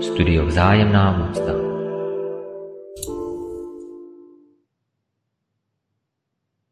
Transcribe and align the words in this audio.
Studio 0.00 0.46
Vzájemná 0.46 1.30
úcta. 1.30 1.52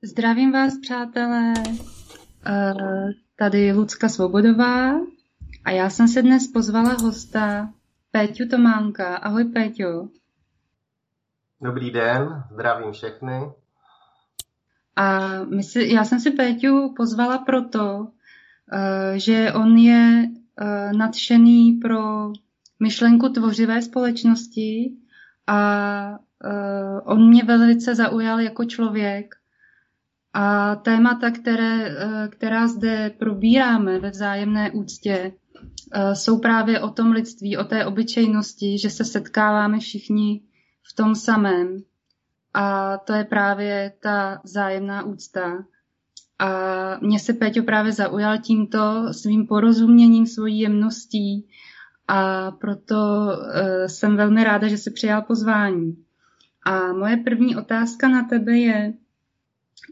Zdravím 0.03 0.53
vás, 0.53 0.79
přátelé. 0.79 1.55
Eh, 2.47 2.75
tady 3.37 3.73
Lucka 3.73 4.09
Svobodová 4.09 5.01
a 5.65 5.71
já 5.71 5.91
jsem 5.91 6.09
se 6.09 6.23
dnes 6.23 6.47
pozvala 6.47 6.97
hosta 7.03 7.73
Péťu 8.11 8.49
Tománka. 8.51 9.17
Ahoj 9.17 9.45
Péťo. 9.45 10.09
Dobrý 11.61 11.91
den, 11.91 12.45
zdravím 12.53 12.93
všechny. 12.93 13.53
A 14.97 15.31
my 15.45 15.63
si, 15.63 15.93
já 15.95 16.05
jsem 16.05 16.21
si 16.21 16.31
Péťu 16.31 16.95
pozvala 16.97 17.39
proto, 17.39 18.09
eh, 18.73 19.19
že 19.19 19.53
on 19.53 19.77
je 19.77 20.29
eh, 20.61 20.93
nadšený 20.93 21.73
pro 21.73 22.33
myšlenku 22.85 23.29
tvořivé 23.29 23.83
společnosti 23.83 24.93
a 25.47 26.19
on 27.05 27.29
mě 27.29 27.45
velice 27.45 27.95
zaujal 27.95 28.41
jako 28.41 28.65
člověk, 28.65 29.35
a 30.35 30.77
témata, 30.77 31.31
které, 31.31 31.89
eh, 31.89 32.29
která 32.29 32.69
zde 32.69 33.11
probíráme 33.19 33.99
ve 33.99 34.11
vzájemné 34.11 34.71
úctě, 34.71 35.33
eh, 35.93 36.15
jsou 36.15 36.39
právě 36.39 36.81
o 36.81 36.91
tom 36.91 37.11
lidství, 37.11 37.57
o 37.57 37.65
té 37.65 37.87
obyčejnosti, 37.87 38.79
že 38.79 38.91
se 38.91 39.05
setkáváme 39.05 39.79
všichni 39.79 40.41
v 40.83 40.97
tom 40.97 41.15
samém. 41.15 41.79
A 42.55 42.97
to 42.99 43.13
je 43.13 43.25
právě 43.25 43.93
ta 44.03 44.41
vzájemná 44.45 45.03
úcta. 45.03 45.65
A 46.39 46.49
mě 47.01 47.19
se 47.19 47.33
Péťo 47.33 47.63
právě 47.63 47.93
zaujal 47.93 48.39
tímto 48.39 49.13
svým 49.13 49.47
porozuměním, 49.47 50.27
svojí 50.27 50.61
jemností 50.61 51.49
a 52.09 52.51
proto 52.51 52.95
uh, 52.97 53.87
jsem 53.87 54.17
velmi 54.17 54.45
ráda, 54.45 54.69
že 54.69 54.79
se 54.79 54.91
přijal 54.91 55.23
pozvání. 55.23 56.05
A 56.65 56.93
moje 56.93 57.17
první 57.17 57.57
otázka 57.57 58.09
na 58.09 58.23
tebe 58.23 58.53
je, 58.53 58.93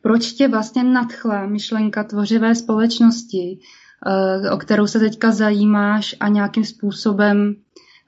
proč 0.02 0.32
tě 0.32 0.48
vlastně 0.48 0.84
nadchla 0.84 1.46
myšlenka 1.46 2.04
tvořivé 2.04 2.54
společnosti, 2.54 3.58
eh, 4.06 4.50
o 4.50 4.56
kterou 4.56 4.86
se 4.86 4.98
teďka 4.98 5.30
zajímáš 5.30 6.16
a 6.20 6.28
nějakým 6.28 6.64
způsobem 6.64 7.54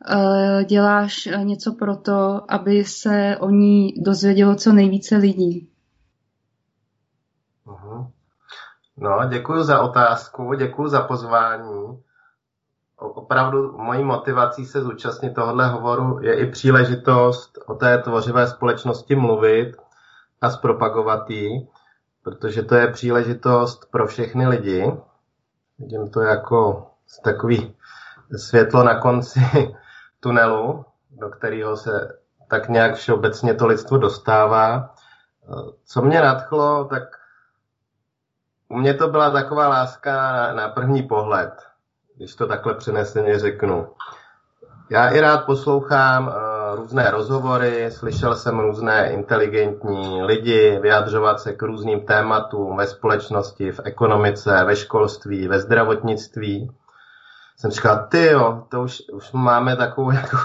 eh, 0.09 0.65
děláš 0.65 1.27
eh, 1.27 1.45
něco 1.45 1.73
pro 1.73 1.97
to, 1.97 2.53
aby 2.53 2.85
se 2.85 3.37
o 3.41 3.51
ní 3.51 3.95
dozvědělo 3.97 4.55
co 4.55 4.73
nejvíce 4.73 5.17
lidí? 5.17 5.69
Mhm. 7.67 8.07
No, 8.97 9.29
děkuji 9.29 9.63
za 9.63 9.81
otázku, 9.83 10.55
děkuji 10.55 10.89
za 10.89 11.01
pozvání. 11.01 12.04
Opravdu 13.09 13.73
mojí 13.79 14.05
motivací 14.05 14.67
se 14.67 14.83
zúčastnit 14.83 15.35
tohohle 15.35 15.69
hovoru 15.69 16.19
je 16.23 16.35
i 16.35 16.51
příležitost 16.51 17.59
o 17.67 17.75
té 17.75 17.99
tvořivé 17.99 18.47
společnosti 18.47 19.15
mluvit 19.15 19.77
a 20.41 20.51
zpropagovat 20.51 21.31
ji 21.31 21.69
protože 22.25 22.63
to 22.63 22.75
je 22.75 22.93
příležitost 22.93 23.91
pro 23.91 24.07
všechny 24.07 24.47
lidi. 24.47 24.93
Vidím 25.79 26.11
to 26.11 26.21
jako 26.21 26.91
takový 27.25 27.77
světlo 28.37 28.85
na 28.85 29.01
konci 29.01 29.41
tunelu, 30.21 30.85
do 31.11 31.29
kterého 31.29 31.77
se 31.77 32.19
tak 32.49 32.69
nějak 32.69 32.95
všeobecně 32.95 33.55
to 33.55 33.67
lidstvo 33.67 33.99
dostává. 33.99 34.95
Co 35.85 36.03
mě 36.03 36.21
nadchlo, 36.21 36.85
tak 36.85 37.03
u 38.69 38.77
mě 38.77 38.95
to 38.95 39.09
byla 39.09 39.31
taková 39.31 39.69
láska 39.69 40.13
na 40.53 40.69
první 40.69 41.03
pohled, 41.03 41.63
když 42.17 42.35
to 42.35 42.47
takhle 42.47 42.75
přeneseně 42.75 43.39
řeknu. 43.39 43.89
Já 44.91 45.09
i 45.09 45.21
rád 45.21 45.39
poslouchám 45.39 46.35
různé 46.75 47.11
rozhovory, 47.11 47.91
slyšel 47.91 48.35
jsem 48.35 48.61
různé 48.61 49.13
inteligentní 49.13 50.23
lidi 50.23 50.79
vyjadřovat 50.83 51.41
se 51.41 51.53
k 51.53 51.63
různým 51.63 52.01
tématům 52.01 52.77
ve 52.77 52.87
společnosti, 52.87 53.73
v 53.73 53.81
ekonomice, 53.85 54.65
ve 54.65 54.77
školství, 54.77 55.49
ve 55.49 55.61
zdravotnictví. 55.61 56.71
Jsem 57.57 57.71
říkal, 57.71 58.07
ty 58.09 58.27
jo, 58.27 58.65
to 58.69 58.83
už, 58.83 59.03
už 59.13 59.33
máme 59.33 59.77
takovou 59.77 60.11
jako 60.21 60.37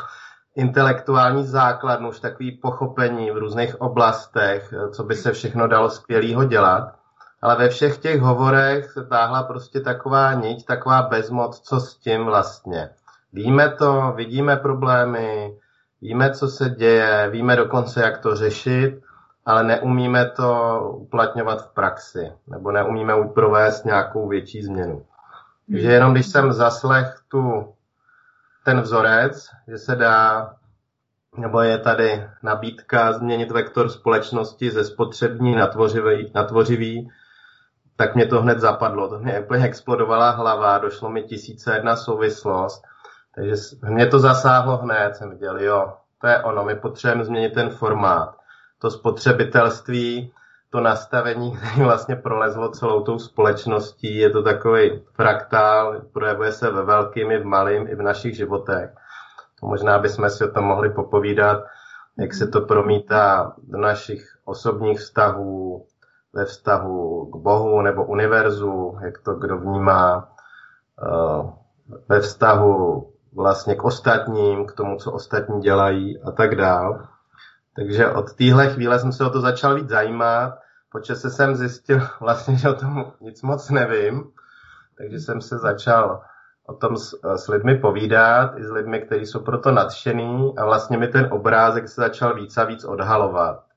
intelektuální 0.56 1.46
základnu, 1.46 2.10
už 2.10 2.20
takový 2.20 2.52
pochopení 2.52 3.32
v 3.32 3.38
různých 3.38 3.82
oblastech, 3.82 4.74
co 4.92 5.04
by 5.04 5.16
se 5.16 5.32
všechno 5.32 5.68
dalo 5.68 5.90
skvělého 5.90 6.44
dělat. 6.44 6.99
Ale 7.42 7.56
ve 7.56 7.70
všech 7.70 7.98
těch 7.98 8.22
hovorech 8.22 8.92
se 8.92 9.06
táhla 9.06 9.44
prostě 9.44 9.80
taková 9.80 10.34
niť, 10.34 10.66
taková 10.66 11.02
bezmoc, 11.02 11.60
co 11.60 11.80
s 11.80 11.96
tím 11.96 12.26
vlastně. 12.26 12.90
Víme 13.34 13.70
to, 13.70 14.14
vidíme 14.16 14.58
problémy, 14.58 15.58
Víme, 16.02 16.34
co 16.34 16.48
se 16.48 16.70
děje, 16.70 17.30
víme 17.30 17.56
dokonce, 17.56 18.02
jak 18.02 18.18
to 18.18 18.36
řešit, 18.36 19.02
ale 19.46 19.64
neumíme 19.64 20.30
to 20.30 20.80
uplatňovat 20.96 21.66
v 21.66 21.74
praxi, 21.74 22.32
nebo 22.48 22.72
neumíme 22.72 23.14
provést 23.34 23.86
nějakou 23.86 24.28
větší 24.28 24.64
změnu. 24.64 25.06
Takže 25.72 25.92
jenom 25.92 26.14
když 26.14 26.28
jsem 26.28 26.54
zaslech 26.54 27.20
tu, 27.28 27.74
ten 28.66 28.82
vzorec, 28.82 29.50
že 29.68 29.78
se 29.78 29.96
dá, 29.96 30.54
nebo 31.38 31.62
je 31.62 31.78
tady 31.78 32.28
nabídka 32.44 33.14
změnit 33.14 33.52
vektor 33.52 33.90
společnosti 33.90 34.72
ze 34.72 34.86
spotřební 34.86 35.56
na 35.56 35.68
tvořivý, 35.68 36.32
na 36.36 36.44
tvořivý 36.44 37.10
tak 38.00 38.16
mě 38.16 38.26
to 38.26 38.42
hned 38.42 38.60
zapadlo. 38.60 39.10
To 39.10 39.20
mě 39.20 39.40
úplně 39.40 39.66
explodovala 39.66 40.30
hlava, 40.32 40.78
došlo 40.78 41.10
mi 41.10 41.24
tisíce 41.24 41.74
jedna 41.74 41.96
souvislost 41.96 42.84
takže 43.36 43.56
mě 43.82 44.08
to 44.08 44.20
zasáhlo 44.20 44.78
hned, 44.78 45.16
jsem 45.16 45.30
viděl, 45.30 45.60
jo, 45.60 45.94
to 46.22 46.28
je 46.28 46.44
ono, 46.44 46.66
my 46.66 46.76
potřebujeme 46.76 47.26
změnit 47.26 47.54
ten 47.54 47.70
formát. 47.70 48.36
To 48.82 48.92
spotřebitelství, 48.92 50.34
to 50.70 50.80
nastavení, 50.80 51.58
které 51.58 51.86
vlastně 51.86 52.16
prolezlo 52.16 52.70
celou 52.70 53.02
tou 53.02 53.20
společností, 53.20 54.18
je 54.18 54.30
to 54.30 54.44
takový 54.44 55.02
fraktál, 55.14 56.02
projevuje 56.14 56.52
se 56.52 56.72
ve 56.72 56.84
velkým 56.84 57.32
i 57.32 57.38
v 57.38 57.46
malým, 57.46 57.88
i 57.88 57.96
v 57.96 58.02
našich 58.02 58.36
životech. 58.36 58.90
To 59.60 59.66
možná 59.66 60.00
bychom 60.00 60.30
si 60.30 60.44
o 60.44 60.52
tom 60.52 60.66
mohli 60.66 60.90
popovídat, 60.90 61.64
jak 62.18 62.34
se 62.34 62.48
to 62.48 62.62
promítá 62.62 63.54
do 63.58 63.78
našich 63.78 64.38
osobních 64.46 65.00
vztahů, 65.00 65.86
ve 66.34 66.46
vztahu 66.46 67.26
k 67.26 67.36
Bohu 67.36 67.82
nebo 67.82 68.06
univerzu, 68.06 68.98
jak 69.02 69.18
to 69.18 69.34
kdo 69.34 69.58
vnímá, 69.58 70.30
eh, 71.04 71.52
ve 72.10 72.20
vztahu 72.20 73.10
vlastně 73.34 73.76
k 73.76 73.84
ostatním, 73.84 74.66
k 74.66 74.72
tomu, 74.72 74.98
co 74.98 75.12
ostatní 75.12 75.62
dělají 75.62 76.22
a 76.22 76.32
tak 76.32 76.56
dál. 76.56 77.08
Takže 77.76 78.12
od 78.12 78.34
téhle 78.34 78.70
chvíle 78.70 79.00
jsem 79.00 79.12
se 79.12 79.26
o 79.26 79.30
to 79.30 79.42
začal 79.42 79.76
víc 79.76 79.90
zajímat. 79.90 80.60
Počase 80.92 81.30
jsem 81.30 81.56
zjistil 81.56 82.00
vlastně, 82.20 82.58
že 82.58 82.70
o 82.70 82.74
tom 82.74 83.12
nic 83.22 83.42
moc 83.42 83.70
nevím, 83.70 84.32
takže 84.98 85.20
jsem 85.20 85.42
se 85.42 85.58
začal 85.58 86.22
o 86.66 86.74
tom 86.74 86.98
s, 86.98 87.20
s 87.36 87.48
lidmi 87.48 87.76
povídat, 87.76 88.58
i 88.58 88.64
s 88.64 88.70
lidmi, 88.70 89.02
kteří 89.02 89.26
jsou 89.26 89.40
proto 89.40 89.72
nadšený 89.72 90.54
a 90.58 90.66
vlastně 90.66 90.98
mi 90.98 91.08
ten 91.08 91.28
obrázek 91.32 91.90
se 91.90 92.02
začal 92.02 92.36
víc 92.36 92.58
a 92.58 92.64
víc 92.64 92.84
odhalovat. 92.84 93.69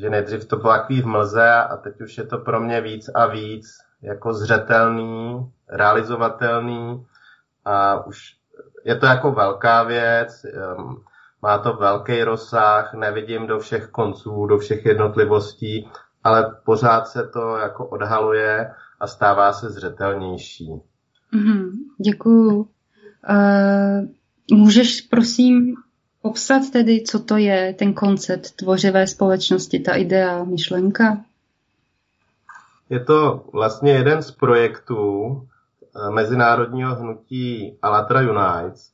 Že 0.00 0.10
nejdřív 0.10 0.44
to 0.44 0.56
bylo 0.56 0.72
takový 0.72 1.02
v 1.02 1.06
mlze 1.06 1.52
a 1.52 1.76
teď 1.76 2.00
už 2.00 2.18
je 2.18 2.24
to 2.24 2.38
pro 2.38 2.60
mě 2.60 2.80
víc 2.80 3.10
a 3.14 3.26
víc 3.26 3.78
jako 4.02 4.34
zřetelný, 4.34 5.50
realizovatelný 5.68 7.06
a 7.64 8.06
už 8.06 8.36
je 8.84 8.96
to 8.96 9.06
jako 9.06 9.32
velká 9.32 9.82
věc, 9.82 10.46
má 11.42 11.58
to 11.58 11.72
velký 11.72 12.22
rozsah, 12.22 12.94
nevidím 12.94 13.46
do 13.46 13.58
všech 13.58 13.86
konců, 13.86 14.46
do 14.46 14.58
všech 14.58 14.86
jednotlivostí, 14.86 15.88
ale 16.24 16.56
pořád 16.64 17.08
se 17.08 17.28
to 17.28 17.56
jako 17.56 17.86
odhaluje 17.86 18.70
a 19.00 19.06
stává 19.06 19.52
se 19.52 19.70
zřetelnější. 19.70 20.70
Mm, 21.32 21.70
děkuju. 22.04 22.68
Uh, 23.30 24.58
můžeš 24.58 25.00
prosím 25.00 25.74
popsat 26.22 26.62
tedy, 26.72 27.02
co 27.02 27.18
to 27.18 27.36
je 27.36 27.74
ten 27.78 27.94
koncept 27.94 28.56
tvořivé 28.56 29.06
společnosti, 29.06 29.80
ta 29.80 29.94
idea, 29.94 30.44
myšlenka? 30.44 31.24
Je 32.90 33.04
to 33.04 33.44
vlastně 33.52 33.92
jeden 33.92 34.22
z 34.22 34.30
projektů, 34.30 35.42
Eh, 35.98 36.10
mezinárodního 36.10 36.94
hnutí 36.94 37.78
Alatra 37.82 38.20
Unites. 38.20 38.92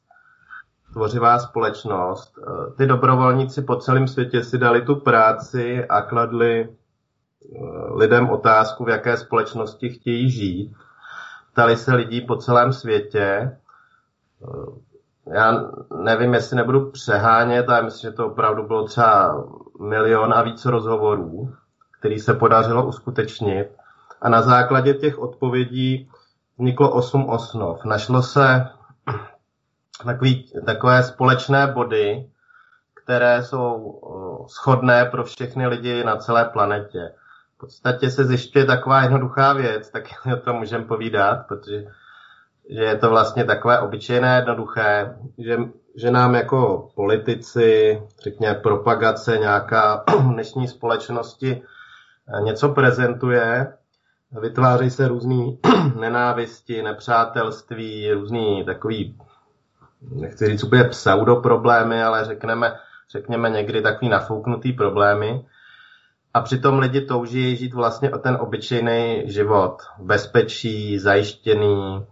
tvořivá 0.93 1.39
společnost. 1.39 2.39
Eh, 2.39 2.73
ty 2.77 2.87
dobrovolníci 2.87 3.63
po 3.63 3.77
celém 3.77 4.09
světě 4.09 4.45
si 4.45 4.59
dali 4.59 4.83
tu 4.83 4.97
práci 4.97 5.85
a 5.85 6.03
kladli 6.03 6.69
lidem 7.95 8.31
otázku, 8.31 8.85
v 8.85 8.89
jaké 8.89 9.17
společnosti 9.17 9.89
chtějí 9.91 10.31
žít. 10.31 10.75
Ptali 11.53 11.77
se 11.77 11.95
lidí 11.95 12.21
po 12.21 12.37
celém 12.37 12.73
světě. 12.73 13.57
Já 15.33 15.71
nevím, 15.97 16.35
jestli 16.35 16.57
nebudu 16.57 16.91
přehánět, 16.91 17.69
ale 17.69 17.83
myslím, 17.83 18.11
že 18.11 18.17
to 18.17 18.27
opravdu 18.27 18.67
bylo 18.67 18.85
třeba 18.85 19.45
milion 19.81 20.35
a 20.35 20.43
více 20.43 20.71
rozhovorů, 20.71 21.55
který 21.99 22.19
se 22.19 22.35
podařilo 22.35 22.87
uskutečnit. 22.87 23.69
A 24.23 24.29
na 24.29 24.43
základě 24.43 24.95
těch 24.95 25.19
odpovědí 25.19 26.11
vzniklo 26.59 26.91
osm 26.91 27.29
osnov. 27.29 27.85
Našlo 27.85 28.23
se 28.23 28.69
takový, 30.05 30.53
takové 30.67 31.03
společné 31.03 31.67
body, 31.67 32.31
které 33.05 33.43
jsou 33.43 34.01
shodné 34.49 35.05
pro 35.05 35.25
všechny 35.25 35.67
lidi 35.67 36.05
na 36.05 36.17
celé 36.17 36.45
planetě. 36.45 37.13
V 37.55 37.59
podstatě 37.59 38.11
se 38.11 38.25
zjišťuje 38.25 38.65
taková 38.65 39.03
jednoduchá 39.03 39.53
věc, 39.53 39.91
tak 39.91 40.03
o 40.33 40.37
tom 40.37 40.57
můžeme 40.57 40.85
povídat, 40.85 41.47
protože 41.49 41.85
že 42.71 42.83
je 42.83 42.97
to 42.97 43.11
vlastně 43.11 43.45
takové 43.45 43.81
obyčejné, 43.81 44.37
jednoduché, 44.37 45.17
že, 45.39 45.59
že 45.97 46.11
nám 46.11 46.35
jako 46.35 46.89
politici, 46.95 48.03
řekněme 48.23 48.55
propagace 48.55 49.39
nějaká 49.39 50.05
dnešní 50.33 50.69
společnosti 50.69 51.63
eh, 51.63 52.43
něco 52.43 52.69
prezentuje, 52.69 53.73
vytváří 54.41 54.91
se 54.91 55.09
různý 55.09 55.59
nenávisti, 56.01 56.83
nepřátelství, 56.83 58.13
různý 58.13 58.65
takový, 58.65 59.19
nechci 60.11 60.47
říct 60.47 60.65
úplně 60.65 60.85
pseudoproblémy, 60.85 62.03
ale 62.03 62.25
řekneme, 62.25 62.75
řekněme 63.11 63.51
někdy 63.51 63.83
takový 63.83 64.09
nafouknutý 64.09 64.73
problémy. 64.73 65.47
A 66.35 66.41
přitom 66.41 66.79
lidi 66.79 67.01
touží 67.01 67.57
žít 67.57 67.75
vlastně 67.75 68.11
o 68.11 68.19
ten 68.19 68.39
obyčejný 68.41 69.23
život. 69.27 69.83
Bezpečí, 69.99 70.99
zajištěný, 70.99 72.07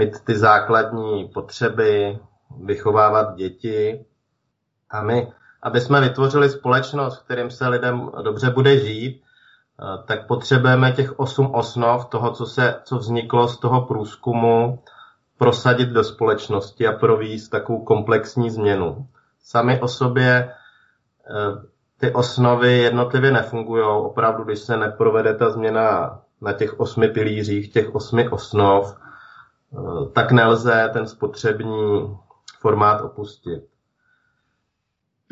mít 0.00 0.20
ty 0.24 0.38
základní 0.38 1.28
potřeby, 1.28 2.18
vychovávat 2.64 3.34
děti. 3.34 4.04
A 4.90 5.02
my, 5.02 5.32
aby 5.62 5.80
jsme 5.80 6.00
vytvořili 6.00 6.50
společnost, 6.50 7.18
v 7.18 7.24
kterým 7.24 7.50
se 7.50 7.68
lidem 7.68 8.10
dobře 8.22 8.50
bude 8.50 8.78
žít, 8.78 9.22
eh, 9.22 10.02
tak 10.06 10.26
potřebujeme 10.26 10.92
těch 10.92 11.18
osm 11.18 11.54
osnov 11.54 12.06
toho, 12.06 12.30
co, 12.32 12.46
se, 12.46 12.80
co 12.84 12.96
vzniklo 12.96 13.48
z 13.48 13.58
toho 13.60 13.80
průzkumu, 13.80 14.82
prosadit 15.38 15.88
do 15.88 16.04
společnosti 16.04 16.86
a 16.86 16.92
províst 16.92 17.50
takovou 17.50 17.84
komplexní 17.84 18.50
změnu. 18.50 19.06
Sami 19.42 19.80
o 19.80 19.88
sobě 19.88 20.48
eh, 20.48 21.70
ty 22.00 22.12
osnovy 22.12 22.78
jednotlivě 22.78 23.30
nefungují. 23.30 23.84
Opravdu, 23.84 24.44
když 24.44 24.58
se 24.58 24.76
neprovede 24.76 25.34
ta 25.34 25.50
změna 25.50 26.18
na 26.40 26.52
těch 26.52 26.80
osmi 26.80 27.08
pilířích, 27.08 27.72
těch 27.72 27.94
osmi 27.94 28.28
osnov, 28.28 28.96
tak 30.12 30.32
nelze 30.32 30.90
ten 30.92 31.06
spotřební 31.06 32.16
formát 32.60 33.00
opustit. 33.00 33.64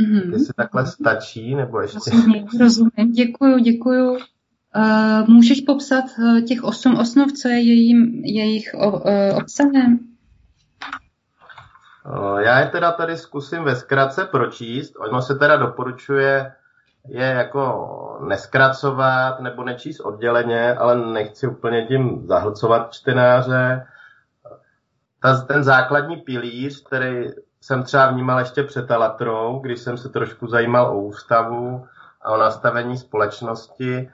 Mm-hmm. 0.01 0.33
Jestli 0.33 0.55
takhle 0.57 0.87
stačí, 0.87 1.55
nebo 1.55 1.81
ještě... 1.81 2.11
Rozumím, 2.11 2.47
rozumím. 2.61 3.13
Děkuju, 3.13 3.59
děkuju. 3.59 4.11
Uh, 4.11 5.29
můžeš 5.29 5.61
popsat 5.61 6.05
uh, 6.19 6.41
těch 6.41 6.65
osm 6.65 6.97
osnov, 6.97 7.33
co 7.33 7.49
je 7.49 7.61
jejím, 7.61 8.25
jejich 8.25 8.75
uh, 8.75 9.39
obsahem? 9.39 9.99
Já 12.39 12.61
je 12.61 12.67
teda 12.67 12.93
tady 12.93 13.17
zkusím 13.17 13.65
ve 13.65 13.77
zkratce 13.77 14.25
pročíst. 14.25 14.95
Ono 14.99 15.23
se 15.23 15.35
teda 15.35 15.57
doporučuje 15.57 16.53
je 17.09 17.27
jako 17.27 18.19
neskracovat 18.29 19.41
nebo 19.41 19.65
nečíst 19.65 20.01
odděleně, 20.01 20.75
ale 20.75 21.13
nechci 21.13 21.47
úplně 21.47 21.87
tím 21.87 22.27
zahlcovat 22.27 22.93
čtenáře 22.93 23.87
ta, 25.21 25.41
ten 25.41 25.65
základní 25.65 26.17
pilíř, 26.17 26.85
který 26.87 27.31
jsem 27.61 27.83
třeba 27.83 28.11
vnímal 28.11 28.39
ještě 28.39 28.63
před 28.63 28.91
Alatrou, 28.91 29.59
když 29.59 29.81
jsem 29.81 29.97
se 29.97 30.09
trošku 30.09 30.47
zajímal 30.47 30.87
o 30.87 31.01
ústavu 31.01 31.87
a 32.23 32.31
o 32.31 32.37
nastavení 32.37 32.99
společnosti, 32.99 34.11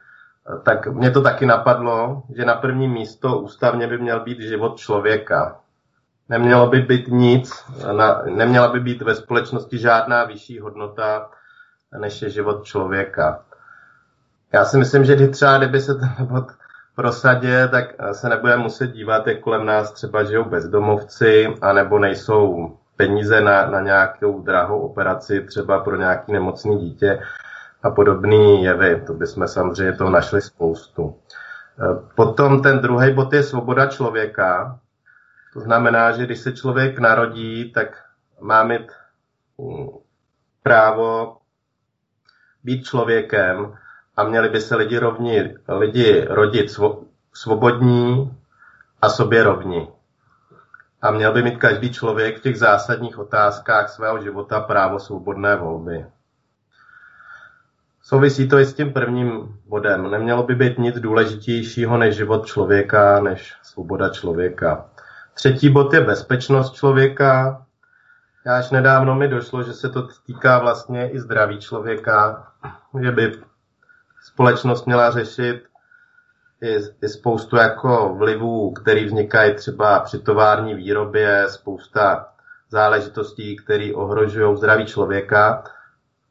tak 0.63 0.87
mě 0.87 1.11
to 1.11 1.23
taky 1.23 1.47
napadlo, 1.47 2.23
že 2.37 2.45
na 2.45 2.55
první 2.55 2.89
místo 2.89 3.39
ústavně 3.39 3.87
by 3.87 3.99
měl 3.99 4.21
být 4.21 4.41
život 4.41 4.77
člověka. 4.77 5.61
Nemělo 6.29 6.67
by 6.67 6.81
být 6.81 7.09
nic, 7.09 7.65
neměla 8.25 8.69
by 8.69 8.81
být 8.81 9.03
ve 9.03 9.15
společnosti 9.15 9.79
žádná 9.79 10.25
vyšší 10.25 10.61
hodnota, 10.61 11.31
než 11.99 12.23
je 12.23 12.31
život 12.31 12.65
člověka. 12.65 13.43
Já 14.53 14.65
si 14.65 14.79
myslím, 14.79 15.05
že 15.05 15.29
třeba 15.29 15.59
kdyby 15.59 15.81
se 15.81 15.95
ten 15.95 16.27
bod 16.27 16.45
prosadě, 16.95 17.69
tak 17.69 17.85
se 18.13 18.29
nebudeme 18.29 18.63
muset 18.63 18.87
dívat, 18.87 19.27
jak 19.27 19.41
kolem 19.41 19.67
nás 19.67 19.93
třeba 19.93 20.25
žijou 20.25 20.45
bezdomovci, 20.45 21.55
anebo 21.61 21.99
nejsou 21.99 22.73
peníze 22.97 23.41
na, 23.41 23.71
na 23.71 23.81
nějakou 23.81 24.43
drahou 24.43 24.81
operaci, 24.81 25.41
třeba 25.41 25.81
pro 25.81 25.97
nějaký 25.97 26.33
nemocný 26.33 26.79
dítě 26.79 27.21
a 27.83 27.91
podobné 27.91 28.61
jevy. 28.63 29.03
To 29.07 29.15
bychom 29.15 29.49
samozřejmě 29.49 29.93
to 29.93 30.11
našli 30.11 30.41
spoustu. 30.41 31.17
Potom 32.15 32.63
ten 32.63 32.79
druhý 32.79 33.15
bod 33.15 33.33
je 33.33 33.43
svoboda 33.43 33.87
člověka. 33.87 34.79
To 35.53 35.61
znamená, 35.61 36.13
že 36.13 36.27
když 36.27 36.39
se 36.39 36.53
člověk 36.53 36.99
narodí, 36.99 37.73
tak 37.73 38.05
má 38.41 38.65
mít 38.65 38.93
mm, 39.59 39.89
právo 40.63 41.37
být 42.65 42.85
člověkem 42.85 43.75
a 44.17 44.25
měli 44.25 44.49
by 44.49 44.61
se 44.61 44.77
lidi, 44.77 44.99
rovni, 44.99 45.55
lidi 45.69 46.25
rodit 46.29 46.77
svobodní 47.33 48.37
a 49.03 49.09
sobě 49.09 49.43
rovni. 49.43 49.89
A 51.03 51.11
měl 51.11 51.33
by 51.33 51.43
mít 51.43 51.59
každý 51.59 51.93
člověk 51.93 52.39
v 52.39 52.43
těch 52.43 52.59
zásadních 52.59 53.19
otázkách 53.19 53.89
svého 53.89 54.23
života 54.23 54.61
právo 54.61 54.99
svobodné 54.99 55.57
volby. 55.57 56.07
Souvisí 58.03 58.49
to 58.49 58.59
i 58.59 58.67
s 58.67 58.75
tím 58.75 58.93
prvním 58.93 59.59
bodem. 59.67 60.11
Nemělo 60.11 60.43
by 60.43 60.55
být 60.55 60.79
nic 60.79 61.01
důležitějšího 61.01 61.99
než 61.99 62.17
život 62.17 62.47
člověka, 62.47 63.21
než 63.21 63.55
svoboda 63.63 64.09
člověka. 64.09 64.87
Třetí 65.35 65.71
bod 65.71 65.95
je 65.95 66.01
bezpečnost 66.01 66.75
člověka. 66.75 67.63
Já 68.47 68.59
až 68.59 68.71
nedávno 68.71 69.15
mi 69.15 69.29
došlo, 69.29 69.63
že 69.63 69.73
se 69.73 69.89
to 69.89 70.09
týká 70.27 70.59
vlastně 70.59 71.11
i 71.11 71.21
zdraví 71.21 71.59
člověka, 71.59 72.47
že 73.03 73.13
by 73.13 73.33
společnost 74.25 74.87
měla 74.87 75.11
řešit 75.11 75.65
i, 76.63 76.77
i 77.03 77.09
spoustu 77.09 77.57
jako 77.57 78.15
vlivů, 78.19 78.73
které 78.73 79.05
vznikají 79.05 79.55
třeba 79.55 80.01
při 80.01 80.19
tovární 80.19 80.75
výrobě, 80.75 81.47
spousta 81.49 82.29
záležitostí, 82.71 83.57
které 83.57 83.93
ohrožují 83.95 84.57
zdraví 84.57 84.87
člověka, 84.87 85.65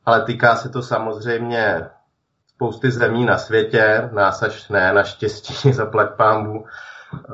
ale 0.06 0.22
týká 0.22 0.56
se 0.56 0.70
to 0.70 0.82
samozřejmě 0.82 1.90
spousty 2.48 2.92
zemí 2.92 3.26
na 3.26 3.38
světě, 3.38 4.10
nás 4.14 4.44
až 4.44 4.70
ne, 4.70 4.94
naštěstí, 4.94 5.74
zaplať 5.74 6.10
pámbu, 6.18 6.66
eh, 7.14 7.30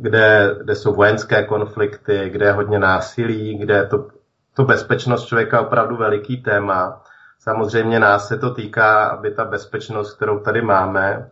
kde, 0.00 0.56
kde 0.62 0.74
jsou 0.74 0.94
vojenské 0.94 1.44
konflikty, 1.44 2.30
kde 2.30 2.46
je 2.46 2.52
hodně 2.52 2.78
násilí, 2.78 3.58
kde 3.58 3.74
je 3.74 3.86
to, 3.86 4.08
to 4.54 4.64
bezpečnost 4.64 5.26
člověka 5.26 5.60
opravdu 5.60 5.96
veliký 5.96 6.42
téma. 6.42 7.02
Samozřejmě 7.44 8.00
nás 8.00 8.28
se 8.28 8.38
to 8.38 8.54
týká, 8.54 9.06
aby 9.06 9.30
ta 9.30 9.44
bezpečnost, 9.44 10.14
kterou 10.14 10.38
tady 10.38 10.62
máme, 10.62 11.30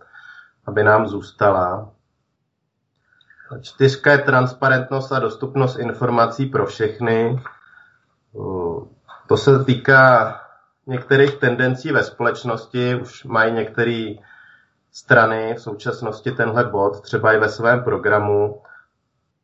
aby 0.66 0.82
nám 0.82 1.06
zůstala. 1.06 1.90
Čtyřka 3.60 4.12
je 4.12 4.18
transparentnost 4.18 5.12
a 5.12 5.18
dostupnost 5.18 5.78
informací 5.78 6.46
pro 6.46 6.66
všechny. 6.66 7.42
To 9.28 9.36
se 9.36 9.64
týká 9.64 10.36
některých 10.86 11.34
tendencí 11.34 11.92
ve 11.92 12.04
společnosti. 12.04 12.94
Už 12.94 13.24
mají 13.24 13.52
některé 13.52 14.14
strany 14.90 15.54
v 15.54 15.60
současnosti 15.60 16.32
tenhle 16.32 16.64
bod, 16.64 17.00
třeba 17.00 17.32
i 17.32 17.38
ve 17.38 17.48
svém 17.48 17.84
programu. 17.84 18.62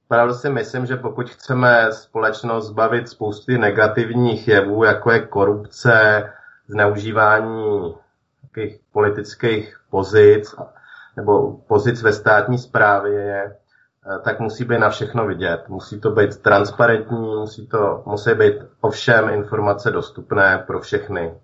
Pravdu 0.09 0.35
si 0.35 0.51
myslím, 0.51 0.87
že 0.87 0.97
pokud 0.97 1.31
chceme 1.31 1.93
společnost 1.93 2.67
zbavit 2.67 3.09
spousty 3.09 3.59
negativních 3.59 4.49
jevů, 4.49 4.85
jako 4.85 5.11
je 5.11 5.27
korupce, 5.27 6.31
zneužívání 6.69 7.95
takových 8.43 8.81
politických 8.93 9.81
pozic 9.91 10.55
nebo 11.17 11.53
pozic 11.53 12.03
ve 12.03 12.13
státní 12.13 12.59
správě, 12.59 13.45
eh, 13.45 14.19
tak 14.25 14.41
musí 14.41 14.65
být 14.65 14.79
na 14.79 14.91
všechno 14.91 15.27
vidět. 15.27 15.69
Musí 15.69 16.01
to 16.01 16.11
být 16.11 16.43
transparentní, 16.43 17.37
musí, 17.37 17.67
to, 17.67 18.03
musí 18.07 18.35
být 18.35 18.55
ovšem 18.81 19.29
informace 19.29 19.91
dostupné 19.91 20.65
pro 20.67 20.81
všechny. 20.81 21.35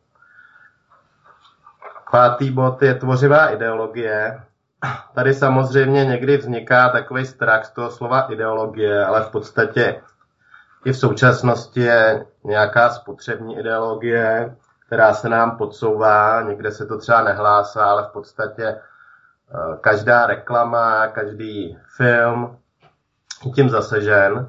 Pátý 2.10 2.50
bod 2.50 2.82
je 2.82 2.94
tvořivá 2.94 3.48
ideologie. 3.48 4.42
Tady 5.14 5.34
samozřejmě 5.34 6.04
někdy 6.04 6.36
vzniká 6.36 6.88
takový 6.88 7.26
strach 7.26 7.64
z 7.64 7.70
toho 7.70 7.90
slova 7.90 8.20
ideologie, 8.32 9.04
ale 9.04 9.24
v 9.24 9.28
podstatě 9.28 10.00
i 10.84 10.92
v 10.92 10.96
současnosti 10.96 11.80
je 11.80 12.26
nějaká 12.44 12.90
spotřební 12.90 13.58
ideologie, 13.58 14.56
která 14.94 15.14
se 15.14 15.28
nám 15.28 15.56
podsouvá, 15.56 16.42
někde 16.42 16.72
se 16.72 16.86
to 16.86 16.98
třeba 16.98 17.22
nehlásá, 17.22 17.84
ale 17.84 18.02
v 18.02 18.12
podstatě 18.12 18.64
eh, 18.64 19.76
každá 19.80 20.26
reklama, 20.26 21.06
každý 21.06 21.78
film 21.96 22.56
je 23.44 23.50
tím 23.50 23.70
zasežen. 23.70 24.48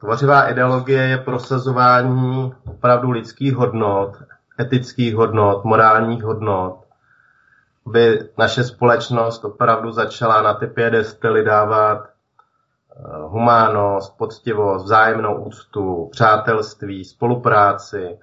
Tvořivá 0.00 0.48
ideologie 0.48 1.02
je 1.02 1.18
prosazování 1.18 2.54
opravdu 2.66 3.10
lidských 3.10 3.54
hodnot, 3.54 4.22
etických 4.60 5.14
hodnot, 5.14 5.64
morálních 5.64 6.22
hodnot, 6.22 6.84
aby 7.86 8.28
naše 8.38 8.64
společnost 8.64 9.44
opravdu 9.44 9.92
začala 9.92 10.42
na 10.42 10.54
ty 10.54 10.66
pědestely 10.66 11.44
dávat 11.44 12.04
eh, 12.04 13.00
humánost, 13.22 14.18
poctivost, 14.18 14.84
vzájemnou 14.84 15.34
úctu, 15.34 16.08
přátelství, 16.12 17.04
spolupráci, 17.04 18.18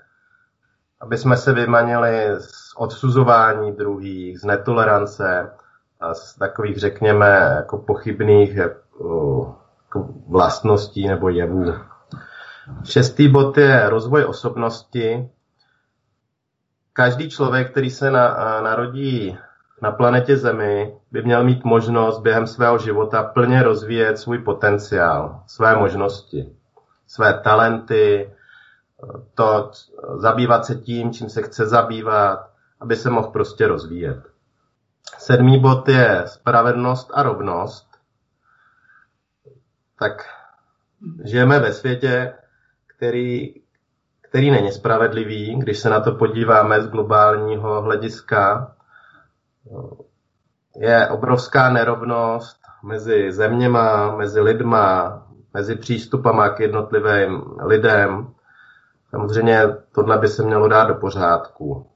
aby 1.01 1.17
jsme 1.17 1.37
se 1.37 1.53
vymanili 1.53 2.25
z 2.39 2.73
odsuzování 2.75 3.71
druhých, 3.71 4.39
z 4.39 4.43
netolerance 4.43 5.51
a 5.99 6.13
z 6.13 6.35
takových, 6.35 6.77
řekněme, 6.77 7.53
jako 7.55 7.77
pochybných 7.77 8.57
eh, 8.57 8.69
jako 9.83 10.07
vlastností 10.27 11.07
nebo 11.07 11.29
jevů. 11.29 11.73
Šestý 12.83 13.27
bod 13.27 13.57
je 13.57 13.89
rozvoj 13.89 14.25
osobnosti. 14.25 15.29
Každý 16.93 17.29
člověk, 17.29 17.71
který 17.71 17.89
se 17.89 18.11
na, 18.11 18.61
narodí 18.61 19.37
na 19.81 19.91
planetě 19.91 20.37
Zemi, 20.37 20.95
by 21.11 21.23
měl 21.23 21.43
mít 21.43 21.63
možnost 21.63 22.19
během 22.19 22.47
svého 22.47 22.77
života 22.77 23.23
plně 23.23 23.63
rozvíjet 23.63 24.17
svůj 24.17 24.37
potenciál, 24.37 25.43
své 25.47 25.75
možnosti, 25.75 26.49
své 27.07 27.33
talenty, 27.33 28.29
to 29.33 29.71
zabývat 30.15 30.65
se 30.65 30.75
tím, 30.75 31.11
čím 31.11 31.29
se 31.29 31.41
chce 31.41 31.65
zabývat, 31.65 32.49
aby 32.79 32.95
se 32.95 33.09
mohl 33.09 33.27
prostě 33.27 33.67
rozvíjet. 33.67 34.23
Sedmý 35.17 35.59
bod 35.59 35.89
je 35.89 36.23
spravedlnost 36.25 37.11
a 37.13 37.23
rovnost. 37.23 37.87
Tak 39.99 40.25
žijeme 41.23 41.59
ve 41.59 41.73
světě, 41.73 42.33
který, 42.87 43.53
který 44.21 44.51
není 44.51 44.71
spravedlivý, 44.71 45.55
když 45.59 45.79
se 45.79 45.89
na 45.89 45.99
to 45.99 46.11
podíváme 46.11 46.81
z 46.81 46.87
globálního 46.87 47.81
hlediska. 47.81 48.71
Je 50.75 51.07
obrovská 51.09 51.69
nerovnost 51.69 52.57
mezi 52.83 53.31
zeměma, 53.31 54.15
mezi 54.15 54.41
lidma, 54.41 55.21
mezi 55.53 55.75
přístupama 55.75 56.49
k 56.49 56.59
jednotlivým 56.59 57.43
lidem. 57.61 58.33
Samozřejmě 59.11 59.67
tohle 59.91 60.17
by 60.17 60.27
se 60.27 60.43
mělo 60.43 60.67
dát 60.67 60.83
do 60.83 60.95
pořádku. 60.95 61.87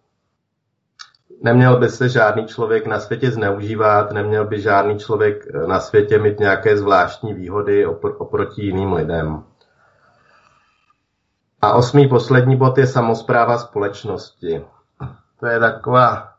Neměl 1.42 1.80
by 1.80 1.90
se 1.90 2.10
žádný 2.10 2.46
člověk 2.46 2.88
na 2.88 3.00
světě 3.00 3.32
zneužívat, 3.32 4.12
neměl 4.12 4.46
by 4.48 4.62
žádný 4.62 5.00
člověk 5.00 5.54
na 5.68 5.80
světě 5.80 6.20
mít 6.20 6.40
nějaké 6.40 6.78
zvláštní 6.78 7.34
výhody 7.34 7.86
oproti 8.18 8.66
jiným 8.66 8.94
lidem. 8.94 9.44
A 11.62 11.74
osmý 11.74 12.08
poslední 12.08 12.56
bod 12.56 12.78
je 12.78 12.88
samozpráva 12.88 13.58
společnosti. 13.58 14.66
To 15.40 15.46
je 15.46 15.60
taková, 15.60 16.34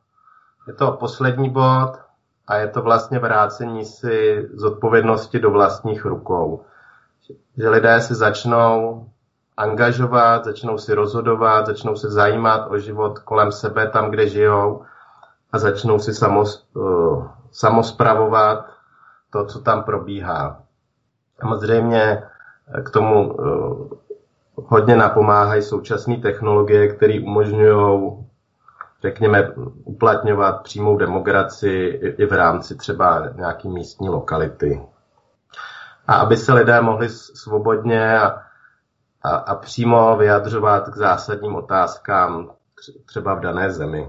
je 0.67 0.73
to 0.73 0.93
poslední 0.93 1.51
bod 1.51 1.93
a 2.47 2.57
je 2.57 2.69
to 2.69 2.83
vlastně 2.83 3.19
vrácení 3.19 3.85
si 3.85 4.49
zodpovědnosti 4.55 5.39
do 5.39 5.51
vlastních 5.51 6.05
rukou. 6.05 6.65
Že 7.57 7.69
lidé 7.69 8.01
se 8.01 8.15
začnou 8.15 9.07
angažovat, 9.57 10.45
začnou 10.45 10.79
si 10.79 10.95
rozhodovat, 10.95 11.67
začnou 11.67 11.97
se 11.97 12.11
zajímat 12.11 12.71
o 12.71 12.79
život 12.79 13.19
kolem 13.19 13.53
sebe, 13.53 13.89
tam, 13.89 14.11
kde 14.11 14.29
žijou 14.29 14.83
a 15.53 15.59
začnou 15.59 15.99
si 15.99 16.15
samos, 16.15 16.69
uh, 16.75 17.29
samospravovat 17.53 18.67
to, 19.31 19.45
co 19.45 19.61
tam 19.61 19.83
probíhá. 19.83 20.63
Samozřejmě 21.41 22.23
k 22.85 22.91
tomu 22.91 23.35
uh, 23.35 23.89
hodně 24.55 24.97
napomáhají 24.97 25.63
současné 25.63 26.17
technologie, 26.17 26.89
které 26.89 27.21
umožňují, 27.21 28.27
řekněme, 29.03 29.53
uplatňovat 29.85 30.63
přímou 30.63 30.97
demokracii 30.97 32.15
i 32.19 32.27
v 32.27 32.33
rámci 32.33 32.75
třeba 32.75 33.29
nějaký 33.35 33.69
místní 33.69 34.09
lokality. 34.09 34.83
A 36.07 36.15
aby 36.15 36.37
se 36.37 36.53
lidé 36.53 36.81
mohli 36.81 37.09
svobodně 37.09 38.19
a 38.19 38.46
a, 39.27 39.37
a 39.37 39.55
přímo 39.55 40.17
vyjadřovat 40.17 40.89
k 40.89 40.97
zásadním 40.97 41.55
otázkám 41.55 42.51
třeba 43.07 43.35
v 43.35 43.41
dané 43.41 43.71
zemi. 43.71 44.09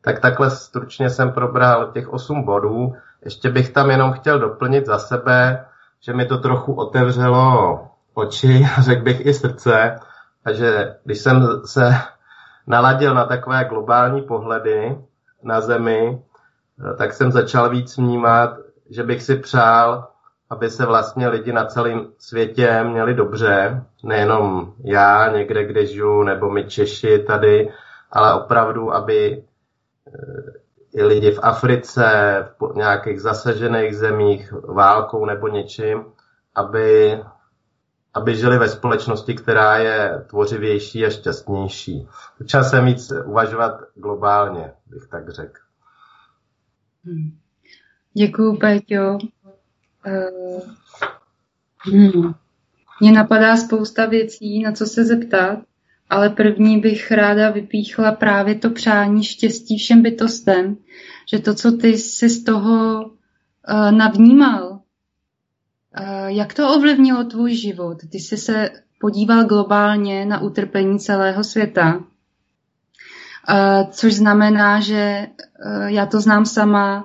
Tak 0.00 0.20
takhle 0.20 0.50
stručně 0.50 1.10
jsem 1.10 1.32
probral 1.32 1.92
těch 1.92 2.08
osm 2.08 2.42
bodů. 2.42 2.94
Ještě 3.24 3.50
bych 3.50 3.70
tam 3.70 3.90
jenom 3.90 4.12
chtěl 4.12 4.38
doplnit 4.38 4.86
za 4.86 4.98
sebe, 4.98 5.66
že 6.00 6.12
mi 6.12 6.26
to 6.26 6.38
trochu 6.38 6.74
otevřelo 6.74 7.80
oči, 8.14 8.66
řekl 8.80 9.02
bych 9.02 9.26
i 9.26 9.34
srdce, 9.34 9.96
a 10.44 10.52
že 10.52 10.96
když 11.04 11.18
jsem 11.18 11.62
se 11.64 11.94
naladil 12.66 13.14
na 13.14 13.24
takové 13.24 13.64
globální 13.64 14.22
pohledy 14.22 14.98
na 15.42 15.60
Zemi, 15.60 16.22
tak 16.98 17.12
jsem 17.12 17.32
začal 17.32 17.70
víc 17.70 17.96
vnímat, 17.96 18.56
že 18.90 19.02
bych 19.02 19.22
si 19.22 19.36
přál, 19.36 20.08
aby 20.50 20.70
se 20.70 20.86
vlastně 20.86 21.28
lidi 21.28 21.52
na 21.52 21.64
celém 21.64 22.12
světě 22.18 22.84
měli 22.84 23.14
dobře, 23.14 23.84
nejenom 24.04 24.72
já 24.84 25.32
někde, 25.32 25.64
kde 25.64 25.86
žiju, 25.86 26.22
nebo 26.22 26.50
my 26.50 26.64
Češi 26.64 27.18
tady, 27.18 27.72
ale 28.10 28.34
opravdu, 28.34 28.94
aby 28.94 29.44
eh, 30.06 30.52
i 30.92 31.02
lidi 31.02 31.30
v 31.30 31.38
Africe, 31.42 32.04
v 32.60 32.76
nějakých 32.76 33.20
zasažených 33.20 33.96
zemích 33.96 34.52
válkou 34.52 35.26
nebo 35.26 35.48
něčím, 35.48 36.04
aby, 36.54 37.20
aby 38.14 38.36
žili 38.36 38.58
ve 38.58 38.68
společnosti, 38.68 39.34
která 39.34 39.76
je 39.76 40.24
tvořivější 40.26 41.06
a 41.06 41.10
šťastnější. 41.10 42.08
Časem 42.46 42.84
víc 42.84 43.12
uvažovat 43.24 43.80
globálně, 43.94 44.72
bych 44.86 45.06
tak 45.10 45.30
řekl. 45.30 45.60
Hmm. 47.04 47.38
Děkuju, 48.12 48.56
Péťo. 48.56 49.18
Uh, 50.06 50.60
hmm. 51.78 52.34
Mně 53.00 53.12
napadá 53.12 53.56
spousta 53.56 54.06
věcí, 54.06 54.62
na 54.62 54.72
co 54.72 54.86
se 54.86 55.04
zeptat, 55.04 55.58
ale 56.10 56.30
první 56.30 56.80
bych 56.80 57.12
ráda 57.12 57.50
vypíchla 57.50 58.12
právě 58.12 58.54
to 58.54 58.70
přání 58.70 59.24
štěstí 59.24 59.78
všem 59.78 60.02
bytostem, 60.02 60.76
že 61.30 61.38
to, 61.38 61.54
co 61.54 61.72
ty 61.72 61.88
jsi 61.88 62.28
z 62.28 62.44
toho 62.44 63.04
uh, 63.04 63.90
navnímal, 63.90 64.70
uh, 64.70 64.80
jak 66.26 66.54
to 66.54 66.74
ovlivnilo 66.74 67.24
tvůj 67.24 67.54
život? 67.54 67.98
Ty 68.12 68.18
jsi 68.18 68.36
se 68.36 68.70
podíval 69.00 69.44
globálně 69.44 70.24
na 70.26 70.40
utrpení 70.40 70.98
celého 70.98 71.44
světa, 71.44 71.96
uh, 71.96 72.04
což 73.90 74.14
znamená, 74.14 74.80
že 74.80 75.26
uh, 75.66 75.86
já 75.86 76.06
to 76.06 76.20
znám 76.20 76.46
sama, 76.46 77.04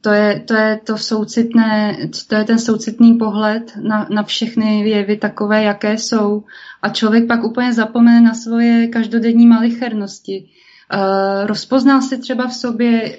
to 0.00 0.10
je, 0.10 0.40
to 0.40 0.54
je 0.54 0.80
to 0.84 0.98
soucitné, 0.98 1.96
to 2.28 2.34
je 2.34 2.44
ten 2.44 2.58
soucitný 2.58 3.14
pohled 3.14 3.72
na, 3.82 4.06
na 4.10 4.22
všechny 4.22 4.88
jevy 4.88 5.16
takové, 5.16 5.62
jaké 5.62 5.98
jsou. 5.98 6.44
A 6.82 6.88
člověk 6.88 7.26
pak 7.26 7.44
úplně 7.44 7.72
zapomene 7.72 8.20
na 8.20 8.34
svoje 8.34 8.88
každodenní 8.88 9.46
malichernosti. 9.46 10.48
Uh, 10.94 11.46
rozpoznal 11.46 12.02
si 12.02 12.18
třeba 12.18 12.46
v 12.46 12.54
sobě 12.54 13.18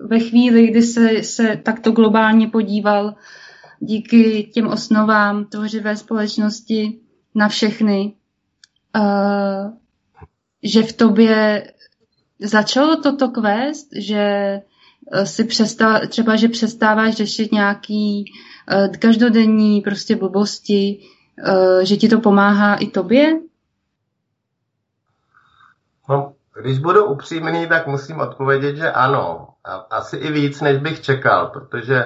ve 0.00 0.18
chvíli, 0.18 0.66
kdy 0.66 0.82
se, 0.82 1.22
se 1.22 1.60
takto 1.62 1.92
globálně 1.92 2.48
podíval 2.48 3.14
díky 3.80 4.50
těm 4.54 4.66
osnovám 4.66 5.44
tvořivé 5.44 5.96
společnosti 5.96 6.98
na 7.34 7.48
všechny, 7.48 8.14
uh, 8.96 9.72
že 10.62 10.82
v 10.82 10.92
tobě 10.92 11.72
začalo 12.40 12.96
toto 12.96 13.28
kvést, 13.28 13.88
že 13.96 14.60
si 15.24 15.44
přestá, 15.44 16.06
třeba, 16.06 16.36
že 16.36 16.48
přestáváš 16.48 17.14
řešit 17.14 17.52
nějaký 17.52 18.24
uh, 18.72 18.96
každodenní 18.96 19.80
prostě 19.80 20.16
blbosti, 20.16 20.98
uh, 21.48 21.80
že 21.80 21.96
ti 21.96 22.08
to 22.08 22.20
pomáhá 22.20 22.74
i 22.74 22.86
tobě? 22.86 23.38
No, 26.08 26.32
když 26.62 26.78
budu 26.78 27.04
upřímný, 27.04 27.68
tak 27.68 27.86
musím 27.86 28.20
odpovědět, 28.20 28.76
že 28.76 28.92
ano. 28.92 29.48
A 29.64 29.74
asi 29.74 30.16
i 30.16 30.32
víc, 30.32 30.60
než 30.60 30.78
bych 30.78 31.00
čekal, 31.00 31.46
protože 31.46 32.04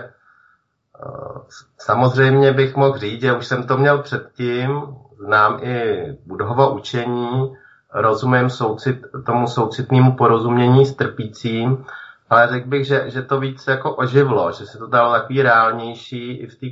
samozřejmě 1.78 2.52
bych 2.52 2.76
mohl 2.76 2.98
říct, 2.98 3.20
že 3.20 3.32
už 3.32 3.46
jsem 3.46 3.62
to 3.62 3.78
měl 3.78 4.02
předtím, 4.02 4.82
znám 5.26 5.58
i 5.62 6.06
budhovo 6.26 6.74
učení, 6.74 7.56
rozumím 7.94 8.50
soucit, 8.50 9.00
tomu 9.26 9.46
soucitnému 9.46 10.16
porozumění 10.16 10.86
s 10.86 10.94
trpícím, 10.94 11.84
ale 12.30 12.48
řekl 12.48 12.68
bych, 12.68 12.86
že, 12.86 13.10
že 13.10 13.22
to 13.22 13.40
víc 13.40 13.66
jako 13.66 13.94
oživlo, 13.94 14.52
že 14.52 14.66
se 14.66 14.78
to 14.78 14.86
dalo 14.86 15.12
takový 15.12 15.42
reálnější 15.42 16.32
i 16.32 16.46
v 16.46 16.56
té 16.58 16.66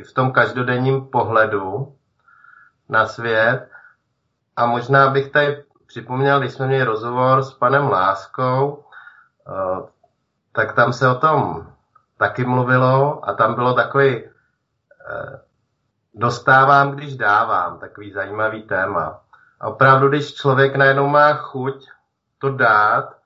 v 0.00 0.12
tom 0.14 0.32
každodenním 0.32 1.06
pohledu 1.06 1.96
na 2.88 3.06
svět. 3.06 3.68
A 4.56 4.66
možná 4.66 5.10
bych 5.10 5.30
tady 5.30 5.64
připomněl, 5.86 6.40
když 6.40 6.52
jsme 6.52 6.66
měli 6.66 6.84
rozhovor 6.84 7.42
s 7.42 7.54
panem 7.54 7.88
Láskou, 7.88 8.84
eh, 9.48 9.88
tak 10.52 10.74
tam 10.74 10.92
se 10.92 11.08
o 11.08 11.14
tom 11.14 11.66
taky 12.16 12.44
mluvilo 12.44 13.28
a 13.28 13.34
tam 13.34 13.54
bylo 13.54 13.74
takový 13.74 14.24
eh, 14.24 15.40
dostávám, 16.14 16.90
když 16.90 17.16
dávám, 17.16 17.78
takový 17.78 18.12
zajímavý 18.12 18.62
téma. 18.62 19.20
A 19.60 19.68
opravdu, 19.68 20.08
když 20.08 20.34
člověk 20.34 20.76
najednou 20.76 21.08
má 21.08 21.32
chuť 21.34 21.88
to 22.38 22.50
dát, 22.50 23.21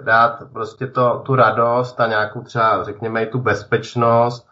dát 0.00 0.42
prostě 0.52 0.86
to, 0.86 1.22
tu 1.26 1.34
radost 1.34 2.00
a 2.00 2.06
nějakou 2.06 2.42
třeba, 2.42 2.84
řekněme, 2.84 3.22
i 3.22 3.26
tu 3.26 3.38
bezpečnost 3.38 4.46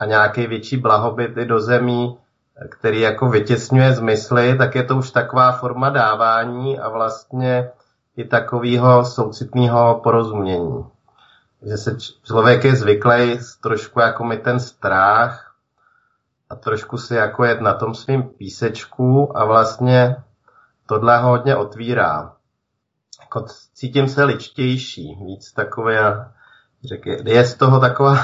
a 0.00 0.04
nějaký 0.04 0.46
větší 0.46 0.76
blahobyt 0.76 1.36
i 1.36 1.44
do 1.44 1.60
zemí, 1.60 2.18
který 2.70 3.00
jako 3.00 3.28
vytěsňuje 3.28 3.92
zmysly, 3.92 4.58
tak 4.58 4.74
je 4.74 4.84
to 4.84 4.96
už 4.96 5.10
taková 5.10 5.52
forma 5.52 5.90
dávání 5.90 6.78
a 6.78 6.88
vlastně 6.88 7.70
i 8.16 8.24
takového 8.24 9.04
soucitného 9.04 10.00
porozumění. 10.02 10.84
Že 11.62 11.76
se 11.76 11.96
člověk 12.22 12.64
je 12.64 12.76
zvyklý 12.76 13.38
trošku 13.62 14.00
jako 14.00 14.24
mi 14.24 14.38
ten 14.38 14.60
strach 14.60 15.54
a 16.50 16.54
trošku 16.54 16.98
si 16.98 17.14
jako 17.14 17.44
jet 17.44 17.60
na 17.60 17.74
tom 17.74 17.94
svým 17.94 18.22
písečku 18.22 19.38
a 19.38 19.44
vlastně 19.44 20.16
tohle 20.86 21.18
hodně 21.18 21.56
otvírá. 21.56 22.32
Jako 23.34 23.46
cítím 23.74 24.08
se 24.08 24.24
ličtější, 24.24 25.18
víc 25.24 25.52
takové, 25.52 26.30
řek, 26.84 27.06
je 27.06 27.44
z 27.44 27.54
toho 27.54 27.80
taková 27.80 28.16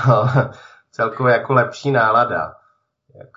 celkově 0.91 1.33
jako 1.33 1.53
lepší 1.53 1.91
nálada. 1.91 2.55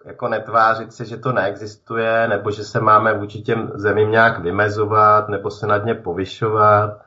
Jako 0.06 0.28
netvářit 0.28 0.94
se, 0.94 1.06
že 1.06 1.18
to 1.18 1.32
neexistuje, 1.32 2.28
nebo 2.28 2.52
že 2.52 2.64
se 2.64 2.80
máme 2.80 3.14
vůči 3.14 3.42
těm 3.42 3.72
zemím 3.76 4.12
nějak 4.12 4.40
vymezovat, 4.40 5.30
nebo 5.30 5.52
se 5.52 5.68
nad 5.68 5.86
ně 5.86 5.96
povyšovat, 5.96 7.02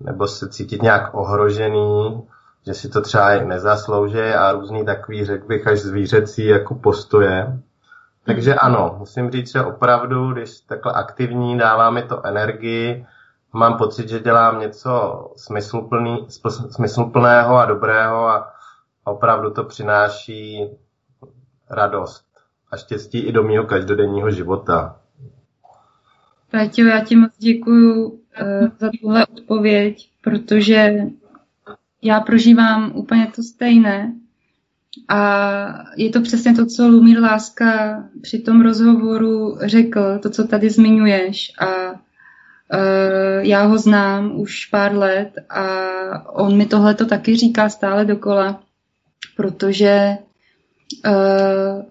nebo 0.00 0.26
se 0.26 0.48
cítit 0.48 0.82
nějak 0.82 1.14
ohrožený, 1.14 2.28
že 2.66 2.74
si 2.74 2.88
to 2.88 3.00
třeba 3.00 3.34
nezaslouží 3.44 4.20
a 4.20 4.52
různý 4.52 4.84
takový, 4.84 5.24
řekl 5.24 5.46
bych, 5.46 5.66
až 5.66 5.78
zvířecí 5.78 6.46
jako 6.46 6.74
postoje. 6.74 7.58
Takže 8.24 8.54
ano, 8.54 8.96
musím 8.98 9.30
říct, 9.30 9.52
že 9.52 9.62
opravdu, 9.62 10.32
když 10.32 10.60
takhle 10.60 10.92
aktivní, 10.92 11.58
dává 11.58 11.90
mi 11.90 12.02
to 12.02 12.26
energii, 12.26 13.06
mám 13.52 13.78
pocit, 13.78 14.08
že 14.08 14.20
dělám 14.20 14.60
něco 14.60 15.24
smysluplný, 15.36 16.26
smysluplného 16.70 17.56
a 17.56 17.66
dobrého 17.66 18.28
a 18.28 18.52
opravdu 19.04 19.50
to 19.50 19.64
přináší 19.64 20.66
radost 21.70 22.24
a 22.70 22.76
štěstí 22.76 23.18
i 23.18 23.32
do 23.32 23.42
mého 23.42 23.64
každodenního 23.64 24.30
života. 24.30 24.96
Péťo, 26.50 26.82
já 26.82 27.04
ti 27.04 27.16
moc 27.16 27.30
děkuju 27.38 28.08
uh, 28.08 28.18
za 28.78 28.90
tuhle 29.00 29.26
odpověď, 29.26 30.10
protože 30.22 30.94
já 32.02 32.20
prožívám 32.20 32.92
úplně 32.94 33.32
to 33.36 33.42
stejné. 33.42 34.14
A 35.08 35.18
je 35.96 36.10
to 36.10 36.20
přesně 36.20 36.54
to, 36.54 36.66
co 36.66 36.88
Lumír 36.88 37.20
Láska 37.20 38.02
při 38.22 38.38
tom 38.38 38.62
rozhovoru 38.62 39.58
řekl, 39.60 40.18
to, 40.18 40.30
co 40.30 40.46
tady 40.46 40.70
zmiňuješ. 40.70 41.52
A 41.60 41.66
já 43.40 43.62
ho 43.62 43.78
znám 43.78 44.40
už 44.40 44.66
pár 44.66 44.96
let 44.96 45.32
a 45.50 45.64
on 46.32 46.56
mi 46.56 46.66
tohle 46.66 46.94
to 46.94 47.06
taky 47.06 47.36
říká 47.36 47.68
stále 47.68 48.04
dokola, 48.04 48.62
protože 49.36 50.18
uh, 51.06 51.82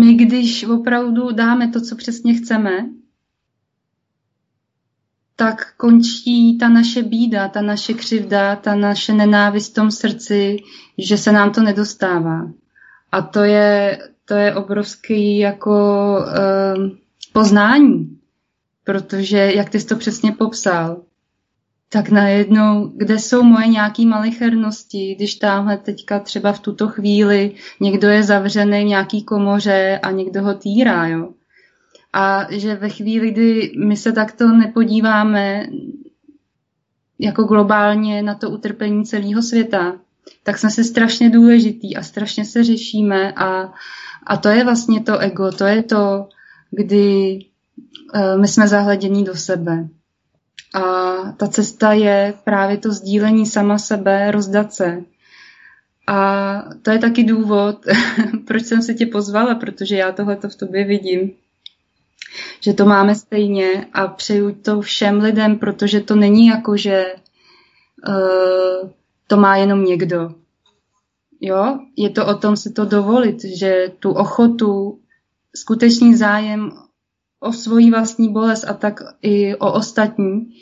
my, 0.00 0.14
když 0.14 0.64
opravdu 0.64 1.32
dáme 1.32 1.68
to, 1.68 1.80
co 1.80 1.96
přesně 1.96 2.34
chceme, 2.34 2.70
tak 5.36 5.76
končí 5.76 6.58
ta 6.58 6.68
naše 6.68 7.02
bída, 7.02 7.48
ta 7.48 7.62
naše 7.62 7.94
křivda, 7.94 8.56
ta 8.56 8.74
naše 8.74 9.12
nenávist 9.12 9.70
v 9.70 9.74
tom 9.74 9.90
srdci, 9.90 10.56
že 10.98 11.18
se 11.18 11.32
nám 11.32 11.52
to 11.52 11.62
nedostává. 11.62 12.50
A 13.12 13.22
to 13.22 13.40
je, 13.40 13.98
to 14.24 14.34
je 14.34 14.54
obrovský 14.54 15.38
jako 15.38 15.70
uh, 16.18 17.01
poznání, 17.32 18.18
protože, 18.84 19.52
jak 19.54 19.70
ty 19.70 19.80
jsi 19.80 19.86
to 19.86 19.96
přesně 19.96 20.32
popsal, 20.32 21.02
tak 21.88 22.08
najednou, 22.08 22.92
kde 22.96 23.18
jsou 23.18 23.42
moje 23.42 23.66
nějaké 23.66 24.06
malichernosti, 24.06 25.14
když 25.14 25.34
tamhle 25.34 25.76
teďka 25.76 26.18
třeba 26.18 26.52
v 26.52 26.60
tuto 26.60 26.88
chvíli 26.88 27.54
někdo 27.80 28.08
je 28.08 28.22
zavřený 28.22 28.84
v 28.84 28.88
nějaký 28.88 29.22
komoře 29.22 30.00
a 30.02 30.10
někdo 30.10 30.42
ho 30.42 30.54
týrá, 30.54 31.06
jo. 31.06 31.28
A 32.12 32.46
že 32.50 32.74
ve 32.74 32.88
chvíli, 32.88 33.30
kdy 33.30 33.72
my 33.86 33.96
se 33.96 34.12
takto 34.12 34.48
nepodíváme 34.48 35.66
jako 37.18 37.42
globálně 37.42 38.22
na 38.22 38.34
to 38.34 38.50
utrpení 38.50 39.04
celého 39.04 39.42
světa, 39.42 39.98
tak 40.42 40.58
jsme 40.58 40.70
si 40.70 40.84
strašně 40.84 41.30
důležitý 41.30 41.96
a 41.96 42.02
strašně 42.02 42.44
se 42.44 42.64
řešíme 42.64 43.32
a, 43.32 43.72
a 44.26 44.36
to 44.36 44.48
je 44.48 44.64
vlastně 44.64 45.02
to 45.02 45.18
ego, 45.18 45.52
to 45.52 45.64
je 45.64 45.82
to, 45.82 46.28
kdy 46.72 47.38
uh, 48.14 48.40
my 48.40 48.48
jsme 48.48 48.68
zahledění 48.68 49.24
do 49.24 49.34
sebe. 49.34 49.88
A 50.74 50.82
ta 51.32 51.48
cesta 51.48 51.92
je 51.92 52.34
právě 52.44 52.76
to 52.76 52.92
sdílení 52.92 53.46
sama 53.46 53.78
sebe, 53.78 54.30
rozdat 54.30 54.74
se. 54.74 55.02
A 56.08 56.62
to 56.82 56.90
je 56.90 56.98
taky 56.98 57.24
důvod, 57.24 57.76
proč 58.46 58.64
jsem 58.64 58.82
se 58.82 58.94
tě 58.94 59.06
pozvala, 59.06 59.54
protože 59.54 59.96
já 59.96 60.12
tohleto 60.12 60.48
v 60.48 60.56
tobě 60.56 60.84
vidím 60.84 61.32
že 62.60 62.72
to 62.72 62.84
máme 62.86 63.14
stejně 63.14 63.86
a 63.92 64.06
přeju 64.06 64.54
to 64.54 64.80
všem 64.80 65.20
lidem, 65.20 65.58
protože 65.58 66.00
to 66.00 66.16
není 66.16 66.46
jako, 66.46 66.76
že 66.76 67.14
uh, 68.08 68.90
to 69.26 69.36
má 69.36 69.56
jenom 69.56 69.84
někdo. 69.84 70.34
Jo, 71.40 71.78
je 71.96 72.10
to 72.10 72.26
o 72.26 72.34
tom 72.34 72.56
si 72.56 72.72
to 72.72 72.84
dovolit, 72.84 73.44
že 73.44 73.92
tu 73.98 74.12
ochotu, 74.12 74.98
skutečný 75.56 76.16
zájem 76.16 76.72
o 77.40 77.52
svoji 77.52 77.90
vlastní 77.90 78.32
bolest 78.32 78.64
a 78.64 78.74
tak 78.74 79.00
i 79.22 79.56
o 79.56 79.72
ostatní, 79.72 80.54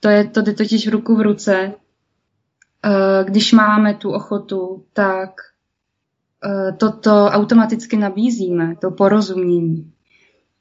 to 0.00 0.08
je 0.08 0.24
to 0.24 0.42
jde 0.42 0.52
totiž 0.52 0.88
v 0.88 0.90
ruku 0.90 1.16
v 1.16 1.20
ruce. 1.20 1.72
Uh, 2.84 3.24
když 3.24 3.52
máme 3.52 3.94
tu 3.94 4.12
ochotu, 4.12 4.84
tak 4.92 5.30
uh, 6.44 6.76
toto 6.76 7.26
automaticky 7.26 7.96
nabízíme, 7.96 8.76
to 8.76 8.90
porozumění. 8.90 9.92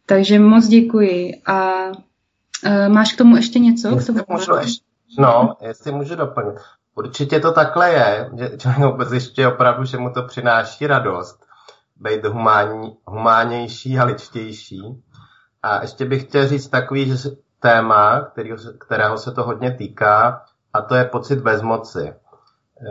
Takže 0.05 0.39
moc 0.39 0.67
děkuji. 0.67 1.41
A 1.45 1.87
uh, 1.87 2.87
máš 2.87 3.13
k 3.13 3.17
tomu 3.17 3.35
ještě 3.35 3.59
něco? 3.59 3.87
Jestli 3.87 4.13
k 4.13 4.25
tomu 4.25 4.39
můžu 4.39 4.55
ještě, 4.55 4.85
no, 5.19 5.55
jestli 5.61 5.91
můžu 5.91 6.15
doplnit. 6.15 6.55
Určitě 6.95 7.39
to 7.39 7.51
takhle 7.51 7.91
je, 7.93 8.29
že 8.37 8.57
člověk 8.57 9.09
zjišťuje 9.09 9.47
opravdu, 9.47 9.85
že 9.85 9.97
mu 9.97 10.09
to 10.09 10.23
přináší 10.23 10.87
radost, 10.87 11.45
být 12.01 12.25
humánější 13.05 13.99
a 13.99 14.03
ličtější. 14.03 15.03
A 15.63 15.81
ještě 15.81 16.05
bych 16.05 16.23
chtěl 16.23 16.47
říct 16.47 16.67
takový 16.67 17.17
téma, 17.59 18.21
který, 18.21 18.51
kterého 18.79 19.17
se 19.17 19.31
to 19.31 19.43
hodně 19.43 19.71
týká, 19.71 20.41
a 20.73 20.81
to 20.81 20.95
je 20.95 21.05
pocit 21.05 21.39
bezmoci. 21.39 22.13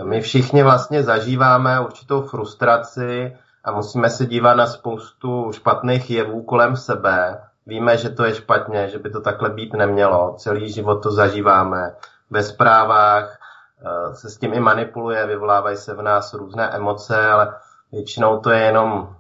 My 0.05 0.21
všichni 0.21 0.63
vlastně 0.63 1.03
zažíváme 1.03 1.81
určitou 1.81 2.23
frustraci, 2.23 3.33
a 3.65 3.73
musíme 3.73 4.11
se 4.11 4.27
dívat 4.27 4.55
na 4.55 4.67
spoustu 4.67 5.53
špatných 5.53 6.11
jevů 6.11 6.43
kolem 6.43 6.77
sebe. 6.77 7.43
Víme, 7.67 7.97
že 7.97 8.11
to 8.11 8.25
je 8.25 8.35
špatně, 8.35 8.89
že 8.89 8.99
by 8.99 9.11
to 9.11 9.21
takhle 9.21 9.51
být 9.51 9.75
nemělo. 9.75 10.35
Celý 10.39 10.73
život 10.73 11.03
to 11.03 11.11
zažíváme. 11.11 11.95
Ve 12.31 12.43
zprávách 12.43 13.39
eh, 13.81 14.15
se 14.15 14.31
s 14.31 14.39
tím 14.39 14.55
i 14.55 14.61
manipuluje, 14.61 15.27
vyvolávají 15.27 15.77
se 15.77 15.95
v 15.95 16.03
nás 16.03 16.35
různé 16.35 16.71
emoce, 16.71 17.31
ale 17.31 17.55
většinou 17.93 18.41
to 18.41 18.51
je 18.51 18.61
jenom 18.61 19.17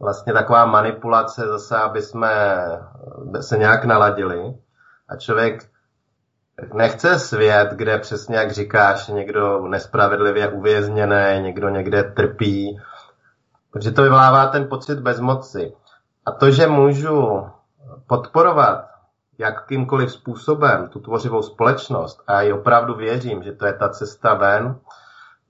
vlastně 0.00 0.32
taková 0.32 0.66
manipulace 0.66 1.48
zase, 1.48 1.76
aby 1.76 2.02
jsme 2.02 2.32
se 3.40 3.58
nějak 3.58 3.84
naladili. 3.84 4.54
A 5.08 5.16
člověk 5.16 5.68
nechce 6.74 7.18
svět, 7.18 7.70
kde 7.72 7.98
přesně 7.98 8.36
jak 8.36 8.52
říkáš, 8.52 9.08
někdo 9.08 9.68
nespravedlivě 9.68 10.48
uvězněný, 10.48 11.42
někdo 11.42 11.68
někde 11.68 12.02
trpí, 12.02 12.80
protože 13.70 13.90
to 13.90 14.02
vyvolává 14.02 14.46
ten 14.46 14.68
pocit 14.68 14.98
bezmoci. 14.98 15.72
A 16.26 16.32
to, 16.32 16.50
že 16.50 16.66
můžu 16.66 17.46
podporovat 18.06 18.88
jakýmkoliv 19.38 20.12
způsobem 20.12 20.88
tu 20.88 21.00
tvořivou 21.00 21.42
společnost 21.42 22.22
a 22.26 22.42
já 22.42 22.54
opravdu 22.54 22.94
věřím, 22.94 23.42
že 23.42 23.52
to 23.52 23.66
je 23.66 23.72
ta 23.72 23.88
cesta 23.88 24.34
ven, 24.34 24.78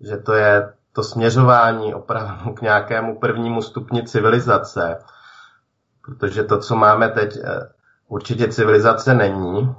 že 0.01 0.17
to 0.17 0.33
je 0.33 0.73
to 0.95 1.03
směřování 1.03 1.95
opravdu 1.95 2.53
k 2.53 2.61
nějakému 2.61 3.19
prvnímu 3.19 3.63
stupni 3.63 4.03
civilizace, 4.03 4.99
protože 6.05 6.45
to, 6.45 6.59
co 6.59 6.77
máme 6.77 7.09
teď, 7.09 7.37
eh, 7.45 7.61
určitě 8.09 8.49
civilizace 8.49 9.15
není. 9.15 9.75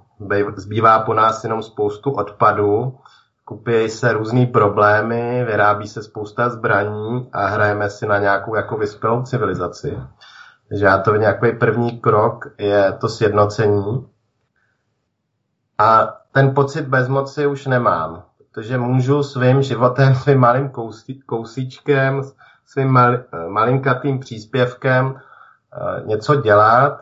Zbývá 0.55 0.99
po 0.99 1.13
nás 1.13 1.43
jenom 1.43 1.63
spoustu 1.63 2.11
odpadů, 2.11 2.97
kupí 3.45 3.89
se 3.89 4.13
různý 4.13 4.47
problémy, 4.47 5.43
vyrábí 5.47 5.87
se 5.87 6.03
spousta 6.03 6.49
zbraní 6.49 7.29
a 7.33 7.45
hrajeme 7.47 7.89
si 7.89 8.05
na 8.05 8.19
nějakou 8.19 8.55
jako 8.55 8.77
vyspělou 8.77 9.23
civilizaci. 9.23 9.99
Takže 10.69 10.85
já 10.85 10.97
to 10.97 11.15
nějaký 11.15 11.51
první 11.51 11.99
krok 11.99 12.45
je 12.57 12.91
to 12.91 13.09
sjednocení. 13.09 14.07
A 15.77 16.17
ten 16.31 16.53
pocit 16.53 16.87
bezmoci 16.87 17.47
už 17.47 17.65
nemám, 17.65 18.23
protože 18.55 18.77
můžu 18.77 19.23
svým 19.23 19.61
životem, 19.61 20.15
svým 20.23 20.39
malým 20.39 20.69
kousí, 20.69 21.19
kousíčkem, 21.19 22.21
svým 22.65 22.87
mal, 22.87 23.17
malinkatým 23.47 24.19
příspěvkem 24.19 25.15
eh, 25.15 26.03
něco 26.05 26.35
dělat, 26.35 27.01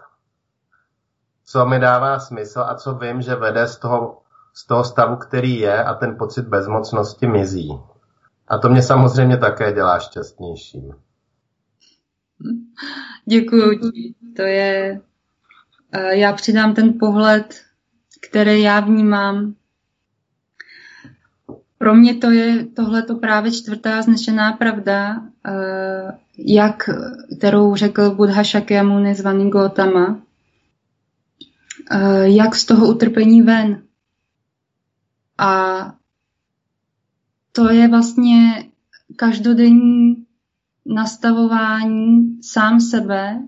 co 1.46 1.66
mi 1.66 1.80
dává 1.80 2.20
smysl 2.20 2.60
a 2.60 2.76
co 2.76 2.94
vím, 2.94 3.22
že 3.22 3.36
vede 3.36 3.68
z 3.68 3.78
toho, 3.78 4.22
z 4.54 4.68
toho 4.68 4.84
stavu, 4.84 5.16
který 5.16 5.60
je 5.60 5.84
a 5.84 5.94
ten 5.94 6.18
pocit 6.18 6.48
bezmocnosti 6.48 7.28
mizí. 7.28 7.80
A 8.48 8.58
to 8.58 8.70
mě 8.70 8.82
samozřejmě 8.82 9.38
také 9.38 9.74
dělá 9.74 10.00
šťastnějším. 10.00 10.94
Děkuji. 13.26 13.80
To 14.36 14.42
je, 14.42 15.02
eh, 15.92 16.16
já 16.16 16.34
přidám 16.34 16.74
ten 16.74 16.94
pohled, 17.00 17.56
který 18.30 18.62
já 18.62 18.80
vnímám. 18.80 19.56
Pro 21.84 21.96
mě 21.96 22.16
to 22.16 22.32
je 22.32 22.66
tohleto 22.66 23.16
právě 23.16 23.52
čtvrtá 23.52 24.02
znešená 24.02 24.52
pravda, 24.54 25.22
eh, 25.48 26.18
jak, 26.38 26.90
kterou 27.38 27.76
řekl 27.76 28.16
Buddha 28.16 28.44
Shakyamuni 28.44 29.16
zvaný 29.16 29.50
Gautama, 29.50 30.22
eh, 31.92 32.30
jak 32.30 32.56
z 32.56 32.66
toho 32.66 32.88
utrpení 32.88 33.42
ven. 33.42 33.84
A 35.38 35.94
to 37.52 37.70
je 37.70 37.88
vlastně 37.88 38.70
každodenní 39.16 40.26
nastavování 40.86 42.38
sám 42.44 42.80
sebe 42.80 43.40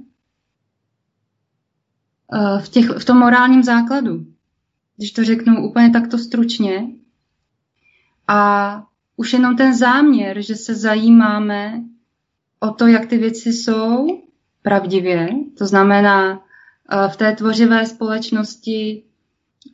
eh, 2.34 2.60
v, 2.62 2.70
těch, 2.70 2.90
v 2.90 3.06
tom 3.06 3.18
morálním 3.18 3.64
základu, 3.64 4.26
když 4.98 5.12
to 5.12 5.24
řeknu 5.24 5.70
úplně 5.70 5.90
takto 5.90 6.18
stručně. 6.18 6.88
A 8.28 8.84
už 9.16 9.34
jenom 9.34 9.56
ten 9.56 9.74
záměr, 9.74 10.42
že 10.42 10.56
se 10.56 10.76
zajímáme 10.76 11.84
o 12.60 12.72
to, 12.72 12.88
jak 12.88 13.06
ty 13.06 13.18
věci 13.18 13.54
jsou 13.54 14.08
pravdivě, 14.62 15.30
to 15.58 15.68
znamená 15.68 16.34
eh, 16.34 17.10
v 17.10 17.18
té 17.18 17.36
tvořivé 17.36 17.86
společnosti, 17.86 19.04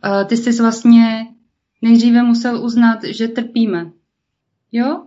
eh, 0.04 0.26
ty 0.26 0.38
jsi 0.38 0.62
vlastně 0.62 1.28
nejdříve 1.82 2.24
musel 2.24 2.66
uznat, 2.66 3.04
že 3.04 3.28
trpíme. 3.28 3.92
Jo? 4.72 5.06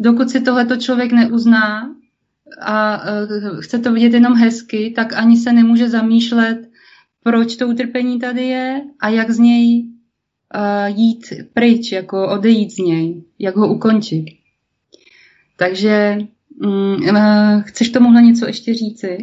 Dokud 0.00 0.30
si 0.30 0.40
tohleto 0.40 0.76
člověk 0.76 1.12
neuzná 1.12 1.94
a 2.62 3.02
uh, 3.02 3.60
chce 3.60 3.78
to 3.78 3.92
vidět 3.92 4.12
jenom 4.12 4.34
hezky, 4.34 4.92
tak 4.96 5.12
ani 5.12 5.36
se 5.36 5.52
nemůže 5.52 5.88
zamýšlet, 5.88 6.70
proč 7.22 7.56
to 7.56 7.68
utrpení 7.68 8.18
tady 8.18 8.42
je 8.42 8.84
a 9.00 9.08
jak 9.08 9.30
z 9.30 9.38
něj 9.38 9.90
uh, 10.54 10.86
jít 10.86 11.32
pryč, 11.54 11.92
jako 11.92 12.28
odejít 12.28 12.70
z 12.70 12.78
něj, 12.78 13.24
jak 13.38 13.56
ho 13.56 13.68
ukončit. 13.68 14.24
Takže 15.56 16.18
um, 16.64 16.96
uh, 17.10 17.62
chceš 17.62 17.90
tomuhle 17.90 18.22
něco 18.22 18.46
ještě 18.46 18.74
říci? 18.74 19.18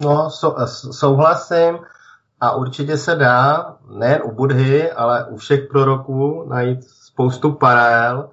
No, 0.00 0.30
sou, 0.30 0.54
souhlasím 0.92 1.78
a 2.40 2.54
určitě 2.54 2.98
se 2.98 3.14
dá 3.14 3.76
nejen 3.98 4.20
u 4.24 4.32
Budhy, 4.32 4.92
ale 4.92 5.26
u 5.28 5.36
všech 5.36 5.68
proroků 5.70 6.44
najít 6.48 6.84
spoustu 6.84 7.52
paralel 7.52 8.30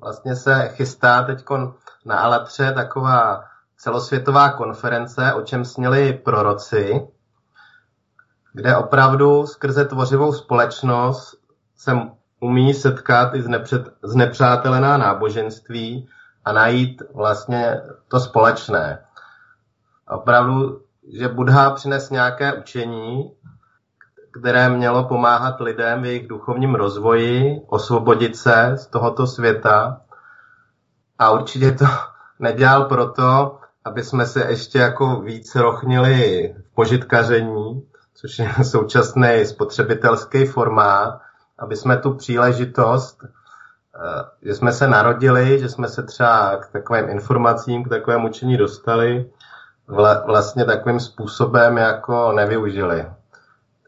vlastně 0.00 0.36
se 0.36 0.68
chystá 0.74 1.22
teď 1.22 1.44
na 2.04 2.18
Alatře 2.18 2.72
taková 2.72 3.44
celosvětová 3.76 4.50
konference, 4.50 5.32
o 5.32 5.42
čem 5.42 5.64
sněli 5.64 6.12
proroci, 6.12 7.00
kde 8.52 8.76
opravdu 8.76 9.46
skrze 9.46 9.84
tvořivou 9.84 10.32
společnost 10.32 11.34
se 11.76 11.92
umí 12.40 12.74
setkat 12.74 13.34
i 13.34 13.42
z 14.02 14.14
nepřátelená 14.14 14.96
náboženství 14.96 16.08
a 16.44 16.52
najít 16.52 17.02
vlastně 17.14 17.80
to 18.08 18.20
společné. 18.20 18.98
Opravdu, 20.08 20.80
že 21.18 21.28
Buddha 21.28 21.70
přines 21.70 22.10
nějaké 22.10 22.52
učení, 22.52 23.32
které 24.40 24.68
mělo 24.68 25.04
pomáhat 25.04 25.60
lidem 25.60 26.02
v 26.02 26.04
jejich 26.04 26.28
duchovním 26.28 26.74
rozvoji, 26.74 27.60
osvobodit 27.66 28.36
se 28.36 28.72
z 28.76 28.86
tohoto 28.86 29.26
světa. 29.26 30.00
A 31.18 31.30
určitě 31.30 31.72
to 31.72 31.84
nedělal 32.38 32.84
proto, 32.84 33.58
aby 33.84 34.04
jsme 34.04 34.26
se 34.26 34.44
ještě 34.48 34.78
jako 34.78 35.20
víc 35.20 35.54
rochnili 35.54 36.54
v 36.70 36.74
požitkaření, 36.74 37.89
což 38.20 38.38
je 38.38 38.54
současný 38.64 39.46
spotřebitelský 39.46 40.46
formát, 40.46 41.20
aby 41.58 41.76
jsme 41.76 41.96
tu 41.96 42.14
příležitost, 42.14 43.24
eh, 43.24 43.28
že 44.42 44.54
jsme 44.54 44.72
se 44.72 44.88
narodili, 44.88 45.58
že 45.58 45.68
jsme 45.68 45.88
se 45.88 46.02
třeba 46.02 46.56
k 46.56 46.72
takovým 46.72 47.08
informacím, 47.08 47.84
k 47.84 47.88
takovému 47.88 48.28
učení 48.28 48.56
dostali, 48.56 49.30
vlastně 50.26 50.64
takovým 50.64 51.00
způsobem 51.00 51.76
jako 51.76 52.32
nevyužili. 52.32 53.06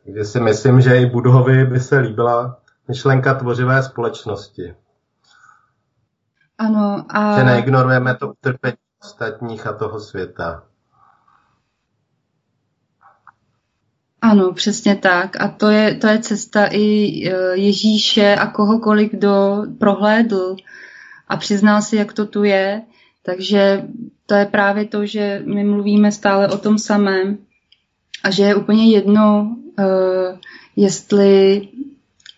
Takže 0.04 0.24
si 0.24 0.40
myslím, 0.40 0.80
že 0.80 0.96
i 0.96 1.06
Budhovi 1.06 1.64
by 1.64 1.80
se 1.80 1.98
líbila 1.98 2.58
myšlenka 2.88 3.34
tvořivé 3.34 3.82
společnosti. 3.82 4.74
Ano. 6.58 7.04
A... 7.08 7.38
Že 7.38 7.44
neignorujeme 7.44 8.14
to 8.14 8.28
utrpení 8.28 8.76
ostatních 9.02 9.66
a 9.66 9.72
toho 9.72 10.00
světa. 10.00 10.62
Ano, 14.22 14.52
přesně 14.52 14.96
tak. 14.96 15.40
A 15.40 15.48
to 15.48 15.68
je, 15.68 15.94
to 15.94 16.06
je 16.06 16.18
cesta 16.18 16.66
i 16.66 16.82
e, 17.28 17.32
Ježíše 17.54 18.34
a 18.34 18.46
kohokoliv, 18.46 19.10
kdo 19.10 19.62
prohlédl 19.78 20.56
a 21.28 21.36
přiznal 21.36 21.82
si, 21.82 21.96
jak 21.96 22.12
to 22.12 22.26
tu 22.26 22.44
je. 22.44 22.82
Takže 23.22 23.82
to 24.26 24.34
je 24.34 24.46
právě 24.46 24.84
to, 24.84 25.06
že 25.06 25.42
my 25.44 25.64
mluvíme 25.64 26.12
stále 26.12 26.48
o 26.48 26.58
tom 26.58 26.78
samém 26.78 27.38
a 28.24 28.30
že 28.30 28.42
je 28.42 28.54
úplně 28.54 28.92
jedno, 28.92 29.56
uh, 29.78 30.38
jestli 30.76 31.68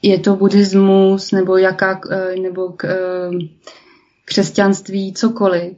je 0.03 0.19
to 0.19 0.37
buddhismus 0.37 1.33
nebo, 1.33 1.57
jaká, 1.57 2.01
uh, 2.07 2.43
nebo 2.43 2.69
k, 2.69 2.87
křesťanství, 4.25 5.13
cokoliv. 5.13 5.77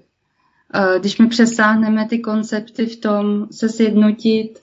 Když 0.98 1.18
my 1.18 1.26
přesáhneme 1.26 2.08
ty 2.08 2.18
koncepty 2.18 2.86
v 2.86 2.96
tom 2.96 3.46
se 3.50 3.68
sjednotit, 3.68 4.58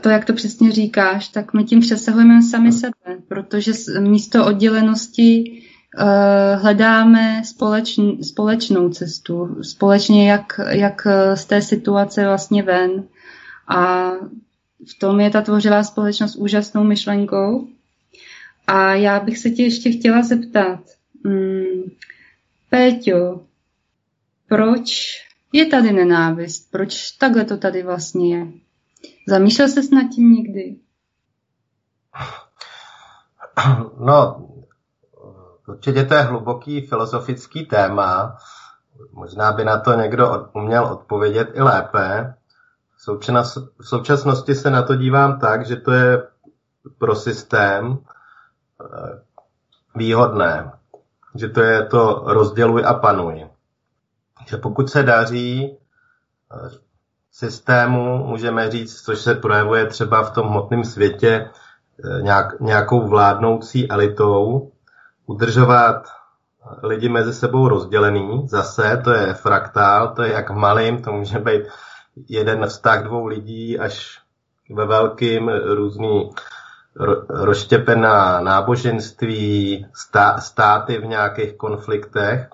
to, 0.00 0.08
jak 0.08 0.24
to 0.24 0.32
přesně 0.32 0.72
říkáš, 0.72 1.28
tak 1.28 1.54
my 1.54 1.64
tím 1.64 1.80
přesahujeme 1.80 2.42
sami 2.42 2.72
sebe, 2.72 3.18
protože 3.28 3.72
místo 4.00 4.46
oddělenosti 4.46 5.62
uh, 5.98 6.62
hledáme 6.62 7.42
společn, 7.44 8.10
společnou 8.22 8.88
cestu, 8.88 9.62
společně 9.62 10.30
jak, 10.30 10.60
jak 10.68 11.06
z 11.34 11.44
té 11.44 11.62
situace 11.62 12.24
vlastně 12.24 12.62
ven. 12.62 13.04
A 13.68 14.10
v 14.90 14.98
tom 14.98 15.20
je 15.20 15.30
ta 15.30 15.42
tvořivá 15.42 15.82
společnost 15.82 16.36
úžasnou 16.36 16.84
myšlenkou. 16.84 17.68
A 18.66 18.94
já 18.94 19.20
bych 19.20 19.38
se 19.38 19.50
tě 19.50 19.62
ještě 19.62 19.90
chtěla 19.90 20.22
zeptat, 20.22 20.80
hmm, 21.24 21.90
Péťo, 22.70 23.40
proč 24.48 25.14
je 25.52 25.66
tady 25.66 25.92
nenávist? 25.92 26.70
Proč 26.70 27.10
takhle 27.10 27.44
to 27.44 27.56
tady 27.56 27.82
vlastně 27.82 28.36
je? 28.36 28.46
Zamýšlel 29.28 29.68
ses 29.68 29.90
nad 29.90 30.08
tím 30.14 30.32
někdy? 30.32 30.76
No, 33.98 34.48
určitě 35.66 36.04
to 36.04 36.14
je 36.14 36.22
hluboký 36.22 36.86
filozofický 36.86 37.66
téma. 37.66 38.36
Možná 39.12 39.52
by 39.52 39.64
na 39.64 39.80
to 39.80 39.94
někdo 39.94 40.48
uměl 40.54 40.84
odpovědět 40.84 41.50
i 41.54 41.62
lépe. 41.62 42.34
V 43.80 43.86
současnosti 43.86 44.54
se 44.54 44.70
na 44.70 44.82
to 44.82 44.94
dívám 44.94 45.40
tak, 45.40 45.66
že 45.66 45.76
to 45.76 45.92
je 45.92 46.22
pro 46.98 47.14
systém 47.14 47.98
eh, 48.80 49.22
výhodné, 49.94 50.72
že 51.34 51.48
to 51.48 51.60
je 51.60 51.86
to 51.86 52.22
rozděluj 52.26 52.84
a 52.86 52.94
panuj. 52.94 53.46
Že 54.46 54.56
pokud 54.56 54.90
se 54.90 55.02
daří 55.02 55.78
eh, 56.52 56.83
systému, 57.34 58.26
můžeme 58.26 58.70
říct, 58.70 59.02
což 59.02 59.18
se 59.18 59.34
projevuje 59.34 59.86
třeba 59.86 60.22
v 60.22 60.30
tom 60.30 60.46
hmotném 60.46 60.84
světě 60.84 61.50
eh, 62.04 62.22
nějak, 62.22 62.60
nějakou 62.60 63.08
vládnoucí 63.08 63.90
elitou, 63.90 64.70
udržovat 65.26 66.06
lidi 66.82 67.08
mezi 67.08 67.34
sebou 67.34 67.68
rozdělený. 67.68 68.48
Zase 68.48 69.00
to 69.04 69.10
je 69.10 69.34
fraktál, 69.34 70.08
to 70.08 70.22
je 70.22 70.32
jak 70.32 70.50
malým, 70.50 71.02
to 71.02 71.12
může 71.12 71.38
být 71.38 71.62
jeden 72.28 72.66
vztah 72.66 73.04
dvou 73.04 73.26
lidí 73.26 73.78
až 73.78 74.20
ve 74.70 74.86
velkým 74.86 75.48
různý 75.48 76.30
rozštěpená 77.28 78.40
náboženství, 78.40 79.86
státy 80.38 80.98
v 80.98 81.04
nějakých 81.04 81.52
konfliktech, 81.56 82.48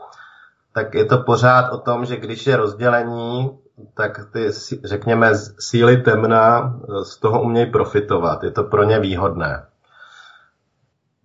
tak 0.72 0.94
je 0.94 1.04
to 1.04 1.18
pořád 1.18 1.68
o 1.72 1.78
tom, 1.78 2.04
že 2.04 2.16
když 2.16 2.46
je 2.46 2.56
rozdělení, 2.56 3.58
tak 3.94 4.32
ty, 4.32 4.50
řekněme, 4.84 5.30
síly 5.58 5.96
temna 5.96 6.74
z 7.02 7.16
toho 7.16 7.42
umějí 7.42 7.70
profitovat. 7.70 8.42
Je 8.42 8.50
to 8.50 8.64
pro 8.64 8.84
ně 8.84 9.00
výhodné. 9.00 9.66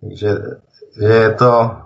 Takže 0.00 0.38
že 0.98 1.06
je 1.06 1.34
to 1.34 1.76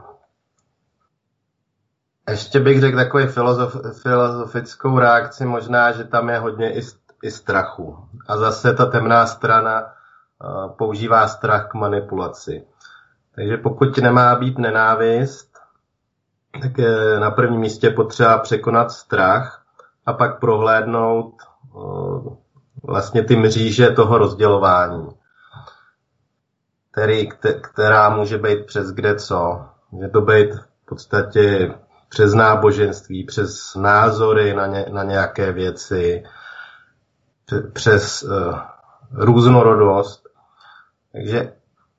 ještě 2.30 2.61
bych 2.61 2.80
řekl 2.80 2.96
takový 2.96 3.26
filozof, 3.26 3.76
filozofickou 4.02 4.98
reakci, 4.98 5.44
možná, 5.44 5.92
že 5.92 6.04
tam 6.04 6.28
je 6.28 6.38
hodně 6.38 6.74
i, 6.74 6.80
i 7.22 7.30
strachu. 7.30 7.96
A 8.28 8.37
zase 8.37 8.74
ta 8.74 8.87
temná 8.87 9.26
strana 9.26 9.83
uh, 9.83 10.70
používá 10.70 11.28
strach 11.28 11.68
k 11.68 11.74
manipulaci. 11.74 12.64
Takže 13.35 13.56
pokud 13.56 13.98
nemá 13.98 14.35
být 14.35 14.59
nenávist, 14.59 15.50
tak 16.62 16.78
je 16.78 17.20
na 17.20 17.30
prvním 17.30 17.61
místě 17.61 17.90
potřeba 17.90 18.38
překonat 18.38 18.92
strach 18.92 19.59
a 20.06 20.12
pak 20.12 20.40
prohlédnout 20.40 21.34
uh, 21.74 22.36
vlastně 22.82 23.24
ty 23.24 23.36
mříže 23.36 23.90
toho 23.90 24.18
rozdělování, 24.18 25.08
který, 26.90 27.28
která 27.62 28.08
může 28.08 28.38
být 28.38 28.66
přes 28.66 28.92
kde 28.92 29.14
co. 29.14 29.66
Může 29.90 30.08
to 30.08 30.20
být 30.20 30.54
v 30.54 30.86
podstatě 30.88 31.74
přes 32.08 32.34
náboženství, 32.34 33.24
přes 33.24 33.74
názory 33.74 34.54
na, 34.54 34.66
ně, 34.66 34.86
na 34.92 35.02
nějaké 35.02 35.52
věci, 35.52 36.24
přes 37.72 38.22
uh, 38.22 38.58
různorodost. 39.10 40.28
Takže 41.12 41.52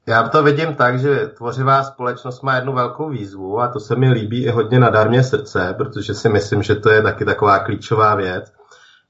já 0.05 0.29
to 0.29 0.43
vidím 0.43 0.75
tak, 0.75 0.99
že 0.99 1.27
tvořivá 1.27 1.83
společnost 1.83 2.41
má 2.41 2.55
jednu 2.55 2.73
velkou 2.73 3.09
výzvu 3.09 3.59
a 3.59 3.67
to 3.67 3.79
se 3.79 3.95
mi 3.95 4.11
líbí 4.11 4.45
i 4.45 4.49
hodně 4.49 4.79
na 4.79 4.89
darmě 4.89 5.23
srdce, 5.23 5.75
protože 5.77 6.13
si 6.13 6.29
myslím, 6.29 6.63
že 6.63 6.75
to 6.75 6.89
je 6.89 7.01
taky 7.01 7.25
taková 7.25 7.59
klíčová 7.59 8.15
věc, 8.15 8.53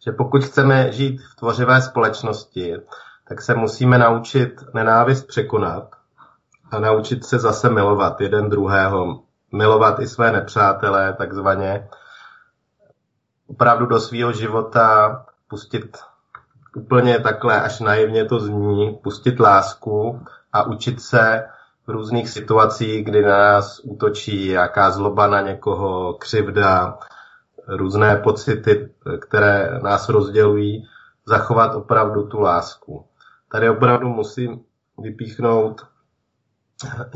že 0.06 0.12
pokud 0.12 0.44
chceme 0.44 0.92
žít 0.92 1.22
v 1.22 1.36
tvořivé 1.36 1.82
společnosti, 1.82 2.76
tak 3.28 3.42
se 3.42 3.56
musíme 3.56 3.98
naučit 3.98 4.64
nenávist 4.74 5.28
překonat 5.28 5.96
a 6.72 6.80
naučit 6.80 7.26
se 7.26 7.40
zase 7.40 7.70
milovat 7.70 8.22
jeden 8.22 8.50
druhého, 8.50 9.24
milovat 9.52 10.00
i 10.00 10.08
své 10.08 10.32
nepřátelé, 10.32 11.14
takzvaně. 11.14 11.88
Opravdu 13.48 13.86
do 13.86 14.00
svého 14.00 14.32
života 14.32 15.26
pustit 15.48 15.98
úplně 16.76 17.20
takhle, 17.20 17.62
až 17.62 17.80
naivně 17.80 18.26
to 18.26 18.40
zní, 18.40 19.00
pustit 19.04 19.40
lásku 19.40 20.22
a 20.54 20.64
učit 20.64 21.02
se 21.02 21.46
v 21.88 21.90
různých 21.90 22.30
situacích, 22.30 23.06
kdy 23.06 23.22
na 23.22 23.38
nás 23.38 23.80
útočí 23.84 24.48
jaká 24.48 24.92
zloba 24.92 25.28
na 25.28 25.42
někoho, 25.42 26.14
křivda, 26.14 26.98
různé 27.68 28.16
pocity, 28.16 28.90
které 29.20 29.80
nás 29.84 30.10
rozdělují, 30.10 30.88
zachovat 31.26 31.76
opravdu 31.76 32.28
tu 32.28 32.40
lásku. 32.40 33.06
Tady 33.52 33.70
opravdu 33.70 34.10
musím 34.10 34.62
vypíchnout 34.98 35.82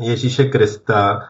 Ježíše 0.00 0.44
Krista, 0.44 1.28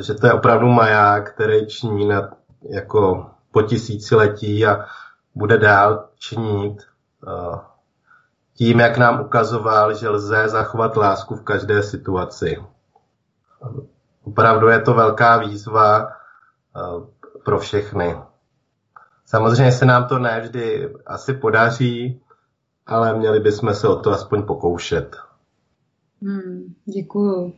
že 0.00 0.14
to 0.14 0.26
je 0.26 0.32
opravdu 0.32 0.68
maják, 0.68 1.34
který 1.34 1.66
ční 1.66 2.08
na, 2.08 2.30
jako 2.70 3.30
po 3.50 3.62
tisíciletí 3.62 4.66
a 4.66 4.84
bude 5.34 5.58
dál 5.58 6.08
činit 6.18 6.82
tím, 8.54 8.80
jak 8.80 8.98
nám 8.98 9.20
ukazoval, 9.20 9.94
že 9.94 10.08
lze 10.08 10.48
zachovat 10.48 10.96
lásku 10.96 11.34
v 11.34 11.42
každé 11.42 11.82
situaci. 11.82 12.62
Opravdu 14.22 14.68
je 14.68 14.80
to 14.80 14.94
velká 14.94 15.36
výzva 15.36 16.06
uh, 16.06 17.06
pro 17.44 17.58
všechny. 17.58 18.16
Samozřejmě 19.26 19.72
se 19.72 19.84
nám 19.84 20.08
to 20.08 20.18
ne 20.18 20.40
vždy 20.40 20.92
asi 21.06 21.34
podaří, 21.34 22.20
ale 22.86 23.18
měli 23.18 23.40
bychom 23.40 23.74
se 23.74 23.88
o 23.88 23.96
to 23.96 24.10
aspoň 24.10 24.42
pokoušet. 24.42 25.16
Hmm, 26.22 26.74
děkuju. 26.84 27.54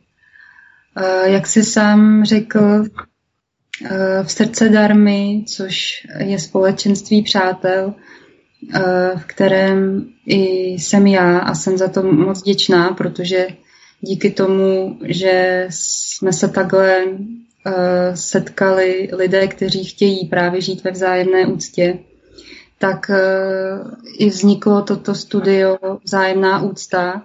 Eh, 0.97 1.31
jak 1.31 1.47
jsi 1.47 1.65
sám 1.65 2.25
řekl, 2.25 2.85
eh, 3.85 4.23
v 4.25 4.33
srdce 4.33 4.69
darmy, 4.69 5.45
což 5.57 6.07
je 6.19 6.39
společenství 6.39 7.23
přátel, 7.23 7.95
eh, 7.99 8.24
v 9.17 9.25
kterém 9.27 10.09
i 10.27 10.43
jsem 10.73 11.07
já 11.07 11.39
a 11.39 11.55
jsem 11.55 11.79
za 11.79 11.89
to 11.89 12.03
moc 12.03 12.43
děčná, 12.43 12.89
protože 12.89 13.47
díky 14.01 14.31
tomu, 14.31 14.99
že 15.05 15.67
jsme 15.71 16.33
se 16.33 16.49
takhle 16.49 17.05
setkali 18.15 19.09
lidé, 19.13 19.47
kteří 19.49 19.85
chtějí 19.85 20.29
právě 20.29 20.61
žít 20.61 20.85
ve 20.85 20.91
vzájemné 20.91 21.47
úctě, 21.47 21.99
tak 22.79 23.11
i 24.19 24.29
vzniklo 24.29 24.83
toto 24.83 25.15
studio 25.15 25.79
Vzájemná 26.05 26.63
úcta 26.63 27.23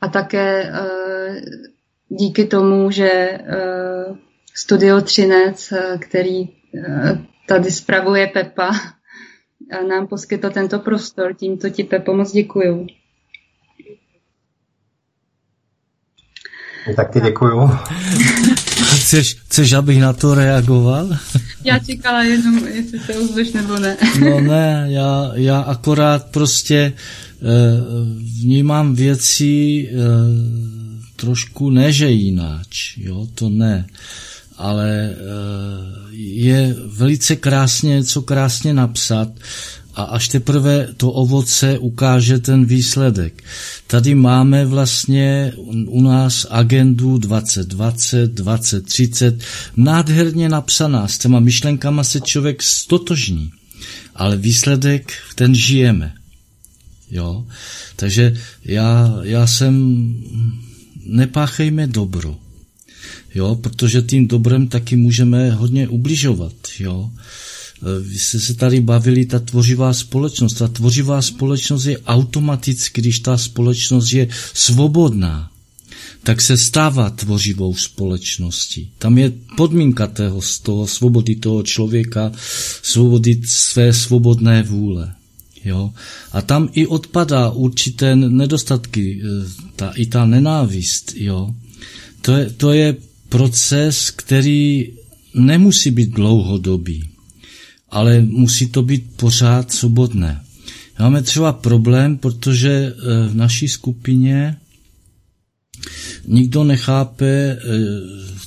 a 0.00 0.08
také 0.08 0.72
díky 2.08 2.44
tomu, 2.44 2.90
že 2.90 3.38
Studio 4.54 5.00
Třinec, 5.00 5.72
který 6.00 6.48
tady 7.48 7.70
spravuje 7.70 8.26
Pepa, 8.26 8.70
nám 9.88 10.06
poskytl 10.06 10.50
tento 10.50 10.78
prostor. 10.78 11.34
Tímto 11.34 11.70
ti, 11.70 11.84
Pepo, 11.84 12.14
moc 12.14 12.32
děkuju. 12.32 12.86
Taky 16.96 17.20
děkuju. 17.20 17.70
Chceš, 18.94 19.34
chceš, 19.34 19.72
abych 19.72 20.00
na 20.00 20.12
to 20.12 20.34
reagoval? 20.34 21.16
Já 21.64 21.78
čekala 21.78 22.22
jenom, 22.22 22.66
jestli 22.66 22.98
se 22.98 23.18
ozveš 23.18 23.52
nebo 23.52 23.78
ne. 23.78 23.96
No 24.20 24.40
ne, 24.40 24.86
já, 24.88 25.30
já 25.34 25.60
akorát 25.60 26.30
prostě 26.30 26.92
uh, 27.40 27.48
vnímám 28.42 28.94
věci 28.94 29.88
uh, 29.92 30.00
trošku 31.16 31.70
ne, 31.70 31.92
že 31.92 32.10
jináč, 32.10 32.96
jo, 32.96 33.26
to 33.34 33.48
ne, 33.48 33.86
ale 34.56 35.10
eh, 35.10 35.16
je 36.16 36.76
velice 36.86 37.36
krásně 37.36 37.90
něco 37.90 38.22
krásně 38.22 38.74
napsat 38.74 39.28
a 39.94 40.02
až 40.02 40.28
teprve 40.28 40.88
to 40.96 41.10
ovoce 41.10 41.78
ukáže 41.78 42.38
ten 42.38 42.64
výsledek. 42.64 43.42
Tady 43.86 44.14
máme 44.14 44.66
vlastně 44.66 45.52
u 45.86 46.02
nás 46.02 46.46
agendu 46.50 47.18
2020, 47.18 48.34
2030, 48.34 49.42
nádherně 49.76 50.48
napsaná, 50.48 51.08
s 51.08 51.18
těma 51.18 51.40
myšlenkama 51.40 52.04
se 52.04 52.20
člověk 52.20 52.62
stotožní, 52.62 53.50
ale 54.14 54.36
výsledek, 54.36 55.12
ten 55.34 55.54
žijeme. 55.54 56.14
Jo? 57.10 57.46
Takže 57.96 58.36
já, 58.64 59.14
já 59.22 59.46
jsem 59.46 60.14
nepáchejme 61.06 61.86
dobro. 61.86 62.43
Jo, 63.34 63.54
protože 63.54 64.02
tím 64.02 64.28
dobrem 64.28 64.68
taky 64.68 64.96
můžeme 64.96 65.50
hodně 65.50 65.88
ubližovat. 65.88 66.52
Jo. 66.80 67.10
E, 67.82 68.00
vy 68.00 68.18
jste 68.18 68.40
se 68.40 68.54
tady 68.54 68.80
bavili, 68.80 69.26
ta 69.26 69.38
tvořivá 69.38 69.92
společnost. 69.92 70.54
Ta 70.54 70.68
tvořivá 70.68 71.22
společnost 71.22 71.86
je 71.86 71.98
automaticky, 71.98 73.00
když 73.00 73.18
ta 73.18 73.38
společnost 73.38 74.12
je 74.12 74.28
svobodná, 74.54 75.50
tak 76.22 76.40
se 76.40 76.56
stává 76.56 77.10
tvořivou 77.10 77.74
společností. 77.74 78.90
Tam 78.98 79.18
je 79.18 79.32
podmínka 79.56 80.06
toho, 80.06 80.42
z 80.42 80.58
toho 80.58 80.86
svobody 80.86 81.36
toho 81.36 81.62
člověka, 81.62 82.32
svobody 82.82 83.40
své 83.44 83.92
svobodné 83.92 84.62
vůle. 84.62 85.14
Jo? 85.64 85.92
A 86.32 86.42
tam 86.42 86.68
i 86.72 86.86
odpadá 86.86 87.50
určité 87.50 88.16
nedostatky, 88.16 89.22
e, 89.24 89.26
ta, 89.76 89.90
i 89.90 90.06
ta 90.06 90.26
nenávist. 90.26 91.12
Jo? 91.16 91.54
To, 92.24 92.32
je, 92.32 92.50
to 92.50 92.72
je 92.72 92.96
proces, 93.28 94.10
který 94.10 94.92
nemusí 95.34 95.90
být 95.90 96.10
dlouhodobý, 96.10 97.04
ale 97.90 98.20
musí 98.20 98.66
to 98.66 98.82
být 98.82 99.04
pořád 99.16 99.72
svobodné. 99.72 100.40
Máme 100.98 101.22
třeba 101.22 101.52
problém, 101.52 102.18
protože 102.18 102.70
e, 102.70 102.92
v 103.28 103.34
naší 103.34 103.68
skupině 103.68 104.56
nikdo 106.26 106.64
nechápe, 106.64 107.26
e, 107.26 107.58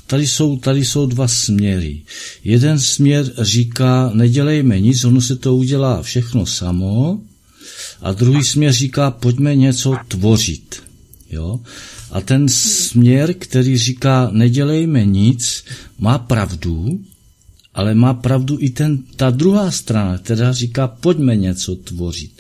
tady 0.08 0.28
jsou, 0.28 0.58
tady 0.58 0.86
jsou 0.86 1.06
dva 1.06 1.28
směry. 1.28 2.02
Jeden 2.44 2.80
směr 2.80 3.34
říká, 3.42 4.12
nedělejme 4.14 4.80
nic, 4.80 5.04
ono 5.04 5.22
se 5.22 5.36
to 5.36 5.56
udělá 5.56 6.02
všechno 6.02 6.46
samo, 6.46 7.22
a 8.02 8.12
druhý 8.12 8.44
směr 8.44 8.74
říká, 8.74 9.12
pojďme 9.12 9.56
něco 9.56 9.96
tvořit. 10.08 10.84
Jo? 11.30 11.60
A 12.12 12.22
ten 12.22 12.50
směr, 12.50 13.34
který 13.34 13.78
říká, 13.78 14.30
nedělejme 14.32 15.06
nic, 15.06 15.64
má 16.00 16.18
pravdu, 16.18 17.00
ale 17.74 17.96
má 17.96 18.14
pravdu 18.14 18.58
i 18.60 18.70
ten, 18.70 18.98
ta 19.16 19.30
druhá 19.30 19.72
strana, 19.72 20.18
která 20.18 20.52
říká, 20.52 20.88
pojďme 20.88 21.36
něco 21.36 21.76
tvořit. 21.76 22.32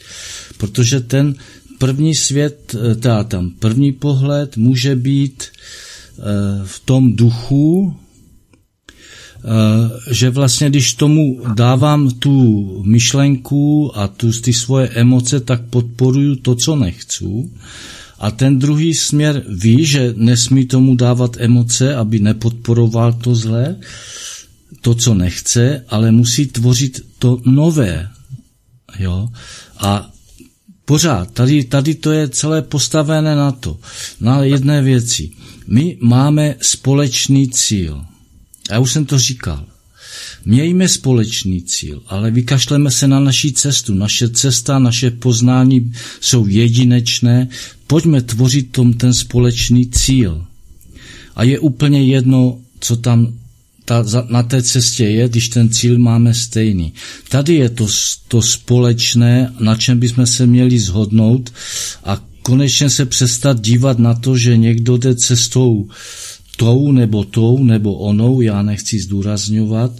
Protože 0.57 0.99
ten, 0.99 1.35
první 1.77 2.15
svět, 2.15 2.75
eh, 2.75 2.95
teda 2.95 3.23
tam 3.23 3.49
první 3.49 3.91
pohled 3.91 4.57
může 4.57 4.95
být 4.95 5.43
eh, 5.43 6.21
v 6.65 6.79
tom 6.79 7.15
duchu, 7.15 7.95
že 10.11 10.29
vlastně 10.29 10.69
když 10.69 10.93
tomu 10.93 11.41
dávám 11.53 12.11
tu 12.11 12.83
myšlenku 12.85 13.91
a 13.97 14.07
tu, 14.07 14.31
ty 14.31 14.53
svoje 14.53 14.87
emoce, 14.89 15.39
tak 15.39 15.61
podporuju 15.61 16.35
to, 16.35 16.55
co 16.55 16.75
nechci. 16.75 17.25
A 18.19 18.31
ten 18.31 18.59
druhý 18.59 18.93
směr 18.93 19.43
ví, 19.49 19.85
že 19.85 20.13
nesmí 20.17 20.65
tomu 20.65 20.95
dávat 20.95 21.37
emoce, 21.39 21.95
aby 21.95 22.19
nepodporoval 22.19 23.13
to 23.13 23.35
zlé, 23.35 23.75
to, 24.81 24.95
co 24.95 25.13
nechce, 25.13 25.85
ale 25.89 26.11
musí 26.11 26.45
tvořit 26.47 27.01
to 27.19 27.41
nové. 27.45 28.09
Jo? 28.99 29.29
A 29.77 30.11
pořád, 30.85 31.31
tady, 31.31 31.63
tady 31.63 31.95
to 31.95 32.11
je 32.11 32.29
celé 32.29 32.61
postavené 32.61 33.35
na 33.35 33.51
to, 33.51 33.79
na 34.21 34.43
jedné 34.43 34.81
věci. 34.81 35.31
My 35.67 35.97
máme 36.01 36.55
společný 36.61 37.49
cíl. 37.49 38.05
Já 38.71 38.79
už 38.79 38.91
jsem 38.91 39.05
to 39.05 39.19
říkal. 39.19 39.65
Mějme 40.47 40.87
společný 40.87 41.61
cíl, 41.61 42.03
ale 42.07 42.31
vykašleme 42.31 42.91
se 42.91 43.07
na 43.07 43.19
naší 43.19 43.53
cestu. 43.53 43.93
Naše 43.93 44.29
cesta, 44.29 44.79
naše 44.79 45.11
poznání 45.11 45.93
jsou 46.21 46.47
jedinečné. 46.47 47.47
Pojďme 47.87 48.21
tvořit 48.21 48.71
tom 48.71 48.93
ten 48.93 49.13
společný 49.13 49.87
cíl. 49.89 50.45
A 51.35 51.43
je 51.43 51.59
úplně 51.59 52.03
jedno, 52.03 52.57
co 52.79 52.95
tam 52.95 53.33
ta, 53.85 54.05
na 54.29 54.43
té 54.43 54.63
cestě 54.63 55.05
je, 55.05 55.29
když 55.29 55.49
ten 55.49 55.69
cíl 55.69 55.99
máme 55.99 56.33
stejný. 56.33 56.93
Tady 57.29 57.53
je 57.55 57.69
to, 57.69 57.87
to 58.27 58.41
společné, 58.41 59.53
na 59.59 59.75
čem 59.75 59.99
bychom 59.99 60.25
se 60.25 60.45
měli 60.45 60.79
zhodnout 60.79 61.53
a 62.03 62.23
konečně 62.41 62.89
se 62.89 63.05
přestat 63.05 63.61
dívat 63.61 63.99
na 63.99 64.13
to, 64.13 64.37
že 64.37 64.57
někdo 64.57 64.97
jde 64.97 65.15
cestou 65.15 65.89
tou 66.57 66.91
nebo 66.91 67.23
tou 67.23 67.63
nebo 67.63 67.93
onou, 67.93 68.41
já 68.41 68.61
nechci 68.61 68.99
zdůrazňovat, 68.99 69.91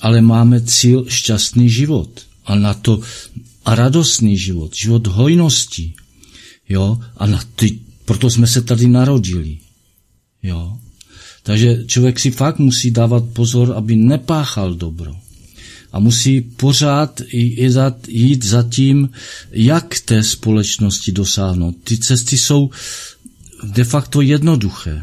ale 0.00 0.20
máme 0.20 0.60
cíl 0.60 1.04
šťastný 1.08 1.70
život 1.70 2.20
a 2.44 2.54
na 2.54 2.74
to 2.74 3.00
a 3.64 3.74
radostný 3.74 4.38
život, 4.38 4.76
život 4.76 5.06
hojnosti. 5.06 5.92
Jo? 6.68 6.98
A 7.16 7.26
na 7.26 7.40
ty, 7.56 7.78
proto 8.04 8.30
jsme 8.30 8.46
se 8.46 8.62
tady 8.62 8.88
narodili. 8.88 9.58
Jo? 10.42 10.78
Takže 11.42 11.84
člověk 11.86 12.20
si 12.20 12.30
fakt 12.30 12.58
musí 12.58 12.90
dávat 12.90 13.24
pozor, 13.32 13.74
aby 13.76 13.96
nepáchal 13.96 14.74
dobro. 14.74 15.16
A 15.92 15.98
musí 15.98 16.40
pořád 16.40 17.20
jít 18.08 18.44
za 18.44 18.62
tím, 18.62 19.10
jak 19.52 20.00
té 20.04 20.22
společnosti 20.22 21.12
dosáhnout. 21.12 21.76
Ty 21.84 21.98
cesty 21.98 22.38
jsou 22.38 22.70
de 23.64 23.84
facto 23.84 24.20
jednoduché. 24.20 25.02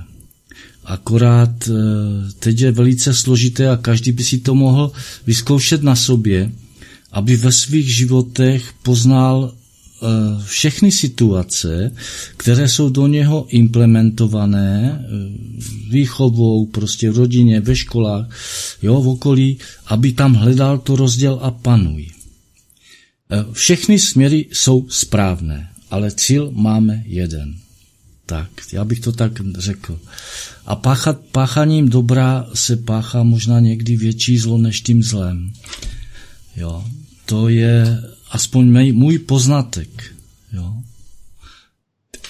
Akorát 0.86 1.70
eh, 1.70 1.74
teď 2.40 2.62
je 2.62 2.72
velice 2.72 3.14
složité 3.14 3.70
a 3.70 3.78
každý 3.78 4.12
by 4.12 4.24
si 4.24 4.38
to 4.38 4.56
mohl 4.56 4.92
vyzkoušet 5.28 5.84
na 5.84 5.96
sobě, 5.96 6.52
aby 7.12 7.36
ve 7.36 7.52
svých 7.52 7.96
životech 7.96 8.74
poznal 8.84 9.54
Eh, 10.04 10.44
všechny 10.46 10.92
situace, 10.92 11.92
které 12.38 12.68
jsou 12.68 12.90
do 12.90 13.08
něho 13.08 13.46
implementované 13.50 15.06
eh, 15.06 15.08
výchovou, 15.90 16.66
prostě 16.66 17.12
v 17.12 17.18
rodině, 17.18 17.62
ve 17.62 17.76
školách, 17.76 18.30
jo, 18.82 19.02
v 19.02 19.08
okolí, 19.08 19.58
aby 19.86 20.14
tam 20.14 20.34
hledal 20.34 20.78
to 20.78 20.96
rozděl 20.96 21.40
a 21.42 21.52
panuj. 21.52 22.08
Všechny 23.52 24.00
směry 24.00 24.46
jsou 24.54 24.90
správné, 24.90 25.70
ale 25.92 26.12
cíl 26.12 26.52
máme 26.52 27.04
jeden. 27.06 27.56
Tak, 28.32 28.50
já 28.74 28.86
bych 28.86 29.00
to 29.00 29.12
tak 29.12 29.32
řekl. 29.58 30.00
A 30.66 30.76
páchat, 30.76 31.18
páchaním 31.32 31.90
dobra 31.90 32.46
se 32.54 32.78
páchá 32.78 33.24
možná 33.24 33.60
někdy 33.60 33.98
větší 33.98 34.38
zlo 34.38 34.58
než 34.58 34.82
tím 34.82 35.04
zlem. 35.04 35.54
Jo, 36.56 36.84
to 37.26 37.50
je 37.50 38.02
aspoň 38.32 38.66
mý, 38.66 38.92
můj 38.92 39.20
poznatek. 39.20 39.90
Jo. 40.54 40.74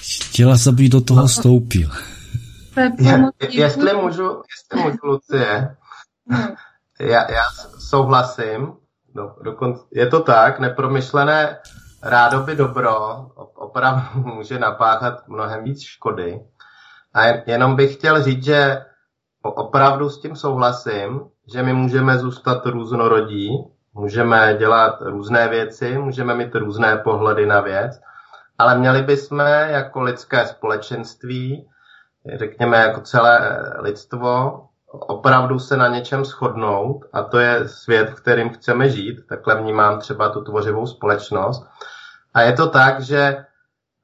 Chtěla 0.01 0.57
se 0.57 0.71
by 0.71 0.89
do 0.89 1.01
toho 1.01 1.27
stoupil. 1.27 1.89
Je, 2.99 3.31
jestli 3.49 3.93
můžu, 3.93 4.41
jestli 4.51 4.83
můžu, 4.83 4.97
Lucie, 5.03 5.75
já, 6.99 7.31
já 7.31 7.43
souhlasím, 7.89 8.73
do, 9.15 9.35
dokonce, 9.43 9.81
je 9.91 10.07
to 10.07 10.19
tak, 10.19 10.59
nepromyšlené 10.59 11.57
rádoby 12.03 12.55
dobro 12.55 12.95
opravdu 13.55 14.01
může 14.35 14.59
napáchat 14.59 15.27
mnohem 15.27 15.63
víc 15.63 15.81
škody. 15.81 16.41
A 17.13 17.25
jenom 17.45 17.75
bych 17.75 17.93
chtěl 17.93 18.23
říct, 18.23 18.43
že 18.43 18.85
opravdu 19.41 20.09
s 20.09 20.21
tím 20.21 20.35
souhlasím, 20.35 21.21
že 21.53 21.63
my 21.63 21.73
můžeme 21.73 22.17
zůstat 22.17 22.65
různorodí, 22.65 23.71
Můžeme 23.93 24.55
dělat 24.59 25.01
různé 25.01 25.47
věci, 25.47 25.97
můžeme 25.97 26.35
mít 26.35 26.55
různé 26.55 26.97
pohledy 26.97 27.45
na 27.45 27.61
věc, 27.61 28.01
ale 28.57 28.77
měli 28.77 29.01
bychom 29.01 29.39
jako 29.39 30.01
lidské 30.01 30.45
společenství, 30.45 31.69
řekněme 32.33 32.77
jako 32.77 33.01
celé 33.01 33.63
lidstvo, 33.79 34.61
opravdu 34.91 35.59
se 35.59 35.77
na 35.77 35.87
něčem 35.87 36.25
shodnout 36.25 37.05
a 37.13 37.23
to 37.23 37.39
je 37.39 37.67
svět, 37.67 38.09
v 38.09 38.13
kterým 38.13 38.49
chceme 38.49 38.89
žít. 38.89 39.27
Takhle 39.29 39.55
vnímám 39.55 39.99
třeba 39.99 40.29
tu 40.29 40.43
tvořivou 40.43 40.87
společnost. 40.87 41.67
A 42.33 42.41
je 42.41 42.53
to 42.53 42.69
tak, 42.69 43.01
že 43.01 43.45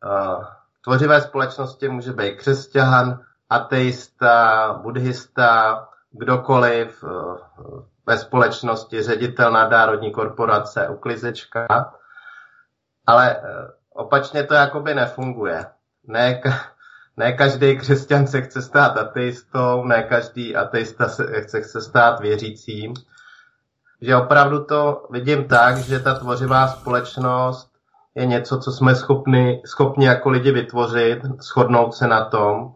uh, 0.06 0.44
tvořivé 0.84 1.22
společnosti 1.22 1.90
může 1.90 2.14
být 2.14 2.36
křesťan, 2.36 3.20
ateista, 3.50 4.74
buddhista, 4.84 5.88
kdokoliv, 6.12 7.04
uh, 7.04 7.38
ve 8.08 8.18
společnosti, 8.18 9.04
ředitel 9.04 9.52
nadnárodní 9.52 10.12
korporace, 10.12 10.88
uklizečka, 10.88 11.68
ale 13.08 13.36
eh, 13.36 13.68
opačně 13.90 14.44
to 14.44 14.54
jakoby 14.54 14.96
nefunguje. 14.96 15.66
Ne, 16.08 16.42
ne 17.18 17.34
každý 17.34 17.78
křesťan 17.78 18.28
se 18.28 18.42
chce 18.42 18.62
stát 18.62 18.98
ateistou, 18.98 19.84
ne 19.84 20.04
každý 20.04 20.56
ateista 20.56 21.10
se 21.10 21.42
chce, 21.42 21.62
chce 21.62 21.82
stát 21.82 22.20
věřícím. 22.20 22.94
Že 24.02 24.16
opravdu 24.16 24.64
to 24.64 25.08
vidím 25.12 25.48
tak, 25.48 25.78
že 25.78 26.00
ta 26.00 26.14
tvořivá 26.14 26.68
společnost 26.68 27.72
je 28.18 28.26
něco, 28.26 28.58
co 28.60 28.72
jsme 28.72 28.96
schopni, 28.96 29.62
schopni 29.66 30.06
jako 30.06 30.30
lidi 30.30 30.52
vytvořit, 30.52 31.20
shodnout 31.42 31.96
se 31.96 32.08
na 32.08 32.26
tom 32.26 32.74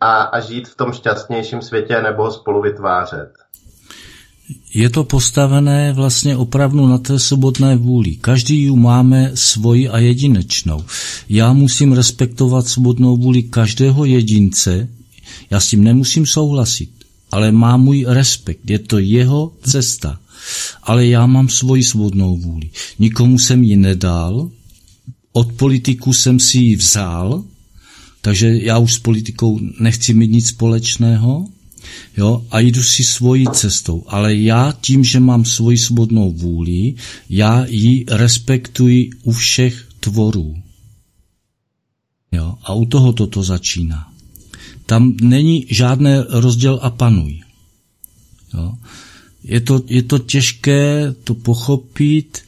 a, 0.00 0.22
a 0.22 0.40
žít 0.40 0.68
v 0.68 0.76
tom 0.76 0.92
šťastnějším 0.92 1.62
světě 1.62 2.02
nebo 2.02 2.22
ho 2.22 2.30
spolu 2.30 2.62
vytvářet 2.62 3.32
je 4.74 4.90
to 4.90 5.04
postavené 5.04 5.92
vlastně 5.92 6.36
opravdu 6.36 6.86
na 6.86 6.98
té 6.98 7.18
svobodné 7.18 7.76
vůli. 7.76 8.16
Každý 8.16 8.62
ju 8.62 8.76
máme 8.76 9.30
svoji 9.34 9.88
a 9.88 9.98
jedinečnou. 9.98 10.84
Já 11.28 11.52
musím 11.52 11.92
respektovat 11.92 12.68
svobodnou 12.68 13.16
vůli 13.16 13.42
každého 13.42 14.04
jedince, 14.04 14.88
já 15.50 15.60
s 15.60 15.68
tím 15.68 15.84
nemusím 15.84 16.26
souhlasit, 16.26 16.90
ale 17.32 17.52
má 17.52 17.76
můj 17.76 18.04
respekt, 18.08 18.70
je 18.70 18.78
to 18.78 18.98
jeho 18.98 19.52
cesta. 19.62 20.18
Ale 20.82 21.06
já 21.06 21.26
mám 21.26 21.48
svoji 21.48 21.82
svobodnou 21.82 22.36
vůli. 22.36 22.70
Nikomu 22.98 23.38
jsem 23.38 23.62
ji 23.62 23.76
nedal, 23.76 24.50
od 25.32 25.52
politiku 25.52 26.12
jsem 26.12 26.40
si 26.40 26.58
ji 26.58 26.76
vzal, 26.76 27.44
takže 28.20 28.58
já 28.62 28.78
už 28.78 28.94
s 28.94 28.98
politikou 28.98 29.60
nechci 29.80 30.14
mít 30.14 30.30
nic 30.30 30.48
společného, 30.48 31.46
jo, 32.16 32.46
a 32.50 32.60
jdu 32.60 32.82
si 32.82 33.04
svojí 33.04 33.46
cestou. 33.52 34.04
Ale 34.08 34.34
já 34.34 34.74
tím, 34.80 35.04
že 35.04 35.20
mám 35.20 35.44
svoji 35.44 35.78
svobodnou 35.78 36.32
vůli, 36.32 36.94
já 37.28 37.66
ji 37.68 38.04
respektuji 38.08 39.10
u 39.22 39.32
všech 39.32 39.88
tvorů. 40.00 40.54
Jo, 42.32 42.54
a 42.62 42.74
u 42.74 42.84
toho 42.84 43.12
toto 43.12 43.42
začíná. 43.42 44.12
Tam 44.86 45.16
není 45.22 45.66
žádné 45.70 46.24
rozděl 46.28 46.78
a 46.82 46.90
panuj. 46.90 47.40
Jo. 48.54 48.74
Je 49.44 49.60
to, 49.60 49.82
je 49.86 50.02
to 50.02 50.18
těžké 50.18 51.14
to 51.24 51.34
pochopit, 51.34 52.38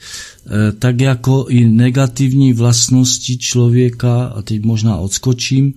eh, 0.47 0.73
tak 0.73 1.01
jako 1.01 1.47
i 1.49 1.65
negativní 1.65 2.53
vlastnosti 2.53 3.39
člověka, 3.39 4.27
a 4.27 4.43
teď 4.43 4.63
možná 4.63 4.97
odskočím, 4.97 5.75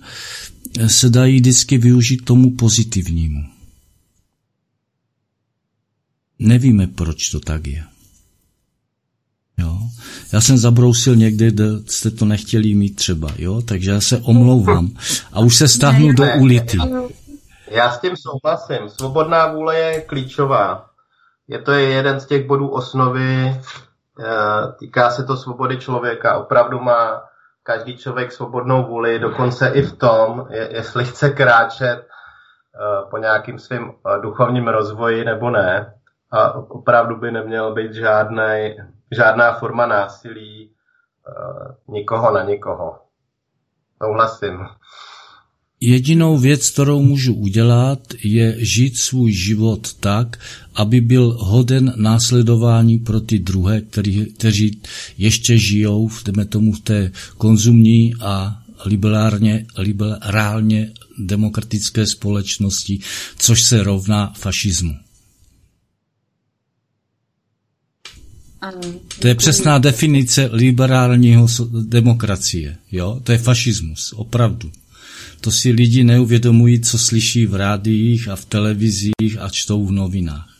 se 0.86 1.10
dají 1.10 1.36
vždycky 1.36 1.78
využít 1.78 2.24
tomu 2.24 2.50
pozitivnímu. 2.50 3.44
Nevíme, 6.38 6.86
proč 6.86 7.30
to 7.30 7.40
tak 7.40 7.66
je. 7.66 7.84
Jo? 9.58 9.78
Já 10.32 10.40
jsem 10.40 10.58
zabrousil 10.58 11.16
někde, 11.16 11.50
kde 11.50 11.64
jste 11.86 12.10
to 12.10 12.24
nechtěli 12.24 12.74
mít 12.74 12.96
třeba, 12.96 13.30
jo? 13.38 13.62
takže 13.62 13.90
já 13.90 14.00
se 14.00 14.18
omlouvám. 14.18 14.90
A 15.32 15.40
už 15.40 15.56
se 15.56 15.68
stáhnu 15.68 16.12
do 16.12 16.24
ulity. 16.38 16.78
Já 17.70 17.92
s 17.92 18.00
tím 18.00 18.16
souhlasím. 18.16 18.88
Svobodná 18.88 19.52
vůle 19.52 19.76
je 19.76 20.00
klíčová. 20.00 20.89
Je 21.50 21.58
to 21.58 21.72
jeden 21.72 22.20
z 22.20 22.26
těch 22.26 22.46
bodů 22.46 22.68
osnovy. 22.68 23.60
Eh, 24.20 24.72
týká 24.78 25.10
se 25.10 25.24
to 25.24 25.36
svobody 25.36 25.76
člověka. 25.76 26.38
Opravdu 26.38 26.80
má 26.80 27.22
každý 27.62 27.96
člověk 27.96 28.32
svobodnou 28.32 28.86
vůli, 28.86 29.18
dokonce 29.18 29.68
i 29.68 29.82
v 29.82 29.98
tom, 29.98 30.46
jestli 30.50 31.04
chce 31.04 31.30
kráčet 31.30 31.98
eh, 31.98 33.10
po 33.10 33.18
nějakým 33.18 33.58
svým 33.58 33.90
eh, 33.90 34.18
duchovním 34.20 34.68
rozvoji 34.68 35.24
nebo 35.24 35.50
ne. 35.50 35.94
A 36.30 36.54
opravdu 36.54 37.16
by 37.16 37.30
neměl 37.30 37.74
být 37.74 37.94
žádnej, 37.94 38.76
žádná 39.10 39.52
forma 39.52 39.86
násilí 39.86 40.74
nikoho 41.88 42.30
na 42.30 42.42
nikoho. 42.42 42.98
Souhlasím. 44.02 44.66
Jedinou 45.82 46.38
věc, 46.38 46.70
kterou 46.70 47.02
můžu 47.02 47.34
udělat, 47.34 48.14
je 48.24 48.56
žít 48.58 48.96
svůj 48.96 49.32
život 49.32 49.94
tak, 50.00 50.40
aby 50.74 51.00
byl 51.00 51.36
hoden 51.40 51.92
následování 51.96 52.98
pro 52.98 53.20
ty 53.20 53.38
druhé, 53.38 53.80
který, 53.80 54.26
kteří 54.26 54.80
ještě 55.18 55.58
žijou 55.58 56.08
v, 56.08 56.24
tomu, 56.48 56.72
v 56.72 56.80
té 56.80 57.12
konzumní 57.36 58.14
a 58.20 58.62
liberálně, 58.84 59.66
liberálně 59.76 60.92
demokratické 61.18 62.06
společnosti, 62.06 63.00
což 63.38 63.62
se 63.62 63.82
rovná 63.82 64.32
fašismu. 64.36 64.94
To 69.18 69.28
je 69.28 69.34
přesná 69.34 69.78
definice 69.78 70.48
liberálního 70.52 71.46
demokracie. 71.82 72.76
Jo? 72.92 73.20
To 73.24 73.32
je 73.32 73.38
fašismus, 73.38 74.12
opravdu. 74.16 74.72
To 75.40 75.50
si 75.50 75.70
lidi 75.70 76.04
neuvědomují, 76.04 76.80
co 76.80 76.98
slyší 76.98 77.46
v 77.46 77.54
rádiích 77.54 78.28
a 78.28 78.36
v 78.36 78.44
televizích 78.44 79.38
a 79.38 79.48
čtou 79.48 79.86
v 79.86 79.92
novinách. 79.92 80.56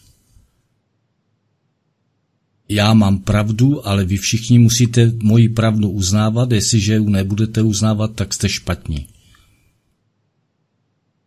Já 2.69 2.95
mám 2.95 3.19
pravdu, 3.19 3.87
ale 3.89 4.05
vy 4.05 4.17
všichni 4.17 4.59
musíte 4.59 5.13
moji 5.23 5.49
pravdu 5.49 5.91
uznávat, 5.91 6.53
jestliže 6.53 6.95
ji 6.95 7.11
nebudete 7.11 7.63
uznávat, 7.63 8.15
tak 8.15 8.35
jste 8.35 8.49
špatní. 8.49 9.07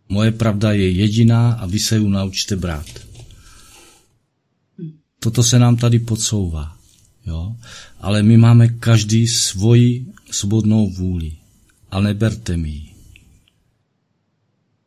Moje 0.09 0.31
pravda 0.31 0.71
je 0.71 0.91
jediná 0.91 1.53
a 1.53 1.65
vy 1.65 1.79
se 1.79 1.97
ji 1.97 2.09
naučte 2.09 2.55
brát. 2.55 2.85
Toto 5.19 5.43
se 5.43 5.59
nám 5.59 5.75
tady 5.75 5.99
podsouvá. 5.99 6.77
Jo? 7.25 7.55
Ale 7.99 8.23
my 8.23 8.37
máme 8.37 8.67
každý 8.67 9.27
svoji 9.27 10.05
svobodnou 10.31 10.89
vůli. 10.89 11.31
A 11.91 11.99
neberte 11.99 12.57
mi 12.57 12.69
ji. 12.69 12.92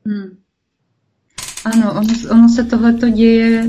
Hmm. 0.07 0.39
Ano, 1.65 1.91
ono, 1.91 2.15
ono 2.31 2.49
se 2.49 2.65
tohleto 2.65 3.09
děje 3.09 3.69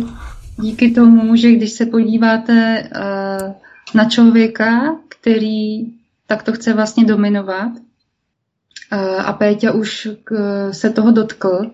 díky 0.62 0.92
tomu, 0.92 1.36
že 1.36 1.52
když 1.52 1.72
se 1.72 1.86
podíváte 1.86 2.90
uh, 2.96 3.54
na 3.96 4.10
člověka, 4.10 5.00
který 5.10 5.86
takto 6.28 6.54
chce 6.54 6.74
vlastně 6.74 7.06
dominovat, 7.06 7.72
uh, 7.72 9.28
a 9.28 9.34
Péťa 9.34 9.72
už 9.72 10.08
k, 10.24 10.34
se 10.74 10.90
toho 10.90 11.12
dotkl, 11.12 11.72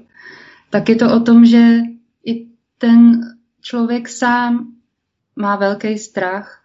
tak 0.70 0.89
je 0.89 0.95
to 0.95 1.16
o 1.16 1.20
tom, 1.20 1.45
že 1.45 1.78
i 2.26 2.47
ten 2.78 3.22
člověk 3.61 4.09
sám 4.09 4.68
má 5.36 5.55
velký 5.55 5.97
strach 5.97 6.61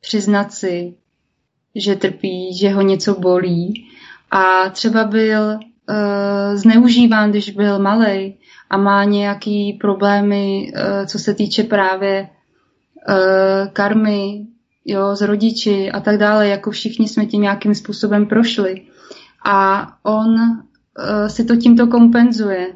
přiznat 0.00 0.52
si, 0.52 0.94
že 1.74 1.96
trpí, 1.96 2.58
že 2.58 2.70
ho 2.70 2.82
něco 2.82 3.20
bolí 3.20 3.90
a 4.30 4.70
třeba 4.70 5.04
byl 5.04 5.58
uh, 5.88 6.56
zneužíván, 6.56 7.30
když 7.30 7.50
byl 7.50 7.78
malý 7.78 8.34
a 8.70 8.76
má 8.76 9.04
nějaký 9.04 9.72
problémy, 9.72 10.72
uh, 10.74 11.06
co 11.06 11.18
se 11.18 11.34
týče 11.34 11.62
právě 11.62 12.28
uh, 13.08 13.68
karmy, 13.72 14.46
jo, 14.84 15.16
z 15.16 15.22
rodiči 15.22 15.90
a 15.90 16.00
tak 16.00 16.18
dále, 16.18 16.48
jako 16.48 16.70
všichni 16.70 17.08
jsme 17.08 17.26
tím 17.26 17.42
nějakým 17.42 17.74
způsobem 17.74 18.26
prošli. 18.26 18.82
A 19.46 19.86
on 20.02 20.34
uh, 20.34 21.26
si 21.26 21.44
to 21.44 21.56
tímto 21.56 21.86
kompenzuje, 21.86 22.74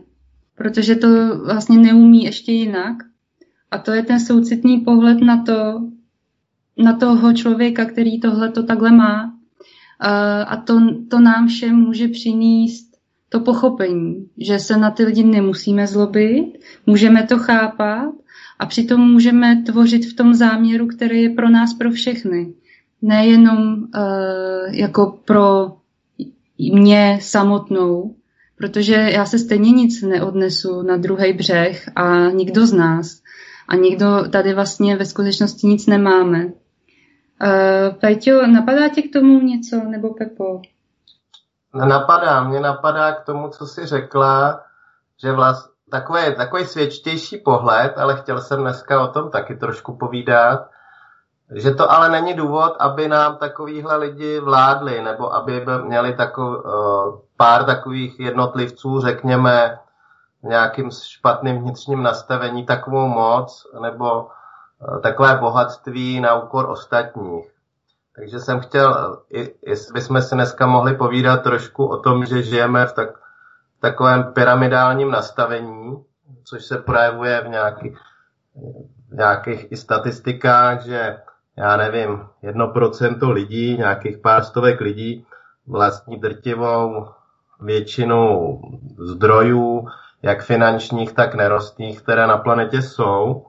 protože 0.55 0.97
to 0.97 1.09
vlastně 1.45 1.79
neumí 1.79 2.25
ještě 2.25 2.53
jinak. 2.53 2.97
A 3.71 3.79
to 3.79 3.93
je 3.93 4.03
ten 4.03 4.21
soucitný 4.21 4.81
pohled 4.81 5.21
na 5.21 5.43
to, 5.45 5.81
na 6.77 6.93
toho 6.93 7.33
člověka, 7.33 7.85
který 7.85 8.21
tohle 8.21 8.49
to 8.51 8.63
takhle 8.63 8.91
má. 8.91 9.33
A 10.47 10.57
to, 10.57 10.81
to 11.11 11.21
nám 11.21 11.47
všem 11.47 11.77
může 11.77 12.09
přinést 12.09 12.90
to 13.33 13.41
pochopení, 13.41 14.29
že 14.39 14.59
se 14.59 14.77
na 14.77 14.91
ty 14.91 15.05
lidi 15.05 15.25
nemusíme 15.25 15.87
zlobit, 15.87 16.59
můžeme 16.87 17.23
to 17.23 17.39
chápat 17.39 18.15
a 18.59 18.67
přitom 18.67 19.01
můžeme 19.13 19.63
tvořit 19.67 20.07
v 20.07 20.17
tom 20.17 20.35
záměru, 20.35 20.87
který 20.87 21.23
je 21.23 21.31
pro 21.31 21.49
nás, 21.49 21.75
pro 21.75 21.91
všechny. 21.91 22.55
Nejenom 23.03 23.75
uh, 23.75 24.75
jako 24.75 25.19
pro 25.25 25.77
mě 26.59 27.19
samotnou, 27.21 28.15
protože 28.57 28.95
já 28.95 29.27
se 29.27 29.39
stejně 29.39 29.71
nic 29.71 30.03
neodnesu 30.03 30.83
na 30.83 30.97
druhý 30.97 31.33
břeh 31.33 31.89
a 31.97 32.31
nikdo 32.31 32.67
z 32.67 32.73
nás. 32.73 33.23
A 33.69 33.77
nikdo 33.77 34.07
tady 34.31 34.55
vlastně 34.55 34.97
ve 34.97 35.05
skutečnosti 35.07 35.67
nic 35.67 35.87
nemáme. 35.87 36.45
Uh, 36.47 36.53
Peťo, 38.01 38.47
napadá 38.47 38.89
tě 38.89 39.03
k 39.03 39.13
tomu 39.13 39.41
něco, 39.41 39.77
nebo 39.89 40.15
Pepo? 40.15 40.63
Napadá, 41.75 42.43
mě 42.43 42.61
napadá 42.61 43.13
k 43.13 43.25
tomu, 43.25 43.49
co 43.49 43.67
jsi 43.67 43.87
řekla, 43.87 44.61
že 45.23 45.33
vlast, 45.33 45.71
takový, 45.91 46.37
takový 46.37 46.65
svědčtější 46.65 47.39
pohled, 47.39 47.99
ale 47.99 48.17
chtěl 48.17 48.41
jsem 48.41 48.61
dneska 48.61 49.03
o 49.03 49.07
tom 49.07 49.31
taky 49.31 49.57
trošku 49.57 49.97
povídat, 49.97 50.71
že 51.55 51.75
to 51.75 51.91
ale 51.91 52.09
není 52.09 52.35
důvod, 52.35 52.77
aby 52.79 53.09
nám 53.09 53.37
takovýhle 53.37 53.97
lidi 53.97 54.41
vládli, 54.41 55.03
nebo 55.03 55.35
aby 55.35 55.67
měli 55.83 56.15
takov, 56.15 56.65
uh, 56.65 57.19
pár 57.37 57.65
takových 57.65 58.21
jednotlivců, 58.21 59.01
řekněme, 59.01 59.79
nějakým 60.43 60.91
špatným 60.91 61.59
vnitřním 61.63 62.03
nastavení 62.03 62.67
takovou 62.67 63.09
moc, 63.09 63.67
nebo 63.81 64.23
uh, 64.25 65.01
takové 65.01 65.37
bohatství 65.37 66.21
na 66.21 66.35
úkor 66.35 66.71
ostatních. 66.71 67.60
Takže 68.21 68.41
jsem 68.41 68.61
chtěl, 68.61 69.19
jestli 69.67 69.93
bychom 69.93 70.23
si 70.23 70.35
dneska 70.35 70.67
mohli 70.67 70.95
povídat 70.95 71.43
trošku 71.43 71.87
o 71.87 71.97
tom, 71.97 72.27
že 72.27 72.43
žijeme 72.43 72.87
v 72.87 72.93
tak, 72.93 73.09
takovém 73.81 74.33
pyramidálním 74.33 75.11
nastavení, 75.11 76.05
což 76.45 76.65
se 76.65 76.79
projevuje 76.79 77.41
v, 77.41 77.49
nějaký, 77.49 77.95
v 79.11 79.17
nějakých 79.17 79.73
i 79.73 79.77
statistikách, 79.77 80.83
že 80.83 81.19
já 81.57 81.77
nevím, 81.77 82.27
jedno 82.43 82.69
procento 82.69 83.31
lidí, 83.31 83.77
nějakých 83.77 84.19
pár 84.19 84.45
stovek 84.45 84.81
lidí 84.81 85.27
vlastní 85.67 86.21
drtivou 86.21 87.09
většinu 87.61 88.61
zdrojů, 88.99 89.89
jak 90.23 90.43
finančních, 90.43 91.13
tak 91.13 91.35
nerostných, 91.35 92.03
které 92.03 92.27
na 92.27 92.37
planetě 92.37 92.83
jsou. 92.83 93.47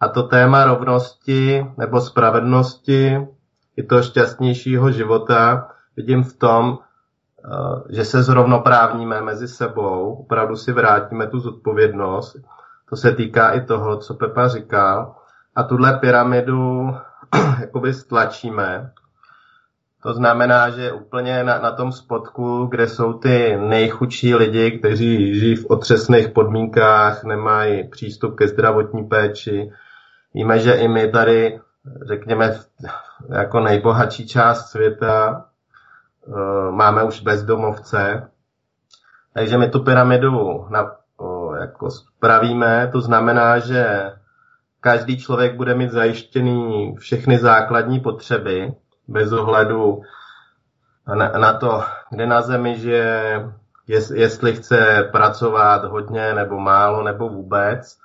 A 0.00 0.08
to 0.08 0.22
téma 0.22 0.64
rovnosti 0.64 1.66
nebo 1.76 2.00
spravedlnosti 2.00 3.26
i 3.76 3.82
toho 3.82 4.02
šťastnějšího 4.02 4.90
života 4.90 5.68
vidím 5.96 6.24
v 6.24 6.32
tom, 6.32 6.78
eh, 6.78 7.48
že 7.88 8.04
se 8.04 8.22
zrovnoprávníme 8.22 9.20
mezi 9.20 9.48
sebou, 9.48 10.14
opravdu 10.14 10.56
si 10.56 10.72
vrátíme 10.72 11.26
tu 11.26 11.40
zodpovědnost. 11.40 12.36
To 12.90 12.96
se 12.96 13.12
týká 13.12 13.50
i 13.50 13.60
toho, 13.60 13.96
co 13.96 14.14
Pepa 14.14 14.48
říkal. 14.48 15.14
A 15.54 15.62
tuhle 15.62 15.98
pyramidu 15.98 16.94
jakoby 17.60 17.94
stlačíme. 17.94 18.92
To 20.02 20.14
znamená, 20.14 20.70
že 20.70 20.92
úplně 20.92 21.44
na, 21.44 21.58
na 21.58 21.70
tom 21.70 21.92
spodku, 21.92 22.66
kde 22.66 22.88
jsou 22.88 23.12
ty 23.12 23.56
nejchudší 23.56 24.34
lidi, 24.34 24.78
kteří 24.78 25.40
žijí 25.40 25.56
v 25.56 25.66
otřesných 25.70 26.28
podmínkách, 26.28 27.24
nemají 27.24 27.88
přístup 27.88 28.36
ke 28.36 28.48
zdravotní 28.48 29.04
péči. 29.04 29.72
Víme, 30.34 30.58
že 30.58 30.72
i 30.72 30.88
my 30.88 31.08
tady 31.08 31.60
řekněme, 32.02 32.60
jako 33.28 33.60
nejbohatší 33.60 34.26
část 34.26 34.70
světa 34.70 35.44
eh, 36.28 36.70
máme 36.70 37.04
už 37.04 37.20
bezdomovce. 37.20 38.30
Takže 39.34 39.58
my 39.58 39.70
tu 39.70 39.84
pyramidu 39.84 40.66
na, 40.70 40.96
jako 41.60 41.90
spravíme, 41.90 42.88
to 42.92 43.00
znamená, 43.00 43.58
že 43.58 44.12
každý 44.80 45.18
člověk 45.18 45.56
bude 45.56 45.74
mít 45.74 45.90
zajištěný 45.90 46.94
všechny 46.98 47.38
základní 47.38 48.00
potřeby, 48.00 48.74
bez 49.08 49.32
ohledu 49.32 50.02
na, 51.14 51.28
na 51.28 51.52
to, 51.52 51.84
kde 52.10 52.26
na 52.26 52.42
zemi 52.42 52.78
žije, 52.78 53.44
jestli 54.14 54.52
chce 54.56 55.08
pracovat 55.12 55.84
hodně 55.84 56.34
nebo 56.34 56.60
málo 56.60 57.02
nebo 57.02 57.28
vůbec 57.28 57.98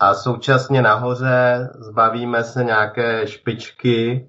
a 0.00 0.14
současně 0.14 0.82
nahoře 0.82 1.70
zbavíme 1.74 2.44
se 2.44 2.64
nějaké 2.64 3.26
špičky, 3.26 4.28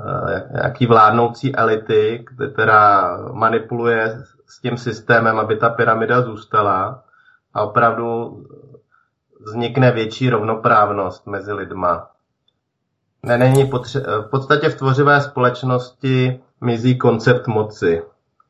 eh, 0.00 0.48
nějaký 0.52 0.86
vládnoucí 0.86 1.56
elity, 1.56 2.24
která 2.52 3.16
manipuluje 3.32 4.18
s 4.46 4.60
tím 4.60 4.76
systémem, 4.76 5.38
aby 5.38 5.56
ta 5.56 5.68
pyramida 5.68 6.22
zůstala 6.22 7.02
a 7.54 7.62
opravdu 7.62 8.42
vznikne 9.46 9.90
větší 9.90 10.30
rovnoprávnost 10.30 11.26
mezi 11.26 11.52
lidma. 11.52 12.10
Není 13.22 13.64
potře- 13.64 14.22
v 14.22 14.30
podstatě 14.30 14.68
v 14.68 14.74
tvořivé 14.74 15.20
společnosti 15.20 16.40
mizí 16.60 16.98
koncept 16.98 17.46
moci. 17.46 18.02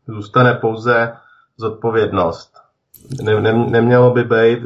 Zůstane 0.08 0.54
pouze 0.54 1.12
zodpovědnost. 1.56 2.60
Ne, 3.22 3.40
ne, 3.40 3.52
nemělo 3.52 4.10
by 4.10 4.24
být 4.24 4.62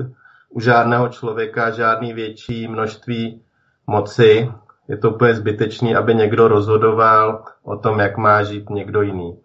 u 0.51 0.61
žádného 0.61 1.09
člověka 1.09 1.71
žádný 1.71 2.13
větší 2.13 2.69
množství 2.69 3.43
moci. 3.87 4.53
Je 4.89 4.97
to 4.97 5.11
úplně 5.11 5.35
zbytečný, 5.35 5.97
aby 5.97 6.15
někdo 6.15 6.49
rozhodoval 6.49 7.45
o 7.63 7.77
tom, 7.77 8.01
jak 8.01 8.17
má 8.17 8.43
žít 8.43 8.71
někdo 8.71 9.03
jiný. 9.03 9.41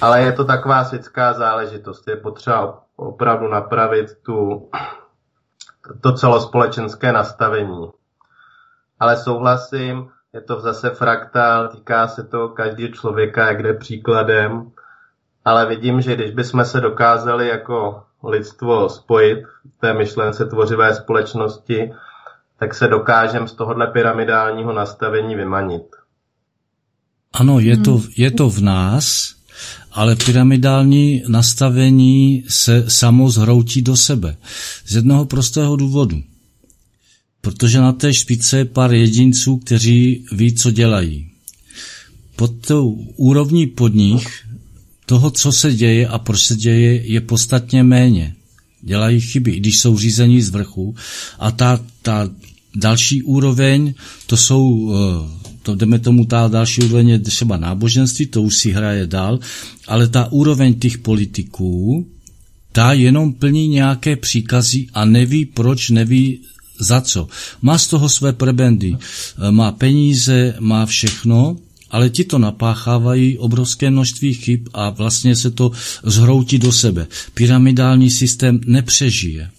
Ale 0.00 0.20
je 0.20 0.32
to 0.32 0.44
taková 0.44 0.84
světská 0.84 1.32
záležitost. 1.32 2.08
Je 2.08 2.16
potřeba 2.16 2.82
opravdu 2.96 3.48
napravit 3.48 4.06
tu, 4.22 4.68
to 6.00 6.12
celospolečenské 6.12 7.12
nastavení. 7.12 7.90
Ale 9.00 9.16
souhlasím, 9.16 10.08
je 10.32 10.40
to 10.40 10.60
zase 10.60 10.90
fraktál, 10.90 11.68
týká 11.68 12.08
se 12.08 12.24
to 12.24 12.48
každého 12.48 12.92
člověka, 12.92 13.46
jak 13.46 13.62
jde 13.62 13.74
příkladem, 13.74 14.70
ale 15.44 15.66
vidím, 15.66 16.00
že 16.00 16.14
když 16.14 16.30
bychom 16.30 16.64
se 16.64 16.80
dokázali 16.80 17.48
jako 17.48 18.02
lidstvo 18.24 18.88
spojit 18.88 19.38
v 19.76 19.80
té 19.80 19.94
myšlence 19.94 20.44
tvořivé 20.44 20.94
společnosti, 20.94 21.90
tak 22.58 22.74
se 22.74 22.88
dokážeme 22.88 23.48
z 23.48 23.52
tohohle 23.52 23.86
pyramidálního 23.86 24.72
nastavení 24.72 25.34
vymanit. 25.34 25.82
Ano, 27.32 27.60
je 27.60 27.76
to, 27.76 28.02
je 28.16 28.30
to 28.30 28.50
v 28.50 28.60
nás, 28.60 29.34
ale 29.92 30.16
pyramidální 30.16 31.22
nastavení 31.28 32.44
se 32.48 32.90
samo 32.90 33.30
zhroutí 33.30 33.82
do 33.82 33.96
sebe. 33.96 34.36
Z 34.86 34.94
jednoho 34.94 35.24
prostého 35.24 35.76
důvodu. 35.76 36.22
Protože 37.40 37.80
na 37.80 37.92
té 37.92 38.14
špice 38.14 38.58
je 38.58 38.64
pár 38.64 38.94
jedinců, 38.94 39.56
kteří 39.56 40.26
ví, 40.32 40.54
co 40.54 40.70
dělají. 40.70 41.30
Pod 42.36 42.66
tou 42.66 42.90
úrovní 43.16 43.66
pod 43.66 43.94
nich 43.94 44.44
toho, 45.08 45.30
co 45.30 45.52
se 45.52 45.72
děje 45.72 46.08
a 46.08 46.18
proč 46.18 46.42
se 46.42 46.56
děje, 46.56 47.06
je 47.06 47.20
podstatně 47.20 47.82
méně. 47.82 48.34
Dělají 48.82 49.20
chyby, 49.20 49.50
i 49.50 49.60
když 49.60 49.80
jsou 49.80 49.98
řízení 49.98 50.42
z 50.42 50.48
vrchu. 50.48 50.94
A 51.38 51.50
ta, 51.50 51.80
ta 52.02 52.28
další 52.76 53.22
úroveň, 53.22 53.94
to 54.26 54.36
jsou 54.36 54.92
eh, 54.92 55.48
to 55.62 55.74
jdeme 55.74 55.98
tomu, 55.98 56.24
ta 56.24 56.48
další 56.48 56.82
úroveň 56.82 57.08
je 57.08 57.18
třeba 57.18 57.56
náboženství, 57.56 58.26
to 58.26 58.42
už 58.42 58.56
si 58.56 58.70
hraje 58.72 59.06
dál, 59.06 59.38
ale 59.86 60.08
ta 60.08 60.32
úroveň 60.32 60.74
těch 60.74 60.98
politiků, 60.98 62.06
ta 62.72 62.92
jenom 62.92 63.32
plní 63.32 63.68
nějaké 63.68 64.16
příkazy 64.16 64.86
a 64.94 65.04
neví 65.04 65.44
proč, 65.44 65.90
neví 65.90 66.40
za 66.80 67.00
co. 67.00 67.28
Má 67.62 67.78
z 67.78 67.86
toho 67.86 68.08
své 68.08 68.32
prebendy, 68.32 68.96
má 69.50 69.72
peníze, 69.72 70.54
má 70.60 70.86
všechno, 70.86 71.56
ale 71.90 72.10
ti 72.10 72.24
to 72.24 72.38
napáchávají 72.38 73.38
obrovské 73.38 73.90
množství 73.90 74.34
chyb 74.34 74.68
a 74.74 74.90
vlastně 74.90 75.36
se 75.36 75.50
to 75.50 75.72
zhroutí 76.04 76.58
do 76.58 76.72
sebe. 76.72 77.06
Pyramidální 77.34 78.10
systém 78.10 78.60
nepřežije. 78.66 79.50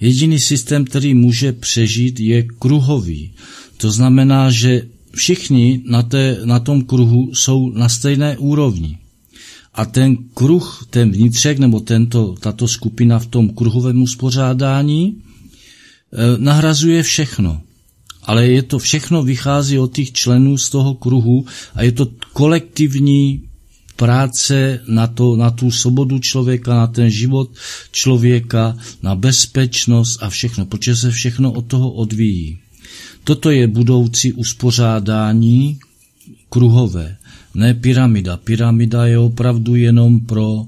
Jediný 0.00 0.40
systém, 0.40 0.84
který 0.84 1.14
může 1.14 1.52
přežít, 1.52 2.20
je 2.20 2.42
kruhový. 2.42 3.30
To 3.76 3.90
znamená, 3.90 4.50
že 4.50 4.82
všichni 5.14 5.82
na, 5.86 6.02
té, 6.02 6.38
na 6.44 6.60
tom 6.60 6.82
kruhu 6.82 7.34
jsou 7.34 7.70
na 7.70 7.88
stejné 7.88 8.38
úrovni. 8.38 8.98
A 9.74 9.84
ten 9.84 10.16
kruh, 10.34 10.86
ten 10.90 11.10
vnitřek 11.10 11.58
nebo 11.58 11.80
tento, 11.80 12.34
tato 12.40 12.68
skupina 12.68 13.18
v 13.18 13.26
tom 13.26 13.48
kruhovém 13.48 14.02
uspořádání 14.02 15.04
e, 15.06 15.14
nahrazuje 16.38 17.02
všechno. 17.02 17.60
Ale 18.24 18.46
je 18.46 18.62
to 18.62 18.78
všechno 18.78 19.22
vychází 19.22 19.78
od 19.78 19.92
těch 19.92 20.12
členů 20.12 20.58
z 20.58 20.70
toho 20.70 20.94
kruhu 20.94 21.46
a 21.74 21.82
je 21.82 21.92
to 21.92 22.06
kolektivní 22.32 23.42
práce 23.96 24.80
na, 24.88 25.06
to, 25.06 25.36
na 25.36 25.50
tu 25.50 25.70
svobodu 25.70 26.18
člověka, 26.18 26.74
na 26.74 26.86
ten 26.86 27.10
život 27.10 27.50
člověka, 27.92 28.76
na 29.02 29.14
bezpečnost 29.14 30.18
a 30.22 30.30
všechno, 30.30 30.66
protože 30.66 30.96
se 30.96 31.10
všechno 31.10 31.52
od 31.52 31.66
toho 31.66 31.90
odvíjí. 31.90 32.58
Toto 33.24 33.50
je 33.50 33.66
budoucí 33.66 34.32
uspořádání 34.32 35.78
kruhové, 36.48 37.16
ne 37.54 37.74
pyramida. 37.74 38.36
Pyramida 38.36 39.06
je 39.06 39.18
opravdu 39.18 39.76
jenom 39.76 40.20
pro 40.20 40.66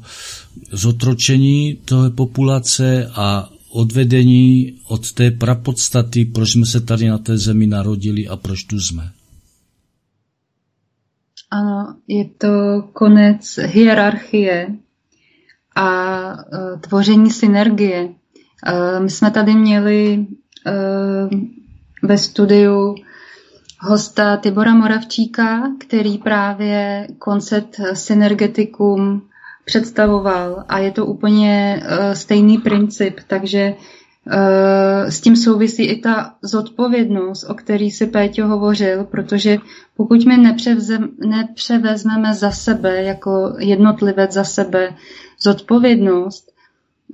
zotročení 0.73 1.79
toho 1.85 2.11
populace 2.11 3.11
a 3.15 3.51
odvedení 3.77 4.81
od 4.89 5.13
té 5.13 5.31
prapodstaty, 5.31 6.25
proč 6.25 6.53
jsme 6.53 6.67
se 6.67 6.81
tady 6.81 7.09
na 7.09 7.19
té 7.19 7.39
zemi 7.39 7.67
narodili 7.67 8.29
a 8.29 8.37
proč 8.37 8.65
tu 8.65 8.81
jsme. 8.81 9.13
Ano, 11.51 11.97
je 12.09 12.25
to 12.25 12.49
konec 12.93 13.59
hierarchie 13.63 14.67
a 15.77 15.89
uh, 16.33 16.81
tvoření 16.81 17.31
synergie. 17.31 18.09
Uh, 18.09 19.03
my 19.03 19.11
jsme 19.11 19.31
tady 19.31 19.55
měli 19.55 20.19
uh, 20.19 21.41
ve 22.03 22.19
studiu 22.19 22.95
hosta 23.81 24.37
Tibora 24.37 24.75
Moravčíka, 24.75 25.63
který 25.81 26.19
právě 26.19 27.09
koncept 27.19 27.81
synergetikum 27.93 29.23
představoval. 29.67 30.65
A 30.69 30.79
je 30.79 30.91
to 30.91 31.07
úplně 31.07 31.83
uh, 31.83 32.13
stejný 32.13 32.59
princip, 32.59 33.21
takže 33.27 33.75
uh, 34.27 35.09
s 35.11 35.21
tím 35.21 35.37
souvisí 35.37 35.85
i 35.85 36.01
ta 36.01 36.35
zodpovědnost, 36.43 37.45
o 37.45 37.55
který 37.55 37.91
si 37.91 38.07
Péťo 38.07 38.47
hovořil, 38.47 39.05
protože 39.05 39.59
pokud 39.97 40.25
my 40.27 40.37
nepřevzem, 40.37 41.09
nepřevezmeme 41.19 42.35
za 42.35 42.51
sebe, 42.51 43.03
jako 43.03 43.57
jednotlivec 43.59 44.33
za 44.33 44.45
sebe, 44.45 44.95
zodpovědnost, 45.41 46.53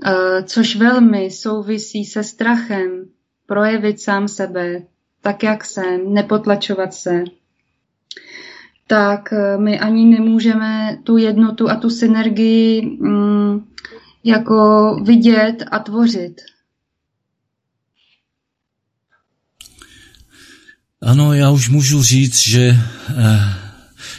uh, 0.06 0.12
což 0.44 0.76
velmi 0.76 1.30
souvisí 1.30 2.04
se 2.04 2.24
strachem, 2.24 3.04
projevit 3.46 4.00
sám 4.00 4.28
sebe, 4.28 4.82
tak 5.22 5.42
jak 5.42 5.64
jsem, 5.64 6.14
nepotlačovat 6.14 6.94
se, 6.94 7.24
tak 8.92 9.32
eh, 9.32 9.56
my 9.58 9.80
ani 9.80 10.04
nemůžeme 10.04 10.98
tu 11.04 11.16
jednotu 11.16 11.70
a 11.70 11.76
tu 11.76 11.90
synergii 11.90 12.82
mm, 13.00 13.64
jako 14.24 14.56
vidět 15.04 15.64
a 15.70 15.78
tvořit. 15.78 16.40
Ano, 21.02 21.34
já 21.34 21.50
už 21.50 21.68
můžu 21.68 22.02
říct, 22.02 22.42
že 22.42 22.76
eh, 23.16 23.62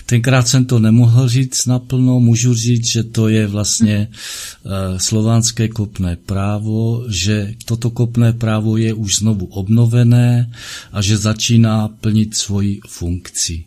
Tenkrát 0.05 0.47
jsem 0.47 0.65
to 0.65 0.79
nemohl 0.79 1.29
říct 1.29 1.65
naplno, 1.65 2.19
můžu 2.19 2.53
říct, 2.53 2.87
že 2.87 3.03
to 3.03 3.27
je 3.27 3.47
vlastně 3.47 4.07
uh, 4.07 4.71
slovanské 4.97 5.67
kopné 5.67 6.15
právo, 6.15 7.05
že 7.09 7.53
toto 7.65 7.89
kopné 7.89 8.33
právo 8.33 8.77
je 8.77 8.93
už 8.93 9.15
znovu 9.15 9.45
obnovené 9.45 10.51
a 10.91 11.01
že 11.01 11.17
začíná 11.17 11.87
plnit 11.87 12.35
svoji 12.35 12.79
funkci. 12.87 13.65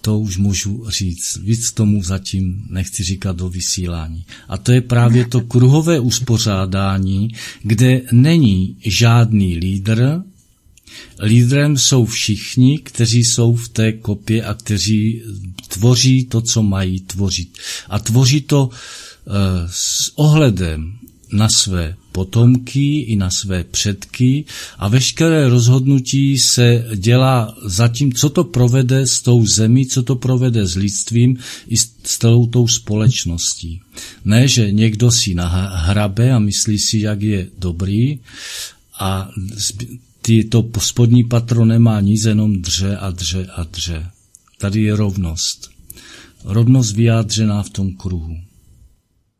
To 0.00 0.18
už 0.18 0.36
můžu 0.36 0.84
říct. 0.88 1.36
Víc 1.36 1.72
tomu 1.72 2.02
zatím 2.02 2.66
nechci 2.70 3.04
říkat 3.04 3.36
do 3.36 3.48
vysílání. 3.48 4.24
A 4.48 4.58
to 4.58 4.72
je 4.72 4.80
právě 4.80 5.24
to 5.26 5.40
kruhové 5.40 6.00
uspořádání, 6.00 7.28
kde 7.62 8.02
není 8.12 8.76
žádný 8.80 9.56
lídr, 9.56 10.22
Lídrem 11.22 11.78
jsou 11.78 12.06
všichni, 12.06 12.78
kteří 12.78 13.24
jsou 13.24 13.54
v 13.54 13.68
té 13.68 13.92
kopě 13.92 14.44
a 14.44 14.54
kteří 14.54 15.22
tvoří 15.68 16.24
to, 16.24 16.40
co 16.40 16.62
mají 16.62 17.00
tvořit. 17.00 17.58
A 17.88 17.98
tvoří 17.98 18.40
to 18.40 18.70
eh, 18.70 19.30
s 19.70 20.12
ohledem 20.14 20.92
na 21.32 21.48
své 21.48 21.96
potomky 22.12 23.00
i 23.00 23.16
na 23.16 23.30
své 23.30 23.64
předky 23.64 24.44
a 24.78 24.88
veškeré 24.88 25.48
rozhodnutí 25.48 26.38
se 26.38 26.84
dělá 26.96 27.56
zatím, 27.64 28.12
co 28.12 28.30
to 28.30 28.44
provede 28.44 29.06
s 29.06 29.20
tou 29.20 29.46
zemí, 29.46 29.86
co 29.86 30.02
to 30.02 30.16
provede 30.16 30.66
s 30.66 30.76
lidstvím 30.76 31.38
i 31.68 31.76
s 31.76 31.92
celou 32.02 32.46
tou 32.46 32.68
společností. 32.68 33.80
Ne, 34.24 34.48
že 34.48 34.72
někdo 34.72 35.10
si 35.10 35.34
nahrabe 35.34 36.32
a 36.32 36.38
myslí 36.38 36.78
si, 36.78 36.98
jak 36.98 37.22
je 37.22 37.48
dobrý 37.58 38.18
a 39.00 39.30
ty, 40.22 40.44
to 40.44 40.70
spodní 40.78 41.24
patro 41.24 41.64
nemá 41.64 42.00
nic, 42.00 42.24
jenom 42.24 42.62
dře 42.62 42.96
a 42.96 43.10
dře 43.10 43.46
a 43.56 43.62
dře. 43.62 44.10
Tady 44.58 44.82
je 44.82 44.96
rovnost. 44.96 45.70
Rovnost 46.44 46.92
vyjádřená 46.92 47.62
v 47.62 47.70
tom 47.70 47.92
kruhu. 47.92 48.36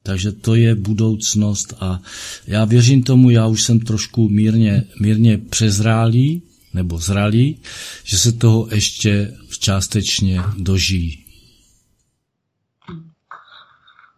Takže 0.02 0.32
to 0.32 0.54
je 0.54 0.74
budoucnost 0.74 1.74
a 1.80 2.00
já 2.46 2.64
věřím 2.64 3.02
tomu, 3.02 3.30
já 3.30 3.46
už 3.46 3.62
jsem 3.62 3.80
trošku 3.80 4.28
mírně, 4.28 4.84
mírně 5.00 5.38
přezrálý, 5.38 6.42
nebo 6.74 6.98
zralý, 6.98 7.60
že 8.04 8.18
se 8.18 8.32
toho 8.32 8.68
ještě 8.74 9.34
částečně 9.58 10.40
dožijí. 10.58 11.24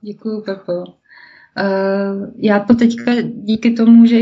Děkuji, 0.02 0.40
Pepo. 0.40 0.72
Uh, 0.72 2.30
já 2.36 2.60
to 2.60 2.74
teďka 2.74 3.12
díky 3.22 3.70
tomu, 3.70 4.06
že 4.06 4.18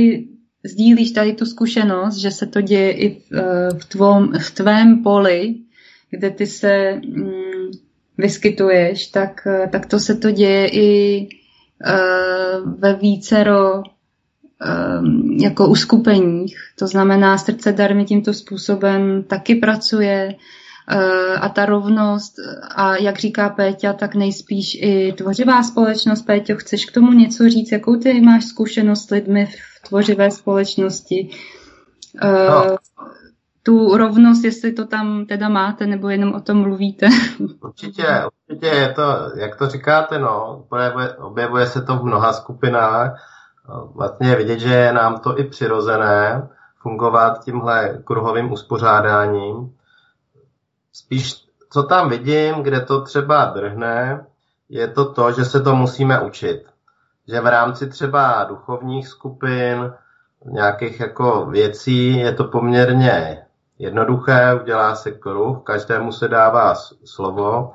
sdílíš 0.65 1.11
tady 1.11 1.33
tu 1.33 1.47
zkušenost, 1.47 2.17
že 2.17 2.31
se 2.31 2.47
to 2.47 2.61
děje 2.61 2.93
i 2.93 3.21
v, 3.21 3.33
eh, 3.33 3.75
v, 3.79 3.85
tvom, 3.85 4.33
v 4.39 4.51
tvém 4.51 5.03
poli, 5.03 5.55
kde 6.11 6.31
ty 6.31 6.47
se 6.47 7.01
mm, 7.07 7.71
vyskytuješ, 8.19 9.07
tak, 9.07 9.47
tak 9.73 9.87
to 9.87 9.99
se 9.99 10.15
to 10.15 10.31
děje 10.31 10.69
i 10.69 11.29
ve 12.79 12.95
vícero 12.95 13.83
um, 13.83 15.37
jako 15.41 15.69
uskupeních. 15.69 16.57
To 16.79 16.87
znamená, 16.87 17.39
srdce 17.39 17.73
darmy 17.73 18.05
tímto 18.05 18.35
způsobem 18.35 19.23
taky 19.23 19.55
pracuje 19.55 20.35
uh, 20.35 21.45
a 21.45 21.49
ta 21.49 21.67
rovnost 21.67 22.33
a 22.75 22.97
jak 22.97 23.19
říká 23.19 23.49
Péťa, 23.49 23.93
tak 23.93 24.15
nejspíš 24.15 24.79
i 24.83 25.13
tvořivá 25.13 25.63
společnost. 25.63 26.23
Péťo, 26.23 26.57
chceš 26.57 26.87
k 26.87 26.93
tomu 26.93 27.13
něco 27.13 27.49
říct? 27.49 27.73
Jakou 27.73 27.97
ty 27.97 28.21
máš 28.21 28.45
zkušenost 28.45 29.07
s 29.07 29.11
lidmi 29.11 29.47
v 29.47 29.89
tvořivé 29.89 30.31
společnosti? 30.31 31.31
Uh, 32.23 32.69
no 32.69 32.77
tu 33.63 33.97
rovnost, 33.97 34.45
jestli 34.45 34.73
to 34.73 34.87
tam 34.87 35.27
teda 35.27 35.49
máte, 35.49 35.87
nebo 35.87 36.09
jenom 36.09 36.35
o 36.35 36.41
tom 36.41 36.57
mluvíte. 36.57 37.09
Určitě, 37.61 38.07
určitě 38.49 38.67
je 38.67 38.93
to, 38.93 39.03
jak 39.37 39.57
to 39.57 39.69
říkáte, 39.69 40.19
no, 40.19 40.65
objevuje, 40.71 41.15
objevuje 41.15 41.67
se 41.67 41.83
to 41.83 41.97
v 41.97 42.05
mnoha 42.05 42.33
skupinách. 42.33 43.27
Vlastně 43.95 44.29
je 44.29 44.37
vidět, 44.37 44.59
že 44.59 44.75
je 44.75 44.93
nám 44.93 45.19
to 45.19 45.39
i 45.39 45.45
přirozené 45.45 46.49
fungovat 46.83 47.45
tímhle 47.45 47.99
kruhovým 48.05 48.53
uspořádáním. 48.53 49.77
Spíš, 50.93 51.45
co 51.71 51.83
tam 51.83 52.09
vidím, 52.09 52.55
kde 52.55 52.81
to 52.81 53.01
třeba 53.01 53.45
drhne, 53.45 54.27
je 54.69 54.89
to 54.89 55.13
to, 55.13 55.33
že 55.33 55.45
se 55.45 55.61
to 55.61 55.77
musíme 55.77 56.21
učit. 56.21 56.65
Že 57.29 57.41
v 57.41 57.47
rámci 57.47 57.89
třeba 57.89 58.45
duchovních 58.45 59.09
skupin, 59.09 59.93
nějakých 60.45 61.01
jako 61.01 61.47
věcí 61.47 62.17
je 62.17 62.33
to 62.33 62.45
poměrně 62.45 63.39
jednoduché, 63.81 64.55
udělá 64.63 64.95
se 64.95 65.11
kruh, 65.11 65.59
každému 65.65 66.13
se 66.13 66.29
dává 66.29 66.75
slovo, 67.05 67.73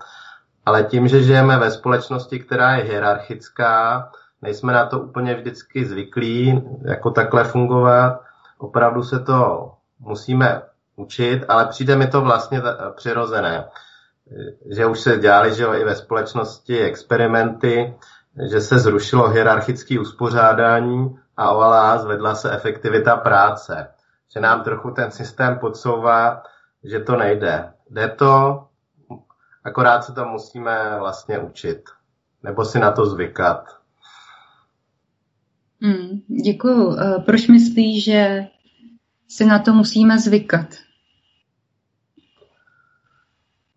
ale 0.66 0.84
tím, 0.84 1.08
že 1.08 1.24
žijeme 1.24 1.58
ve 1.58 1.72
společnosti, 1.72 2.40
která 2.40 2.76
je 2.76 2.84
hierarchická, 2.84 4.10
nejsme 4.42 4.74
na 4.74 4.86
to 4.86 5.00
úplně 5.00 5.36
vždycky 5.36 5.86
zvyklí, 5.86 6.64
jako 6.86 7.12
takhle 7.12 7.44
fungovat. 7.44 8.22
Opravdu 8.58 9.04
se 9.04 9.20
to 9.20 9.72
musíme 10.00 10.62
učit, 10.96 11.46
ale 11.48 11.66
přijde 11.66 11.96
mi 11.96 12.08
to 12.08 12.22
vlastně 12.22 12.62
přirozené. 12.96 13.66
Že 14.72 14.86
už 14.86 15.00
se 15.00 15.18
dělali 15.18 15.54
že 15.54 15.64
jo, 15.64 15.74
i 15.74 15.84
ve 15.84 15.96
společnosti 15.96 16.80
experimenty, 16.80 17.96
že 18.52 18.62
se 18.62 18.80
zrušilo 18.80 19.30
hierarchické 19.30 20.00
uspořádání 20.00 21.18
a 21.38 21.52
ovalá 21.52 21.98
zvedla 21.98 22.36
se 22.36 22.52
efektivita 22.52 23.16
práce 23.16 23.95
že 24.34 24.40
nám 24.40 24.64
trochu 24.64 24.92
ten 24.92 25.12
systém 25.12 25.60
podsouvá, 25.60 26.44
že 26.84 27.00
to 27.00 27.16
nejde. 27.16 27.74
Jde 27.90 28.08
to, 28.08 28.66
akorát 29.64 30.04
se 30.04 30.14
to 30.14 30.26
musíme 30.26 31.00
vlastně 31.00 31.40
učit. 31.40 31.84
Nebo 32.44 32.66
si 32.66 32.80
na 32.80 32.92
to 32.92 33.06
zvykat. 33.06 33.78
Hmm, 35.82 36.22
děkuju. 36.44 36.98
Eh, 37.00 37.20
proč 37.26 37.48
myslíš, 37.48 38.04
že 38.04 38.48
si 39.28 39.46
na 39.46 39.60
to 39.60 39.74
musíme 39.74 40.20
zvykat? 40.20 40.66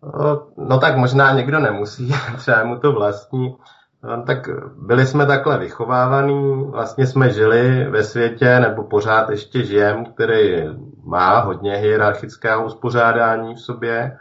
No, 0.03 0.47
no 0.57 0.79
tak 0.79 0.97
možná 0.97 1.33
někdo 1.33 1.59
nemusí, 1.59 2.13
třeba 2.37 2.63
mu 2.63 2.79
to 2.79 2.91
vlastní. 2.91 3.55
No, 4.03 4.23
tak 4.23 4.49
byli 4.77 5.05
jsme 5.05 5.25
takhle 5.25 5.57
vychovávaní, 5.57 6.63
vlastně 6.71 7.07
jsme 7.07 7.33
žili 7.33 7.89
ve 7.89 8.03
světě, 8.03 8.59
nebo 8.59 8.83
pořád 8.83 9.29
ještě 9.29 9.65
žijem, 9.65 10.05
který 10.05 10.63
má 11.03 11.39
hodně 11.39 11.75
hierarchického 11.75 12.65
uspořádání 12.65 13.55
v 13.55 13.59
sobě, 13.59 14.17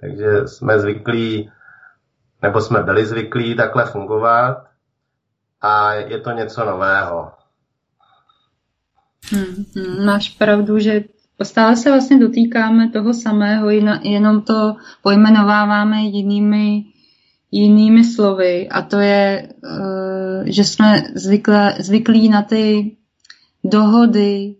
takže 0.00 0.48
jsme 0.48 0.78
zvyklí, 0.78 1.50
nebo 2.42 2.60
jsme 2.60 2.82
byli 2.82 3.06
zvyklí 3.06 3.56
takhle 3.56 3.84
fungovat 3.84 4.64
a 5.60 5.92
je 5.94 6.18
to 6.18 6.30
něco 6.30 6.64
nového. 6.64 7.32
Hmm, 9.32 9.64
hmm, 9.76 10.06
máš 10.06 10.28
pravdu, 10.28 10.78
že 10.78 11.04
stále 11.42 11.76
se 11.76 11.90
vlastně 11.90 12.18
dotýkáme 12.18 12.90
toho 12.90 13.14
samého, 13.14 13.70
jenom 14.02 14.42
to 14.42 14.76
pojmenováváme 15.02 15.96
jinými 16.00 16.91
jinými 17.52 18.04
slovy 18.04 18.68
a 18.68 18.82
to 18.82 18.98
je, 18.98 19.48
eh, 19.64 20.52
že 20.52 20.64
jsme 20.64 21.02
zvykle, 21.14 21.74
zvyklí 21.78 22.28
na 22.28 22.42
ty 22.42 22.96
dohody 23.64 24.56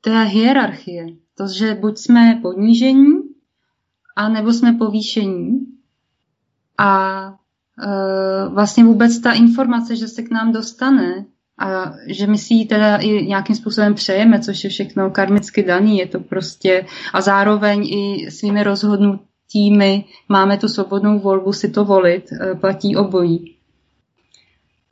té 0.00 0.24
hierarchie. 0.24 1.06
To, 1.34 1.46
že 1.46 1.74
buď 1.74 1.98
jsme 1.98 2.38
ponížení, 2.42 3.30
a 4.16 4.28
nebo 4.28 4.52
jsme 4.52 4.72
povýšení. 4.72 5.66
A 6.78 7.20
e, 7.28 8.48
vlastně 8.48 8.84
vůbec 8.84 9.18
ta 9.18 9.32
informace, 9.32 9.96
že 9.96 10.08
se 10.08 10.22
k 10.22 10.30
nám 10.30 10.52
dostane 10.52 11.24
a 11.58 11.92
že 12.06 12.26
my 12.26 12.38
si 12.38 12.54
ji 12.54 12.66
teda 12.66 12.96
i 12.96 13.26
nějakým 13.26 13.56
způsobem 13.56 13.94
přejeme, 13.94 14.40
což 14.40 14.64
je 14.64 14.70
všechno 14.70 15.10
karmicky 15.10 15.62
daný, 15.62 15.98
je 15.98 16.06
to 16.06 16.20
prostě 16.20 16.86
a 17.12 17.20
zároveň 17.20 17.88
i 17.88 18.30
svými 18.30 18.62
rozhodnut, 18.62 19.20
týmy, 19.52 20.04
máme 20.28 20.58
tu 20.58 20.68
svobodnou 20.68 21.18
volbu 21.18 21.52
si 21.52 21.68
to 21.68 21.84
volit, 21.84 22.32
eh, 22.32 22.54
platí 22.54 22.96
obojí. 22.96 23.56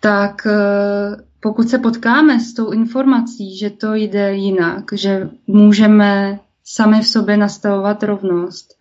Tak 0.00 0.46
eh, 0.46 1.16
pokud 1.40 1.68
se 1.68 1.78
potkáme 1.78 2.40
s 2.40 2.54
tou 2.54 2.70
informací, 2.70 3.58
že 3.58 3.70
to 3.70 3.94
jde 3.94 4.34
jinak, 4.34 4.84
že 4.92 5.30
můžeme 5.46 6.40
sami 6.64 7.00
v 7.00 7.08
sobě 7.08 7.36
nastavovat 7.36 8.02
rovnost 8.02 8.74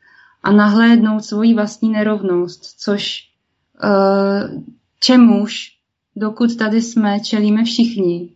a 0.43 0.51
nahlédnout 0.51 1.23
svoji 1.23 1.53
vlastní 1.53 1.89
nerovnost, 1.89 2.79
což 2.79 3.23
eh, 3.83 4.49
čemuž, 4.99 5.71
dokud 6.15 6.55
tady 6.55 6.81
jsme, 6.81 7.19
čelíme 7.19 7.63
všichni. 7.63 8.29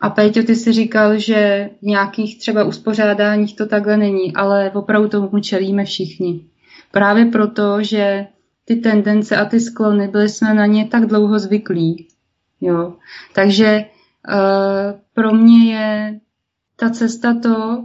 A 0.00 0.10
Péťo, 0.10 0.42
ty 0.42 0.56
si 0.56 0.72
říkal, 0.72 1.18
že 1.18 1.70
v 1.82 1.86
nějakých 1.86 2.38
třeba 2.38 2.64
uspořádáních 2.64 3.56
to 3.56 3.66
takhle 3.66 3.96
není, 3.96 4.34
ale 4.34 4.70
opravdu 4.70 5.08
tomu 5.08 5.40
čelíme 5.40 5.84
všichni. 5.84 6.44
Právě 6.92 7.24
proto, 7.24 7.82
že 7.82 8.26
ty 8.64 8.76
tendence 8.76 9.36
a 9.36 9.44
ty 9.44 9.60
sklony, 9.60 10.08
byli 10.08 10.28
jsme 10.28 10.54
na 10.54 10.66
ně 10.66 10.88
tak 10.88 11.06
dlouho 11.06 11.38
zvyklí. 11.38 12.08
Jo. 12.60 12.96
Takže 13.34 13.84
uh, 14.28 15.00
pro 15.14 15.34
mě 15.34 15.74
je 15.74 16.20
ta 16.76 16.90
cesta 16.90 17.34
to 17.42 17.84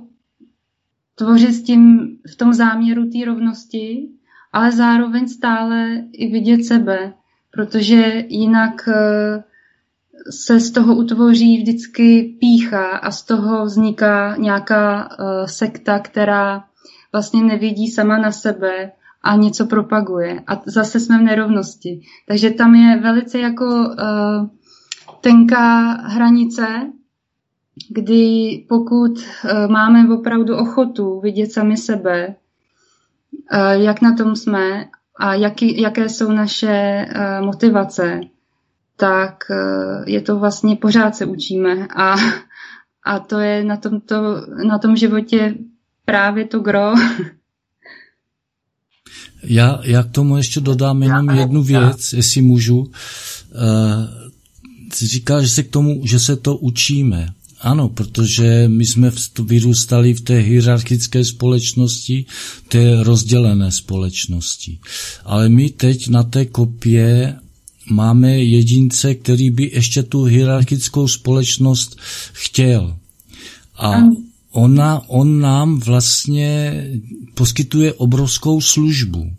tvořit 1.16 1.54
s 1.54 1.64
tím 1.64 2.10
v 2.32 2.36
tom 2.36 2.54
záměru 2.54 3.10
té 3.10 3.26
rovnosti, 3.26 4.10
ale 4.54 4.72
zároveň 4.72 5.28
stále 5.28 6.04
i 6.12 6.32
vidět 6.32 6.64
sebe, 6.64 7.14
protože 7.52 8.26
jinak 8.28 8.88
uh, 8.88 9.44
se 10.30 10.60
z 10.60 10.72
toho 10.72 10.96
utvoří 10.96 11.58
vždycky 11.58 12.38
pícha 12.40 12.88
a 12.98 13.12
z 13.12 13.24
toho 13.24 13.66
vzniká 13.66 14.36
nějaká 14.36 15.10
uh, 15.10 15.46
sekta, 15.46 16.00
která 16.00 16.64
vlastně 17.12 17.44
nevidí 17.44 17.88
sama 17.88 18.18
na 18.18 18.32
sebe 18.32 18.92
a 19.28 19.36
něco 19.36 19.66
propaguje. 19.66 20.42
A 20.48 20.62
zase 20.66 21.00
jsme 21.00 21.18
v 21.18 21.22
nerovnosti. 21.22 22.02
Takže 22.28 22.50
tam 22.50 22.76
je 22.76 23.00
velice 23.00 23.40
jako 23.40 23.66
uh, 23.66 24.48
tenká 25.22 25.92
hranice, 25.92 26.68
kdy 27.90 28.66
pokud 28.70 29.12
uh, 29.18 29.68
máme 29.68 30.14
opravdu 30.14 30.58
ochotu 30.58 31.20
vidět 31.20 31.52
sami 31.52 31.78
sebe, 31.78 32.36
uh, 33.54 33.82
jak 33.84 34.02
na 34.02 34.16
tom 34.16 34.36
jsme 34.36 34.86
a 35.20 35.34
jaký, 35.34 35.82
jaké 35.82 36.10
jsou 36.10 36.32
naše 36.32 37.06
uh, 37.16 37.46
motivace, 37.46 38.22
tak 38.98 39.44
uh, 39.50 40.04
je 40.06 40.22
to 40.22 40.40
vlastně 40.40 40.76
pořád 40.76 41.16
se 41.16 41.26
učíme 41.26 41.88
a, 41.96 42.16
a 43.04 43.20
to 43.20 43.40
je 43.40 43.64
na, 43.64 43.78
tomto, 43.78 44.16
na 44.68 44.78
tom 44.78 44.96
životě 44.96 45.56
právě 46.06 46.46
to 46.46 46.60
gro, 46.60 46.94
Já, 49.44 49.80
já 49.84 50.04
k 50.04 50.12
tomu 50.12 50.38
ještě 50.38 50.60
dodám 50.60 51.04
jenom 51.04 51.30
jednu 51.30 51.64
věc, 51.64 52.14
jestli 52.14 52.42
můžu. 52.42 52.80
Uh, 52.80 52.88
říká, 54.96 55.42
že 55.42 55.48
se 55.48 55.64
k 55.64 55.70
tomu, 55.70 56.02
že 56.06 56.20
se 56.20 56.36
to 56.36 56.58
učíme. 56.58 57.30
Ano, 57.62 57.90
protože 57.90 58.64
my 58.68 58.86
jsme 58.86 59.12
vyrůstali 59.44 60.14
v 60.14 60.22
té 60.22 60.40
hierarchické 60.40 61.26
společnosti, 61.26 62.26
té 62.68 63.04
rozdělené 63.04 63.72
společnosti. 63.72 64.80
Ale 65.26 65.50
my 65.50 65.70
teď 65.70 66.08
na 66.08 66.24
té 66.24 66.46
kopě 66.46 67.36
máme 67.90 68.40
jedince, 68.40 69.16
který 69.16 69.50
by 69.50 69.72
ještě 69.74 70.04
tu 70.04 70.24
hierarchickou 70.24 71.08
společnost 71.08 71.98
chtěl. 72.34 72.98
A 73.78 74.02
ona, 74.58 75.02
on 75.08 75.40
nám 75.40 75.80
vlastně 75.80 76.84
poskytuje 77.34 77.94
obrovskou 77.94 78.62
službu. 78.62 79.32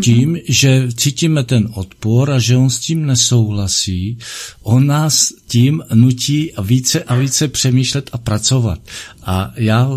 Tím, 0.00 0.34
mm-hmm. 0.34 0.42
že 0.48 0.88
cítíme 0.94 1.44
ten 1.44 1.68
odpor 1.74 2.30
a 2.30 2.38
že 2.38 2.56
on 2.56 2.70
s 2.70 2.78
tím 2.78 3.06
nesouhlasí, 3.06 4.18
on 4.62 4.86
nás 4.86 5.32
tím 5.46 5.82
nutí 5.94 6.50
více 6.62 7.02
a 7.02 7.14
více 7.14 7.48
přemýšlet 7.48 8.10
a 8.12 8.18
pracovat. 8.18 8.80
A 9.22 9.52
já, 9.56 9.88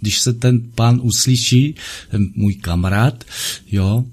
když 0.00 0.20
se 0.20 0.32
ten 0.32 0.60
pán 0.74 1.00
uslyší, 1.02 1.74
ten 2.10 2.28
můj 2.36 2.54
kamarád, 2.54 3.24
jo, 3.72 4.04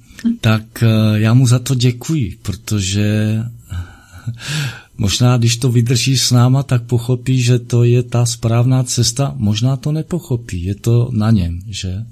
tak 0.41 0.83
eh, 0.83 1.19
já 1.19 1.33
mu 1.33 1.47
za 1.47 1.59
to 1.59 1.75
děkuji, 1.75 2.37
protože 2.41 3.37
možná, 5.01 5.37
když 5.37 5.57
to 5.57 5.71
vydrží 5.71 6.17
s 6.17 6.31
náma, 6.31 6.63
tak 6.63 6.85
pochopí, 6.85 7.41
že 7.41 7.59
to 7.59 7.83
je 7.83 8.03
ta 8.03 8.25
správná 8.25 8.83
cesta. 8.83 9.33
Možná 9.37 9.75
to 9.75 9.91
nepochopí, 9.91 10.63
je 10.63 10.75
to 10.75 11.09
na 11.11 11.31
něm, 11.31 11.59
že? 11.67 12.05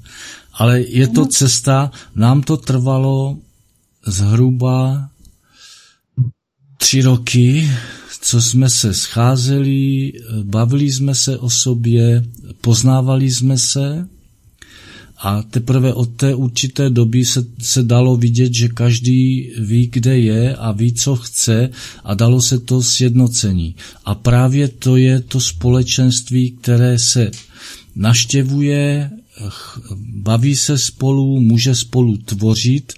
Ale 0.54 0.82
je 0.82 1.08
to 1.08 1.26
cesta, 1.26 1.92
nám 2.16 2.42
to 2.42 2.58
trvalo 2.58 3.38
zhruba 4.06 5.10
tři 6.78 7.02
roky, 7.02 7.72
co 8.22 8.42
jsme 8.42 8.70
se 8.70 8.94
scházeli, 8.94 10.14
bavili 10.44 10.92
jsme 10.92 11.16
se 11.16 11.38
o 11.38 11.50
sobě, 11.50 12.26
poznávali 12.62 13.32
jsme 13.32 13.58
se 13.58 14.08
a 15.20 15.42
teprve 15.42 15.94
od 15.94 16.10
té 16.10 16.36
určité 16.36 16.90
doby 16.90 17.26
se, 17.26 17.46
se 17.60 17.84
dalo 17.84 18.18
vidět, 18.18 18.54
že 18.54 18.68
každý 18.68 19.52
ví, 19.60 19.90
kde 19.92 20.20
je 20.20 20.56
a 20.56 20.72
ví, 20.72 20.94
co 20.94 21.16
chce 21.16 21.70
a 22.04 22.14
dalo 22.14 22.42
se 22.42 22.60
to 22.60 22.82
sjednocení. 22.82 23.76
A 24.06 24.16
právě 24.16 24.68
to 24.68 24.98
je 24.98 25.20
to 25.20 25.40
společenství, 25.40 26.52
které 26.52 27.00
se 27.00 27.32
naštěvuje, 27.96 29.12
baví 30.00 30.56
se 30.56 30.78
spolu, 30.78 31.42
může 31.42 31.76
spolu 31.76 32.18
tvořit 32.18 32.94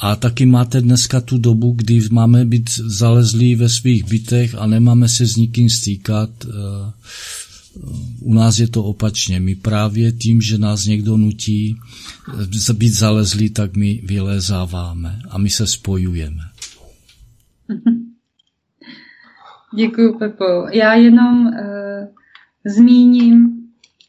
a 0.00 0.16
taky 0.16 0.46
máte 0.46 0.80
dneska 0.80 1.20
tu 1.20 1.38
dobu, 1.38 1.72
kdy 1.72 2.00
máme 2.10 2.44
být 2.44 2.70
zalezlí 2.70 3.54
ve 3.54 3.68
svých 3.68 4.04
bytech 4.04 4.54
a 4.58 4.66
nemáme 4.66 5.08
se 5.08 5.26
s 5.26 5.36
nikým 5.36 5.70
stýkat. 5.70 6.30
Eh, 6.44 6.92
u 8.20 8.34
nás 8.34 8.58
je 8.58 8.68
to 8.68 8.84
opačně. 8.84 9.40
My 9.40 9.54
právě 9.54 10.12
tím, 10.12 10.40
že 10.40 10.58
nás 10.58 10.86
někdo 10.86 11.16
nutí 11.16 11.76
eh, 12.70 12.74
být 12.74 12.92
zalezlí, 12.92 13.50
tak 13.50 13.76
my 13.76 14.00
vylézáváme 14.04 15.18
a 15.30 15.38
my 15.38 15.50
se 15.50 15.66
spojujeme. 15.66 16.42
Děkuji, 19.76 20.18
Pepo. 20.18 20.44
Já 20.72 20.94
jenom 20.94 21.46
uh, 21.46 21.52
zmíním 22.64 23.60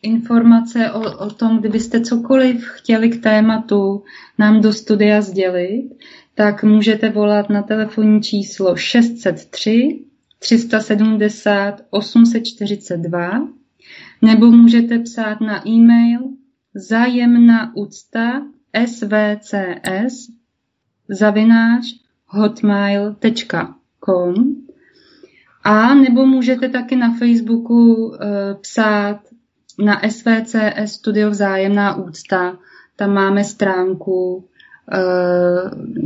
informace 0.01 0.91
o, 0.91 1.17
o 1.17 1.29
tom, 1.29 1.59
kdybyste 1.59 2.01
cokoliv 2.01 2.65
chtěli 2.65 3.09
k 3.09 3.23
tématu 3.23 4.03
nám 4.37 4.61
do 4.61 4.73
studia 4.73 5.21
sdělit, 5.21 5.89
tak 6.35 6.63
můžete 6.63 7.09
volat 7.09 7.49
na 7.49 7.61
telefonní 7.61 8.21
číslo 8.21 8.75
603 8.75 10.05
370 10.39 11.81
842 11.89 13.47
nebo 14.21 14.51
můžete 14.51 14.99
psát 14.99 15.41
na 15.41 15.67
e-mail 15.67 16.19
zájemná 16.75 17.75
úcta 17.75 18.41
svcs 18.85 20.29
zavináč 21.09 21.85
hotmail.com 22.27 23.75
a 25.63 25.93
nebo 25.93 26.25
můžete 26.25 26.69
taky 26.69 26.95
na 26.95 27.13
Facebooku 27.13 28.05
uh, 28.05 28.17
psát 28.61 29.19
na 29.79 30.01
SVCS 30.09 30.93
Studio 30.93 31.29
Vzájemná 31.29 31.95
úcta. 31.95 32.57
Tam 32.95 33.13
máme 33.13 33.43
stránku, 33.43 34.45
eh, 34.91 35.01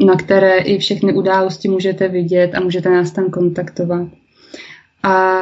na 0.05 0.15
které 0.15 0.57
i 0.57 0.77
všechny 0.77 1.13
události 1.13 1.69
můžete 1.69 2.07
vidět 2.07 2.55
a 2.55 2.59
můžete 2.59 2.89
nás 2.89 3.11
tam 3.11 3.29
kontaktovat. 3.29 4.07
A 5.03 5.41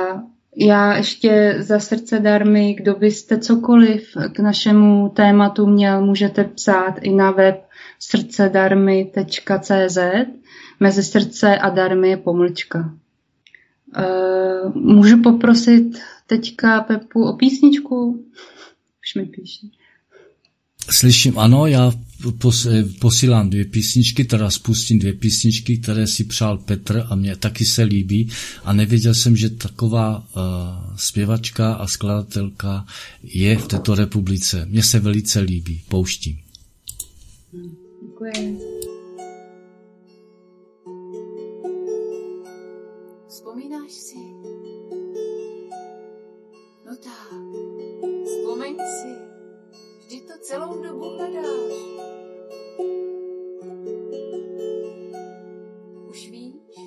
já 0.56 0.98
ještě 0.98 1.56
za 1.60 1.80
srdce 1.80 2.20
darmy, 2.20 2.74
kdo 2.74 2.96
byste 2.96 3.38
cokoliv 3.38 4.18
k 4.34 4.40
našemu 4.40 5.10
tématu 5.10 5.68
měl, 5.68 6.06
můžete 6.06 6.44
psát 6.44 7.00
i 7.02 7.12
na 7.12 7.32
web 7.32 7.66
srdcedarmy.cz 8.00 9.98
mezi 10.80 11.04
srdce 11.04 11.58
a 11.58 11.70
darmy 11.70 12.10
je 12.10 12.18
pomlčka. 12.18 12.94
Uh, 13.98 14.76
můžu 14.76 15.22
poprosit 15.22 16.00
teďka 16.28 16.82
Pepu 16.82 17.24
o 17.24 17.34
písničku? 17.34 18.26
Už 19.04 19.16
mi 19.16 19.26
píše. 19.26 19.68
Slyším, 20.90 21.40
ano, 21.40 21.68
já 21.68 21.94
pos, 22.32 22.68
posílám 23.00 23.50
dvě 23.50 23.66
písničky, 23.66 24.26
teda 24.26 24.52
spustím 24.52 25.00
dvě 25.00 25.14
písničky, 25.14 25.78
které 25.78 26.08
si 26.08 26.24
přál 26.24 26.58
Petr 26.58 27.06
a 27.10 27.16
mě 27.16 27.36
taky 27.36 27.66
se 27.66 27.84
líbí 27.84 28.30
a 28.64 28.74
nevěděl 28.74 29.14
jsem, 29.14 29.36
že 29.36 29.50
taková 29.50 30.18
uh, 30.18 30.96
zpěvačka 30.96 31.74
a 31.74 31.88
skladatelka 31.88 32.86
je 33.24 33.58
v 33.58 33.68
této 33.68 33.96
republice. 33.96 34.66
Mně 34.70 34.84
se 34.84 35.00
velice 35.00 35.40
líbí, 35.40 35.82
pouštím. 35.90 36.40
Děkuji. 38.02 38.60
Vzpomínáš 43.30 43.92
si? 43.92 44.23
Celou 50.44 50.84
dobu 50.84 51.10
hledáš. 51.10 51.74
Už 56.10 56.30
víš? 56.30 56.78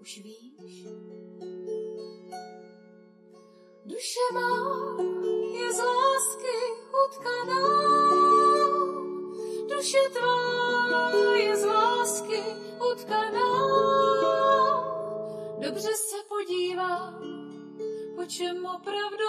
Už 0.00 0.20
víš? 0.22 0.86
Duše 3.84 4.20
má 4.34 4.96
je 5.52 5.72
z 5.72 5.78
lásky 5.78 6.56
utkaná, 7.06 7.68
duše 9.68 9.98
tvá 10.12 11.10
je 11.36 11.56
z 11.56 11.64
lásky 11.64 12.42
utkaná. 12.92 13.50
Dobře 15.58 15.94
se 15.94 16.16
podívá, 16.28 17.14
po 18.16 18.26
čem 18.26 18.66
opravdu 18.66 19.23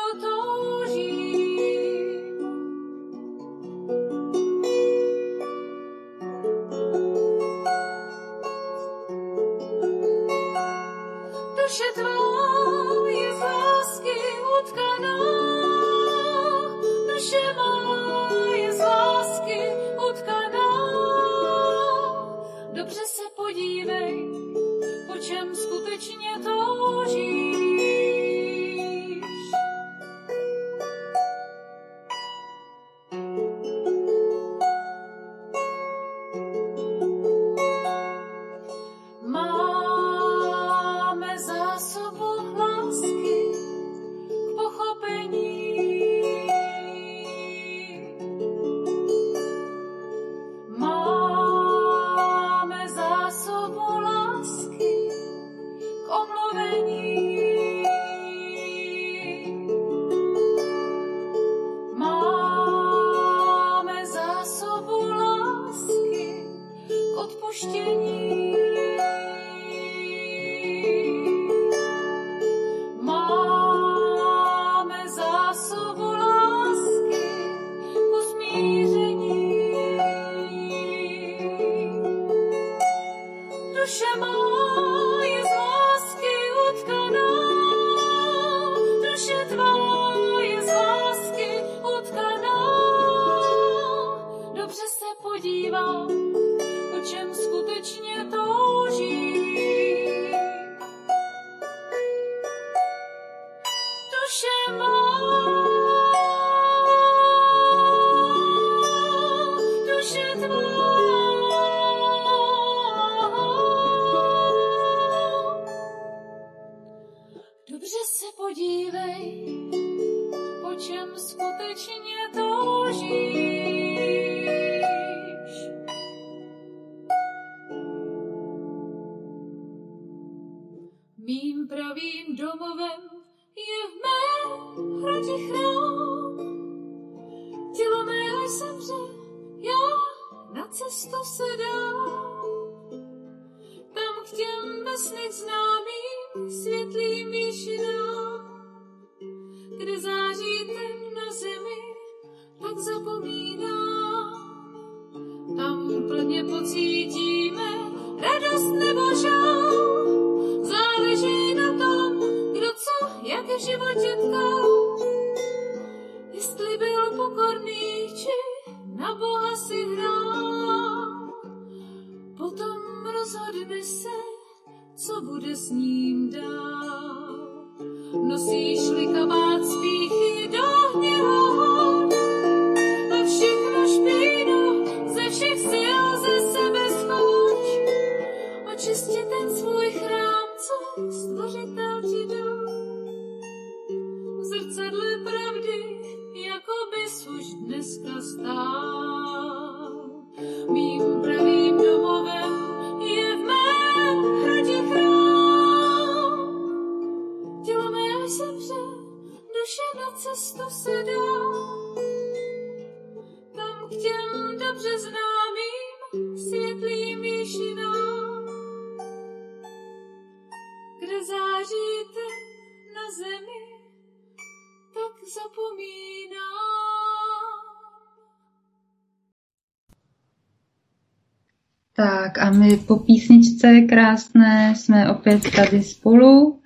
a 232.46 232.50
my 232.50 232.78
po 232.78 233.00
písničce 233.00 233.82
krásné 233.90 234.76
jsme 234.76 235.12
opět 235.12 235.56
tady 235.56 235.84
spolu. 235.84 236.62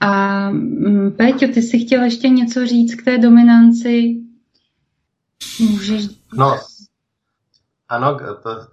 A 0.00 0.50
mm, 0.50 1.12
Péťo, 1.12 1.46
ty 1.54 1.62
jsi 1.62 1.78
chtěl 1.78 2.04
ještě 2.04 2.28
něco 2.28 2.66
říct 2.66 2.94
k 2.94 3.04
té 3.04 3.18
dominanci? 3.18 4.16
Můžeš... 5.60 6.06
No, 6.34 6.56
ano, 7.88 8.14
k 8.14 8.42
to, 8.42 8.66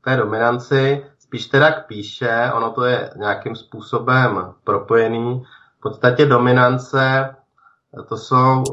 k 0.00 0.04
té 0.04 0.16
dominanci, 0.16 1.04
spíš 1.18 1.46
teda 1.46 1.72
k 1.72 1.86
píše, 1.86 2.50
ono 2.54 2.70
to 2.70 2.84
je 2.84 3.10
nějakým 3.16 3.56
způsobem 3.56 4.54
propojený. 4.64 5.42
V 5.78 5.80
podstatě 5.82 6.26
dominance, 6.26 7.34
to 8.08 8.16
jsou, 8.16 8.64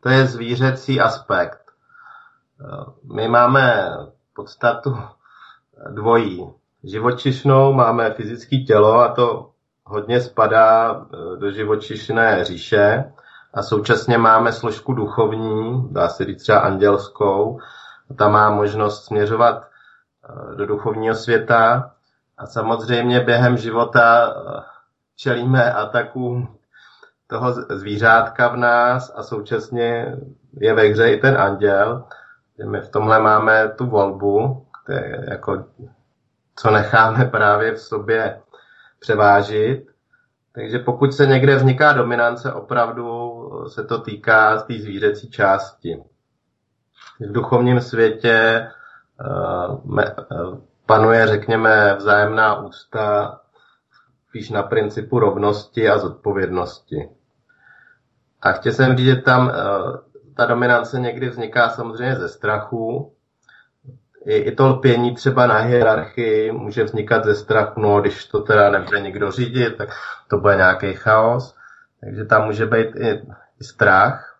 to 0.00 0.08
je 0.08 0.26
zvířecí 0.26 1.00
aspekt. 1.00 1.62
My 3.14 3.28
máme 3.28 3.90
podstatu 4.34 4.96
dvojí. 5.90 6.50
Živočišnou 6.84 7.72
máme 7.72 8.10
fyzické 8.10 8.56
tělo 8.56 8.94
a 8.94 9.08
to 9.08 9.50
hodně 9.84 10.20
spadá 10.20 10.92
e, 10.92 11.36
do 11.36 11.50
živočišné 11.50 12.44
říše 12.44 13.12
a 13.54 13.62
současně 13.62 14.18
máme 14.18 14.52
složku 14.52 14.92
duchovní, 14.92 15.88
dá 15.90 16.08
se 16.08 16.24
říct 16.24 16.42
třeba 16.42 16.58
andělskou, 16.58 17.60
ta 18.18 18.28
má 18.28 18.50
možnost 18.50 19.04
směřovat 19.04 19.62
e, 19.62 20.56
do 20.56 20.66
duchovního 20.66 21.14
světa 21.14 21.92
a 22.38 22.46
samozřejmě 22.46 23.20
během 23.20 23.56
života 23.56 24.28
e, 24.28 24.62
čelíme 25.16 25.72
atakům 25.72 26.56
toho 27.26 27.52
zvířátka 27.52 28.48
v 28.48 28.56
nás 28.56 29.12
a 29.16 29.22
současně 29.22 30.16
je 30.60 30.74
ve 30.74 30.82
hře 30.82 31.12
i 31.12 31.20
ten 31.20 31.40
anděl. 31.40 32.04
My 32.70 32.80
v 32.80 32.88
tomhle 32.88 33.20
máme 33.20 33.68
tu 33.68 33.86
volbu, 33.86 34.65
které 34.86 35.24
jako, 35.30 35.64
co 36.56 36.70
necháme 36.70 37.24
právě 37.24 37.74
v 37.74 37.80
sobě 37.80 38.40
převážit. 38.98 39.86
Takže 40.52 40.78
pokud 40.78 41.14
se 41.14 41.26
někde 41.26 41.56
vzniká 41.56 41.92
dominance, 41.92 42.52
opravdu 42.52 43.32
se 43.68 43.84
to 43.84 43.98
týká 43.98 44.58
z 44.58 44.62
té 44.62 44.74
zvířecí 44.74 45.30
části. 45.30 46.04
V 47.20 47.32
duchovním 47.32 47.80
světě 47.80 48.68
uh, 49.20 50.58
panuje, 50.86 51.26
řekněme, 51.26 51.94
vzájemná 51.94 52.60
ústa 52.60 53.40
spíš 54.28 54.50
na 54.50 54.62
principu 54.62 55.18
rovnosti 55.18 55.88
a 55.88 55.98
zodpovědnosti. 55.98 57.08
A 58.42 58.52
chtěl 58.52 58.72
jsem 58.72 58.96
říct, 58.96 59.06
že 59.06 59.16
tam 59.16 59.46
uh, 59.46 59.96
ta 60.36 60.46
dominance 60.46 61.00
někdy 61.00 61.28
vzniká 61.28 61.68
samozřejmě 61.68 62.14
ze 62.14 62.28
strachu, 62.28 63.15
i, 64.26 64.36
i 64.36 64.52
to 64.54 64.68
lpění 64.68 65.14
třeba 65.14 65.46
na 65.46 65.58
hierarchii 65.58 66.52
může 66.52 66.84
vznikat 66.84 67.24
ze 67.24 67.34
strachu, 67.34 67.80
no 67.80 68.00
když 68.00 68.24
to 68.24 68.40
teda 68.40 68.70
nebude 68.70 69.00
nikdo 69.00 69.30
řídit, 69.30 69.76
tak 69.76 69.88
to 70.28 70.38
bude 70.38 70.56
nějaký 70.56 70.94
chaos. 70.94 71.56
Takže 72.00 72.24
tam 72.24 72.44
může 72.44 72.66
být 72.66 72.96
i, 72.96 73.22
i 73.60 73.64
strach. 73.64 74.38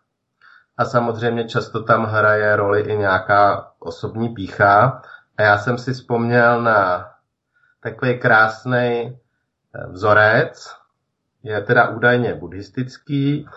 A 0.79 0.85
samozřejmě 0.85 1.49
často 1.49 1.83
tam 1.83 2.05
hraje 2.05 2.57
roli 2.57 2.81
i 2.81 2.97
nějaká 2.97 3.71
osobní 3.79 4.29
pícha. 4.29 5.03
A 5.39 5.43
já 5.43 5.59
jsem 5.59 5.79
si 5.79 5.93
vzpomněl 5.93 6.63
na 6.63 7.11
takový 7.83 8.19
krásný 8.19 9.19
vzorec, 9.89 10.77
je 11.43 11.61
teda 11.61 11.89
údajně 11.89 12.35
buddhistický, 12.35 13.49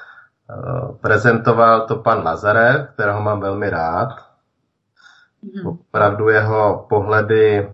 prezentoval 1.02 1.88
to 1.88 1.96
pan 1.96 2.24
Lazarev, 2.24 2.90
kterého 2.94 3.22
mám 3.22 3.40
velmi 3.40 3.70
rád. 3.70 4.29
Opravdu 5.66 6.30
jeho 6.30 6.86
pohledy 6.90 7.72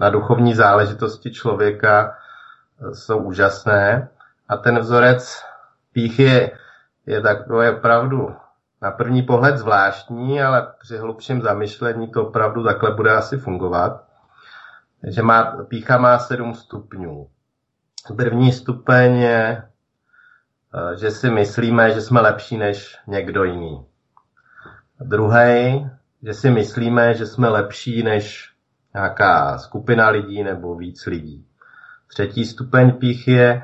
na 0.00 0.10
duchovní 0.10 0.54
záležitosti 0.54 1.30
člověka 1.32 2.14
jsou 2.92 3.18
úžasné. 3.18 4.08
A 4.48 4.56
ten 4.56 4.78
vzorec 4.78 5.42
píchy 5.92 6.22
je, 6.22 6.50
je 7.06 7.20
takový 7.20 7.68
opravdu 7.68 8.36
na 8.82 8.90
první 8.90 9.22
pohled 9.22 9.58
zvláštní, 9.58 10.42
ale 10.42 10.72
při 10.80 10.96
hlubším 10.96 11.42
zamyšlení 11.42 12.08
to 12.08 12.26
opravdu 12.26 12.64
takhle 12.64 12.90
bude 12.90 13.10
asi 13.12 13.38
fungovat. 13.38 14.04
že 15.08 15.22
má, 15.22 15.64
pícha 15.68 15.98
má 15.98 16.18
sedm 16.18 16.54
stupňů. 16.54 17.28
První 18.16 18.52
stupeň 18.52 19.16
je, 19.16 19.68
že 20.96 21.10
si 21.10 21.30
myslíme, 21.30 21.90
že 21.90 22.00
jsme 22.00 22.20
lepší 22.20 22.56
než 22.56 22.98
někdo 23.06 23.44
jiný. 23.44 23.86
Druhý 25.00 25.90
že 26.24 26.34
si 26.34 26.50
myslíme, 26.50 27.14
že 27.14 27.26
jsme 27.26 27.48
lepší 27.48 28.02
než 28.02 28.50
nějaká 28.94 29.58
skupina 29.58 30.08
lidí 30.08 30.42
nebo 30.42 30.74
víc 30.74 31.06
lidí. 31.06 31.46
Třetí 32.08 32.44
stupeň 32.44 32.92
pích 32.92 33.28
je, 33.28 33.62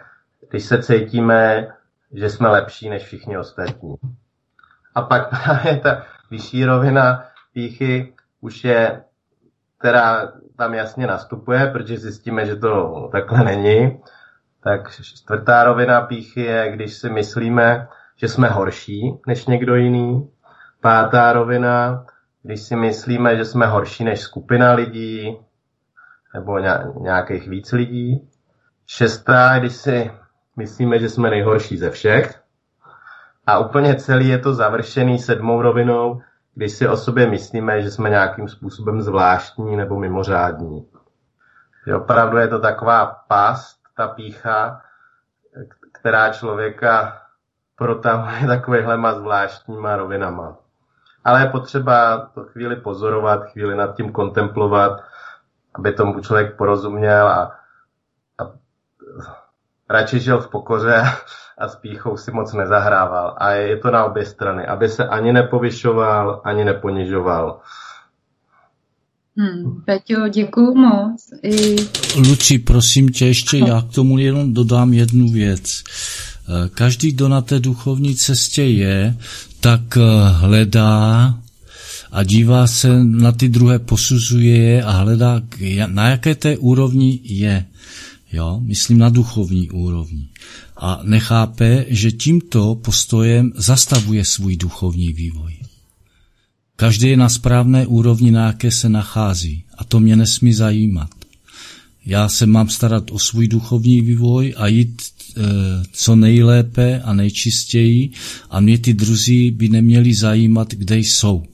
když 0.50 0.64
se 0.64 0.82
cítíme, 0.82 1.68
že 2.12 2.30
jsme 2.30 2.48
lepší 2.48 2.88
než 2.88 3.02
všichni 3.02 3.38
ostatní. 3.38 3.94
A 4.94 5.02
pak 5.02 5.28
právě 5.30 5.76
ta 5.76 6.02
vyšší 6.30 6.64
rovina 6.64 7.24
píchy 7.52 8.14
už 8.40 8.64
je, 8.64 9.04
která 9.78 10.32
tam 10.56 10.74
jasně 10.74 11.06
nastupuje, 11.06 11.66
protože 11.66 11.98
zjistíme, 11.98 12.46
že 12.46 12.56
to 12.56 13.08
takhle 13.12 13.44
není. 13.44 14.00
Tak 14.62 14.90
čtvrtá 14.90 15.64
rovina 15.64 16.00
píchy 16.00 16.40
je, 16.40 16.72
když 16.72 16.94
si 16.94 17.10
myslíme, 17.10 17.88
že 18.16 18.28
jsme 18.28 18.48
horší 18.48 19.14
než 19.26 19.46
někdo 19.46 19.74
jiný. 19.74 20.30
Pátá 20.80 21.32
rovina 21.32 22.04
když 22.42 22.62
si 22.62 22.76
myslíme, 22.76 23.36
že 23.36 23.44
jsme 23.44 23.66
horší 23.66 24.04
než 24.04 24.20
skupina 24.20 24.72
lidí, 24.72 25.38
nebo 26.34 26.58
nějakých 27.00 27.48
víc 27.48 27.72
lidí. 27.72 28.28
Šestá, 28.86 29.58
když 29.58 29.76
si 29.76 30.10
myslíme, 30.56 30.98
že 30.98 31.08
jsme 31.08 31.30
nejhorší 31.30 31.76
ze 31.76 31.90
všech. 31.90 32.40
a 33.46 33.58
úplně 33.58 33.94
celý 33.94 34.28
je 34.28 34.38
to 34.38 34.54
završený 34.54 35.18
sedmou 35.18 35.62
rovinou, 35.62 36.22
když 36.54 36.72
si 36.72 36.88
o 36.88 36.96
sobě 36.96 37.30
myslíme, 37.30 37.82
že 37.82 37.90
jsme 37.90 38.10
nějakým 38.10 38.48
způsobem 38.48 39.02
zvláštní 39.02 39.76
nebo 39.76 39.98
mimořádní. 39.98 40.88
Že 41.86 41.96
opravdu 41.96 42.36
je 42.36 42.48
to 42.48 42.60
taková 42.60 43.06
past, 43.28 43.76
ta 43.96 44.08
pícha, 44.08 44.82
která 45.92 46.32
člověka 46.32 47.22
protahuje 47.76 48.46
takovýhlema 48.46 49.14
zvláštníma 49.14 49.96
rovinama. 49.96 50.56
Ale 51.24 51.40
je 51.42 51.48
potřeba 51.48 52.18
to 52.34 52.44
chvíli 52.44 52.76
pozorovat, 52.76 53.44
chvíli 53.44 53.76
nad 53.76 53.96
tím 53.96 54.12
kontemplovat, 54.12 55.00
aby 55.74 55.92
tomu 55.92 56.20
člověk 56.20 56.56
porozuměl 56.56 57.28
a, 57.28 57.52
a 58.38 58.52
radši 59.90 60.20
žil 60.20 60.40
v 60.40 60.48
pokoře 60.48 61.02
a 61.58 61.68
s 61.68 61.76
píchou 61.76 62.16
si 62.16 62.30
moc 62.30 62.52
nezahrával. 62.52 63.34
A 63.38 63.50
je 63.50 63.76
to 63.76 63.90
na 63.90 64.04
obě 64.04 64.26
strany, 64.26 64.66
aby 64.66 64.88
se 64.88 65.08
ani 65.08 65.32
nepovyšoval, 65.32 66.40
ani 66.44 66.64
neponižoval. 66.64 67.60
Hmm, 69.36 69.82
Peťo, 69.84 70.28
děkuju 70.28 70.74
moc. 70.74 71.30
I... 71.42 71.76
Luci, 72.28 72.58
prosím 72.58 73.08
tě, 73.08 73.26
ještě 73.26 73.58
já 73.58 73.82
k 73.82 73.94
tomu 73.94 74.18
jenom 74.18 74.54
dodám 74.54 74.92
jednu 74.92 75.28
věc. 75.28 75.82
Každý, 76.74 77.12
kdo 77.12 77.28
na 77.28 77.40
té 77.40 77.60
duchovní 77.60 78.16
cestě 78.16 78.62
je, 78.62 79.16
tak 79.60 79.96
eh, 79.96 80.00
hledá 80.30 81.38
a 82.12 82.22
dívá 82.22 82.66
se 82.66 83.04
na 83.04 83.32
ty 83.32 83.48
druhé, 83.48 83.78
posuzuje 83.78 84.56
je 84.56 84.82
a 84.82 84.90
hledá, 84.90 85.42
na 85.86 86.08
jaké 86.08 86.34
té 86.34 86.56
úrovni 86.56 87.20
je. 87.22 87.66
Jo, 88.32 88.60
myslím 88.62 88.98
na 88.98 89.08
duchovní 89.08 89.70
úrovni. 89.70 90.28
A 90.76 91.00
nechápe, 91.02 91.84
že 91.88 92.12
tímto 92.12 92.74
postojem 92.74 93.52
zastavuje 93.56 94.24
svůj 94.24 94.56
duchovní 94.56 95.12
vývoj. 95.12 95.56
Každý 96.76 97.08
je 97.08 97.16
na 97.16 97.28
správné 97.28 97.86
úrovni, 97.86 98.30
na 98.30 98.46
jaké 98.46 98.70
se 98.70 98.88
nachází. 98.88 99.64
A 99.78 99.84
to 99.84 100.00
mě 100.00 100.16
nesmí 100.16 100.52
zajímat. 100.52 101.10
Já 102.06 102.28
se 102.28 102.46
mám 102.46 102.68
starat 102.68 103.10
o 103.10 103.18
svůj 103.18 103.48
duchovní 103.48 104.00
vývoj 104.00 104.54
a 104.56 104.66
jít 104.66 105.02
co 105.92 106.16
nejlépe 106.16 107.00
a 107.00 107.14
nejčistěji 107.14 108.10
a 108.50 108.60
mě 108.60 108.78
ty 108.78 108.94
druzí 108.94 109.50
by 109.50 109.68
neměli 109.68 110.14
zajímat, 110.14 110.74
kde 110.74 110.98
jsou. 110.98 111.44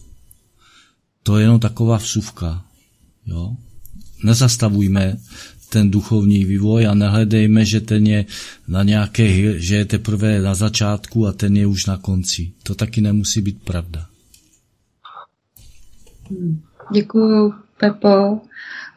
To 1.22 1.38
je 1.38 1.44
jenom 1.44 1.60
taková 1.60 1.96
vsuvka. 1.96 2.64
Jo? 3.26 3.56
Nezastavujme 4.24 5.16
ten 5.68 5.90
duchovní 5.90 6.44
vývoj 6.44 6.86
a 6.86 6.94
nehledejme, 6.94 7.64
že 7.64 7.80
ten 7.80 8.06
je 8.06 8.24
na 8.68 8.82
nějaké, 8.82 9.58
že 9.60 9.76
je 9.76 9.84
teprve 9.84 10.40
na 10.40 10.54
začátku 10.54 11.26
a 11.26 11.32
ten 11.32 11.56
je 11.56 11.66
už 11.66 11.86
na 11.86 11.96
konci. 11.96 12.52
To 12.62 12.74
taky 12.74 13.00
nemusí 13.00 13.40
být 13.40 13.62
pravda. 13.62 14.06
Děkuju, 16.92 17.54
Pepo. 17.80 18.40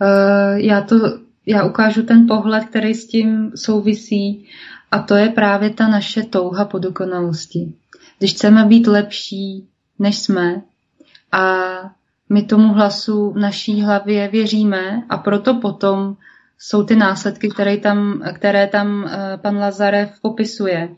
Eh, 0.01 0.61
já, 0.61 0.81
to, 0.81 1.19
já 1.49 1.65
ukážu 1.65 2.03
ten 2.03 2.27
pohled, 2.27 2.65
který 2.65 2.93
s 2.93 3.07
tím 3.07 3.51
souvisí 3.55 4.47
a 4.91 4.99
to 4.99 5.15
je 5.15 5.29
právě 5.29 5.69
ta 5.69 5.87
naše 5.87 6.23
touha 6.23 6.65
po 6.65 6.79
dokonalosti. 6.79 7.73
Když 8.17 8.33
chceme 8.33 8.65
být 8.65 8.87
lepší, 8.87 9.67
než 9.99 10.19
jsme 10.19 10.61
a 11.31 11.65
my 12.29 12.43
tomu 12.43 12.73
hlasu 12.73 13.31
v 13.31 13.37
naší 13.37 13.81
hlavě 13.81 14.27
věříme 14.27 15.03
a 15.09 15.17
proto 15.17 15.53
potom 15.53 16.15
jsou 16.59 16.83
ty 16.83 16.95
následky, 16.95 17.49
které 17.49 17.77
tam, 17.77 18.23
které 18.33 18.67
tam 18.67 19.09
eh, 19.11 19.37
pan 19.37 19.57
Lazarev 19.57 20.21
popisuje. 20.21 20.89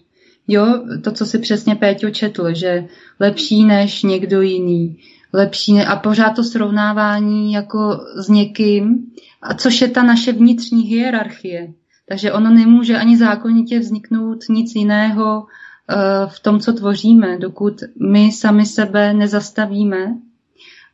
Jo, 0.47 0.83
to, 1.03 1.11
co 1.11 1.25
si 1.25 1.39
přesně 1.39 1.75
Péťo 1.75 2.09
četl, 2.09 2.53
že 2.53 2.85
lepší 3.19 3.65
než 3.65 4.03
někdo 4.03 4.41
jiný, 4.41 4.99
lepší 5.33 5.79
a 5.79 5.95
pořád 5.95 6.35
to 6.35 6.43
srovnávání 6.43 7.53
jako 7.53 8.05
s 8.15 8.29
někým, 8.29 9.05
a 9.41 9.53
což 9.53 9.81
je 9.81 9.87
ta 9.87 10.03
naše 10.03 10.31
vnitřní 10.31 10.81
hierarchie. 10.81 11.73
Takže 12.09 12.33
ono 12.33 12.49
nemůže 12.49 12.97
ani 12.97 13.17
zákonitě 13.17 13.79
vzniknout 13.79 14.39
nic 14.49 14.75
jiného 14.75 15.45
eh, 15.89 15.95
v 16.27 16.39
tom, 16.39 16.59
co 16.59 16.73
tvoříme, 16.73 17.37
dokud 17.37 17.73
my 18.11 18.31
sami 18.31 18.65
sebe 18.65 19.13
nezastavíme 19.13 20.15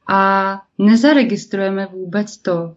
a 0.08 0.62
nezaregistrujeme 0.78 1.86
vůbec 1.86 2.38
to, 2.38 2.76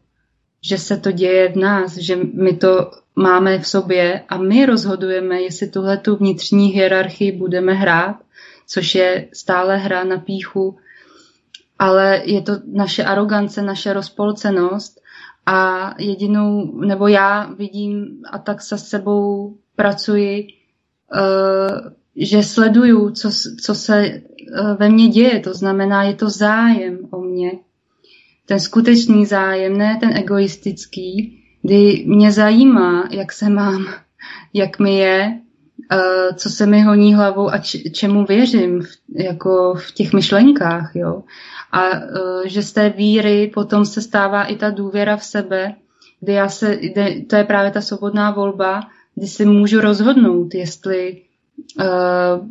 že 0.64 0.78
se 0.78 0.96
to 0.96 1.12
děje 1.12 1.48
v 1.48 1.56
nás, 1.56 1.96
že 1.96 2.18
my 2.34 2.56
to 2.56 2.90
máme 3.16 3.58
v 3.58 3.66
sobě 3.66 4.22
a 4.28 4.38
my 4.38 4.66
rozhodujeme, 4.66 5.40
jestli 5.40 5.68
tuhle 5.68 5.96
tu 5.96 6.16
vnitřní 6.16 6.68
hierarchii 6.68 7.32
budeme 7.32 7.72
hrát, 7.72 8.16
což 8.66 8.94
je 8.94 9.28
stále 9.32 9.76
hra 9.76 10.04
na 10.04 10.18
píchu, 10.18 10.78
ale 11.80 12.22
je 12.24 12.42
to 12.42 12.52
naše 12.72 13.04
arogance, 13.04 13.62
naše 13.62 13.92
rozpolcenost 13.92 15.00
a 15.46 15.94
jedinou, 15.98 16.80
nebo 16.80 17.08
já 17.08 17.52
vidím 17.52 18.22
a 18.30 18.38
tak 18.38 18.62
se 18.62 18.78
sebou 18.78 19.56
pracuji, 19.76 20.48
eh, 21.14 21.90
že 22.16 22.42
sleduju, 22.42 23.10
co, 23.10 23.30
co 23.62 23.74
se 23.74 23.98
eh, 23.98 24.22
ve 24.78 24.88
mně 24.88 25.08
děje, 25.08 25.40
to 25.40 25.54
znamená, 25.54 26.02
je 26.02 26.14
to 26.14 26.30
zájem 26.30 26.98
o 27.10 27.20
mě, 27.20 27.52
ten 28.46 28.60
skutečný 28.60 29.26
zájem, 29.26 29.78
ne 29.78 29.96
ten 30.00 30.16
egoistický, 30.16 31.42
kdy 31.62 32.04
mě 32.06 32.32
zajímá, 32.32 33.08
jak 33.10 33.32
se 33.32 33.50
mám, 33.50 33.86
jak 34.54 34.78
mi 34.78 34.96
je, 34.96 35.40
eh, 35.92 36.34
co 36.34 36.50
se 36.50 36.66
mi 36.66 36.82
honí 36.82 37.14
hlavou 37.14 37.50
a 37.50 37.58
čemu 37.92 38.24
věřím 38.24 38.82
jako 39.16 39.74
v 39.74 39.92
těch 39.92 40.12
myšlenkách. 40.12 40.90
Jo? 40.94 41.22
A 41.72 41.90
eh, 41.90 42.48
že 42.48 42.62
z 42.62 42.72
té 42.72 42.90
víry 42.90 43.50
potom 43.54 43.84
se 43.84 44.02
stává 44.02 44.44
i 44.44 44.56
ta 44.56 44.70
důvěra 44.70 45.16
v 45.16 45.24
sebe, 45.24 45.74
kdy 46.20 46.32
já 46.32 46.48
se, 46.48 46.78
to 47.26 47.36
je 47.36 47.44
právě 47.44 47.70
ta 47.70 47.80
svobodná 47.80 48.30
volba, 48.30 48.80
kdy 49.14 49.26
si 49.26 49.44
můžu 49.44 49.80
rozhodnout, 49.80 50.54
jestli 50.54 51.22
uh, 51.80 52.48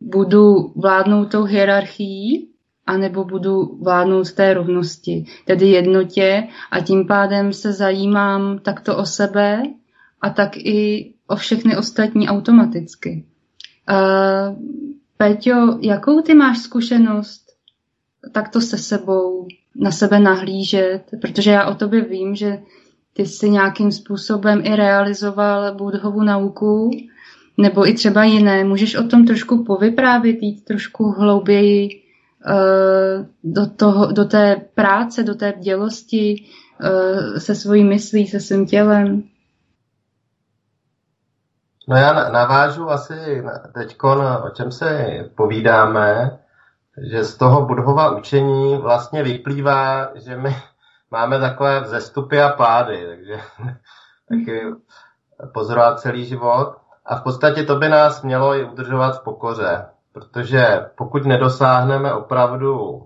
budu 0.00 0.72
vládnout 0.76 1.30
tou 1.30 1.44
hierarchií 1.44 2.48
anebo 2.86 3.24
budu 3.24 3.78
vládnout 3.82 4.32
té 4.32 4.54
rovnosti, 4.54 5.24
tedy 5.44 5.66
jednotě 5.66 6.48
a 6.70 6.80
tím 6.80 7.06
pádem 7.06 7.52
se 7.52 7.72
zajímám 7.72 8.58
takto 8.58 8.96
o 8.96 9.06
sebe 9.06 9.62
a 10.20 10.30
tak 10.30 10.56
i 10.56 11.12
o 11.26 11.36
všechny 11.36 11.76
ostatní 11.76 12.28
automaticky. 12.28 13.24
Uh, 13.90 14.56
Peťo, 15.16 15.78
jakou 15.80 16.20
ty 16.20 16.34
máš 16.34 16.58
zkušenost 16.58 17.47
takto 18.32 18.60
se 18.60 18.78
sebou, 18.78 19.46
na 19.76 19.90
sebe 19.90 20.20
nahlížet? 20.20 21.02
Protože 21.20 21.50
já 21.50 21.66
o 21.66 21.74
tobě 21.74 22.00
vím, 22.00 22.34
že 22.34 22.58
ty 23.12 23.26
jsi 23.26 23.50
nějakým 23.50 23.92
způsobem 23.92 24.62
i 24.64 24.76
realizoval 24.76 25.74
Budhovu 25.74 26.22
nauku, 26.22 26.90
nebo 27.58 27.88
i 27.88 27.94
třeba 27.94 28.24
jiné. 28.24 28.64
Můžeš 28.64 28.94
o 28.94 29.02
tom 29.02 29.26
trošku 29.26 29.64
povyprávět, 29.64 30.36
jít 30.40 30.64
trošku 30.64 31.04
hlouběji 31.04 32.08
Eh, 32.46 33.26
do, 33.44 33.66
toho, 33.66 34.12
do 34.12 34.24
té 34.24 34.56
práce, 34.74 35.22
do 35.22 35.34
té 35.34 35.52
bdělosti 35.52 36.44
eh, 36.80 37.40
se 37.40 37.54
svojí 37.54 37.84
myslí, 37.84 38.26
se 38.26 38.40
svým 38.40 38.66
tělem? 38.66 39.22
No 41.88 41.96
já 41.96 42.30
navážu 42.30 42.90
asi 42.90 43.44
teď, 43.74 43.96
o 44.44 44.50
čem 44.50 44.72
se 44.72 45.08
povídáme, 45.36 46.38
že 47.02 47.24
z 47.24 47.36
toho 47.36 47.66
budhova 47.66 48.16
učení 48.16 48.76
vlastně 48.76 49.22
vyplývá, 49.22 50.08
že 50.14 50.36
my 50.36 50.56
máme 51.10 51.40
takové 51.40 51.80
vzestupy 51.80 52.40
a 52.42 52.48
pády, 52.48 53.06
takže 53.06 53.40
taky 54.28 54.62
pozorovat 55.52 56.00
celý 56.00 56.24
život. 56.24 56.76
A 57.06 57.16
v 57.16 57.22
podstatě 57.22 57.62
to 57.62 57.76
by 57.76 57.88
nás 57.88 58.22
mělo 58.22 58.54
i 58.54 58.64
udržovat 58.64 59.20
v 59.20 59.24
pokoře. 59.24 59.86
Protože 60.12 60.86
pokud 60.94 61.24
nedosáhneme 61.24 62.12
opravdu 62.12 63.02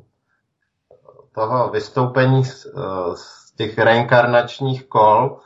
toho 1.34 1.70
vystoupení 1.70 2.44
z, 2.44 2.66
z 3.14 3.52
těch 3.52 3.78
reinkarnačních 3.78 4.88
kol, 4.88 5.38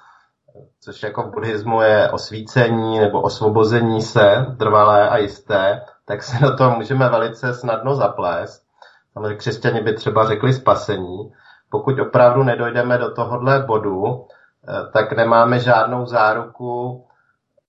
což 0.80 1.02
jako 1.02 1.22
v 1.22 1.30
buddhismu 1.30 1.82
je 1.82 2.10
osvícení 2.10 2.98
nebo 2.98 3.20
osvobození 3.20 4.02
se 4.02 4.46
trvalé 4.58 5.08
a 5.08 5.16
jisté, 5.16 5.82
tak 6.06 6.22
se 6.22 6.38
do 6.38 6.56
toho 6.56 6.76
můžeme 6.76 7.08
velice 7.08 7.54
snadno 7.54 7.94
zaplést. 7.94 8.66
Samozřejmě 9.12 9.36
křesťani 9.36 9.80
by 9.80 9.94
třeba 9.94 10.26
řekli 10.26 10.52
spasení. 10.52 11.32
Pokud 11.70 11.98
opravdu 11.98 12.42
nedojdeme 12.42 12.98
do 12.98 13.10
tohohle 13.10 13.62
bodu, 13.62 14.26
eh, 14.68 14.90
tak 14.92 15.12
nemáme 15.12 15.60
žádnou 15.60 16.06
záruku, 16.06 17.06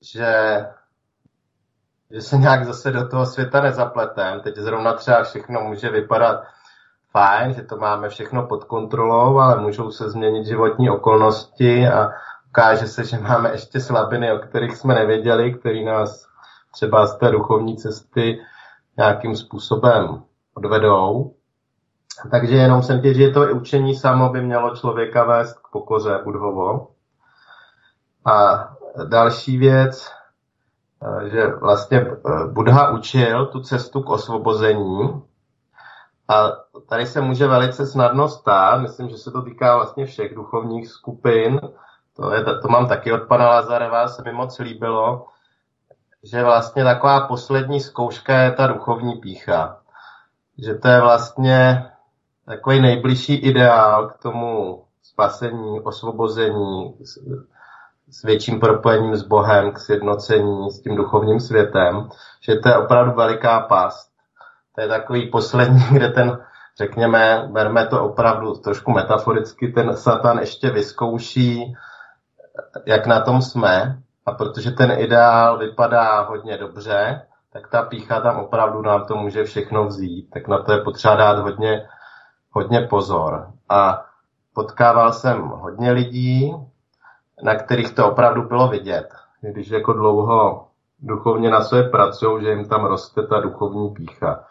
že 0.01 0.65
že 2.11 2.21
se 2.21 2.37
nějak 2.37 2.65
zase 2.65 2.91
do 2.91 3.07
toho 3.07 3.25
světa 3.25 3.61
nezapletem. 3.61 4.39
Teď 4.39 4.55
zrovna 4.55 4.93
třeba 4.93 5.23
všechno 5.23 5.61
může 5.61 5.89
vypadat 5.89 6.43
fajn, 7.11 7.53
že 7.53 7.63
to 7.63 7.77
máme 7.77 8.09
všechno 8.09 8.47
pod 8.47 8.63
kontrolou, 8.63 9.39
ale 9.39 9.61
můžou 9.61 9.91
se 9.91 10.09
změnit 10.09 10.45
životní 10.45 10.89
okolnosti 10.89 11.87
a 11.87 12.09
ukáže 12.49 12.87
se, 12.87 13.03
že 13.03 13.19
máme 13.19 13.51
ještě 13.51 13.79
slabiny, 13.79 14.31
o 14.33 14.39
kterých 14.39 14.77
jsme 14.77 14.95
nevěděli, 14.95 15.53
které 15.53 15.83
nás 15.83 16.26
třeba 16.77 17.07
z 17.07 17.17
té 17.17 17.31
duchovní 17.31 17.77
cesty 17.77 18.39
nějakým 18.97 19.35
způsobem 19.35 20.23
odvedou. 20.53 21.33
Takže 22.31 22.55
jenom 22.55 22.81
jsem 22.81 23.01
tě, 23.01 23.13
že 23.13 23.29
to 23.29 23.41
učení 23.41 23.95
samo 23.95 24.29
by 24.29 24.41
mělo 24.41 24.75
člověka 24.75 25.23
vést 25.23 25.53
k 25.53 25.67
pokoře 25.71 26.19
Budhovo. 26.23 26.87
A 28.25 28.67
další 29.09 29.57
věc, 29.57 30.11
eh, 31.03 31.29
že 31.29 31.47
vlastně 31.47 31.97
eh, 31.97 32.45
Budha 32.47 32.89
učil 32.89 33.45
tu 33.45 33.59
cestu 33.59 34.01
k 34.01 34.09
osvobození 34.09 35.21
a 36.27 36.51
tady 36.89 37.05
se 37.05 37.21
může 37.21 37.47
velice 37.47 37.85
snadno 37.85 38.27
stát, 38.27 38.81
myslím, 38.81 39.09
že 39.09 39.17
se 39.17 39.31
to 39.31 39.41
týká 39.41 39.75
vlastně 39.75 40.05
všech 40.05 40.35
duchovních 40.35 40.89
skupin, 40.89 41.61
to, 42.15 42.33
je, 42.33 42.43
to 42.43 42.67
mám 42.67 42.87
taky 42.87 43.13
od 43.13 43.27
pana 43.27 43.49
Lazareva, 43.49 44.07
se 44.07 44.23
mi 44.23 44.33
moc 44.33 44.59
líbilo, 44.59 45.25
že 46.29 46.43
vlastně 46.43 46.83
taková 46.83 47.27
poslední 47.27 47.79
zkouška 47.79 48.41
je 48.41 48.51
ta 48.51 48.67
duchovní 48.67 49.15
pícha. 49.15 49.79
Že 50.57 50.75
to 50.75 50.87
je 50.87 51.01
vlastně 51.01 51.85
takový 52.45 52.81
nejbližší 52.81 53.35
ideál 53.35 54.07
k 54.07 54.17
tomu 54.17 54.83
spasení, 55.01 55.79
osvobození, 55.79 56.95
s, 57.03 57.17
s 58.09 58.23
větším 58.23 58.59
propojením 58.59 59.15
s 59.15 59.23
Bohem, 59.23 59.71
k 59.71 59.79
sjednocení 59.79 60.71
s 60.71 60.81
tím 60.81 60.95
duchovním 60.95 61.39
světem, 61.39 62.09
že 62.41 62.55
to 62.55 62.69
je 62.69 62.77
opravdu 62.77 63.11
veliká 63.11 63.59
past. 63.59 64.11
To 64.75 64.81
je 64.81 64.87
takový 64.87 65.29
poslední, 65.29 65.83
kde 65.91 66.09
ten, 66.09 66.39
řekněme, 66.77 67.47
berme 67.51 67.87
to 67.87 68.03
opravdu 68.03 68.53
trošku 68.53 68.91
metaforicky, 68.91 69.67
ten 69.67 69.97
Satan 69.97 70.39
ještě 70.39 70.69
vyzkouší, 70.69 71.75
jak 72.85 73.07
na 73.07 73.21
tom 73.21 73.41
jsme, 73.41 74.01
a 74.27 74.31
protože 74.31 74.71
ten 74.71 74.91
ideál 74.91 75.57
vypadá 75.57 76.21
hodně 76.21 76.57
dobře, 76.57 77.21
tak 77.53 77.67
ta 77.67 77.81
pícha 77.81 78.21
tam 78.21 78.39
opravdu 78.39 78.81
nám 78.81 79.05
to 79.05 79.15
může 79.15 79.43
všechno 79.43 79.85
vzít. 79.85 80.29
Tak 80.29 80.47
na 80.47 80.63
to 80.63 80.71
je 80.71 80.81
potřeba 80.81 81.15
dát 81.15 81.39
hodně, 81.39 81.87
hodně 82.51 82.81
pozor. 82.81 83.51
A 83.69 84.05
potkával 84.53 85.13
jsem 85.13 85.41
hodně 85.41 85.91
lidí, 85.91 86.53
na 87.43 87.55
kterých 87.55 87.95
to 87.95 88.11
opravdu 88.11 88.43
bylo 88.43 88.67
vidět. 88.67 89.09
Když 89.41 89.69
jako 89.69 89.93
dlouho 89.93 90.67
duchovně 90.99 91.49
na 91.49 91.63
sobě 91.63 91.89
pracují, 91.89 92.43
že 92.43 92.49
jim 92.49 92.65
tam 92.65 92.85
roste 92.85 93.27
ta 93.27 93.39
duchovní 93.39 93.89
pícha. 93.89 94.43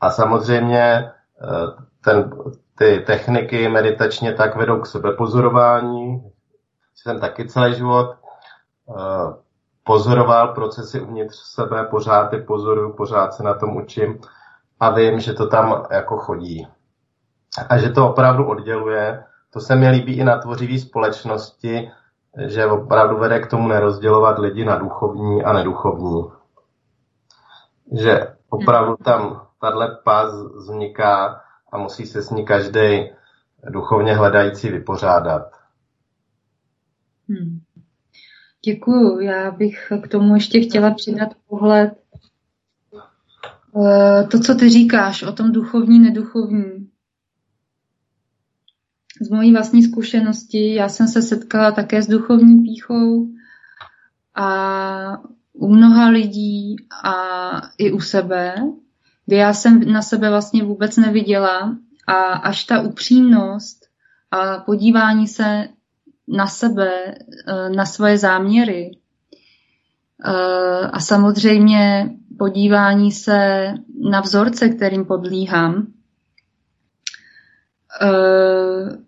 A 0.00 0.10
samozřejmě 0.10 0.82
eh, 0.82 1.82
ten, 2.04 2.30
ty 2.78 3.04
techniky 3.06 3.68
meditačně 3.68 4.32
tak 4.32 4.56
vedou 4.56 4.80
k 4.80 4.86
sebepozorování. 4.86 6.32
Jsem 6.94 7.20
taky 7.20 7.48
celý 7.48 7.74
život 7.74 8.21
pozoroval 9.84 10.48
procesy 10.48 11.00
uvnitř 11.00 11.36
sebe, 11.36 11.84
pořád 11.84 12.32
je 12.32 12.42
pozoruju, 12.42 12.92
pořád 12.92 13.34
se 13.34 13.42
na 13.42 13.54
tom 13.54 13.76
učím 13.76 14.20
a 14.80 14.90
vím, 14.90 15.20
že 15.20 15.32
to 15.32 15.48
tam 15.48 15.86
jako 15.90 16.16
chodí. 16.16 16.68
A 17.68 17.78
že 17.78 17.88
to 17.88 18.10
opravdu 18.10 18.46
odděluje. 18.46 19.24
To 19.50 19.60
se 19.60 19.76
mi 19.76 19.90
líbí 19.90 20.12
i 20.12 20.24
na 20.24 20.38
tvořivý 20.38 20.80
společnosti, 20.80 21.90
že 22.46 22.66
opravdu 22.66 23.18
vede 23.18 23.40
k 23.40 23.50
tomu 23.50 23.68
nerozdělovat 23.68 24.38
lidi 24.38 24.64
na 24.64 24.76
duchovní 24.76 25.44
a 25.44 25.52
neduchovní. 25.52 26.22
Že 27.92 28.36
opravdu 28.48 28.96
tam 28.96 29.46
tahle 29.60 29.98
pás 30.04 30.34
vzniká 30.34 31.40
a 31.72 31.78
musí 31.78 32.06
se 32.06 32.22
s 32.22 32.30
ní 32.30 32.44
každý 32.44 33.10
duchovně 33.68 34.14
hledající 34.14 34.70
vypořádat. 34.70 35.42
Hmm. 37.28 37.61
Děkuju. 38.64 39.20
Já 39.20 39.50
bych 39.50 39.92
k 40.02 40.08
tomu 40.08 40.34
ještě 40.34 40.60
chtěla 40.60 40.90
přidat 40.90 41.28
pohled. 41.48 42.02
Eh, 43.76 44.26
to, 44.26 44.40
co 44.40 44.54
ty 44.54 44.68
říkáš 44.68 45.22
o 45.22 45.32
tom 45.32 45.52
duchovní, 45.52 45.98
neduchovní. 45.98 46.88
Z 49.20 49.30
mojí 49.30 49.52
vlastní 49.52 49.82
zkušenosti, 49.82 50.74
já 50.74 50.88
jsem 50.88 51.08
se 51.08 51.22
setkala 51.22 51.72
také 51.72 52.02
s 52.02 52.06
duchovní 52.06 52.62
píchou 52.62 53.28
a 54.34 55.22
u 55.52 55.68
mnoha 55.74 56.08
lidí 56.08 56.76
a 57.04 57.14
i 57.78 57.92
u 57.92 58.00
sebe, 58.00 58.54
kdy 59.26 59.36
já 59.36 59.54
jsem 59.54 59.92
na 59.92 60.02
sebe 60.02 60.30
vlastně 60.30 60.64
vůbec 60.64 60.96
neviděla 60.96 61.76
a 62.06 62.14
až 62.22 62.64
ta 62.64 62.80
upřímnost 62.80 63.86
a 64.30 64.58
podívání 64.58 65.28
se 65.28 65.68
na 66.28 66.46
sebe, 66.46 67.14
eh, 67.48 67.70
na 67.70 67.86
svoje 67.86 68.18
záměry 68.18 68.90
eh, 70.24 70.86
a 70.92 71.00
samozřejmě 71.00 72.10
podívání 72.38 73.12
se 73.12 73.66
na 74.10 74.20
vzorce, 74.20 74.68
kterým 74.68 75.04
podlíhám, 75.04 75.86
eh, 78.02 78.98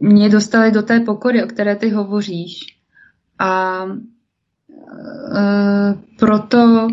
mě 0.00 0.28
dostali 0.28 0.70
do 0.70 0.82
té 0.82 1.00
pokory, 1.00 1.44
o 1.44 1.46
které 1.46 1.76
ty 1.76 1.90
hovoříš. 1.90 2.78
A 3.38 3.84
proto 6.18 6.88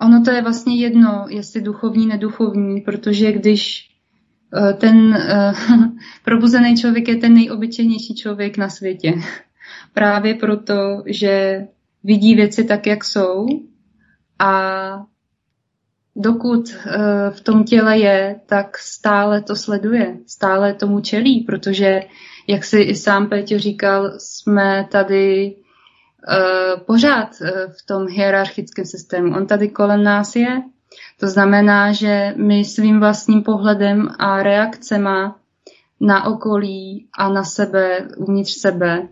ono 0.00 0.22
to 0.24 0.30
je 0.30 0.42
vlastně 0.42 0.76
jedno, 0.76 1.26
jestli 1.28 1.62
duchovní, 1.62 2.06
neduchovní, 2.06 2.80
protože 2.80 3.32
když 3.32 3.89
ten 4.78 4.96
uh, 4.96 5.88
probuzený 6.24 6.76
člověk 6.76 7.08
je 7.08 7.16
ten 7.16 7.34
nejobyčejnější 7.34 8.14
člověk 8.14 8.56
na 8.56 8.68
světě. 8.68 9.14
Právě 9.94 10.34
proto, 10.34 11.02
že 11.06 11.64
vidí 12.04 12.34
věci 12.34 12.64
tak, 12.64 12.86
jak 12.86 13.04
jsou 13.04 13.46
a 14.38 15.02
dokud 16.16 16.68
uh, 16.68 17.30
v 17.30 17.40
tom 17.40 17.64
těle 17.64 17.98
je, 17.98 18.40
tak 18.46 18.78
stále 18.78 19.42
to 19.42 19.56
sleduje, 19.56 20.18
stále 20.26 20.74
tomu 20.74 21.00
čelí, 21.00 21.40
protože, 21.40 22.00
jak 22.48 22.64
si 22.64 22.80
i 22.80 22.96
sám 22.96 23.28
Péťo 23.28 23.58
říkal, 23.58 24.12
jsme 24.18 24.88
tady 24.90 25.56
pořád 26.86 27.28
v 27.78 27.86
tom 27.86 28.06
hierarchickém 28.08 28.84
systému. 28.84 29.36
On 29.36 29.46
tady 29.46 29.68
kolem 29.68 30.02
nás 30.02 30.36
je, 30.36 30.62
to 31.20 31.28
znamená, 31.28 31.92
že 31.92 32.34
my 32.36 32.64
svým 32.64 33.00
vlastním 33.00 33.42
pohledem 33.42 34.08
a 34.18 34.42
reakcema 34.42 35.36
na 36.00 36.24
okolí 36.24 37.08
a 37.18 37.28
na 37.28 37.44
sebe, 37.44 38.08
uvnitř 38.16 38.52
sebe, 38.52 39.08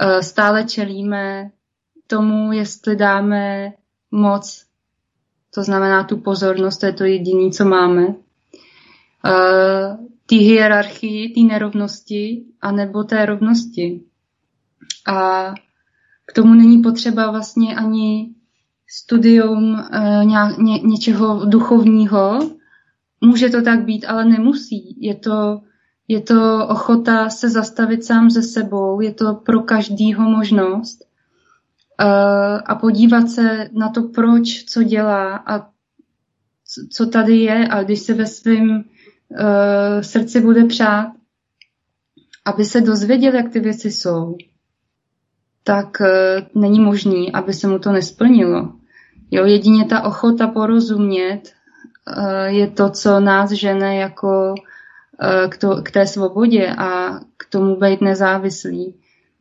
eh, 0.00 0.22
stále 0.22 0.64
čelíme 0.64 1.50
tomu, 2.06 2.52
jestli 2.52 2.96
dáme 2.96 3.72
moc, 4.10 4.64
to 5.54 5.62
znamená 5.62 6.04
tu 6.04 6.16
pozornost, 6.16 6.78
to 6.78 6.86
je 6.86 6.92
to 6.92 7.04
jediné, 7.04 7.50
co 7.50 7.64
máme, 7.64 8.14
eh, 9.26 9.96
ty 10.26 10.36
hierarchii, 10.36 11.34
ty 11.34 11.42
nerovnosti, 11.44 12.44
anebo 12.60 13.04
té 13.04 13.26
rovnosti. 13.26 14.00
A 15.06 15.50
k 16.26 16.32
tomu 16.32 16.54
není 16.54 16.82
potřeba 16.82 17.30
vlastně 17.30 17.76
ani 17.76 18.34
studium 18.96 19.74
uh, 19.74 20.24
ně, 20.64 20.78
něčeho 20.78 21.44
duchovního. 21.44 22.50
Může 23.20 23.48
to 23.48 23.62
tak 23.62 23.84
být, 23.84 24.04
ale 24.04 24.24
nemusí. 24.24 24.96
Je 25.00 25.14
to, 25.14 25.60
je 26.08 26.20
to 26.20 26.68
ochota 26.68 27.30
se 27.30 27.50
zastavit 27.50 28.04
sám 28.04 28.30
ze 28.30 28.42
sebou, 28.42 29.00
je 29.00 29.14
to 29.14 29.34
pro 29.34 29.60
každýho 29.60 30.30
možnost 30.30 30.98
uh, 32.00 32.60
a 32.64 32.74
podívat 32.74 33.28
se 33.28 33.70
na 33.72 33.88
to, 33.88 34.02
proč, 34.02 34.64
co 34.64 34.82
dělá 34.82 35.36
a 35.36 35.68
co 36.90 37.06
tady 37.06 37.36
je 37.36 37.68
a 37.68 37.82
když 37.82 37.98
se 37.98 38.14
ve 38.14 38.26
svém 38.26 38.70
uh, 38.70 40.00
srdci 40.00 40.40
bude 40.40 40.64
přát, 40.64 41.12
aby 42.44 42.64
se 42.64 42.80
dozvěděl, 42.80 43.34
jak 43.34 43.52
ty 43.52 43.60
věci 43.60 43.90
jsou, 43.90 44.36
tak 45.64 46.00
uh, 46.00 46.62
není 46.62 46.80
možný, 46.80 47.32
aby 47.32 47.52
se 47.52 47.68
mu 47.68 47.78
to 47.78 47.92
nesplnilo. 47.92 48.83
Jo, 49.34 49.44
jedině 49.44 49.84
ta 49.84 50.02
ochota 50.02 50.46
porozumět 50.46 51.40
uh, 52.16 52.44
je 52.44 52.66
to, 52.70 52.90
co 52.90 53.20
nás 53.20 53.50
žene 53.50 53.96
jako 53.96 54.54
uh, 54.54 55.50
k, 55.50 55.58
to, 55.58 55.82
k 55.82 55.90
té 55.90 56.06
svobodě 56.06 56.74
a 56.78 57.20
k 57.36 57.46
tomu 57.50 57.76
být 57.76 58.00
nezávislý 58.00 58.94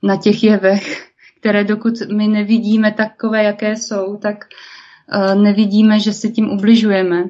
na 0.03 0.17
těch 0.17 0.43
jevech, 0.43 1.07
které 1.39 1.63
dokud 1.63 1.93
my 2.11 2.27
nevidíme 2.27 2.91
takové, 2.91 3.43
jaké 3.43 3.75
jsou, 3.75 4.17
tak 4.17 4.45
uh, 5.15 5.43
nevidíme, 5.43 5.99
že 5.99 6.13
si 6.13 6.31
tím 6.31 6.51
ubližujeme. 6.51 7.23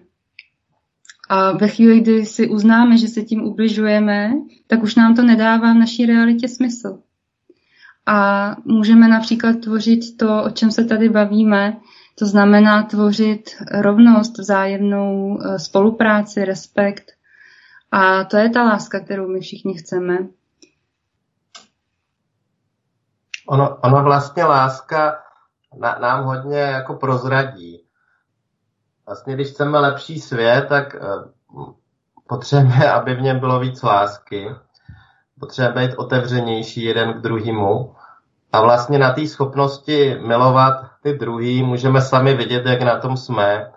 A 1.30 1.52
ve 1.52 1.68
chvíli, 1.68 2.00
kdy 2.00 2.26
si 2.26 2.50
uznáme, 2.50 2.98
že 2.98 3.08
se 3.08 3.22
tím 3.22 3.44
ubližujeme, 3.44 4.34
tak 4.68 4.84
už 4.84 4.96
nám 4.96 5.16
to 5.16 5.24
nedává 5.24 5.74
v 5.74 5.78
naší 5.78 6.06
realitě 6.06 6.48
smysl. 6.48 7.00
A 8.06 8.56
můžeme 8.66 9.08
například 9.08 9.54
tvořit 9.54 10.18
to, 10.18 10.44
o 10.44 10.50
čem 10.50 10.72
se 10.72 10.86
tady 10.86 11.10
bavíme, 11.10 11.78
to 12.16 12.26
znamená 12.26 12.84
tvořit 12.84 13.50
rovnost, 13.72 14.38
vzájemnou 14.38 15.40
eh, 15.42 15.60
spolupráci, 15.60 16.46
respekt. 16.46 17.12
A 17.92 18.24
to 18.24 18.38
je 18.38 18.50
ta 18.50 18.64
láska, 18.64 19.00
kterou 19.00 19.28
my 19.28 19.40
všichni 19.40 19.74
chceme. 19.74 20.18
Ono, 23.48 23.78
ono 23.84 24.04
vlastně 24.04 24.44
láska 24.44 25.24
na, 25.80 26.00
nám 26.00 26.26
hodně 26.26 26.60
jako 26.60 26.94
prozradí. 26.94 27.86
vlastně 29.06 29.36
když 29.36 29.48
chceme 29.48 29.80
lepší 29.80 30.20
svět, 30.20 30.66
tak 30.70 30.96
potřebujeme, 32.28 32.92
aby 32.92 33.16
v 33.16 33.22
něm 33.22 33.40
bylo 33.40 33.60
víc 33.60 33.84
lásky, 33.84 34.56
potřebujeme 35.40 35.88
být 35.88 35.96
otevřenější 35.96 36.84
jeden 36.84 37.14
k 37.14 37.22
druhému 37.22 37.96
a 38.54 38.62
vlastně 38.62 39.00
na 39.00 39.14
té 39.14 39.28
schopnosti 39.28 40.18
milovat 40.22 40.86
ty 41.02 41.14
druhý 41.14 41.64
můžeme 41.64 42.02
sami 42.02 42.34
vidět, 42.34 42.66
jak 42.66 42.82
na 42.82 43.00
tom 43.00 43.18
jsme. 43.18 43.72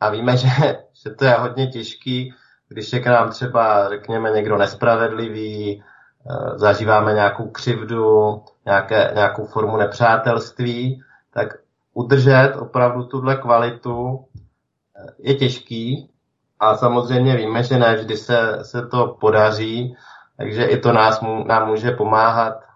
A 0.00 0.10
víme, 0.10 0.36
že, 0.36 0.48
že 0.92 1.10
to 1.10 1.24
je 1.24 1.32
hodně 1.32 1.66
těžký, 1.66 2.34
když 2.68 2.92
je 2.92 3.00
k 3.00 3.06
nám 3.06 3.30
třeba, 3.30 3.88
řekněme, 3.88 4.30
někdo 4.30 4.58
nespravedlivý, 4.58 5.82
eh, 5.82 6.58
zažíváme 6.58 7.14
nějakou 7.14 7.50
křivdu, 7.50 8.42
nějaké, 8.64 9.10
nějakou 9.14 9.46
formu 9.46 9.76
nepřátelství, 9.76 11.02
tak 11.34 11.48
udržet 11.94 12.52
opravdu 12.58 13.04
tuhle 13.04 13.36
kvalitu 13.36 14.24
eh, 14.96 15.06
je 15.18 15.34
těžký. 15.34 16.10
A 16.60 16.76
samozřejmě 16.76 17.36
víme, 17.36 17.62
že 17.62 17.78
ne 17.78 17.96
vždy 17.96 18.16
se, 18.16 18.58
se 18.62 18.86
to 18.86 19.16
podaří, 19.20 19.96
takže 20.36 20.64
i 20.64 20.78
to 20.78 20.92
nás, 20.92 21.20
nám 21.46 21.68
může 21.68 21.90
pomáhat 21.90 22.67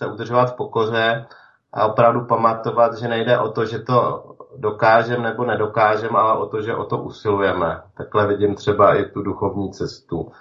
se 0.00 0.06
udržovat 0.06 0.52
v 0.52 0.56
pokoře 0.56 1.26
a 1.72 1.86
opravdu 1.86 2.24
pamatovat, 2.24 2.98
že 2.98 3.08
nejde 3.08 3.38
o 3.38 3.48
to, 3.52 3.66
že 3.66 3.78
to 3.78 4.24
dokážeme 4.56 5.28
nebo 5.28 5.44
nedokážeme, 5.44 6.18
ale 6.18 6.38
o 6.38 6.46
to, 6.46 6.62
že 6.62 6.74
o 6.74 6.84
to 6.84 7.02
usilujeme. 7.02 7.82
Takhle 7.96 8.26
vidím 8.26 8.54
třeba 8.54 8.96
i 8.96 9.04
tu 9.04 9.22
duchovní 9.22 9.72
cestu. 9.72 10.32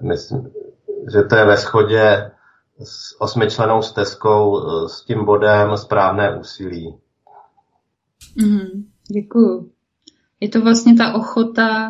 Myslím, 0.00 0.52
že 1.12 1.22
to 1.22 1.36
je 1.36 1.44
ve 1.44 1.56
shodě 1.56 2.30
s 2.84 3.20
osmičlenou 3.20 3.82
stezkou, 3.82 4.60
s 4.88 5.04
tím 5.04 5.24
bodem 5.24 5.76
správné 5.76 6.38
úsilí. 6.38 6.98
Mm, 8.36 8.84
děkuju. 9.12 9.70
Je 10.40 10.48
to 10.48 10.60
vlastně 10.60 10.94
ta 10.94 11.14
ochota 11.14 11.88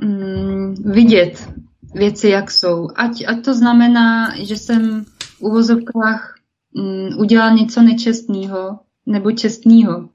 mm, 0.00 0.74
vidět 0.74 1.48
věci, 1.96 2.28
jak 2.28 2.50
jsou. 2.50 2.88
Ať, 2.94 3.24
ať 3.26 3.44
to 3.44 3.54
znamená, 3.54 4.34
že 4.42 4.56
jsem 4.56 5.04
v 5.04 5.40
uvozovkách 5.40 6.34
mm, 6.74 7.18
udělal 7.18 7.56
něco 7.56 7.82
nečestného 7.82 8.78
nebo 9.06 9.32
čestného. 9.32 10.08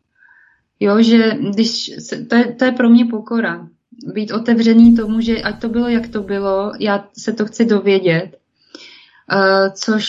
Jo, 0.80 1.02
že 1.02 1.38
když 1.56 1.92
se, 2.00 2.26
to, 2.26 2.36
je, 2.36 2.54
to 2.54 2.66
je 2.66 2.72
pro 2.72 2.90
mě 2.90 3.06
pokora. 3.06 3.68
Být 4.14 4.32
otevřený 4.32 4.96
tomu, 4.96 5.22
že 5.22 5.42
ať 5.42 5.62
to 5.62 5.70
bylo, 5.70 5.88
jak 5.88 6.08
to 6.08 6.24
bylo, 6.24 6.72
já 6.80 7.08
se 7.18 7.34
to 7.34 7.46
chci 7.46 7.66
dovědět. 7.66 8.38
Uh, 9.34 9.74
což, 9.74 10.08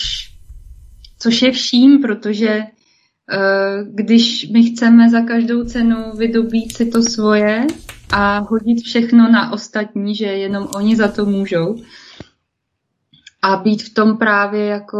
což 1.18 1.42
je 1.42 1.52
vším, 1.52 2.02
protože 2.02 2.58
uh, 2.58 3.94
když 3.94 4.48
my 4.48 4.62
chceme 4.62 5.10
za 5.10 5.20
každou 5.20 5.64
cenu 5.64 5.96
vydobít 6.16 6.76
si 6.76 6.86
to 6.86 7.02
svoje, 7.02 7.66
a 8.12 8.38
hodit 8.38 8.82
všechno 8.82 9.32
na 9.32 9.52
ostatní, 9.52 10.14
že 10.14 10.24
jenom 10.24 10.68
oni 10.74 10.96
za 10.96 11.08
to 11.08 11.26
můžou. 11.26 11.76
A 13.42 13.56
být 13.56 13.82
v 13.82 13.94
tom 13.94 14.16
právě 14.16 14.66
jako, 14.66 14.98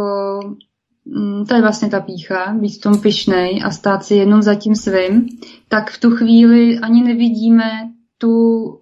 mm, 1.05 1.45
to 1.45 1.55
je 1.55 1.61
vlastně 1.61 1.89
ta 1.89 1.99
pícha, 1.99 2.53
být 2.53 2.77
v 2.77 2.81
tom 2.81 3.01
pyšnej 3.01 3.61
a 3.65 3.71
stát 3.71 4.05
si 4.05 4.15
jenom 4.15 4.41
za 4.41 4.55
tím 4.55 4.75
svým, 4.75 5.29
tak 5.67 5.91
v 5.91 5.99
tu 5.99 6.09
chvíli 6.09 6.79
ani 6.79 7.03
nevidíme 7.03 7.91
tu 8.17 8.63
uh, 8.63 8.79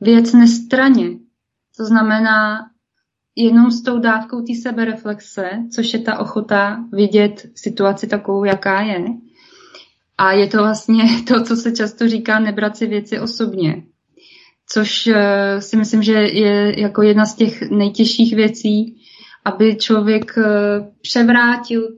věc 0.00 0.32
nestraně. 0.32 1.10
To 1.76 1.84
znamená, 1.84 2.70
jenom 3.36 3.70
s 3.70 3.82
tou 3.82 3.98
dávkou 3.98 4.42
té 4.42 4.54
sebereflexe, 4.62 5.50
což 5.74 5.92
je 5.92 5.98
ta 5.98 6.18
ochota 6.18 6.84
vidět 6.92 7.50
situaci 7.54 8.06
takovou, 8.06 8.44
jaká 8.44 8.80
je, 8.80 9.04
a 10.20 10.32
je 10.32 10.46
to 10.46 10.58
vlastně 10.58 11.04
to, 11.28 11.42
co 11.42 11.56
se 11.56 11.72
často 11.72 12.08
říká, 12.08 12.38
nebrat 12.38 12.76
si 12.76 12.86
věci 12.86 13.20
osobně. 13.20 13.82
Což 14.66 15.06
eh, 15.06 15.60
si 15.60 15.76
myslím, 15.76 16.02
že 16.02 16.12
je 16.12 16.80
jako 16.80 17.02
jedna 17.02 17.26
z 17.26 17.34
těch 17.34 17.70
nejtěžších 17.70 18.36
věcí, 18.36 18.96
aby 19.44 19.76
člověk 19.76 20.38
eh, 20.38 20.44
převrátil 21.02 21.88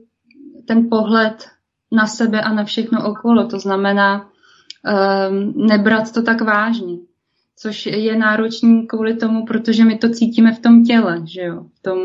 ten 0.67 0.89
pohled 0.89 1.47
na 1.91 2.07
sebe 2.07 2.41
a 2.41 2.53
na 2.53 2.63
všechno 2.63 3.09
okolo. 3.09 3.47
To 3.47 3.59
znamená 3.59 4.29
um, 5.29 5.67
nebrat 5.67 6.13
to 6.13 6.21
tak 6.21 6.41
vážně. 6.41 6.97
Což 7.55 7.85
je 7.85 8.17
náročný 8.17 8.87
kvůli 8.87 9.15
tomu, 9.15 9.45
protože 9.45 9.85
my 9.85 9.97
to 9.97 10.09
cítíme 10.09 10.53
v 10.53 10.59
tom 10.59 10.83
těle, 10.83 11.21
že 11.25 11.41
jo? 11.41 11.65
V, 11.79 11.81
tom, 11.81 11.97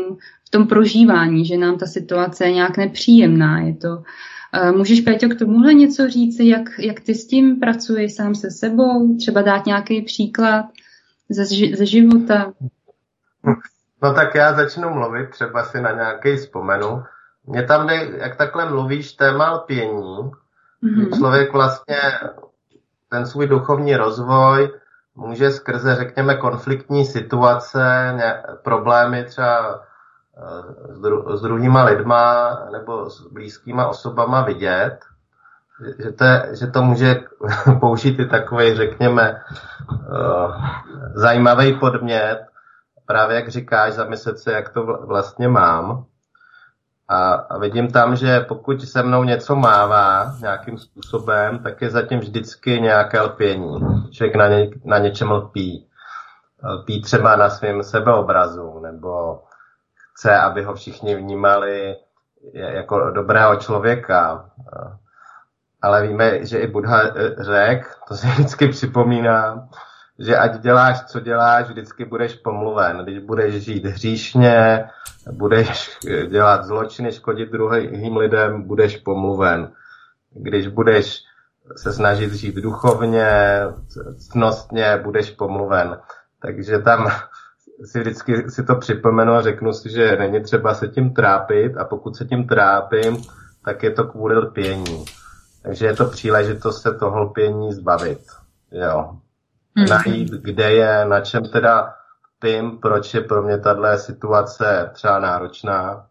v 0.47 0.49
tom 0.49 0.67
prožívání, 0.67 1.45
že 1.45 1.57
nám 1.57 1.77
ta 1.77 1.85
situace 1.85 2.45
je 2.45 2.53
nějak 2.53 2.77
nepříjemná. 2.77 3.59
Je 3.59 3.75
to 3.75 4.03
Můžeš, 4.71 5.01
Péťo, 5.01 5.29
k 5.29 5.39
tomuhle 5.39 5.73
něco 5.73 6.09
říct, 6.09 6.39
jak, 6.39 6.79
jak 6.79 6.99
ty 6.99 7.15
s 7.15 7.27
tím 7.27 7.59
pracuješ 7.59 8.15
sám 8.15 8.35
se 8.35 8.51
sebou? 8.51 9.17
Třeba 9.17 9.41
dát 9.41 9.65
nějaký 9.65 10.01
příklad 10.01 10.65
ze, 11.29 11.45
ze 11.75 11.85
života? 11.85 12.53
No 14.03 14.13
tak 14.13 14.35
já 14.35 14.53
začnu 14.53 14.89
mluvit, 14.89 15.29
třeba 15.29 15.63
si 15.63 15.81
na 15.81 15.91
nějaký 15.91 16.35
vzpomenu. 16.35 17.03
Mě 17.45 17.63
tam 17.63 17.87
jde, 17.87 17.95
jak 18.17 18.35
takhle 18.35 18.69
mluvíš, 18.69 19.13
téma 19.13 19.51
lpění. 19.51 20.31
Mm-hmm. 20.83 21.17
Člověk 21.17 21.53
vlastně 21.53 21.97
ten 23.09 23.25
svůj 23.25 23.47
duchovní 23.47 23.95
rozvoj 23.95 24.69
může 25.15 25.51
skrze, 25.51 25.95
řekněme, 25.95 26.35
konfliktní 26.35 27.05
situace, 27.05 28.15
problémy 28.63 29.23
třeba 29.23 29.81
s, 30.89 30.99
dru- 31.01 31.37
s 31.37 31.41
druhýma 31.41 31.83
lidma 31.83 32.57
nebo 32.71 33.09
s 33.09 33.21
blízkýma 33.31 33.87
osobama 33.87 34.41
vidět, 34.41 34.99
že 36.03 36.11
to, 36.11 36.23
je, 36.23 36.49
že 36.59 36.67
to 36.67 36.81
může 36.81 37.21
použít 37.79 38.19
i 38.19 38.25
takový, 38.25 38.75
řekněme, 38.75 39.41
uh, 39.91 40.55
zajímavý 41.13 41.79
podmět, 41.79 42.39
právě 43.05 43.35
jak 43.35 43.49
říkáš, 43.49 43.93
zamyslet 43.93 44.39
se, 44.39 44.51
jak 44.51 44.69
to 44.69 44.83
vlastně 44.83 45.47
mám. 45.47 46.05
A, 47.07 47.31
a 47.33 47.57
vidím 47.57 47.91
tam, 47.91 48.15
že 48.15 48.39
pokud 48.39 48.81
se 48.81 49.03
mnou 49.03 49.23
něco 49.23 49.55
mává 49.55 50.35
nějakým 50.41 50.77
způsobem, 50.77 51.59
tak 51.59 51.81
je 51.81 51.89
zatím 51.89 52.19
vždycky 52.19 52.81
nějaké 52.81 53.21
lpění. 53.21 53.79
Člověk 54.11 54.35
na, 54.35 54.47
ně, 54.47 54.69
na 54.85 54.97
něčem 54.97 55.31
lpí. 55.31 55.87
Lpí 56.63 57.01
třeba 57.01 57.35
na 57.35 57.49
svém 57.49 57.83
sebeobrazu, 57.83 58.79
nebo 58.79 59.41
chce, 60.19 60.37
aby 60.37 60.63
ho 60.63 60.73
všichni 60.75 61.15
vnímali 61.15 61.95
jako 62.53 63.09
dobrého 63.09 63.55
člověka. 63.55 64.49
Ale 65.81 66.07
víme, 66.07 66.45
že 66.45 66.59
i 66.59 66.67
Buddha 66.67 67.01
řekl, 67.39 67.87
to 68.07 68.15
se 68.15 68.27
vždycky 68.33 68.67
připomíná, 68.67 69.67
že 70.19 70.37
ať 70.37 70.59
děláš, 70.59 71.01
co 71.01 71.19
děláš, 71.19 71.67
vždycky 71.67 72.05
budeš 72.05 72.35
pomluven. 72.35 72.97
Když 72.97 73.19
budeš 73.19 73.63
žít 73.63 73.85
hříšně, 73.85 74.89
budeš 75.31 75.97
dělat 76.29 76.65
zločiny, 76.65 77.11
škodit 77.11 77.51
druhým 77.51 78.17
lidem, 78.17 78.63
budeš 78.63 78.97
pomluven. 78.97 79.71
Když 80.31 80.67
budeš 80.67 81.19
se 81.75 81.93
snažit 81.93 82.33
žít 82.33 82.55
duchovně, 82.55 83.61
cnostně, 84.31 84.97
budeš 85.03 85.31
pomluven. 85.31 85.99
Takže 86.41 86.79
tam 86.79 87.11
si 87.85 87.99
vždycky 87.99 88.51
si 88.51 88.63
to 88.63 88.75
připomenu 88.75 89.33
a 89.33 89.41
řeknu 89.41 89.73
si, 89.73 89.89
že 89.89 90.17
není 90.17 90.43
třeba 90.43 90.73
se 90.73 90.87
tím 90.87 91.13
trápit 91.13 91.77
a 91.77 91.85
pokud 91.85 92.15
se 92.15 92.25
tím 92.25 92.47
trápím, 92.47 93.17
tak 93.65 93.83
je 93.83 93.91
to 93.91 94.03
kvůli 94.03 94.37
lpění. 94.37 95.05
Takže 95.63 95.85
je 95.85 95.95
to 95.95 96.05
příležitost 96.05 96.81
se 96.81 96.93
toho 96.93 97.19
lpění 97.19 97.73
zbavit. 97.73 98.19
Jo. 98.71 99.17
Mm-hmm. 99.77 99.89
Najít, 99.89 100.29
kde 100.29 100.71
je, 100.71 101.05
na 101.05 101.21
čem 101.21 101.43
teda 101.43 101.93
pím, 102.39 102.77
proč 102.77 103.13
je 103.13 103.21
pro 103.21 103.43
mě 103.43 103.57
tahle 103.57 103.99
situace 103.99 104.89
třeba 104.93 105.19
náročná. 105.19 106.05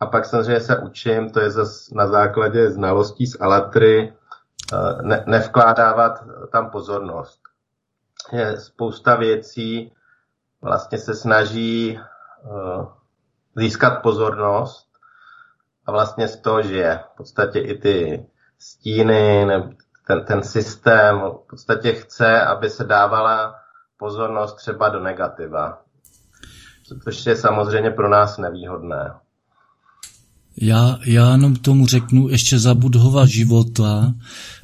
A 0.00 0.06
pak 0.06 0.24
samozřejmě 0.24 0.60
se 0.60 0.78
učím, 0.78 1.30
to 1.30 1.40
je 1.40 1.50
zase 1.50 1.94
na 1.94 2.06
základě 2.06 2.70
znalostí 2.70 3.26
z 3.26 3.40
Alatry, 3.40 4.12
eh, 4.72 5.02
ne, 5.02 5.24
nevkládávat 5.26 6.24
tam 6.52 6.70
pozornost. 6.70 7.40
Je 8.32 8.56
spousta 8.56 9.14
věcí, 9.16 9.92
vlastně 10.64 10.98
se 10.98 11.14
snaží 11.14 11.98
uh, 12.44 12.86
získat 13.56 14.02
pozornost 14.02 14.88
a 15.86 15.92
vlastně 15.92 16.28
z 16.28 16.36
toho 16.36 16.62
žije. 16.62 17.00
V 17.12 17.16
podstatě 17.16 17.58
i 17.58 17.78
ty 17.78 18.26
stíny, 18.58 19.46
ten, 20.06 20.24
ten 20.24 20.42
systém 20.42 21.18
v 21.18 21.46
podstatě 21.50 21.92
chce, 21.92 22.40
aby 22.40 22.70
se 22.70 22.84
dávala 22.84 23.54
pozornost 23.98 24.54
třeba 24.54 24.88
do 24.88 25.00
negativa. 25.00 25.82
Což 27.04 27.26
je 27.26 27.36
samozřejmě 27.36 27.90
pro 27.90 28.08
nás 28.08 28.38
nevýhodné. 28.38 29.10
Já, 30.56 30.98
já 31.06 31.32
jenom 31.32 31.56
tomu 31.56 31.86
řeknu, 31.86 32.28
ještě 32.28 32.58
za 32.58 32.74
Budhova 32.74 33.26
života 33.26 34.14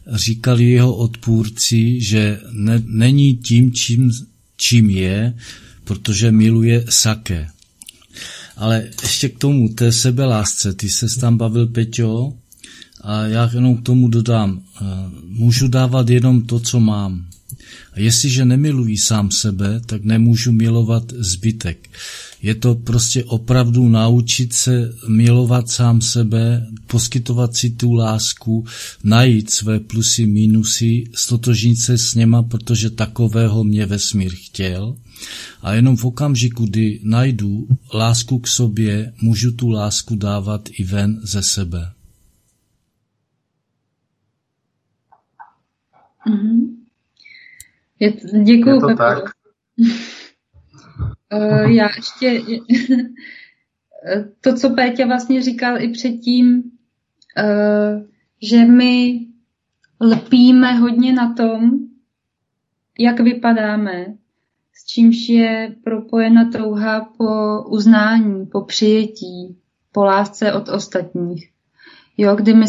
říkali 0.07 0.65
jeho 0.65 0.97
odpůrci, 0.97 2.01
že 2.01 2.41
ne, 2.53 2.83
není 2.85 3.37
tím, 3.37 3.73
čím, 3.73 4.11
čím 4.57 4.91
je, 4.91 5.35
protože 5.91 6.33
miluje 6.33 6.85
sake. 6.89 7.51
Ale 8.57 8.87
ještě 9.03 9.29
k 9.29 9.39
tomu, 9.39 9.69
té 9.69 9.93
sebelásce, 9.93 10.75
ty 10.75 10.89
se 10.89 11.07
tam 11.21 11.37
bavil, 11.37 11.67
Peťo, 11.67 12.33
A 13.01 13.23
já 13.27 13.51
jenom 13.55 13.77
k 13.77 13.83
tomu 13.83 14.09
dodám, 14.09 14.61
eh, 14.61 14.85
můžu 15.27 15.69
dávat 15.69 16.11
jenom 16.11 16.43
to, 16.43 16.61
co 16.61 16.81
mám. 16.81 17.27
A 17.93 18.01
jestliže 18.01 18.45
nemiluji 18.45 18.99
sám 18.99 19.31
sebe, 19.31 19.81
tak 19.87 20.05
nemůžu 20.05 20.53
milovat 20.53 21.13
zbytek. 21.13 21.89
Je 22.43 22.55
to 22.55 22.75
prostě 22.75 23.25
opravdu 23.25 23.89
naučit 23.89 24.53
se 24.53 24.93
milovat 25.09 25.71
sám 25.71 26.01
sebe, 26.01 26.67
poskytovat 26.87 27.57
si 27.57 27.71
tu 27.71 27.93
lásku, 27.93 28.65
najít 29.05 29.51
své 29.51 29.81
plusy, 29.81 30.27
minusy, 30.27 31.05
stotožnit 31.15 31.79
se 31.79 31.99
s 31.99 32.15
něma, 32.15 32.43
protože 32.43 32.91
takového 32.91 33.65
mě 33.65 33.87
vesmír 33.87 34.33
chtěl. 34.35 34.97
A 35.63 35.73
jenom 35.73 35.97
v 35.97 36.05
okamžiku, 36.05 36.67
kdy 36.67 37.01
najdu 37.03 37.69
lásku 37.95 38.39
k 38.39 38.49
sobě, 38.49 39.13
můžu 39.23 39.53
tu 39.53 39.69
lásku 39.69 40.17
dávat 40.17 40.69
i 40.73 40.85
ven 40.85 41.21
ze 41.23 41.43
sebe. 41.43 41.93
Mm-hmm. 46.27 46.60
Je, 48.01 48.13
děkuju, 48.43 48.75
Je 48.75 48.81
to 48.81 48.97
tak? 48.97 49.25
Uh, 51.33 51.61
já 51.71 51.89
ještě 51.97 52.41
to, 54.41 54.55
co 54.55 54.71
Péťa 54.71 55.07
vlastně 55.07 55.43
říkal 55.43 55.83
i 55.83 55.89
předtím, 55.89 56.63
uh, 57.39 58.03
že 58.43 58.65
my 58.65 59.27
lpíme 60.01 60.73
hodně 60.73 61.13
na 61.13 61.35
tom, 61.35 61.71
jak 62.99 63.21
vypadáme, 63.21 64.07
s 64.73 64.87
čímž 64.87 65.29
je 65.29 65.75
propojena 65.85 66.51
touha 66.51 67.01
po 67.01 67.63
uznání, 67.69 68.47
po 68.47 68.65
přijetí, 68.65 69.59
po 69.93 70.05
lásce 70.05 70.53
od 70.53 70.69
ostatních. 70.69 71.51
Jo, 72.17 72.37
kdy 72.37 72.55
my, 72.55 72.67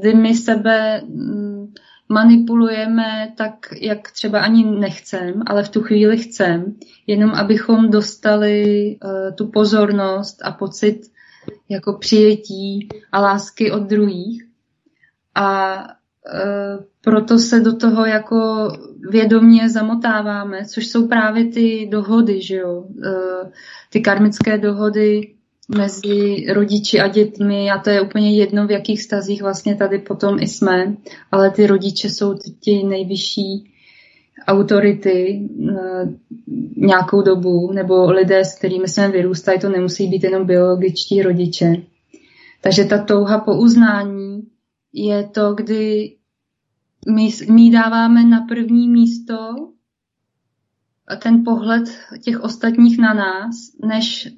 kdy 0.00 0.14
my 0.14 0.34
sebe 0.34 1.00
mm, 1.00 1.72
manipulujeme 2.08 3.32
tak, 3.36 3.54
jak 3.80 4.10
třeba 4.10 4.40
ani 4.40 4.64
nechcem, 4.64 5.42
ale 5.46 5.62
v 5.62 5.68
tu 5.68 5.82
chvíli 5.82 6.18
chcem, 6.18 6.74
jenom 7.06 7.30
abychom 7.30 7.90
dostali 7.90 8.96
uh, 9.04 9.34
tu 9.34 9.46
pozornost 9.46 10.38
a 10.44 10.52
pocit 10.52 11.00
jako 11.68 11.92
přijetí 11.92 12.88
a 13.12 13.20
lásky 13.20 13.70
od 13.70 13.82
druhých. 13.82 14.44
A 15.34 15.74
uh, 15.84 16.84
proto 17.00 17.38
se 17.38 17.60
do 17.60 17.76
toho 17.76 18.06
jako 18.06 18.68
vědomně 19.10 19.70
zamotáváme, 19.70 20.64
což 20.64 20.86
jsou 20.86 21.08
právě 21.08 21.44
ty 21.44 21.88
dohody, 21.90 22.42
že 22.42 22.56
jo? 22.56 22.72
Uh, 22.72 23.50
ty 23.90 24.00
karmické 24.00 24.58
dohody, 24.58 25.35
mezi 25.68 26.46
rodiči 26.52 27.00
a 27.00 27.08
dětmi 27.08 27.70
a 27.70 27.78
to 27.78 27.90
je 27.90 28.00
úplně 28.00 28.36
jedno, 28.36 28.66
v 28.66 28.70
jakých 28.70 29.02
stazích 29.02 29.42
vlastně 29.42 29.74
tady 29.74 29.98
potom 29.98 30.38
i 30.40 30.46
jsme, 30.46 30.96
ale 31.32 31.50
ty 31.50 31.66
rodiče 31.66 32.10
jsou 32.10 32.34
ti 32.60 32.82
nejvyšší 32.82 33.72
autority 34.46 35.48
eh, 35.70 36.08
nějakou 36.76 37.22
dobu, 37.22 37.72
nebo 37.72 38.10
lidé, 38.10 38.44
s 38.44 38.58
kterými 38.58 38.88
jsme 38.88 39.08
vyrůstali, 39.08 39.58
to 39.58 39.68
nemusí 39.68 40.08
být 40.08 40.24
jenom 40.24 40.46
biologičtí 40.46 41.22
rodiče. 41.22 41.76
Takže 42.60 42.84
ta 42.84 43.04
touha 43.04 43.38
po 43.38 43.56
uznání 43.56 44.42
je 44.92 45.24
to, 45.24 45.54
kdy 45.54 46.16
my, 47.08 47.28
my 47.50 47.70
dáváme 47.70 48.24
na 48.24 48.40
první 48.40 48.88
místo 48.88 49.36
ten 51.22 51.44
pohled 51.44 51.84
těch 52.24 52.40
ostatních 52.40 52.98
na 52.98 53.14
nás, 53.14 53.56
než 53.84 54.28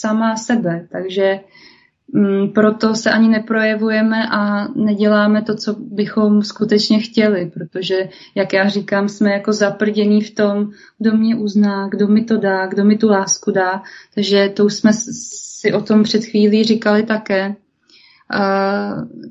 sama 0.00 0.36
sebe. 0.36 0.88
Takže 0.92 1.40
mm, 2.12 2.48
proto 2.48 2.94
se 2.94 3.10
ani 3.10 3.28
neprojevujeme 3.28 4.28
a 4.30 4.68
neděláme 4.68 5.42
to, 5.42 5.56
co 5.56 5.74
bychom 5.78 6.42
skutečně 6.42 7.00
chtěli, 7.00 7.50
protože, 7.54 8.08
jak 8.34 8.52
já 8.52 8.68
říkám, 8.68 9.08
jsme 9.08 9.32
jako 9.32 9.52
zaprdění 9.52 10.22
v 10.22 10.34
tom, 10.34 10.70
kdo 10.98 11.16
mě 11.16 11.36
uzná, 11.36 11.88
kdo 11.88 12.08
mi 12.08 12.24
to 12.24 12.36
dá, 12.36 12.66
kdo 12.66 12.84
mi 12.84 12.98
tu 12.98 13.08
lásku 13.08 13.50
dá. 13.50 13.82
Takže 14.14 14.48
to 14.48 14.64
už 14.64 14.74
jsme 14.74 14.90
si 14.92 15.72
o 15.72 15.82
tom 15.82 16.02
před 16.02 16.24
chvílí 16.24 16.64
říkali 16.64 17.02
také. 17.02 17.56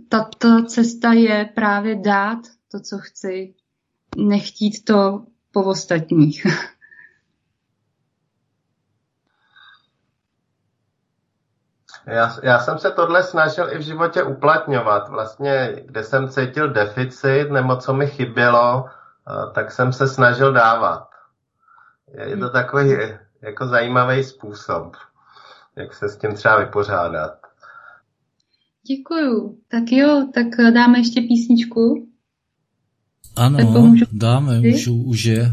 Tato 0.09 0.63
cesta 0.65 1.13
je 1.13 1.49
právě 1.55 1.95
dát 1.95 2.39
to, 2.71 2.79
co 2.79 2.97
chci, 2.97 3.53
nechtít 4.17 4.85
to 4.85 5.23
po 5.51 5.63
ostatních. 5.63 6.45
Já, 12.07 12.37
já 12.43 12.59
jsem 12.59 12.77
se 12.77 12.91
tohle 12.91 13.23
snažil 13.23 13.73
i 13.73 13.77
v 13.77 13.81
životě 13.81 14.23
uplatňovat. 14.23 15.09
Vlastně, 15.09 15.81
kde 15.85 16.03
jsem 16.03 16.29
cítil 16.29 16.69
deficit 16.69 17.51
nebo 17.51 17.75
co 17.75 17.93
mi 17.93 18.07
chybělo, 18.07 18.85
eh, 18.85 19.53
tak 19.53 19.71
jsem 19.71 19.93
se 19.93 20.07
snažil 20.07 20.53
dávat. 20.53 21.07
Je 22.25 22.37
to 22.37 22.49
takový 22.49 22.89
jako 23.41 23.67
zajímavý 23.67 24.23
způsob, 24.23 24.95
jak 25.75 25.93
se 25.93 26.09
s 26.09 26.17
tím 26.17 26.33
třeba 26.33 26.59
vypořádat. 26.59 27.37
Děkuju. 28.87 29.57
Tak 29.67 29.83
jo, 29.91 30.27
tak 30.33 30.73
dáme 30.73 30.99
ještě 30.99 31.21
písničku. 31.21 32.07
Ano, 33.35 33.93
dáme, 34.11 34.59
už, 34.59 34.87
už 34.87 35.23
je. 35.23 35.51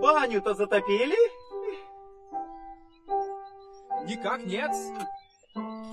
Баню-то 0.00 0.54
затопили? 0.54 1.16
Никак 4.06 4.44
нет. 4.44 4.72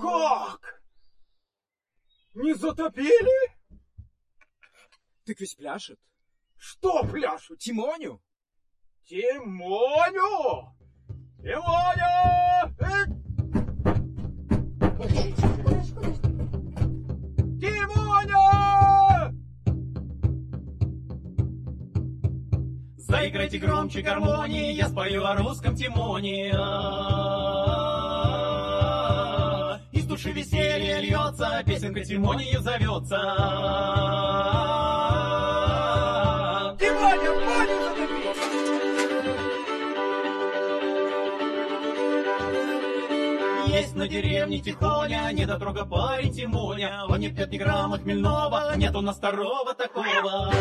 Как? 0.01 0.81
Не 2.33 2.53
затопили? 2.53 3.57
Так 5.25 5.39
ведь 5.39 5.57
пляшет. 5.57 5.99
Что 6.55 7.03
пляшут? 7.03 7.59
Тимоню? 7.59 8.21
Тимоню! 9.05 10.75
Тимоня! 11.41 12.27
Заиграйте 23.07 23.57
громче 23.57 24.01
гармонии, 24.01 24.73
я 24.73 24.89
спою 24.89 25.25
о 25.25 25.33
русском 25.37 25.77
Тимоне. 25.77 26.49
Из 29.93 30.05
души 30.05 30.31
веселье 30.31 30.99
льется, 30.99 31.63
песенка 31.65 32.03
Тимонию 32.03 32.59
зовется. 32.59 33.15
Тимоня, 36.77 37.31
Моня, 37.45 37.77
Есть 43.67 43.95
на 43.95 44.09
деревне 44.09 44.59
Тихоня, 44.59 45.31
недотрога 45.31 45.85
парень 45.85 46.33
Тимоня. 46.33 47.05
Он 47.07 47.21
не 47.21 47.29
пьет 47.29 47.51
ни 47.53 47.57
грамма 47.57 47.99
хмельного, 47.99 48.75
нет 48.75 48.93
у 48.97 49.01
нас 49.01 49.15
второго 49.15 49.73
такого. 49.73 50.51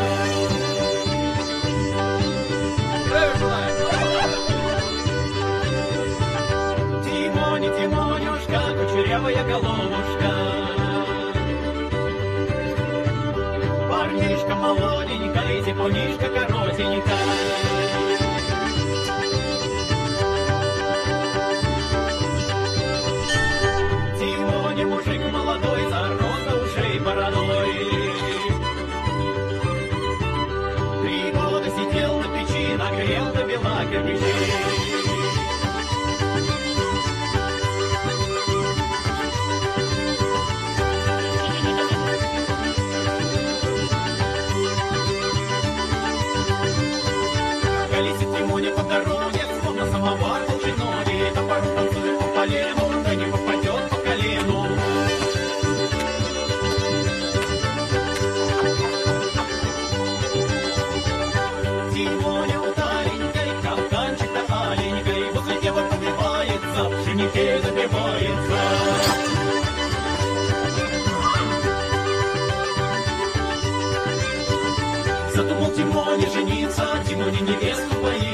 Тимони, 7.05 7.68
Тимонюшка, 7.68 8.60
кучерявая 8.78 9.44
головушка. 9.44 10.30
Парнишка 13.88 14.55
молоденький, 14.55 15.64
Тимонишка 15.64 16.28
коротенькая. 16.28 17.85
Give 34.05 34.76
глаза, 76.77 77.05
Тимоне 77.05 77.40
невесту 77.40 77.94
поедет. 78.03 78.26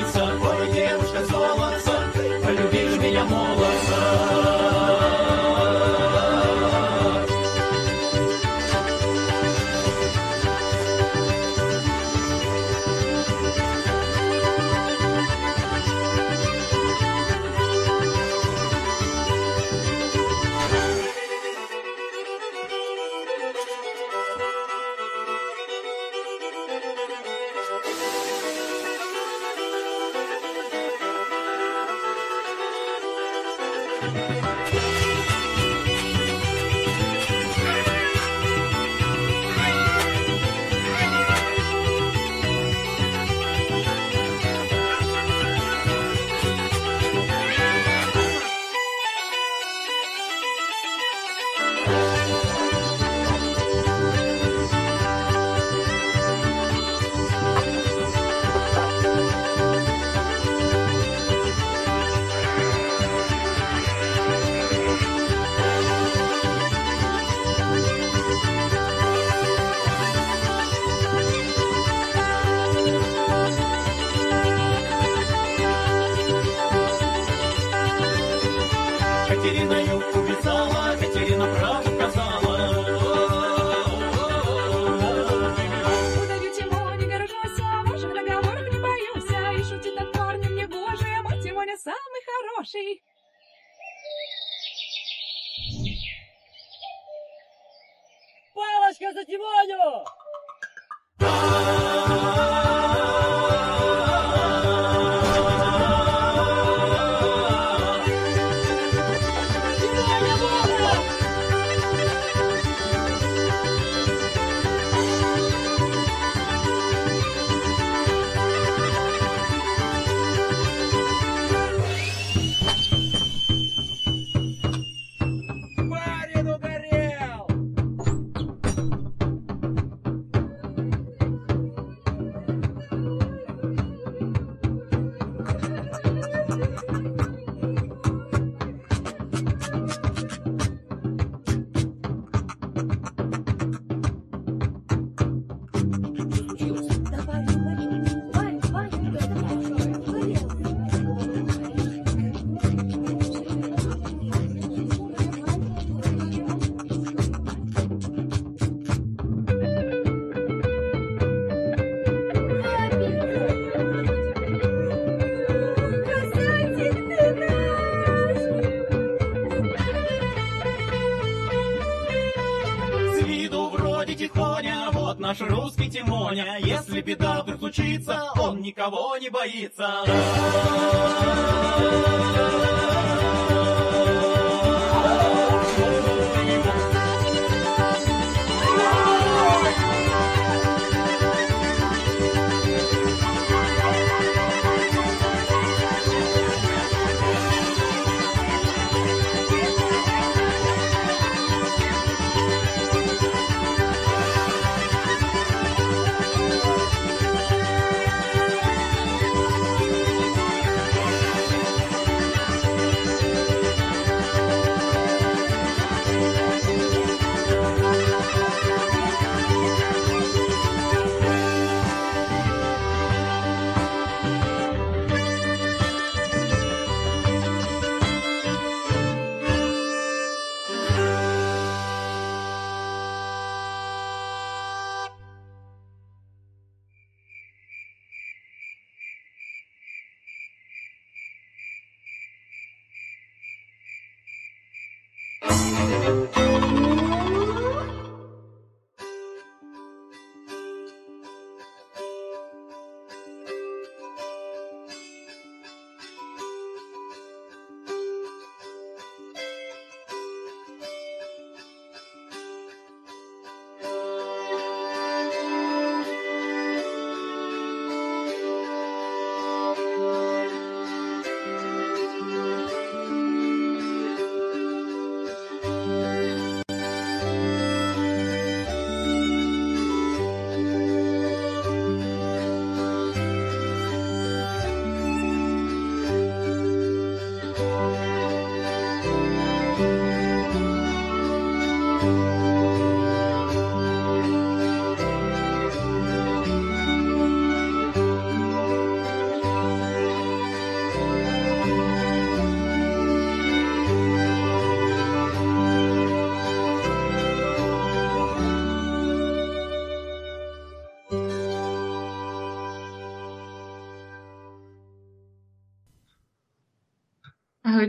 будет 177.63 177.79
учиться, 177.79 178.25
он 178.37 178.61
никого 178.61 179.17
не 179.19 179.31
боится. 179.31 180.05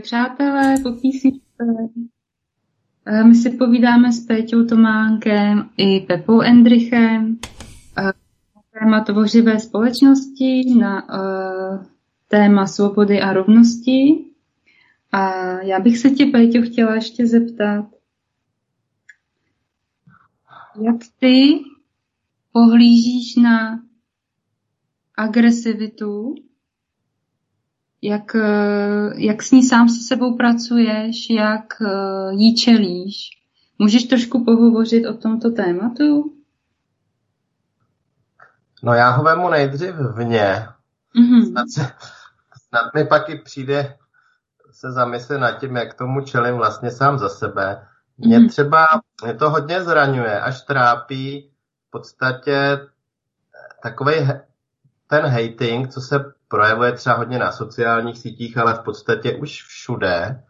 Přátelé, 0.04 0.76
po 0.82 0.92
písničce. 0.92 1.64
Eh, 3.06 3.24
My 3.24 3.34
si 3.34 3.50
povídáme 3.50 4.12
s 4.12 4.26
Péťou 4.26 4.64
Tománkem 4.64 5.70
i 5.76 6.00
Pepou 6.00 6.40
Endrichem 6.40 7.38
eh, 7.98 8.12
téma 8.78 9.00
tvořivé 9.00 9.60
společnosti, 9.60 10.74
na 10.78 11.06
eh, 11.14 11.86
téma 12.28 12.66
svobody 12.66 13.20
a 13.20 13.32
rovnosti. 13.32 14.24
A 15.12 15.32
já 15.60 15.80
bych 15.80 15.98
se 15.98 16.10
tě, 16.10 16.26
Péťo, 16.26 16.62
chtěla 16.62 16.94
ještě 16.94 17.26
zeptat, 17.26 17.84
jak 20.80 20.96
ty 21.20 21.60
pohlížíš 22.52 23.36
na 23.36 23.80
agresivitu 25.16 26.34
jak, 28.04 28.34
eh, 28.34 29.12
jak 29.16 29.42
s 29.42 29.50
ní 29.50 29.62
sám 29.62 29.88
se 29.88 30.04
sebou 30.06 30.36
pracuješ, 30.36 31.30
jak 31.30 31.82
eh, 31.82 32.32
jí 32.34 32.56
čelíš. 32.56 33.30
Můžeš 33.78 34.04
trošku 34.04 34.44
pohovořit 34.44 35.06
o 35.06 35.14
tomto 35.14 35.50
tématu? 35.50 36.32
No 38.82 38.94
já 38.94 39.10
ho 39.10 39.24
vemu 39.24 39.48
nejdřív 39.48 39.94
vně. 40.16 40.66
Mm-hmm. 41.16 41.50
Snad, 41.50 41.70
se, 41.70 41.80
snad 42.68 42.94
mi 42.94 43.04
pak 43.04 43.28
i 43.28 43.38
přijde 43.38 43.96
se 44.72 44.92
zamyslet 44.92 45.38
nad 45.38 45.52
tím, 45.60 45.76
jak 45.76 45.94
tomu 45.94 46.20
čelím 46.20 46.54
vlastně 46.54 46.90
sám 46.90 47.18
za 47.18 47.28
sebe. 47.28 47.86
Mě 48.18 48.38
Mhm. 48.38 48.48
třeba, 48.48 48.86
mě 49.24 49.34
to 49.34 49.50
hodně 49.50 49.82
zraňuje, 49.82 50.40
až 50.40 50.62
trápí 50.62 51.50
v 51.88 51.90
podstatě 51.90 52.78
takový 53.82 54.14
ten 55.06 55.26
hating, 55.26 55.88
co 55.88 56.00
se 56.00 56.32
projevuje 56.54 56.92
třeba 56.92 57.16
hodně 57.16 57.38
na 57.38 57.52
sociálních 57.52 58.18
sítích, 58.18 58.58
ale 58.58 58.74
v 58.74 58.78
podstatě 58.78 59.36
už 59.36 59.62
všude. 59.62 60.42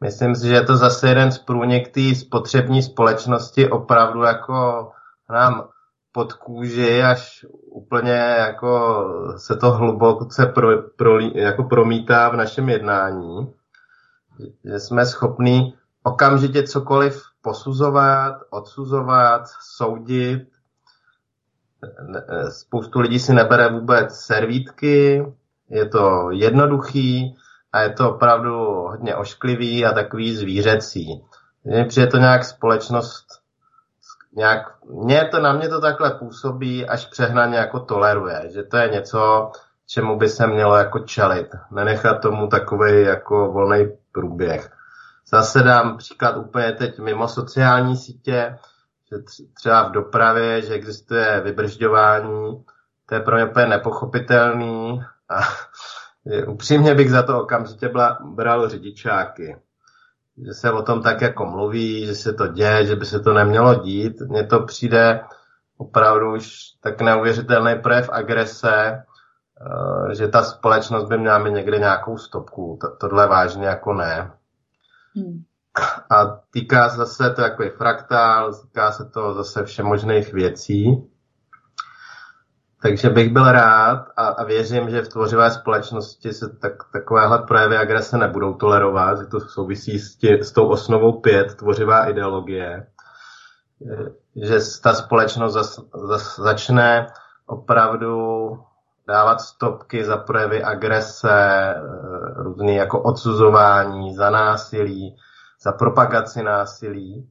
Myslím 0.00 0.34
si, 0.34 0.46
že 0.46 0.54
je 0.54 0.62
to 0.64 0.76
zase 0.76 1.08
jeden 1.08 1.32
z 1.32 1.38
průnik 1.38 1.88
té 1.88 2.14
spotřební 2.14 2.82
společnosti 2.82 3.70
opravdu 3.70 4.22
jako 4.22 4.90
nám 5.30 5.68
pod 6.12 6.32
kůži, 6.32 7.02
až 7.02 7.46
úplně 7.70 8.12
jako 8.38 9.04
se 9.36 9.56
to 9.56 9.70
hluboce 9.70 10.46
pro, 10.46 10.82
pro, 10.82 11.18
jako 11.20 11.64
promítá 11.64 12.28
v 12.28 12.36
našem 12.36 12.68
jednání. 12.68 13.54
Že 14.64 14.80
jsme 14.80 15.06
schopní 15.06 15.74
okamžitě 16.02 16.62
cokoliv 16.62 17.22
posuzovat, 17.42 18.34
odsuzovat, 18.50 19.42
soudit. 19.76 20.48
Spoustu 22.50 23.00
lidí 23.00 23.18
si 23.18 23.32
nebere 23.32 23.68
vůbec 23.68 24.14
servítky, 24.14 25.26
je 25.68 25.88
to 25.88 26.30
jednoduchý 26.30 27.36
a 27.72 27.80
je 27.80 27.90
to 27.90 28.14
opravdu 28.14 28.56
hodně 28.64 29.16
ošklivý 29.16 29.86
a 29.86 29.92
takový 29.92 30.36
zvířecí. 30.36 31.24
Mně 31.64 31.84
přijde 31.84 32.06
to 32.06 32.16
nějak 32.16 32.44
společnost, 32.44 33.26
nějak, 34.36 34.74
mě 34.84 35.28
to, 35.30 35.40
na 35.40 35.52
mě 35.52 35.68
to 35.68 35.80
takhle 35.80 36.10
působí, 36.10 36.86
až 36.86 37.06
přehnaně 37.06 37.58
jako 37.58 37.80
toleruje, 37.80 38.42
že 38.54 38.62
to 38.62 38.76
je 38.76 38.88
něco, 38.88 39.50
čemu 39.86 40.18
by 40.18 40.28
se 40.28 40.46
mělo 40.46 40.76
jako 40.76 40.98
čelit. 40.98 41.48
Nenechat 41.70 42.20
tomu 42.20 42.46
takový 42.46 43.02
jako 43.02 43.52
volný 43.52 43.88
průběh. 44.12 44.70
Zase 45.30 45.62
dám 45.62 45.96
příklad 45.96 46.36
úplně 46.36 46.72
teď 46.72 46.98
mimo 46.98 47.28
sociální 47.28 47.96
sítě, 47.96 48.58
že 49.12 49.22
třeba 49.54 49.88
v 49.88 49.92
dopravě, 49.92 50.62
že 50.62 50.74
existuje 50.74 51.40
vybržďování, 51.40 52.64
to 53.06 53.14
je 53.14 53.20
pro 53.20 53.36
mě 53.36 53.44
úplně 53.44 53.66
nepochopitelný 53.66 55.02
a 55.28 55.40
upřímně 56.46 56.94
bych 56.94 57.10
za 57.10 57.22
to 57.22 57.42
okamžitě 57.42 57.88
byla, 57.88 58.18
bral 58.22 58.68
řidičáky. 58.68 59.56
Že 60.46 60.54
se 60.54 60.72
o 60.72 60.82
tom 60.82 61.02
tak 61.02 61.20
jako 61.20 61.46
mluví, 61.46 62.06
že 62.06 62.14
se 62.14 62.32
to 62.32 62.46
děje, 62.46 62.86
že 62.86 62.96
by 62.96 63.06
se 63.06 63.20
to 63.20 63.32
nemělo 63.34 63.74
dít. 63.74 64.20
Mně 64.20 64.46
to 64.46 64.60
přijde 64.60 65.20
opravdu 65.76 66.32
už 66.32 66.56
tak 66.80 67.00
neuvěřitelný 67.00 67.78
projev 67.82 68.08
agrese, 68.12 69.02
že 70.12 70.28
ta 70.28 70.42
společnost 70.42 71.04
by 71.04 71.18
měla 71.18 71.38
mít 71.38 71.50
někde 71.50 71.78
nějakou 71.78 72.18
stopku. 72.18 72.78
Tohle 73.00 73.26
vážně 73.26 73.66
jako 73.66 73.94
ne. 73.94 74.32
Hmm. 75.16 75.42
A 76.10 76.26
týká 76.50 76.88
se 76.88 76.96
zase 76.96 77.30
to 77.30 77.42
jako 77.42 77.64
fraktál, 77.76 78.54
týká 78.54 78.92
se 78.92 79.04
to 79.04 79.34
zase 79.34 79.64
všemožných 79.64 80.32
věcí. 80.32 81.10
Takže 82.82 83.10
bych 83.10 83.32
byl 83.32 83.52
rád 83.52 84.06
a, 84.16 84.26
a 84.26 84.44
věřím, 84.44 84.90
že 84.90 85.02
v 85.02 85.08
tvořivé 85.08 85.50
společnosti 85.50 86.32
se 86.32 86.48
tak, 86.48 86.72
takovéhle 86.92 87.38
projevy 87.38 87.76
agrese 87.76 88.18
nebudou 88.18 88.54
tolerovat, 88.54 89.18
že 89.18 89.24
to 89.24 89.40
souvisí 89.40 89.98
s, 89.98 90.16
tě, 90.16 90.38
s 90.44 90.52
tou 90.52 90.68
osnovou 90.68 91.20
pět, 91.20 91.54
tvořivá 91.54 92.06
ideologie, 92.06 92.86
že 94.36 94.58
ta 94.82 94.94
společnost 94.94 95.52
zas, 95.52 95.80
zas, 96.08 96.38
začne 96.38 97.06
opravdu 97.46 98.18
dávat 99.06 99.40
stopky 99.40 100.04
za 100.04 100.16
projevy 100.16 100.62
agrese, 100.62 101.74
různý 102.36 102.74
jako 102.74 103.02
odsuzování, 103.02 104.14
za 104.14 104.30
násilí, 104.30 105.16
za 105.62 105.72
propagaci 105.72 106.42
násilí. 106.42 107.30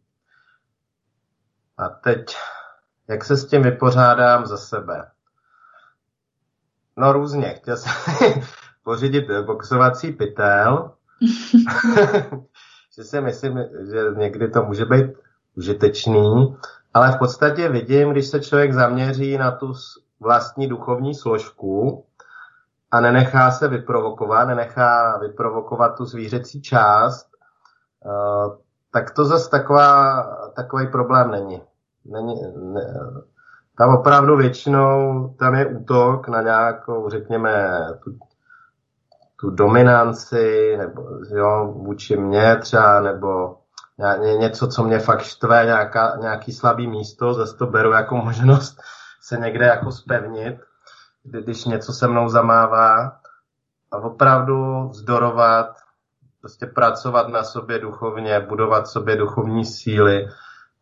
A 1.78 1.90
teď, 1.90 2.38
jak 3.08 3.24
se 3.26 3.38
s 3.38 3.46
tím 3.46 3.62
vypořádám 3.64 4.46
za 4.46 4.58
sebe? 4.58 5.12
No 6.98 7.14
různě. 7.14 7.54
Chtěl 7.54 7.78
jsem 7.78 7.94
pořídit 8.84 9.26
boxovací 9.46 10.12
pytel, 10.12 10.92
že 12.96 13.04
si 13.04 13.22
myslím, 13.22 13.58
že 13.92 14.04
někdy 14.16 14.48
to 14.50 14.64
může 14.64 14.86
být 14.86 15.12
užitečný, 15.56 16.58
ale 16.94 17.12
v 17.12 17.18
podstatě 17.18 17.70
vidím, 17.70 18.12
když 18.12 18.28
se 18.28 18.40
člověk 18.40 18.74
zaměří 18.74 19.38
na 19.38 19.52
tu 19.52 19.74
vlastní 20.20 20.68
duchovní 20.68 21.16
složku 21.16 22.06
a 22.92 23.02
nenechá 23.02 23.52
se 23.52 23.68
vyprovokovat, 23.68 24.48
nenechá 24.48 25.18
vyprovokovat 25.18 25.98
tu 25.98 26.06
zvířecí 26.06 26.62
část, 26.62 27.29
tak 28.92 29.12
to 29.12 29.26
zase 29.26 29.50
taková, 29.50 30.24
takový 30.56 30.88
problém 30.88 31.32
není. 31.32 31.62
není 32.06 32.42
ne, 32.56 32.94
tam 33.78 33.96
opravdu 33.96 34.38
většinou 34.38 35.28
tam 35.40 35.56
je 35.56 35.66
útok 35.66 36.28
na 36.28 36.42
nějakou, 36.42 37.10
řekněme, 37.10 37.80
tu, 38.04 38.18
tu 39.40 39.50
dominanci, 39.50 40.78
nebo 40.78 41.02
jo, 41.36 41.74
vůči 41.78 42.18
mně 42.18 42.56
třeba, 42.56 43.02
nebo 43.02 43.58
něco, 44.40 44.68
co 44.68 44.84
mě 44.84 45.00
fakt 45.00 45.22
štve, 45.22 45.66
nějaká, 45.66 46.16
nějaký 46.20 46.52
slabý 46.52 46.88
místo, 46.88 47.34
zase 47.34 47.58
to 47.58 47.68
beru 47.68 47.92
jako 47.92 48.16
možnost 48.16 48.82
se 49.22 49.38
někde 49.38 49.66
jako 49.66 49.92
spevnit, 49.92 50.60
když 51.24 51.66
něco 51.66 51.94
se 51.94 52.08
mnou 52.08 52.30
zamává 52.30 53.20
a 53.92 53.98
opravdu 53.98 54.88
vzdorovat, 54.90 55.76
prostě 56.42 56.66
pracovat 56.66 57.28
na 57.28 57.44
sobě 57.44 57.80
duchovně, 57.80 58.40
budovat 58.40 58.88
sobě 58.88 59.16
duchovní 59.16 59.66
síly 59.66 60.28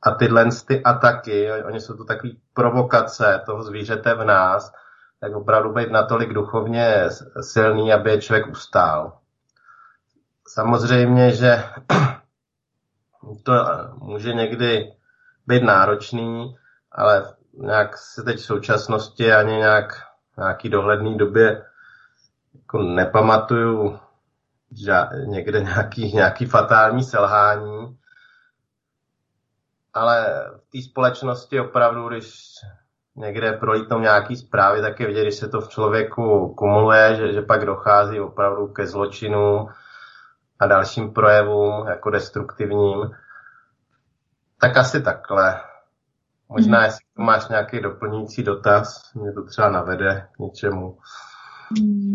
a 0.01 0.11
tyhle 0.11 0.49
ty 0.67 0.83
ataky, 0.83 1.51
oni 1.51 1.81
jsou 1.81 1.97
to 1.97 2.03
takové 2.03 2.33
provokace 2.53 3.41
toho 3.45 3.63
zvířete 3.63 4.13
v 4.13 4.25
nás, 4.25 4.73
tak 5.19 5.35
opravdu 5.35 5.73
být 5.73 5.91
natolik 5.91 6.33
duchovně 6.33 7.09
silný, 7.41 7.93
aby 7.93 8.09
je 8.09 8.21
člověk 8.21 8.47
ustál. 8.47 9.17
Samozřejmě, 10.47 11.31
že 11.31 11.63
to 13.43 13.53
může 13.97 14.33
někdy 14.33 14.93
být 15.47 15.63
náročný, 15.63 16.55
ale 16.91 17.33
nějak 17.53 17.97
se 17.97 18.23
teď 18.23 18.37
v 18.37 18.45
současnosti 18.45 19.33
ani 19.33 19.53
nějak 19.53 19.93
nějaký 20.37 20.69
dohledný 20.69 21.17
době 21.17 21.65
jako 22.55 22.83
nepamatuju 22.83 23.99
někde 25.25 25.61
nějaký, 25.61 26.13
nějaký 26.13 26.45
fatální 26.45 27.03
selhání, 27.03 27.97
ale 29.93 30.45
v 30.57 30.71
té 30.71 30.81
společnosti 30.81 31.59
opravdu, 31.59 32.07
když 32.07 32.43
někde 33.15 33.51
prolítnou 33.51 33.99
nějaký 33.99 34.35
zprávy, 34.35 34.81
tak 34.81 34.99
je 34.99 35.07
vidět, 35.07 35.21
když 35.21 35.35
se 35.35 35.47
to 35.47 35.61
v 35.61 35.69
člověku 35.69 36.53
kumuluje, 36.57 37.15
že, 37.15 37.33
že 37.33 37.41
pak 37.41 37.65
dochází 37.65 38.19
opravdu 38.19 38.67
ke 38.67 38.87
zločinu 38.87 39.67
a 40.59 40.67
dalším 40.67 41.13
projevům, 41.13 41.87
jako 41.87 42.09
destruktivním. 42.09 43.11
Tak 44.61 44.77
asi 44.77 45.01
takhle. 45.01 45.61
Možná, 46.49 46.85
jestli 46.85 47.05
máš 47.17 47.47
nějaký 47.47 47.79
doplňující 47.79 48.43
dotaz, 48.43 49.13
mě 49.13 49.33
to 49.33 49.43
třeba 49.43 49.69
navede 49.69 50.27
k 50.31 50.39
něčemu. 50.39 50.97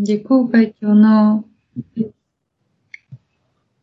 Děkuju, 0.06 0.48
Peťo. 0.48 0.94
No, 0.94 1.44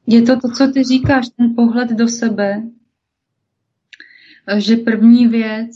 je 0.09 0.21
to 0.21 0.39
to, 0.39 0.51
co 0.51 0.67
ty 0.67 0.83
říkáš, 0.83 1.29
ten 1.29 1.55
pohled 1.55 1.89
do 1.89 2.07
sebe, 2.07 2.61
že 4.57 4.75
první 4.75 5.27
věc, 5.27 5.69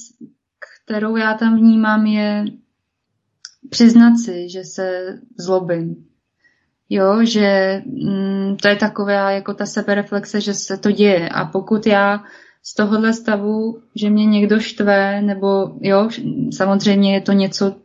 kterou 0.85 1.15
já 1.15 1.33
tam 1.33 1.57
vnímám, 1.57 2.05
je 2.05 2.45
přiznat 3.69 4.17
si, 4.17 4.49
že 4.49 4.63
se 4.63 5.19
zlobím. 5.39 6.05
Jo, 6.89 7.25
že 7.25 7.81
mm, 7.85 8.57
to 8.61 8.67
je 8.67 8.75
taková 8.75 9.31
jako 9.31 9.53
ta 9.53 9.65
sebereflexe, 9.65 10.41
že 10.41 10.53
se 10.53 10.77
to 10.77 10.91
děje. 10.91 11.29
A 11.29 11.45
pokud 11.45 11.87
já 11.87 12.23
z 12.63 12.73
tohohle 12.73 13.13
stavu, 13.13 13.81
že 13.95 14.09
mě 14.09 14.25
někdo 14.25 14.59
štve, 14.59 15.21
nebo 15.21 15.77
jo, 15.81 16.09
samozřejmě 16.51 17.13
je 17.13 17.21
to 17.21 17.31
něco, 17.31 17.75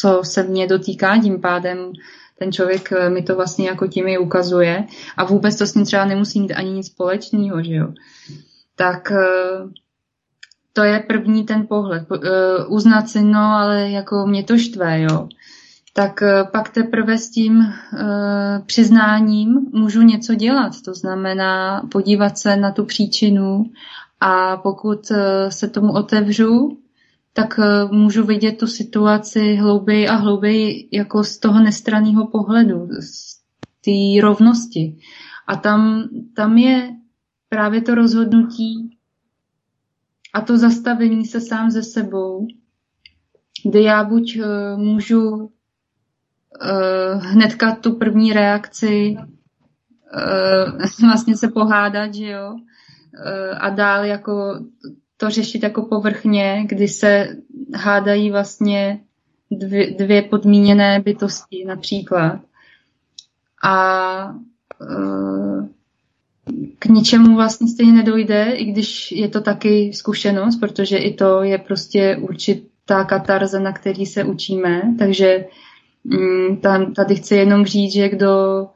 co 0.00 0.20
se 0.24 0.42
mě 0.42 0.66
dotýká, 0.66 1.18
tím 1.18 1.40
pádem 1.40 1.92
ten 2.38 2.52
člověk 2.52 2.92
eh, 2.92 3.10
mi 3.10 3.22
to 3.22 3.36
vlastně 3.36 3.68
jako 3.68 3.86
tím 3.86 4.08
i 4.08 4.18
ukazuje 4.18 4.86
a 5.16 5.24
vůbec 5.24 5.56
to 5.56 5.66
s 5.66 5.74
ním 5.74 5.84
třeba 5.84 6.04
nemusí 6.04 6.40
mít 6.40 6.52
ani 6.52 6.70
nic 6.70 6.86
společného, 6.86 7.62
že 7.62 7.74
jo. 7.74 7.88
Tak 8.76 9.12
eh, 9.12 9.26
to 10.72 10.84
je 10.84 10.98
první 10.98 11.44
ten 11.44 11.66
pohled. 11.66 12.06
Eh, 12.12 12.64
uznat 12.66 13.08
si, 13.08 13.22
no, 13.22 13.40
ale 13.40 13.90
jako 13.90 14.26
mě 14.26 14.44
to 14.44 14.58
štve, 14.58 15.00
jo. 15.00 15.28
Tak 15.92 16.22
pak 16.52 16.68
teprve 16.68 17.18
s 17.18 17.30
tím 17.30 17.74
přiznáním 18.66 19.66
můžu 19.72 20.02
něco 20.02 20.34
dělat. 20.34 20.72
To 20.84 20.94
znamená 20.94 21.82
podívat 21.92 22.38
se 22.38 22.56
na 22.56 22.70
tu 22.70 22.84
příčinu 22.84 23.64
a 24.20 24.56
pokud 24.56 25.12
se 25.48 25.68
tomu 25.68 25.92
otevřu, 25.92 26.78
tak 27.38 27.58
eh, 27.58 27.84
můžu 27.90 28.24
vidět 28.24 28.52
tu 28.52 28.66
situaci 28.66 29.54
hlouběji 29.54 30.08
a 30.08 30.14
hlouběji 30.14 30.88
jako 30.92 31.24
z 31.24 31.38
toho 31.38 31.60
nestraného 31.60 32.26
pohledu, 32.26 32.88
z 33.00 33.38
té 33.84 34.20
rovnosti. 34.22 34.98
A 35.46 35.56
tam, 35.56 36.08
tam 36.36 36.58
je 36.58 36.90
právě 37.48 37.82
to 37.82 37.94
rozhodnutí 37.94 38.98
a 40.34 40.40
to 40.40 40.58
zastavení 40.58 41.26
se 41.26 41.40
sám 41.40 41.70
ze 41.70 41.82
sebou, 41.82 42.46
kdy 43.64 43.82
já 43.82 44.04
buď 44.04 44.38
uh, 44.38 44.44
můžu 44.82 45.30
uh, 45.30 45.50
hnedka 47.20 47.76
tu 47.76 47.94
první 47.94 48.32
reakci 48.32 49.16
uh, 49.16 50.78
vlastně 51.08 51.36
se 51.36 51.48
pohádat, 51.48 52.14
že 52.14 52.26
jo, 52.26 52.52
uh, 52.52 53.58
a 53.58 53.70
dál 53.70 54.04
jako 54.04 54.60
to 55.20 55.30
řešit 55.30 55.62
jako 55.62 55.82
povrchně, 55.82 56.64
kdy 56.66 56.88
se 56.88 57.36
hádají 57.74 58.30
vlastně 58.30 59.00
dvě, 59.50 59.90
dvě 59.90 60.22
podmíněné 60.22 61.00
bytosti 61.00 61.64
například. 61.66 62.40
A 63.64 64.34
e, 64.80 65.68
k 66.78 66.86
ničemu 66.86 67.36
vlastně 67.36 67.68
stejně 67.68 67.92
nedojde, 67.92 68.44
i 68.44 68.64
když 68.64 69.12
je 69.12 69.28
to 69.28 69.40
taky 69.40 69.92
zkušenost, 69.94 70.56
protože 70.56 70.96
i 70.96 71.14
to 71.14 71.42
je 71.42 71.58
prostě 71.58 72.16
určitá 72.20 73.04
katarze, 73.04 73.60
na 73.60 73.72
který 73.72 74.06
se 74.06 74.24
učíme. 74.24 74.82
Takže 74.98 75.44
mm, 76.04 76.56
tam, 76.56 76.94
tady 76.94 77.16
chci 77.16 77.34
jenom 77.34 77.64
říct, 77.66 77.92
že 77.92 78.08
kdo 78.08 78.66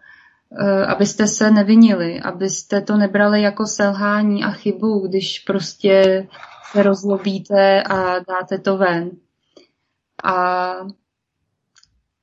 abyste 0.87 1.27
se 1.27 1.51
nevinili, 1.51 2.21
abyste 2.21 2.81
to 2.81 2.97
nebrali 2.97 3.43
jako 3.43 3.67
selhání 3.67 4.45
a 4.45 4.51
chybu, 4.51 4.99
když 5.09 5.39
prostě 5.39 6.27
se 6.73 6.83
rozlobíte 6.83 7.83
a 7.83 8.19
dáte 8.19 8.59
to 8.59 8.77
ven. 8.77 9.11
A 10.25 10.75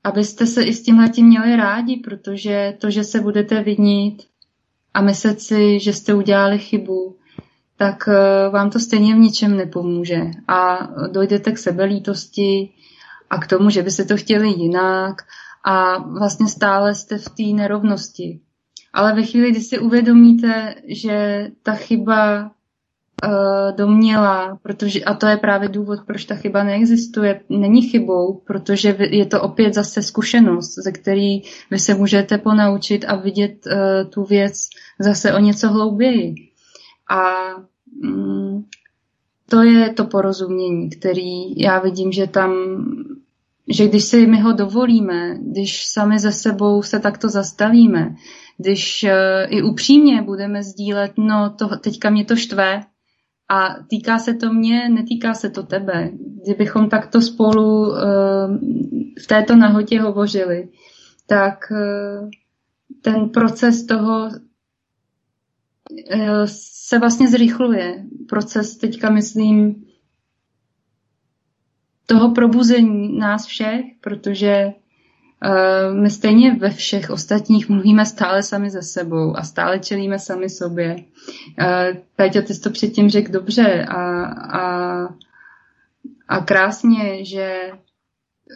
abyste 0.03 0.45
se 0.45 0.63
i 0.63 0.73
s 0.73 0.83
tímhletím 0.83 1.27
měli 1.27 1.55
rádi, 1.55 1.97
protože 1.97 2.77
to, 2.81 2.89
že 2.89 3.03
se 3.03 3.19
budete 3.19 3.63
vinit 3.63 4.23
a 4.93 5.01
myslet 5.01 5.41
si, 5.41 5.79
že 5.79 5.93
jste 5.93 6.13
udělali 6.13 6.59
chybu, 6.59 7.15
tak 7.77 8.07
e, 8.07 8.49
vám 8.49 8.69
to 8.69 8.79
stejně 8.79 9.15
v 9.15 9.17
ničem 9.17 9.57
nepomůže. 9.57 10.21
A 10.47 10.87
dojdete 11.11 11.51
k 11.51 11.57
sebelítosti 11.57 12.69
a 13.29 13.37
k 13.37 13.47
tomu, 13.47 13.69
že 13.69 13.83
by 13.83 13.91
se 13.91 14.05
to 14.05 14.17
chtěli 14.17 14.49
jinak 14.49 15.21
a 15.65 15.97
vlastně 15.97 16.47
stále 16.47 16.95
jste 16.95 17.17
v 17.17 17.29
té 17.29 17.43
nerovnosti. 17.43 18.39
Ale 18.93 19.15
ve 19.15 19.23
chvíli, 19.23 19.51
kdy 19.51 19.61
si 19.61 19.79
uvědomíte, 19.79 20.75
že 20.87 21.47
ta 21.63 21.73
chyba 21.73 22.41
uh, 22.43 23.75
doměla, 23.75 24.59
protože, 24.61 25.03
a 25.03 25.13
to 25.13 25.27
je 25.27 25.37
právě 25.37 25.69
důvod, 25.69 25.99
proč 26.07 26.25
ta 26.25 26.35
chyba 26.35 26.63
neexistuje, 26.63 27.41
není 27.49 27.81
chybou, 27.81 28.41
protože 28.45 28.97
je 28.99 29.25
to 29.25 29.41
opět 29.41 29.73
zase 29.73 30.01
zkušenost, 30.01 30.75
ze 30.75 30.91
který 30.91 31.41
vy 31.71 31.79
se 31.79 31.93
můžete 31.93 32.37
ponaučit 32.37 33.05
a 33.07 33.15
vidět 33.15 33.65
uh, 33.65 34.09
tu 34.09 34.23
věc 34.23 34.69
zase 34.99 35.33
o 35.33 35.39
něco 35.39 35.69
hlouběji. 35.69 36.35
A 37.09 37.33
um, 38.03 38.65
to 39.49 39.63
je 39.63 39.93
to 39.93 40.05
porozumění, 40.05 40.89
který 40.89 41.61
já 41.61 41.79
vidím, 41.79 42.11
že 42.11 42.27
tam, 42.27 42.53
že 43.69 43.87
když 43.87 44.03
si 44.03 44.27
my 44.27 44.39
ho 44.41 44.53
dovolíme, 44.53 45.35
když 45.41 45.85
sami 45.85 46.19
ze 46.19 46.31
sebou 46.31 46.83
se 46.83 46.99
takto 46.99 47.29
zastavíme, 47.29 48.15
když 48.57 49.03
uh, 49.03 49.53
i 49.57 49.63
upřímně 49.63 50.21
budeme 50.21 50.63
sdílet, 50.63 51.11
no 51.17 51.55
to, 51.59 51.77
teďka 51.77 52.09
mě 52.09 52.25
to 52.25 52.35
štve, 52.35 52.81
a 53.51 53.75
týká 53.89 54.19
se 54.19 54.33
to 54.33 54.53
mě, 54.53 54.89
netýká 54.89 55.33
se 55.33 55.49
to 55.49 55.63
tebe. 55.63 56.11
Kdybychom 56.43 56.89
takto 56.89 57.21
spolu 57.21 57.89
uh, 57.89 57.97
v 59.23 59.27
této 59.27 59.55
nahotě 59.55 60.01
hovořili, 60.01 60.69
tak 61.27 61.59
uh, 61.71 62.29
ten 63.01 63.29
proces 63.29 63.85
toho 63.85 64.29
se 66.45 66.99
vlastně 66.99 67.27
zrychluje. 67.27 68.05
Proces 68.29 68.77
teďka 68.77 69.09
myslím 69.09 69.83
toho 72.09 72.31
probuzení 72.31 73.19
nás 73.19 73.45
všech, 73.45 73.85
protože 74.01 74.73
Eh, 75.43 75.93
my 75.93 76.09
stejně 76.09 76.55
ve 76.55 76.69
všech 76.69 77.09
ostatních 77.09 77.69
mluvíme 77.69 78.05
stále 78.05 78.43
sami 78.43 78.69
ze 78.69 78.81
sebou 78.81 79.37
a 79.37 79.43
stále 79.43 79.79
čelíme 79.79 80.19
sami 80.19 80.49
sobě. 80.49 80.95
Eh, 81.59 82.01
Péťa, 82.15 82.41
ty 82.41 82.53
jsi 82.53 82.61
to 82.61 82.69
předtím 82.69 83.09
řekl 83.09 83.31
dobře 83.31 83.85
a, 83.85 84.23
a, 84.59 85.07
a 86.27 86.39
krásně, 86.45 87.25
že 87.25 87.71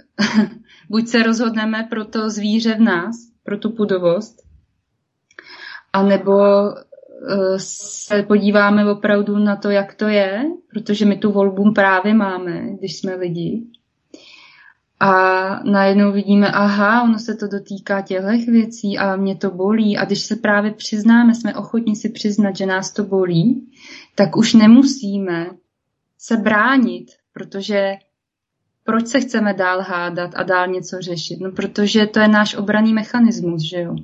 buď 0.89 1.07
se 1.07 1.23
rozhodneme 1.23 1.87
pro 1.89 2.05
to 2.05 2.29
zvíře 2.29 2.75
v 2.75 2.81
nás, 2.81 3.15
pro 3.43 3.57
tu 3.57 3.69
pudovost, 3.69 4.41
anebo 5.93 6.33
se 7.57 8.23
podíváme 8.23 8.91
opravdu 8.91 9.37
na 9.37 9.55
to, 9.55 9.69
jak 9.69 9.93
to 9.93 10.07
je, 10.07 10.45
protože 10.69 11.05
my 11.05 11.17
tu 11.17 11.31
volbu 11.31 11.73
právě 11.73 12.13
máme, 12.13 12.61
když 12.79 12.97
jsme 12.97 13.15
lidi 13.15 13.63
a 15.05 15.63
najednou 15.63 16.11
vidíme, 16.11 16.51
aha, 16.51 17.03
ono 17.03 17.19
se 17.19 17.35
to 17.35 17.47
dotýká 17.47 18.01
těchto 18.01 18.51
věcí 18.51 18.97
a 18.97 19.15
mě 19.15 19.35
to 19.35 19.51
bolí. 19.51 19.97
A 19.97 20.05
když 20.05 20.19
se 20.19 20.35
právě 20.35 20.71
přiznáme, 20.71 21.35
jsme 21.35 21.55
ochotní 21.55 21.95
si 21.95 22.09
přiznat, 22.09 22.57
že 22.57 22.65
nás 22.65 22.91
to 22.91 23.03
bolí, 23.03 23.71
tak 24.15 24.37
už 24.37 24.53
nemusíme 24.53 25.49
se 26.17 26.37
bránit, 26.37 27.11
protože 27.33 27.93
proč 28.83 29.07
se 29.07 29.19
chceme 29.19 29.53
dál 29.53 29.81
hádat 29.81 30.31
a 30.35 30.43
dál 30.43 30.67
něco 30.67 30.97
řešit? 31.01 31.39
No 31.39 31.51
protože 31.51 32.05
to 32.05 32.19
je 32.19 32.27
náš 32.27 32.55
obraný 32.55 32.93
mechanismus, 32.93 33.61
že 33.61 33.81
jo? 33.81 33.95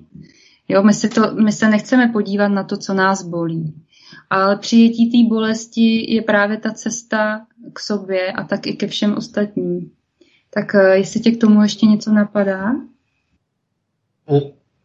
Jo, 0.70 0.84
my, 0.84 0.94
si 0.94 1.10
to, 1.10 1.34
my 1.34 1.52
se 1.52 1.70
nechceme 1.70 2.08
podívat 2.08 2.48
na 2.48 2.64
to, 2.64 2.78
co 2.78 2.94
nás 2.94 3.24
bolí. 3.24 3.86
Ale 4.30 4.58
přijetí 4.58 5.12
té 5.12 5.36
bolesti 5.36 6.14
je 6.14 6.22
právě 6.22 6.58
ta 6.58 6.72
cesta 6.72 7.46
k 7.74 7.80
sobě 7.80 8.32
a 8.32 8.44
tak 8.44 8.68
i 8.68 8.74
ke 8.74 8.88
všem 8.88 9.18
ostatním. 9.18 9.92
Tak 10.50 10.76
eh, 10.76 10.98
jestli 10.98 11.20
tě 11.20 11.32
k 11.32 11.42
tomu 11.42 11.62
ještě 11.62 11.86
něco 11.86 12.12
napadá? 12.12 12.72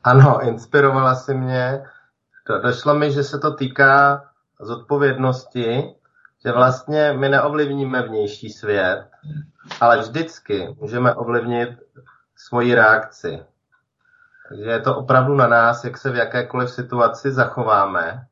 Ano, 0.05 0.40
inspirovala 0.48 1.15
si 1.15 1.35
mě. 1.35 1.82
Došlo 2.62 2.94
mi, 2.94 3.12
že 3.12 3.23
se 3.23 3.39
to 3.39 3.55
týká 3.55 4.24
zodpovědnosti, 4.61 5.82
že 6.44 6.52
vlastně 6.52 7.12
my 7.12 7.28
neovlivníme 7.28 8.02
vnější 8.02 8.51
svět, 8.51 9.09
ale 9.81 9.98
vždycky 9.98 10.77
můžeme 10.81 11.15
ovlivnit 11.15 11.70
svoji 12.36 12.74
reakci. 12.74 13.40
Takže 14.55 14.70
je 14.70 14.81
to 14.81 14.97
opravdu 14.97 15.35
na 15.35 15.47
nás, 15.47 15.85
jak 15.85 15.98
se 15.98 16.10
v 16.10 16.16
jakékoliv 16.16 16.70
situaci 16.70 17.32
zachováme. 17.32 18.26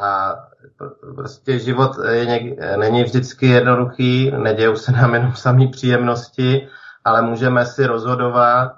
A 0.00 0.36
prostě 1.16 1.58
život 1.58 1.96
je 2.10 2.26
něk, 2.26 2.58
není 2.76 3.04
vždycky 3.04 3.46
jednoduchý, 3.46 4.30
nedějou 4.30 4.76
se 4.76 4.92
nám 4.92 5.14
jenom 5.14 5.34
samý 5.34 5.68
příjemnosti, 5.68 6.68
ale 7.04 7.22
můžeme 7.22 7.66
si 7.66 7.86
rozhodovat 7.86 8.76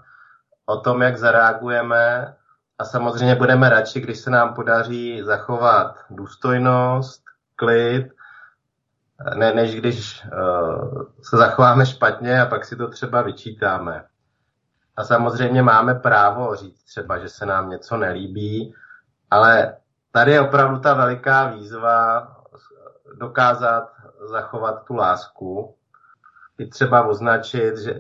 o 0.67 0.77
tom, 0.77 1.03
jak 1.03 1.19
zareagujeme 1.19 2.35
a 2.79 2.85
samozřejmě 2.85 3.35
budeme 3.35 3.69
radši, 3.69 4.01
když 4.01 4.19
se 4.19 4.31
nám 4.31 4.55
podaří 4.55 5.23
zachovat 5.23 5.97
důstojnost, 6.11 7.23
klid, 7.57 8.09
ne, 9.35 9.55
než 9.55 9.75
když 9.75 10.25
uh, 10.25 11.03
se 11.23 11.37
zachováme 11.37 11.87
špatně 11.87 12.43
a 12.43 12.47
pak 12.47 12.65
si 12.65 12.77
to 12.77 12.89
třeba 12.89 13.23
vyčítáme. 13.23 14.05
A 15.01 15.05
samozřejmě 15.05 15.63
máme 15.63 15.95
právo 15.95 16.55
říct 16.55 16.85
třeba, 16.85 17.19
že 17.19 17.29
se 17.29 17.47
nám 17.47 17.71
něco 17.71 17.97
nelíbí, 17.97 18.75
ale 19.31 19.77
tady 20.13 20.33
je 20.33 20.41
opravdu 20.41 20.81
ta 20.81 20.95
veliká 20.95 21.47
výzva 21.47 22.29
dokázat 23.19 23.93
zachovat 24.31 24.85
tu 24.85 24.95
lásku, 24.95 25.75
i 26.59 26.67
třeba 26.67 27.07
označit, 27.07 27.79
že, 27.79 27.95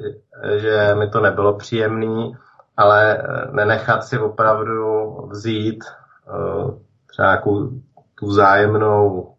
že 0.56 0.94
mi 0.94 1.10
to 1.10 1.20
nebylo 1.20 1.56
příjemný, 1.56 2.36
ale 2.76 3.18
eh, 3.18 3.52
nenechat 3.52 4.04
si 4.04 4.18
opravdu 4.18 5.12
vzít 5.30 5.84
uh, 6.28 6.78
třeba 7.06 7.28
nějakou 7.28 7.70
tu 8.14 8.26
vzájemnou 8.26 9.34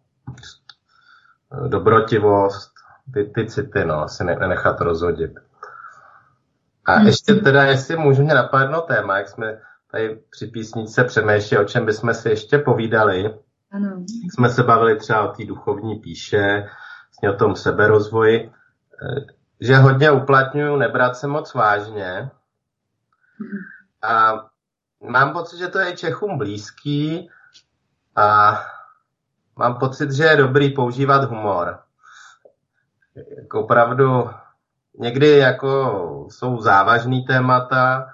eh, 1.52 1.68
dobrotivost, 1.68 2.72
ty, 3.14 3.24
ty 3.24 3.46
city, 3.46 3.84
no, 3.84 4.02
asi 4.02 4.24
ne, 4.24 4.36
nenechat 4.36 4.80
rozhodit. 4.80 5.51
A 6.84 6.94
hmm. 6.94 7.06
ještě 7.06 7.34
teda, 7.34 7.64
jestli 7.64 7.96
můžu 7.96 8.22
mě 8.22 8.34
napadnout 8.34 8.86
téma, 8.86 9.18
jak 9.18 9.28
jsme 9.28 9.58
tady 9.90 10.18
při 10.30 10.46
písničce 10.46 11.04
přemýšleli, 11.04 11.64
o 11.64 11.68
čem 11.68 11.86
bychom 11.86 12.14
si 12.14 12.28
ještě 12.28 12.58
povídali. 12.58 13.34
Ano. 13.70 14.04
Jsme 14.34 14.48
se 14.48 14.62
bavili 14.62 14.96
třeba 14.96 15.22
o 15.22 15.32
té 15.32 15.44
duchovní 15.44 15.98
píše, 15.98 16.68
vlastně 17.08 17.30
o 17.30 17.36
tom 17.36 17.56
seberozvoji, 17.56 18.52
eh, 19.02 19.20
že 19.60 19.76
hodně 19.76 20.10
uplatňuju 20.10 20.76
nebrat 20.76 21.16
se 21.16 21.26
moc 21.26 21.54
vážně. 21.54 22.30
A 24.02 24.32
mám 25.00 25.32
pocit, 25.32 25.58
že 25.58 25.68
to 25.68 25.78
je 25.78 25.96
Čechům 25.96 26.38
blízký 26.38 27.30
a 28.16 28.58
mám 29.56 29.78
pocit, 29.78 30.12
že 30.12 30.24
je 30.24 30.36
dobrý 30.36 30.70
používat 30.70 31.24
humor. 31.24 31.78
Jako 33.36 33.60
opravdu 33.60 34.30
někdy 34.98 35.38
jako 35.38 36.26
jsou 36.30 36.60
závažný 36.60 37.24
témata, 37.24 38.06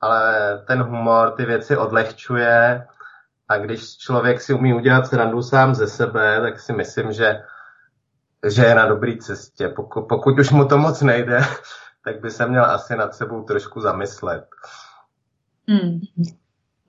ale 0.00 0.58
ten 0.66 0.82
humor 0.82 1.30
ty 1.30 1.44
věci 1.44 1.76
odlehčuje 1.76 2.86
a 3.48 3.58
když 3.58 3.96
člověk 3.96 4.40
si 4.40 4.54
umí 4.54 4.74
udělat 4.74 5.06
srandu 5.06 5.42
sám 5.42 5.74
ze 5.74 5.86
sebe, 5.86 6.40
tak 6.40 6.60
si 6.60 6.72
myslím, 6.72 7.12
že, 7.12 7.42
že 8.48 8.64
je 8.64 8.74
na 8.74 8.86
dobré 8.86 9.16
cestě. 9.16 9.68
Pokud, 9.68 10.02
pokud 10.02 10.38
už 10.38 10.50
mu 10.50 10.68
to 10.68 10.78
moc 10.78 11.02
nejde, 11.02 11.40
tak 12.04 12.20
by 12.20 12.30
se 12.30 12.46
měl 12.46 12.64
asi 12.64 12.96
nad 12.96 13.14
sebou 13.14 13.42
trošku 13.42 13.80
zamyslet. 13.80 14.44
Hmm. 15.68 16.00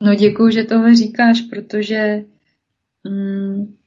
No 0.01 0.15
děkuji, 0.15 0.51
že 0.51 0.64
tohle 0.64 0.95
říkáš, 0.95 1.41
protože 1.41 2.19
hmm, 3.05 3.77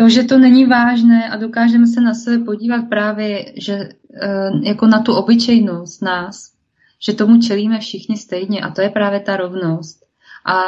to, 0.00 0.08
že 0.08 0.24
to 0.24 0.38
není 0.38 0.66
vážné 0.66 1.30
a 1.30 1.36
dokážeme 1.36 1.86
se 1.86 2.00
na 2.00 2.14
sebe 2.14 2.44
podívat 2.44 2.88
právě, 2.88 3.52
že 3.56 3.74
eh, 3.74 4.50
jako 4.62 4.86
na 4.86 5.02
tu 5.02 5.14
obyčejnost 5.14 6.02
nás, 6.02 6.52
že 7.04 7.12
tomu 7.12 7.40
čelíme 7.40 7.78
všichni 7.78 8.16
stejně 8.16 8.60
a 8.60 8.70
to 8.70 8.80
je 8.80 8.90
právě 8.90 9.20
ta 9.20 9.36
rovnost. 9.36 10.00
A 10.46 10.62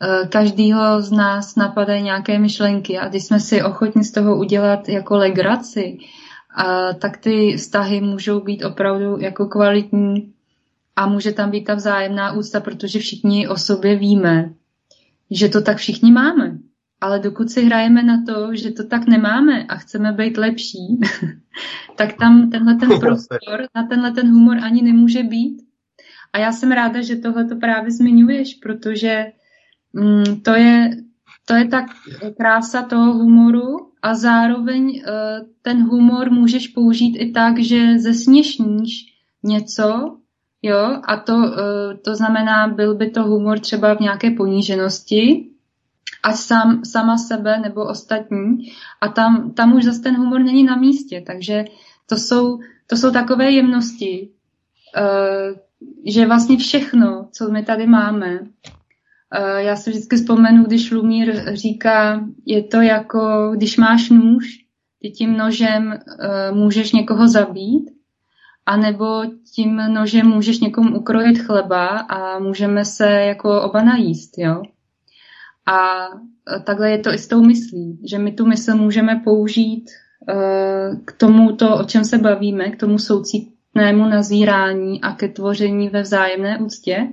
eh, 0.00 0.28
každýho 0.28 1.02
z 1.02 1.12
nás 1.12 1.56
napadají 1.56 2.02
nějaké 2.02 2.38
myšlenky 2.38 2.98
a 2.98 3.08
když 3.08 3.24
jsme 3.24 3.40
si 3.40 3.62
ochotni 3.62 4.04
z 4.04 4.12
toho 4.12 4.36
udělat 4.38 4.88
jako 4.88 5.16
legraci, 5.16 5.98
a 6.56 6.92
tak 6.92 7.16
ty 7.16 7.56
vztahy 7.56 8.00
můžou 8.00 8.40
být 8.40 8.64
opravdu 8.64 9.18
jako 9.20 9.46
kvalitní 9.46 10.32
a 10.96 11.06
může 11.06 11.32
tam 11.32 11.50
být 11.50 11.64
ta 11.64 11.74
vzájemná 11.74 12.32
úcta, 12.32 12.60
protože 12.60 12.98
všichni 12.98 13.48
o 13.48 13.56
sobě 13.56 13.96
víme, 13.96 14.52
že 15.30 15.48
to 15.48 15.60
tak 15.60 15.76
všichni 15.76 16.12
máme. 16.12 16.71
Ale 17.02 17.18
dokud 17.18 17.50
si 17.50 17.64
hrajeme 17.64 18.02
na 18.02 18.22
to, 18.26 18.54
že 18.54 18.70
to 18.70 18.86
tak 18.86 19.06
nemáme 19.06 19.64
a 19.64 19.76
chceme 19.76 20.12
být 20.12 20.36
lepší, 20.36 21.00
tak 21.96 22.12
tam 22.12 22.50
tenhle 22.50 22.74
ten 22.74 22.88
prostor 23.00 23.66
na 23.74 23.86
tenhle 23.86 24.10
ten 24.10 24.30
humor 24.30 24.58
ani 24.62 24.82
nemůže 24.82 25.22
být. 25.22 25.62
A 26.32 26.38
já 26.38 26.52
jsem 26.52 26.72
ráda, 26.72 27.02
že 27.02 27.16
tohle 27.16 27.44
to 27.44 27.56
právě 27.56 27.90
zmiňuješ, 27.90 28.54
protože 28.54 29.26
mm, 29.92 30.40
to, 30.42 30.54
je, 30.54 30.90
to 31.44 31.54
je 31.54 31.68
tak 31.68 31.84
krása 32.36 32.82
toho 32.82 33.12
humoru 33.12 33.90
a 34.02 34.14
zároveň 34.14 34.84
uh, 34.84 35.46
ten 35.62 35.82
humor 35.82 36.30
můžeš 36.30 36.68
použít 36.68 37.16
i 37.16 37.30
tak, 37.30 37.58
že 37.58 37.98
zesměšníš 37.98 39.06
něco, 39.42 40.16
jo, 40.62 41.00
a 41.04 41.16
to, 41.16 41.34
uh, 41.34 41.44
to 42.04 42.14
znamená, 42.14 42.68
byl 42.68 42.94
by 42.94 43.10
to 43.10 43.22
humor 43.22 43.58
třeba 43.58 43.94
v 43.94 44.00
nějaké 44.00 44.30
poníženosti, 44.30 45.51
ať 46.22 46.36
sám, 46.36 46.84
sama 46.84 47.18
sebe 47.18 47.58
nebo 47.58 47.88
ostatní. 47.88 48.72
A 49.00 49.08
tam, 49.08 49.52
tam 49.52 49.72
už 49.72 49.84
zase 49.84 50.00
ten 50.00 50.16
humor 50.16 50.40
není 50.40 50.64
na 50.64 50.76
místě. 50.76 51.22
Takže 51.26 51.64
to 52.06 52.16
jsou, 52.16 52.58
to 52.86 52.96
jsou 52.96 53.10
takové 53.10 53.50
jemnosti, 53.50 54.28
uh, 54.96 55.56
že 56.06 56.26
vlastně 56.26 56.56
všechno, 56.56 57.28
co 57.32 57.50
my 57.50 57.62
tady 57.62 57.86
máme, 57.86 58.40
uh, 58.40 59.56
já 59.56 59.76
si 59.76 59.90
vždycky 59.90 60.16
vzpomenu, 60.16 60.64
když 60.64 60.90
Lumír 60.90 61.54
říká, 61.54 62.24
je 62.46 62.62
to 62.62 62.80
jako, 62.80 63.52
když 63.54 63.76
máš 63.76 64.10
nůž, 64.10 64.64
ty 65.02 65.10
tím 65.10 65.36
nožem 65.36 65.86
uh, 65.86 66.56
můžeš 66.56 66.92
někoho 66.92 67.28
zabít, 67.28 67.90
anebo 68.66 69.22
tím 69.54 69.76
nožem 69.76 70.26
můžeš 70.26 70.60
někomu 70.60 70.96
ukrojit 70.96 71.38
chleba 71.38 71.86
a 71.88 72.38
můžeme 72.38 72.84
se 72.84 73.10
jako 73.10 73.62
oba 73.62 73.82
najíst, 73.82 74.38
jo. 74.38 74.62
A 75.66 76.06
e, 76.56 76.60
takhle 76.60 76.90
je 76.90 76.98
to 76.98 77.12
i 77.12 77.18
s 77.18 77.28
tou 77.28 77.42
myslí, 77.42 78.00
že 78.10 78.18
my 78.18 78.32
tu 78.32 78.46
mysl 78.46 78.76
můžeme 78.76 79.20
použít 79.24 79.84
e, 79.90 80.34
k 81.04 81.12
tomu, 81.12 81.56
to, 81.56 81.76
o 81.78 81.84
čem 81.84 82.04
se 82.04 82.18
bavíme, 82.18 82.70
k 82.70 82.80
tomu 82.80 82.98
soucitnému 82.98 84.08
nazírání 84.08 85.00
a 85.00 85.12
ke 85.12 85.28
tvoření 85.28 85.88
ve 85.88 86.02
vzájemné 86.02 86.58
úctě, 86.58 87.08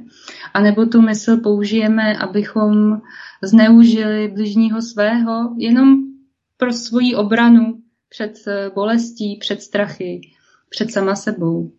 anebo 0.53 0.85
tu 0.85 1.01
mysl 1.01 1.37
použijeme, 1.37 2.17
abychom 2.17 3.01
zneužili 3.43 4.27
bližního 4.27 4.81
svého 4.81 5.55
jenom 5.57 5.97
pro 6.57 6.71
svoji 6.73 7.15
obranu 7.15 7.79
před 8.09 8.33
e, 8.47 8.69
bolestí, 8.69 9.37
před 9.37 9.61
strachy, 9.61 10.21
před 10.69 10.91
sama 10.91 11.15
sebou 11.15 11.71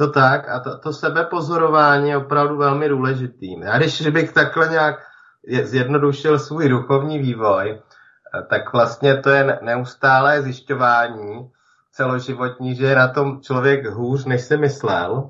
to 0.00 0.10
tak 0.10 0.48
a 0.48 0.60
to, 0.60 0.78
to 0.78 0.92
sebepozorování 0.92 2.08
je 2.08 2.16
opravdu 2.16 2.56
velmi 2.56 2.88
důležitý. 2.88 3.60
Já 3.60 3.78
když 3.78 4.08
bych 4.08 4.32
takhle 4.32 4.68
nějak 4.68 4.94
zjednodušil 5.62 6.38
svůj 6.38 6.68
duchovní 6.68 7.18
vývoj, 7.18 7.82
tak 8.50 8.72
vlastně 8.72 9.16
to 9.16 9.30
je 9.30 9.58
neustálé 9.62 10.42
zjišťování 10.42 11.50
celoživotní, 11.92 12.74
že 12.74 12.86
je 12.86 12.94
na 12.94 13.08
tom 13.08 13.40
člověk 13.40 13.86
hůř, 13.86 14.24
než 14.24 14.42
si 14.42 14.56
myslel. 14.56 15.28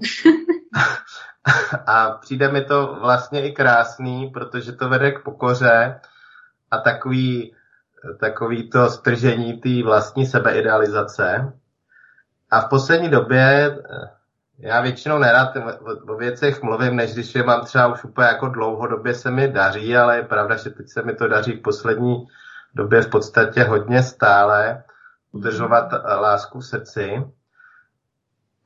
a 1.86 2.10
přijde 2.10 2.52
mi 2.52 2.64
to 2.64 2.98
vlastně 3.00 3.48
i 3.48 3.52
krásný, 3.52 4.30
protože 4.30 4.72
to 4.72 4.88
vede 4.88 5.10
k 5.10 5.22
pokoře 5.22 6.00
a 6.70 6.78
takový, 6.78 7.54
takový 8.20 8.70
to 8.70 8.90
stržení 8.90 9.60
té 9.60 9.82
vlastní 9.84 10.26
sebeidealizace. 10.26 11.52
A 12.50 12.60
v 12.60 12.68
poslední 12.68 13.08
době 13.08 13.76
já 14.60 14.80
většinou 14.80 15.18
nerad 15.18 15.56
o 16.08 16.16
věcech 16.16 16.62
mluvím, 16.62 16.96
než 16.96 17.12
když 17.12 17.34
je 17.34 17.42
mám 17.42 17.64
třeba 17.64 17.86
už 17.86 18.04
úplně 18.04 18.26
jako 18.26 18.48
dlouhodobě 18.48 19.14
se 19.14 19.30
mi 19.30 19.48
daří, 19.48 19.96
ale 19.96 20.16
je 20.16 20.22
pravda, 20.22 20.56
že 20.56 20.70
teď 20.70 20.88
se 20.88 21.02
mi 21.02 21.14
to 21.14 21.28
daří 21.28 21.52
v 21.52 21.62
poslední 21.62 22.26
době 22.74 23.02
v 23.02 23.08
podstatě 23.08 23.64
hodně 23.64 24.02
stále 24.02 24.82
udržovat 25.32 25.92
lásku 26.20 26.60
v 26.60 26.66
srdci 26.66 27.24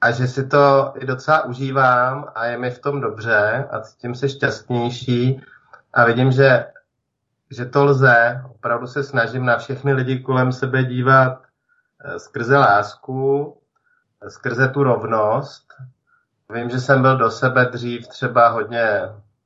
a 0.01 0.11
že 0.11 0.27
si 0.27 0.47
to 0.47 0.93
i 0.97 1.07
docela 1.07 1.45
užívám 1.45 2.33
a 2.35 2.47
je 2.47 2.59
mi 2.59 2.71
v 2.71 2.79
tom 2.79 3.01
dobře 3.01 3.69
a 3.71 3.81
cítím 3.81 4.15
se 4.15 4.29
šťastnější 4.29 5.43
a 5.93 6.05
vidím, 6.05 6.33
že, 6.33 6.67
že 7.51 7.65
to 7.65 7.85
lze. 7.85 8.43
Opravdu 8.51 8.87
se 8.87 9.05
snažím 9.05 9.45
na 9.45 9.59
všechny 9.59 9.93
lidi 9.93 10.21
kolem 10.21 10.53
sebe 10.53 10.85
dívat 10.85 11.43
eh, 12.05 12.19
skrze 12.19 12.59
lásku, 12.59 13.57
skrze 14.29 14.69
tu 14.69 14.83
rovnost. 14.83 15.64
Vím, 16.51 16.71
že 16.71 16.81
jsem 16.81 17.03
byl 17.03 17.17
do 17.17 17.31
sebe 17.31 17.65
dřív 17.65 18.09
třeba 18.09 18.49
hodně 18.49 19.01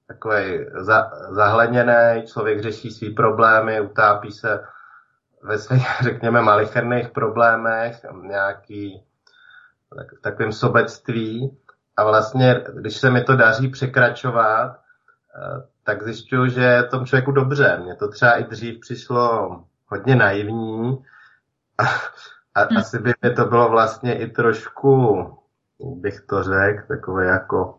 takový 0.07 0.66
za, 0.75 1.11
zahleněný, 1.31 2.23
člověk 2.27 2.62
řeší 2.62 2.91
svý 2.91 3.11
problémy, 3.11 3.81
utápí 3.81 4.33
se 4.33 4.65
ve 5.43 5.59
svých, 5.59 5.87
řekněme, 6.03 6.43
malicherných 6.43 7.09
problémech, 7.09 8.07
nějaký 8.23 9.05
tak, 9.97 10.07
takovým 10.20 10.53
sobectví. 10.53 11.59
A 11.97 12.05
vlastně, 12.05 12.65
když 12.75 12.97
se 12.97 13.11
mi 13.11 13.25
to 13.25 13.37
daří 13.37 13.69
překračovat, 13.69 14.70
eh, 14.77 15.66
tak 15.85 16.03
zjišťuju, 16.03 16.47
že 16.47 16.62
je 16.62 16.83
tomu 16.83 17.07
člověku 17.07 17.33
dobře. 17.33 17.81
Mně 17.83 17.95
to 17.95 18.09
třeba 18.09 18.33
i 18.33 18.45
dřív 18.45 18.81
přišlo 18.81 19.51
hodně 19.87 20.16
naivní. 20.16 21.05
A, 22.55 22.61
hmm. 22.62 22.79
asi 22.79 22.99
by 22.99 23.15
mi 23.23 23.31
to 23.31 23.45
bylo 23.45 23.69
vlastně 23.69 24.19
i 24.19 24.31
trošku, 24.31 25.25
bych 25.81 26.21
to 26.21 26.43
řekl, 26.43 26.83
takové 26.89 27.27
jako, 27.27 27.79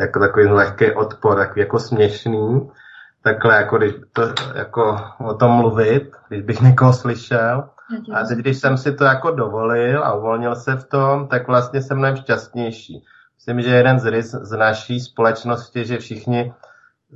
jako 0.00 0.20
takový 0.20 0.46
lehký 0.46 0.92
odpor, 0.92 1.36
takový 1.36 1.60
jako 1.60 1.78
směšný. 1.78 2.70
Takhle 3.24 3.54
jako, 3.54 3.78
když 3.78 3.92
to, 4.12 4.22
jako 4.54 4.98
o 5.18 5.34
tom 5.34 5.50
mluvit, 5.50 6.16
když 6.28 6.42
bych 6.42 6.60
někoho 6.60 6.92
slyšel. 6.92 7.68
A 8.14 8.24
teď, 8.24 8.38
když 8.38 8.58
jsem 8.58 8.76
si 8.76 8.92
to 8.92 9.04
jako 9.04 9.30
dovolil 9.30 10.04
a 10.04 10.14
uvolnil 10.14 10.56
se 10.56 10.76
v 10.76 10.84
tom, 10.84 11.28
tak 11.28 11.46
vlastně 11.46 11.82
jsem 11.82 11.98
mnohem 11.98 12.16
šťastnější. 12.16 13.04
Myslím, 13.36 13.60
že 13.60 13.76
jeden 13.76 13.98
z 13.98 14.10
rys 14.10 14.30
z 14.30 14.56
naší 14.56 15.00
společnosti, 15.00 15.84
že 15.84 15.98
všichni 15.98 16.54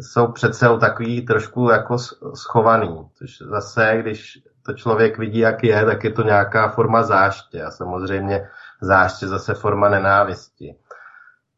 jsou 0.00 0.32
přece 0.32 0.68
takový 0.80 1.26
trošku 1.26 1.70
jako 1.70 1.96
schovaný. 2.34 3.08
Což 3.14 3.38
zase, 3.38 3.96
když 4.00 4.38
to 4.66 4.72
člověk 4.72 5.18
vidí, 5.18 5.38
jak 5.38 5.64
je, 5.64 5.84
tak 5.84 6.04
je 6.04 6.12
to 6.12 6.22
nějaká 6.22 6.68
forma 6.68 7.02
záště 7.02 7.62
a 7.62 7.70
samozřejmě 7.70 8.48
záště 8.80 9.28
zase 9.28 9.54
forma 9.54 9.88
nenávisti. 9.88 10.76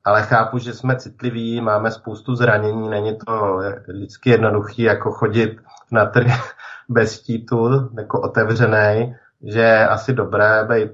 Ale 0.05 0.23
chápu, 0.23 0.59
že 0.59 0.75
jsme 0.75 0.97
citliví, 0.97 1.61
máme 1.61 1.91
spoustu 1.91 2.35
zranění, 2.35 2.89
není 2.89 3.19
to 3.27 3.61
vždycky 3.89 4.31
jednoduchý 4.31 4.83
jako 4.83 5.11
chodit 5.11 5.61
na 5.93 6.07
trh 6.07 6.53
bez 6.89 7.21
štítu, 7.21 7.91
jako 7.99 8.21
otevřený, 8.21 9.17
že 9.43 9.61
je 9.61 9.89
asi 9.89 10.13
dobré 10.13 10.65
být, 10.65 10.91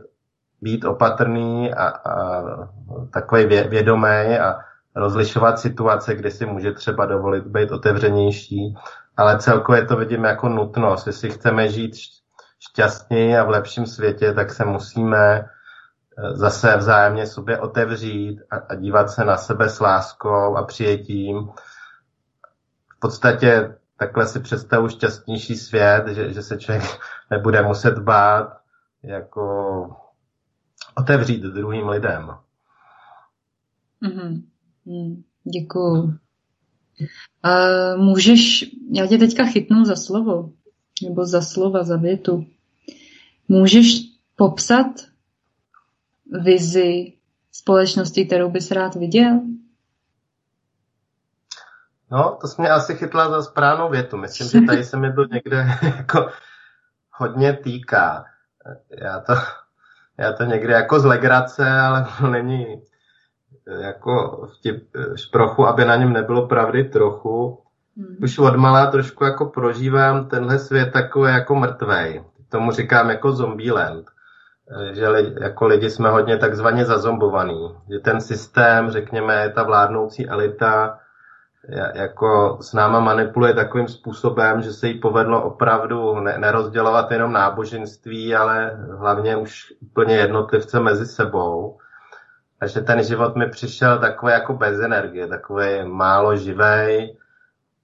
být 0.60 0.84
opatrný 0.84 1.74
a, 1.74 1.86
a 1.88 2.42
takový 3.12 3.44
vědomý 3.46 4.38
a 4.38 4.58
rozlišovat 4.96 5.58
situace, 5.58 6.14
kdy 6.14 6.30
si 6.30 6.46
může 6.46 6.72
třeba 6.72 7.06
dovolit 7.06 7.46
být 7.46 7.70
otevřenější, 7.70 8.74
ale 9.16 9.38
celkově 9.38 9.84
to 9.84 9.96
vidím 9.96 10.24
jako 10.24 10.48
nutnost. 10.48 11.06
Jestli 11.06 11.30
chceme 11.30 11.68
žít 11.68 11.94
šťastněji 12.58 13.36
a 13.36 13.44
v 13.44 13.48
lepším 13.48 13.86
světě, 13.86 14.32
tak 14.32 14.52
se 14.52 14.64
musíme 14.64 15.48
zase 16.32 16.76
vzájemně 16.76 17.26
sobě 17.26 17.60
otevřít 17.60 18.40
a, 18.50 18.56
a 18.56 18.74
dívat 18.74 19.10
se 19.10 19.24
na 19.24 19.36
sebe 19.36 19.68
s 19.68 19.80
láskou 19.80 20.56
a 20.56 20.64
přijetím. 20.64 21.48
V 22.96 23.00
podstatě 23.00 23.76
takhle 23.96 24.26
si 24.26 24.40
představu 24.40 24.88
šťastnější 24.88 25.56
svět, 25.56 26.08
že, 26.08 26.32
že 26.32 26.42
se 26.42 26.56
člověk 26.56 26.84
nebude 27.30 27.62
muset 27.62 27.98
bát 27.98 28.56
jako 29.02 29.96
otevřít 30.94 31.42
druhým 31.42 31.88
lidem. 31.88 32.30
Mm-hmm. 34.02 35.22
Děkuju. 35.44 36.02
Uh, 37.44 38.02
můžeš, 38.04 38.64
já 38.92 39.06
tě 39.06 39.18
teďka 39.18 39.44
chytnu 39.44 39.84
za 39.84 39.96
slovo, 39.96 40.50
nebo 41.02 41.26
za 41.26 41.42
slova, 41.42 41.82
za 41.82 41.96
větu. 41.96 42.46
Můžeš 43.48 44.00
popsat 44.36 44.86
vizi 46.32 47.12
společnosti, 47.52 48.26
kterou 48.26 48.50
bys 48.50 48.70
rád 48.70 48.94
viděl? 48.94 49.40
No, 52.10 52.38
to 52.40 52.48
jsi 52.48 52.60
mě 52.60 52.70
asi 52.70 52.94
chytla 52.94 53.30
za 53.30 53.42
správnou 53.42 53.90
větu. 53.90 54.16
Myslím, 54.16 54.48
že 54.48 54.66
tady 54.66 54.84
se 54.84 54.96
mi 54.96 55.12
to 55.12 55.24
někde 55.24 55.66
jako 55.96 56.28
hodně 57.10 57.52
týká. 57.52 58.24
Já 58.90 59.20
to, 59.20 59.32
já 60.18 60.32
to 60.32 60.44
někde 60.44 60.72
jako 60.72 61.00
z 61.00 61.04
legrace, 61.04 61.70
ale 61.70 62.06
to 62.18 62.26
není 62.30 62.82
jako 63.80 64.46
vtip, 64.54 64.88
šprochu, 65.16 65.66
aby 65.66 65.84
na 65.84 65.96
něm 65.96 66.12
nebylo 66.12 66.48
pravdy 66.48 66.84
trochu. 66.84 67.62
Hmm. 67.96 68.16
Už 68.22 68.38
od 68.38 68.56
malá 68.56 68.86
trošku 68.86 69.24
jako 69.24 69.46
prožívám 69.46 70.28
tenhle 70.28 70.58
svět 70.58 70.92
takový 70.92 71.32
jako 71.32 71.54
mrtvej. 71.54 72.24
Tomu 72.48 72.72
říkám 72.72 73.10
jako 73.10 73.32
zombie 73.32 73.72
land. 73.72 74.06
Že 74.92 75.08
li, 75.08 75.34
jako 75.40 75.66
lidi 75.66 75.90
jsme 75.90 76.10
hodně 76.10 76.36
takzvaně 76.38 76.84
zazombovaný. 76.84 77.76
Že 77.90 77.98
ten 77.98 78.20
systém, 78.20 78.90
řekněme, 78.90 79.52
ta 79.54 79.62
vládnoucí 79.62 80.28
elita 80.28 80.98
jako 81.94 82.58
s 82.60 82.72
náma 82.72 83.00
manipuluje 83.00 83.54
takovým 83.54 83.88
způsobem, 83.88 84.62
že 84.62 84.72
se 84.72 84.88
jí 84.88 84.98
povedlo 84.98 85.42
opravdu 85.42 86.20
ne, 86.20 86.38
nerozdělovat 86.38 87.10
jenom 87.10 87.32
náboženství, 87.32 88.34
ale 88.34 88.76
hlavně 88.98 89.36
už 89.36 89.72
úplně 89.82 90.16
jednotlivce 90.16 90.80
mezi 90.80 91.06
sebou. 91.06 91.78
Takže 92.58 92.80
ten 92.80 93.02
život 93.02 93.36
mi 93.36 93.50
přišel 93.50 93.98
takový 93.98 94.32
jako 94.32 94.54
bez 94.54 94.80
energie, 94.80 95.26
takový 95.26 95.84
málo 95.84 96.36
živej, 96.36 97.16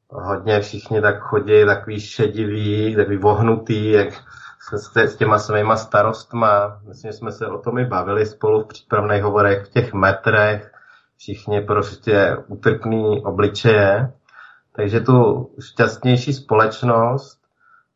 hodně 0.09 0.61
všichni 0.61 1.01
tak 1.01 1.19
chodí 1.19 1.65
takový 1.67 2.01
šedivý, 2.01 2.97
takový 2.97 3.17
vohnutý, 3.17 3.91
jak 3.91 4.09
s, 4.61 4.97
s 4.97 5.17
těma 5.17 5.39
svýma 5.39 5.77
starostma. 5.77 6.81
Myslím, 6.89 7.13
že 7.13 7.19
jsme 7.19 7.33
se 7.33 7.47
o 7.47 7.59
tom 7.59 7.79
i 7.79 7.85
bavili 7.85 8.27
spolu 8.27 8.63
v 8.63 8.67
přípravných 8.67 9.23
hovorech 9.23 9.67
v 9.67 9.71
těch 9.71 9.93
metrech, 9.93 10.73
všichni 11.17 11.61
prostě 11.61 12.37
utrpný 12.47 13.25
obličeje. 13.25 14.13
Takže 14.73 15.01
tu 15.01 15.51
šťastnější 15.61 16.33
společnost 16.33 17.41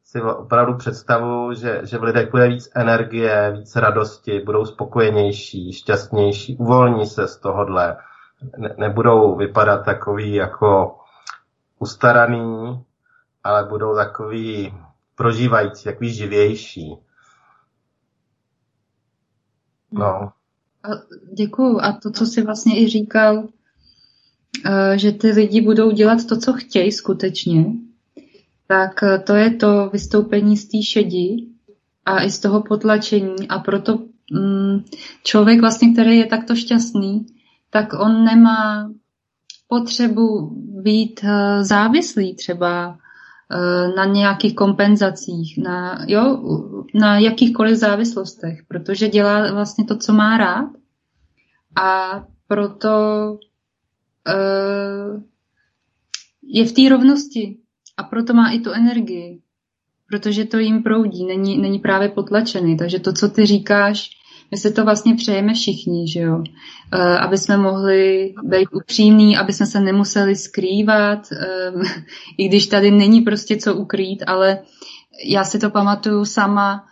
si 0.05 0.23
opravdu 0.23 0.75
představuju, 0.75 1.53
že, 1.53 1.81
že 1.83 1.99
v 1.99 2.03
lidech 2.03 2.31
bude 2.31 2.49
víc 2.49 2.71
energie, 2.75 3.53
víc 3.53 3.77
radosti, 3.77 4.41
budou 4.41 4.65
spokojenější, 4.65 5.73
šťastnější, 5.73 6.57
uvolní 6.57 7.07
se 7.07 7.29
z 7.29 7.37
tohohle, 7.37 7.97
ne, 8.57 8.75
nebudou 8.79 9.37
vypadat 9.37 9.85
takový 9.85 10.35
jako 10.35 10.97
ustaraný, 11.79 12.85
ale 13.45 13.65
budou 13.65 13.95
takový 13.95 14.75
prožívající, 15.15 15.85
takový 15.85 16.13
živější. 16.13 16.95
No. 19.93 20.33
Děkuju. 21.33 21.81
A 21.81 21.93
to, 21.93 22.11
co 22.11 22.27
jsi 22.27 22.43
vlastně 22.43 22.83
i 22.83 22.89
říkal, 22.89 23.49
eh, 24.67 24.99
že 24.99 25.13
ty 25.13 25.31
lidi 25.31 25.61
budou 25.61 25.91
dělat 25.91 26.27
to, 26.27 26.37
co 26.37 26.53
chtějí 26.53 26.93
skutečně, 26.93 27.65
tak 28.67 29.03
eh, 29.03 29.19
to 29.19 29.35
je 29.35 29.51
to 29.51 29.91
vystoupení 29.93 30.57
z 30.57 30.69
té 30.69 30.83
šedi 30.83 31.47
a 32.05 32.25
i 32.25 32.31
z 32.31 32.39
toho 32.39 32.63
potlačení 32.63 33.49
a 33.49 33.59
proto 33.59 33.99
mm, 34.33 34.85
člověk 35.25 35.61
vlastně, 35.61 35.93
který 35.93 36.19
je 36.19 36.27
takto 36.27 36.55
šťastný, 36.55 37.27
tak 37.71 37.93
on 37.93 38.25
nemá 38.25 38.91
potřebu 39.69 40.51
být 40.83 41.21
eh, 41.25 41.65
závislý 41.65 42.35
třeba 42.35 42.99
na 43.97 44.05
nějakých 44.05 44.55
kompenzacích, 44.55 45.59
na, 45.59 46.05
jo, 46.09 46.43
na 46.95 47.19
jakýchkoliv 47.19 47.77
závislostech, 47.77 48.63
protože 48.69 49.09
dělá 49.09 49.53
vlastně 49.53 49.85
to, 49.85 49.97
co 49.97 50.13
má 50.13 50.39
rád 50.39 50.69
a 51.77 52.21
proto 52.49 52.91
je 56.43 56.65
v 56.65 56.73
té 56.73 56.89
rovnosti 56.89 57.57
a 57.97 58.03
proto 58.03 58.35
má 58.35 58.51
i 58.51 58.61
tu 58.61 58.71
energii, 58.71 59.41
protože 60.09 60.45
to 60.45 60.59
jim 60.59 60.83
proudí, 60.83 61.25
není, 61.25 61.59
není 61.59 61.79
právě 61.79 62.09
potlačený. 62.09 62.77
Takže 62.77 62.99
to, 62.99 63.13
co 63.13 63.29
ty 63.29 63.47
říkáš, 63.47 64.11
my 64.55 64.59
se 64.59 64.71
to 64.71 64.85
vlastně 64.85 65.15
přejeme 65.15 65.55
všichni, 65.55 66.09
že 66.09 66.21
jo? 66.21 66.43
E, 66.93 67.19
aby 67.19 67.39
jsme 67.39 67.57
mohli 67.57 68.35
být 68.43 68.69
upřímní, 68.73 69.37
aby 69.37 69.53
jsme 69.53 69.67
se 69.67 69.81
nemuseli 69.81 70.37
skrývat, 70.37 71.33
e, 71.33 71.73
i 72.39 72.49
když 72.49 72.67
tady 72.67 72.91
není 72.91 73.21
prostě 73.21 73.57
co 73.57 73.75
ukrýt, 73.75 74.23
ale 74.27 74.59
já 75.25 75.45
si 75.45 75.59
to 75.59 75.71
pamatuju 75.71 76.25
sama 76.25 76.85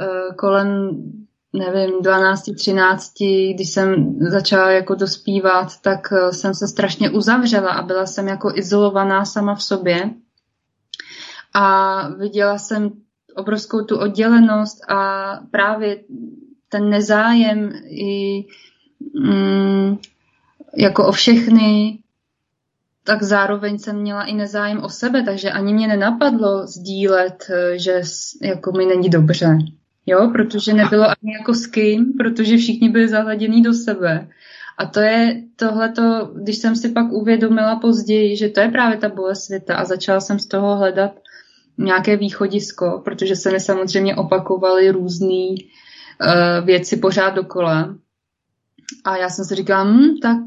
e, 0.00 0.34
kolem 0.34 0.90
nevím, 1.52 2.02
12, 2.02 2.50
13, 2.56 3.12
když 3.54 3.70
jsem 3.70 4.18
začala 4.20 4.70
jako 4.70 4.94
dospívat, 4.94 5.80
tak 5.82 6.12
jsem 6.30 6.54
se 6.54 6.68
strašně 6.68 7.10
uzavřela 7.10 7.70
a 7.70 7.82
byla 7.82 8.06
jsem 8.06 8.28
jako 8.28 8.52
izolovaná 8.54 9.24
sama 9.24 9.54
v 9.54 9.62
sobě 9.62 10.10
a 11.54 12.08
viděla 12.08 12.58
jsem 12.58 12.92
obrovskou 13.36 13.84
tu 13.84 13.98
oddělenost 13.98 14.90
a 14.90 15.32
právě 15.50 15.96
ten 16.70 16.90
nezájem 16.90 17.72
i 17.86 18.44
mm, 19.14 19.98
jako 20.76 21.06
o 21.06 21.12
všechny, 21.12 21.98
tak 23.04 23.22
zároveň 23.22 23.78
jsem 23.78 23.96
měla 23.96 24.24
i 24.24 24.34
nezájem 24.34 24.84
o 24.84 24.88
sebe, 24.88 25.22
takže 25.22 25.50
ani 25.50 25.74
mě 25.74 25.88
nenapadlo 25.88 26.66
sdílet, 26.66 27.50
že 27.76 28.02
jako 28.42 28.72
mi 28.72 28.86
není 28.86 29.08
dobře. 29.08 29.58
Jo, 30.06 30.30
protože 30.32 30.72
nebylo 30.74 31.04
ani 31.04 31.32
jako 31.38 31.54
s 31.54 31.66
kým, 31.66 32.12
protože 32.18 32.56
všichni 32.56 32.88
byli 32.88 33.08
zahladění 33.08 33.62
do 33.62 33.74
sebe. 33.74 34.28
A 34.78 34.86
to 34.86 35.00
je 35.00 35.42
tohleto, 35.56 36.30
když 36.34 36.56
jsem 36.56 36.76
si 36.76 36.88
pak 36.88 37.12
uvědomila 37.12 37.76
později, 37.76 38.36
že 38.36 38.48
to 38.48 38.60
je 38.60 38.68
právě 38.68 38.98
ta 38.98 39.08
bolest 39.08 39.44
světa 39.44 39.76
a 39.76 39.84
začala 39.84 40.20
jsem 40.20 40.38
z 40.38 40.46
toho 40.46 40.76
hledat 40.76 41.12
nějaké 41.78 42.16
východisko, 42.16 43.02
protože 43.04 43.36
se 43.36 43.52
mi 43.52 43.60
samozřejmě 43.60 44.16
opakovaly 44.16 44.90
různé 44.90 45.54
věci 46.64 46.96
pořád 46.96 47.30
dokola. 47.30 47.94
A 49.04 49.16
já 49.16 49.28
jsem 49.28 49.44
si 49.44 49.54
říkala, 49.54 49.84
hm, 49.84 50.18
tak 50.22 50.40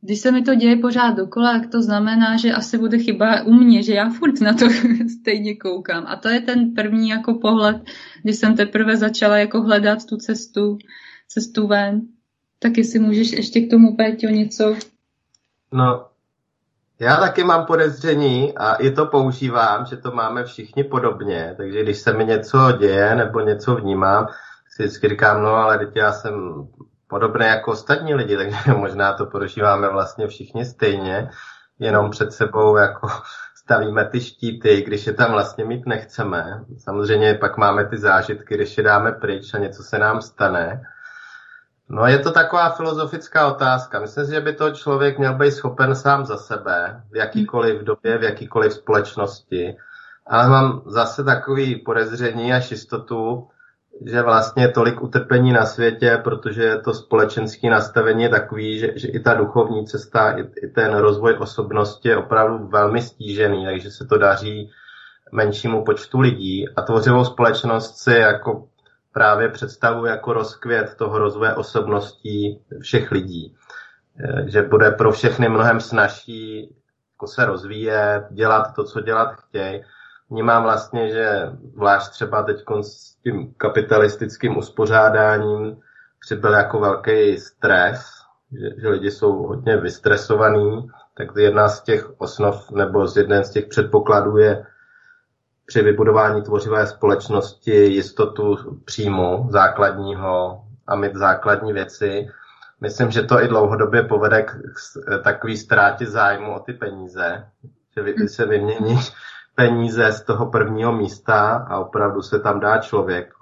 když 0.00 0.20
se 0.20 0.32
mi 0.32 0.42
to 0.42 0.54
děje 0.54 0.76
pořád 0.76 1.10
dokola, 1.10 1.58
tak 1.58 1.70
to 1.70 1.82
znamená, 1.82 2.36
že 2.36 2.52
asi 2.52 2.78
bude 2.78 2.98
chyba 2.98 3.42
u 3.42 3.52
mě, 3.52 3.82
že 3.82 3.94
já 3.94 4.10
furt 4.10 4.40
na 4.40 4.52
to 4.52 4.66
stejně 5.20 5.56
koukám. 5.56 6.04
A 6.06 6.16
to 6.16 6.28
je 6.28 6.40
ten 6.40 6.74
první 6.74 7.08
jako 7.08 7.34
pohled, 7.34 7.76
kdy 8.22 8.32
jsem 8.32 8.56
teprve 8.56 8.96
začala 8.96 9.38
jako 9.38 9.62
hledat 9.62 10.04
tu 10.06 10.16
cestu, 10.16 10.78
cestu 11.28 11.66
ven. 11.66 12.00
Tak 12.58 12.78
jestli 12.78 12.98
můžeš 12.98 13.32
ještě 13.32 13.60
k 13.60 13.70
tomu, 13.70 13.96
Péťo, 13.96 14.26
něco? 14.26 14.76
No, 15.72 16.06
já 17.00 17.16
taky 17.16 17.44
mám 17.44 17.66
podezření 17.66 18.56
a 18.56 18.74
i 18.74 18.90
to 18.90 19.06
používám, 19.06 19.86
že 19.86 19.96
to 19.96 20.10
máme 20.10 20.44
všichni 20.44 20.84
podobně, 20.84 21.54
takže 21.56 21.82
když 21.82 21.98
se 21.98 22.12
mi 22.12 22.24
něco 22.24 22.58
děje 22.78 23.14
nebo 23.14 23.40
něco 23.40 23.74
vnímám, 23.74 24.26
si 24.74 24.82
vždycky 24.82 25.08
říkám, 25.08 25.42
no 25.42 25.54
ale 25.54 25.78
teď 25.78 25.96
já 25.96 26.12
jsem 26.12 26.66
podobný 27.06 27.46
jako 27.46 27.70
ostatní 27.70 28.14
lidi, 28.14 28.36
takže 28.66 28.72
možná 28.72 29.12
to 29.12 29.26
prožíváme 29.26 29.88
vlastně 29.88 30.26
všichni 30.26 30.64
stejně, 30.64 31.30
jenom 31.78 32.10
před 32.10 32.32
sebou 32.32 32.76
jako 32.76 33.08
stavíme 33.54 34.04
ty 34.04 34.20
štíty, 34.20 34.82
když 34.82 35.06
je 35.06 35.12
tam 35.12 35.32
vlastně 35.32 35.64
mít 35.64 35.86
nechceme. 35.86 36.64
Samozřejmě 36.78 37.34
pak 37.34 37.56
máme 37.56 37.84
ty 37.84 37.98
zážitky, 37.98 38.54
když 38.54 38.78
je 38.78 38.84
dáme 38.84 39.12
pryč 39.12 39.54
a 39.54 39.58
něco 39.58 39.82
se 39.82 39.98
nám 39.98 40.22
stane. 40.22 40.82
No 41.88 42.06
je 42.06 42.18
to 42.18 42.32
taková 42.32 42.70
filozofická 42.70 43.46
otázka. 43.46 44.00
Myslím 44.00 44.26
si, 44.26 44.32
že 44.32 44.40
by 44.40 44.52
to 44.52 44.70
člověk 44.70 45.18
měl 45.18 45.34
být 45.34 45.52
schopen 45.52 45.94
sám 45.94 46.24
za 46.24 46.36
sebe, 46.36 47.02
v 47.10 47.16
jakýkoliv 47.16 47.82
době, 47.82 48.18
v 48.18 48.22
jakýkoliv 48.22 48.72
společnosti. 48.72 49.76
Ale 50.26 50.48
mám 50.48 50.82
zase 50.86 51.24
takový 51.24 51.76
podezření 51.76 52.52
a 52.52 52.56
jistotu, 52.56 53.48
že 54.06 54.22
vlastně 54.22 54.68
tolik 54.68 55.02
utrpení 55.02 55.52
na 55.52 55.66
světě, 55.66 56.20
protože 56.24 56.76
to 56.84 56.94
společenské 56.94 57.70
nastavení 57.70 58.22
je 58.22 58.28
takový, 58.28 58.78
že, 58.78 58.92
že 58.96 59.08
i 59.08 59.20
ta 59.20 59.34
duchovní 59.34 59.86
cesta, 59.86 60.38
i, 60.38 60.42
i 60.62 60.68
ten 60.68 60.94
rozvoj 60.94 61.36
osobnosti 61.38 62.08
je 62.08 62.16
opravdu 62.16 62.66
velmi 62.66 63.02
stížený, 63.02 63.64
takže 63.64 63.90
se 63.90 64.04
to 64.04 64.18
daří 64.18 64.70
menšímu 65.32 65.84
počtu 65.84 66.20
lidí 66.20 66.68
a 66.76 66.82
tvořivou 66.82 67.24
společnost 67.24 67.96
si 67.96 68.12
jako 68.12 68.68
právě 69.12 69.48
představuje 69.48 70.10
jako 70.10 70.32
rozkvět 70.32 70.94
toho 70.94 71.18
rozvoje 71.18 71.54
osobností 71.54 72.60
všech 72.80 73.10
lidí. 73.10 73.54
Eh, 74.20 74.50
že 74.50 74.62
bude 74.62 74.90
pro 74.90 75.12
všechny 75.12 75.48
mnohem 75.48 75.80
snažší 75.80 76.74
jako 77.14 77.26
se 77.26 77.44
rozvíjet, 77.44 78.26
dělat 78.30 78.74
to, 78.76 78.84
co 78.84 79.00
dělat 79.00 79.34
chtějí. 79.34 79.82
Vnímám 80.30 80.62
vlastně, 80.62 81.10
že 81.10 81.52
zvlášť 81.74 82.10
třeba 82.10 82.42
teď 82.42 82.64
s 82.80 83.14
tím 83.14 83.54
kapitalistickým 83.56 84.56
uspořádáním 84.56 85.76
přibyl 86.20 86.52
jako 86.52 86.80
velký 86.80 87.38
stres, 87.38 88.06
že, 88.52 88.80
že 88.80 88.88
lidi 88.88 89.10
jsou 89.10 89.32
hodně 89.32 89.76
vystresovaní, 89.76 90.88
tak 91.16 91.28
jedna 91.36 91.68
z 91.68 91.82
těch 91.82 92.20
osnov 92.20 92.70
nebo 92.70 93.06
z 93.06 93.16
jeden 93.16 93.44
z 93.44 93.50
těch 93.50 93.66
předpokladů 93.66 94.36
je 94.36 94.66
při 95.66 95.82
vybudování 95.82 96.42
tvořivé 96.42 96.86
společnosti 96.86 97.74
jistotu 97.74 98.56
příjmu 98.84 99.46
základního 99.50 100.64
a 100.86 100.96
mít 100.96 101.14
základní 101.14 101.72
věci. 101.72 102.28
Myslím, 102.80 103.10
že 103.10 103.22
to 103.22 103.42
i 103.42 103.48
dlouhodobě 103.48 104.02
povede 104.02 104.42
k 104.42 104.50
takové 105.24 105.56
ztrátě 105.56 106.06
zájmu 106.06 106.54
o 106.54 106.60
ty 106.60 106.72
peníze, 106.72 107.46
že 107.96 108.02
vy, 108.02 108.28
se 108.28 108.46
vymění 108.46 108.98
peníze 109.54 110.12
z 110.12 110.22
toho 110.22 110.50
prvního 110.50 110.92
místa 110.92 111.66
a 111.68 111.78
opravdu 111.78 112.22
se 112.22 112.38
tam 112.38 112.60
dá 112.60 112.78
člověk. 112.78 113.34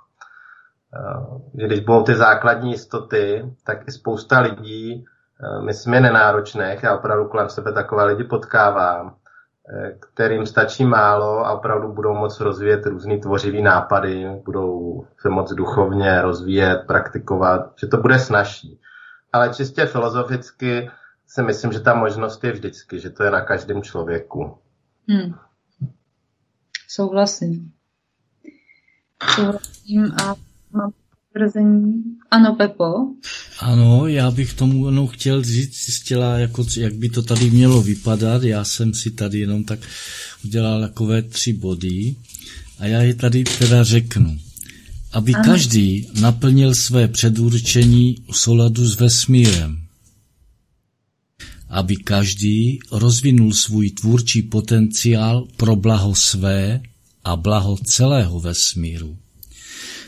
Eh, 0.96 1.66
když 1.66 1.80
budou 1.80 2.02
ty 2.02 2.14
základní 2.14 2.70
jistoty, 2.70 3.54
tak 3.64 3.88
i 3.88 3.92
spousta 3.92 4.40
lidí, 4.40 5.04
eh, 5.04 5.62
myslím 5.62 5.94
je 5.94 6.00
nenáročných, 6.00 6.82
já 6.82 6.96
opravdu 6.96 7.28
kolem 7.28 7.48
sebe 7.48 7.72
takové 7.72 8.04
lidi 8.04 8.24
potkávám, 8.24 9.14
eh, 9.68 9.92
kterým 10.00 10.46
stačí 10.46 10.84
málo 10.84 11.46
a 11.46 11.52
opravdu 11.52 11.92
budou 11.92 12.14
moct 12.14 12.40
rozvíjet 12.40 12.86
různý 12.86 13.20
tvořivý 13.20 13.62
nápady, 13.62 14.26
budou 14.44 15.04
se 15.18 15.28
moc 15.28 15.52
duchovně 15.52 16.22
rozvíjet, 16.22 16.84
praktikovat, 16.86 17.72
že 17.76 17.86
to 17.86 17.96
bude 17.96 18.18
snažší. 18.18 18.80
Ale 19.32 19.54
čistě 19.54 19.86
filozoficky 19.86 20.90
si 21.26 21.42
myslím, 21.42 21.72
že 21.72 21.80
ta 21.80 21.94
možnost 21.94 22.44
je 22.44 22.52
vždycky, 22.52 23.00
že 23.00 23.10
to 23.10 23.24
je 23.24 23.30
na 23.30 23.40
každém 23.40 23.82
člověku. 23.82 24.58
Hmm. 25.08 25.34
Souhlasím. 26.94 27.70
Souhlasím 29.34 30.12
a 30.22 30.34
mám 30.72 30.92
potvrzení. 31.10 32.04
Ano, 32.30 32.54
Pepo? 32.54 32.84
Ano, 33.58 34.06
já 34.06 34.30
bych 34.30 34.54
tomu 34.54 34.86
jenom 34.86 35.08
chtěl 35.08 35.42
říct 35.42 35.76
zcela, 35.76 36.38
jako, 36.38 36.64
jak 36.76 36.94
by 36.94 37.08
to 37.08 37.22
tady 37.22 37.50
mělo 37.50 37.82
vypadat. 37.82 38.42
Já 38.42 38.64
jsem 38.64 38.94
si 38.94 39.10
tady 39.10 39.38
jenom 39.38 39.64
tak 39.64 39.78
udělal 40.44 40.80
takové 40.80 41.22
tři 41.22 41.52
body 41.52 42.16
a 42.78 42.86
já 42.86 43.02
je 43.02 43.14
tady 43.14 43.44
teda 43.44 43.84
řeknu. 43.84 44.38
Aby 45.12 45.34
ano. 45.34 45.44
každý 45.44 46.10
naplnil 46.20 46.74
své 46.74 47.08
předurčení 47.08 48.16
v 48.32 48.36
souladu 48.36 48.88
s 48.88 49.00
vesmírem 49.00 49.81
aby 51.72 51.96
každý 51.96 52.78
rozvinul 52.92 53.52
svůj 53.52 53.90
tvůrčí 53.90 54.42
potenciál 54.42 55.48
pro 55.56 55.76
blaho 55.76 56.14
své 56.14 56.80
a 57.24 57.36
blaho 57.36 57.76
celého 57.76 58.40
vesmíru. 58.40 59.16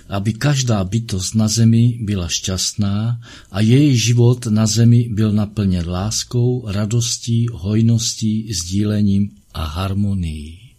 Aby 0.09 0.33
každá 0.33 0.85
bytost 0.85 1.35
na 1.35 1.49
zemi 1.49 1.99
byla 2.01 2.29
šťastná 2.29 3.21
a 3.51 3.61
její 3.61 3.97
život 3.97 4.47
na 4.47 4.67
zemi 4.67 5.09
byl 5.13 5.33
naplněn 5.33 5.89
láskou, 5.89 6.69
radostí, 6.69 7.47
hojností, 7.53 8.53
sdílením 8.53 9.31
a 9.55 9.65
harmonií. 9.65 10.77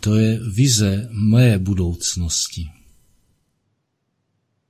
To 0.00 0.14
je 0.14 0.40
vize 0.54 1.08
mé 1.10 1.58
budoucnosti. 1.58 2.70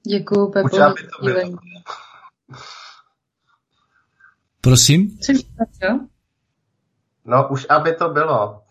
Děkuji, 0.07 0.47
Pepo. 0.47 0.69
To 0.69 1.25
bylo. 1.25 1.59
Prosím? 4.61 5.19
Co 5.19 5.33
jo? 5.83 5.99
No, 7.25 7.49
už 7.49 7.67
aby 7.69 7.95
to 7.95 8.09
bylo. 8.09 8.63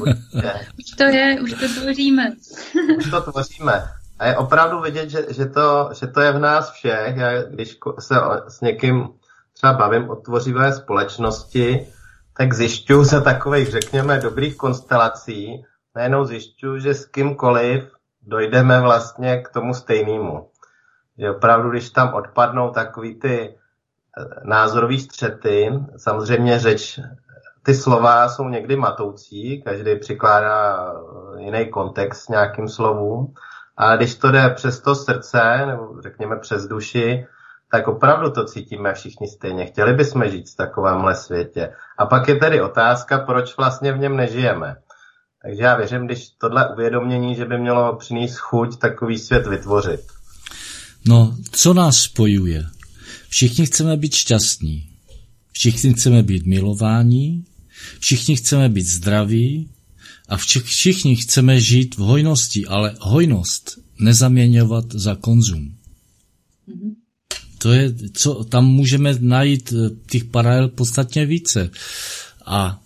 už 0.78 0.90
to 0.98 1.04
je, 1.04 1.40
už 1.42 1.52
to 1.52 1.80
tvoříme. 1.80 2.32
už 2.98 3.10
to 3.10 3.20
tvoříme. 3.20 3.84
A 4.18 4.26
je 4.26 4.36
opravdu 4.36 4.80
vidět, 4.80 5.10
že, 5.10 5.26
že, 5.30 5.46
to, 5.46 5.90
že 6.00 6.06
to 6.06 6.20
je 6.20 6.32
v 6.32 6.38
nás 6.38 6.70
všech. 6.70 7.16
Já, 7.16 7.42
když 7.42 7.78
se 7.98 8.14
s 8.48 8.60
někým 8.60 9.08
třeba 9.54 9.72
bavím 9.72 10.10
o 10.10 10.16
tvořivé 10.16 10.72
společnosti, 10.72 11.86
tak 12.36 12.54
zjišťuju 12.54 13.04
za 13.04 13.20
takových, 13.20 13.68
řekněme, 13.68 14.18
dobrých 14.18 14.56
konstelací, 14.56 15.64
najednou 15.96 16.24
zjišťuju, 16.24 16.78
že 16.78 16.94
s 16.94 17.06
kýmkoliv 17.06 17.84
dojdeme 18.22 18.80
vlastně 18.80 19.42
k 19.42 19.48
tomu 19.48 19.74
stejnému. 19.74 20.50
Že 21.18 21.30
opravdu, 21.30 21.70
když 21.70 21.90
tam 21.90 22.14
odpadnou 22.14 22.70
takový 22.70 23.14
ty 23.14 23.54
názorový 24.44 25.00
střety. 25.00 25.70
Samozřejmě 25.96 26.58
řeč, 26.58 27.00
ty 27.62 27.74
slova 27.74 28.28
jsou 28.28 28.48
někdy 28.48 28.76
matoucí, 28.76 29.62
každý 29.62 29.98
přikládá 29.98 30.92
jiný 31.38 31.70
kontext 31.70 32.30
nějakým 32.30 32.68
slovům, 32.68 33.34
ale 33.76 33.96
když 33.96 34.14
to 34.14 34.30
jde 34.30 34.50
přes 34.50 34.80
to 34.80 34.94
srdce, 34.94 35.66
nebo 35.66 36.02
řekněme 36.02 36.36
přes 36.36 36.66
duši, 36.66 37.26
tak 37.70 37.88
opravdu 37.88 38.30
to 38.30 38.44
cítíme 38.44 38.94
všichni 38.94 39.28
stejně. 39.28 39.66
Chtěli 39.66 39.92
bychom 39.92 40.28
žít 40.28 40.50
v 40.50 40.56
takovémhle 40.56 41.14
světě. 41.14 41.72
A 41.98 42.06
pak 42.06 42.28
je 42.28 42.36
tedy 42.36 42.62
otázka, 42.62 43.18
proč 43.18 43.56
vlastně 43.56 43.92
v 43.92 43.98
něm 43.98 44.16
nežijeme. 44.16 44.76
Takže 45.42 45.62
já 45.62 45.76
věřím, 45.76 46.06
když 46.06 46.28
tohle 46.30 46.68
uvědomění, 46.72 47.34
že 47.34 47.44
by 47.44 47.58
mělo 47.58 47.96
přinést 47.96 48.38
chuť 48.38 48.78
takový 48.78 49.18
svět 49.18 49.46
vytvořit. 49.46 50.00
No, 51.06 51.34
co 51.50 51.74
nás 51.74 51.96
spojuje? 51.96 52.64
Všichni 53.28 53.66
chceme 53.66 53.96
být 53.96 54.14
šťastní. 54.14 54.88
Všichni 55.52 55.92
chceme 55.92 56.22
být 56.22 56.46
milováni. 56.46 57.44
Všichni 58.00 58.36
chceme 58.36 58.68
být 58.68 58.86
zdraví. 58.86 59.68
A 60.28 60.36
všichni 60.36 61.16
chceme 61.16 61.60
žít 61.60 61.94
v 61.94 61.98
hojnosti, 61.98 62.66
ale 62.66 62.96
hojnost 63.00 63.78
nezaměňovat 64.00 64.84
za 64.92 65.14
konzum. 65.14 65.74
Mm-hmm. 66.68 66.94
To 67.58 67.72
je, 67.72 67.94
co, 68.12 68.44
tam 68.44 68.66
můžeme 68.66 69.14
najít 69.20 69.72
eh, 69.72 69.90
těch 70.10 70.24
paralel 70.24 70.68
podstatně 70.68 71.26
více. 71.26 71.70
A, 72.46 72.82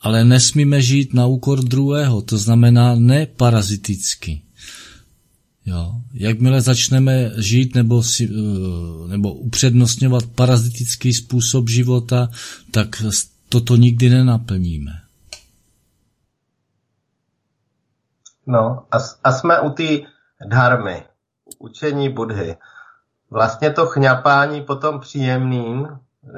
ale 0.00 0.24
nesmíme 0.24 0.82
žít 0.82 1.14
na 1.14 1.26
úkor 1.26 1.64
druhého, 1.64 2.22
to 2.22 2.38
znamená 2.38 2.94
neparaziticky. 2.94 4.42
Jo. 5.66 5.94
Jakmile 6.14 6.60
začneme 6.60 7.30
žít 7.36 7.74
nebo, 7.74 8.02
si, 8.02 8.30
eh, 8.30 9.08
nebo 9.08 9.34
upřednostňovat 9.34 10.24
parazitický 10.26 11.12
způsob 11.12 11.68
života, 11.68 12.28
tak 12.70 12.88
toto 13.48 13.76
nikdy 13.76 14.08
nenaplníme. 14.08 14.92
No 18.46 18.86
a, 18.90 18.96
a 19.24 19.32
jsme 19.32 19.60
u 19.60 19.70
té 19.70 19.98
dharmy, 20.46 21.02
učení 21.58 22.08
Budhy. 22.08 22.56
Vlastně 23.30 23.70
to 23.70 23.86
chňapání 23.86 24.62
potom 24.62 25.00
příjemným, 25.00 25.88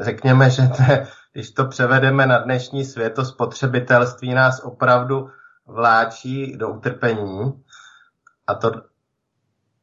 řekněme, 0.00 0.50
že 0.50 0.62
to 0.62 0.82
když 1.34 1.50
to 1.50 1.64
převedeme 1.64 2.26
na 2.26 2.38
dnešní 2.38 2.84
svět, 2.84 3.14
to 3.14 3.24
spotřebitelství 3.24 4.34
nás 4.34 4.60
opravdu 4.60 5.30
vláčí 5.66 6.56
do 6.56 6.68
utrpení. 6.68 7.64
A 8.46 8.54
to 8.54 8.72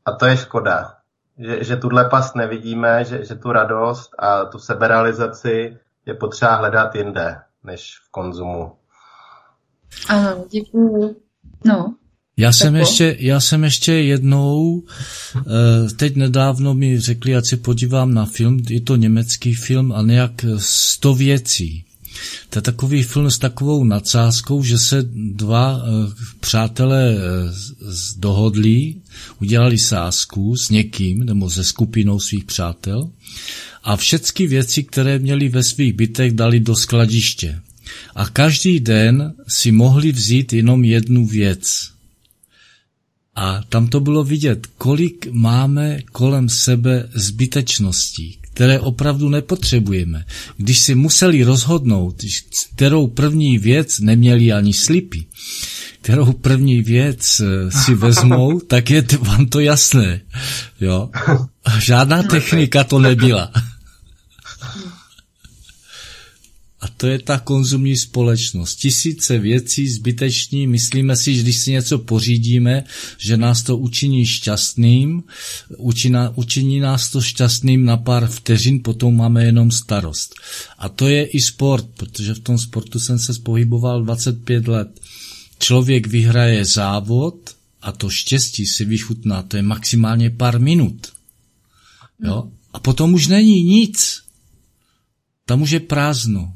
a 0.05 0.11
to 0.11 0.25
je 0.25 0.37
škoda, 0.37 0.93
že, 1.37 1.63
že 1.63 1.75
tuhle 1.75 2.09
past 2.09 2.35
nevidíme, 2.35 3.05
že, 3.05 3.25
že 3.25 3.35
tu 3.35 3.51
radost 3.51 4.09
a 4.19 4.45
tu 4.45 4.59
seberealizaci 4.59 5.77
je 6.05 6.13
potřeba 6.13 6.55
hledat 6.55 6.95
jinde, 6.95 7.37
než 7.63 7.97
v 8.07 8.11
konzumu. 8.11 8.71
Ano, 10.09 10.45
děkuju. 10.51 11.15
No. 11.65 11.95
Já 12.37 12.51
jsem, 12.51 12.75
ještě, 12.75 13.15
já 13.19 13.39
jsem 13.39 13.63
ještě 13.63 13.93
jednou, 13.93 14.83
eh, 15.37 15.93
teď 15.95 16.15
nedávno 16.15 16.73
mi 16.73 16.99
řekli, 16.99 17.35
ať 17.35 17.45
se 17.45 17.57
podívám 17.57 18.13
na 18.13 18.25
film, 18.25 18.59
je 18.69 18.81
to 18.81 18.95
německý 18.95 19.53
film 19.53 19.91
a 19.91 20.01
nějak 20.01 20.31
sto 20.57 21.13
věcí. 21.13 21.85
To 22.49 22.57
je 22.57 22.61
takový 22.61 23.03
film 23.03 23.31
s 23.31 23.37
takovou 23.37 23.83
nadsázkou, 23.83 24.63
že 24.63 24.77
se 24.77 25.09
dva 25.13 25.81
eh, 25.83 26.13
přátelé 26.39 27.15
eh, 27.15 27.19
dohodli, 28.17 28.95
udělali 29.41 29.77
sázku 29.77 30.55
s 30.57 30.69
někým 30.69 31.25
nebo 31.25 31.49
se 31.49 31.63
skupinou 31.63 32.19
svých 32.19 32.45
přátel 32.45 33.09
a 33.83 33.95
všechny 33.97 34.47
věci, 34.47 34.83
které 34.83 35.19
měli 35.19 35.49
ve 35.49 35.63
svých 35.63 35.93
bytech, 35.93 36.31
dali 36.33 36.59
do 36.59 36.75
skladiště. 36.75 37.61
A 38.15 38.29
každý 38.29 38.79
den 38.79 39.33
si 39.47 39.71
mohli 39.71 40.11
vzít 40.11 40.53
jenom 40.53 40.83
jednu 40.83 41.25
věc. 41.25 41.91
A 43.35 43.63
tam 43.69 43.87
to 43.87 43.99
bylo 43.99 44.23
vidět, 44.23 44.67
kolik 44.77 45.27
máme 45.31 46.01
kolem 46.11 46.49
sebe 46.49 47.09
zbytečností, 47.13 48.37
které 48.53 48.79
opravdu 48.79 49.29
nepotřebujeme. 49.29 50.25
Když 50.57 50.79
si 50.79 50.95
museli 50.95 51.43
rozhodnout, 51.43 52.15
kterou 52.75 53.07
první 53.07 53.57
věc 53.57 53.99
neměli 53.99 54.51
ani 54.51 54.73
slipy, 54.73 55.25
kterou 56.01 56.33
první 56.33 56.81
věc 56.81 57.39
eh, 57.39 57.71
si 57.71 57.95
vezmou, 57.95 58.59
tak 58.67 58.89
je 58.89 59.05
vám 59.19 59.45
to 59.45 59.59
jasné. 59.59 60.21
Jo? 60.81 61.09
Žádná 61.79 62.23
technika 62.23 62.83
to 62.83 62.99
nebyla. 62.99 63.51
A 66.81 66.87
to 67.01 67.07
je 67.07 67.19
ta 67.19 67.39
konzumní 67.39 67.97
společnost. 67.97 68.75
Tisíce 68.75 69.39
věcí 69.39 69.89
zbyteční, 69.89 70.67
myslíme 70.67 71.15
si, 71.15 71.35
že 71.35 71.41
když 71.41 71.57
si 71.57 71.71
něco 71.71 71.99
pořídíme, 71.99 72.83
že 73.17 73.37
nás 73.37 73.63
to 73.63 73.77
učiní 73.77 74.25
šťastným, 74.25 75.23
učiní, 76.35 76.79
nás 76.79 77.09
to 77.09 77.21
šťastným 77.21 77.85
na 77.85 77.97
pár 77.97 78.27
vteřin, 78.27 78.83
potom 78.83 79.15
máme 79.15 79.45
jenom 79.45 79.71
starost. 79.71 80.35
A 80.77 80.89
to 80.89 81.07
je 81.07 81.25
i 81.25 81.41
sport, 81.41 81.85
protože 81.97 82.33
v 82.33 82.39
tom 82.39 82.57
sportu 82.57 82.99
jsem 82.99 83.19
se 83.19 83.33
pohyboval 83.33 84.03
25 84.03 84.67
let. 84.67 85.01
Člověk 85.59 86.07
vyhraje 86.07 86.65
závod 86.65 87.49
a 87.81 87.91
to 87.91 88.09
štěstí 88.09 88.65
si 88.65 88.85
vychutná, 88.85 89.43
to 89.43 89.57
je 89.57 89.63
maximálně 89.63 90.29
pár 90.29 90.59
minut. 90.59 91.07
Jo? 92.23 92.51
A 92.73 92.79
potom 92.79 93.13
už 93.13 93.27
není 93.27 93.63
nic. 93.63 94.21
Tam 95.45 95.61
už 95.61 95.71
je 95.71 95.79
prázdno. 95.79 96.53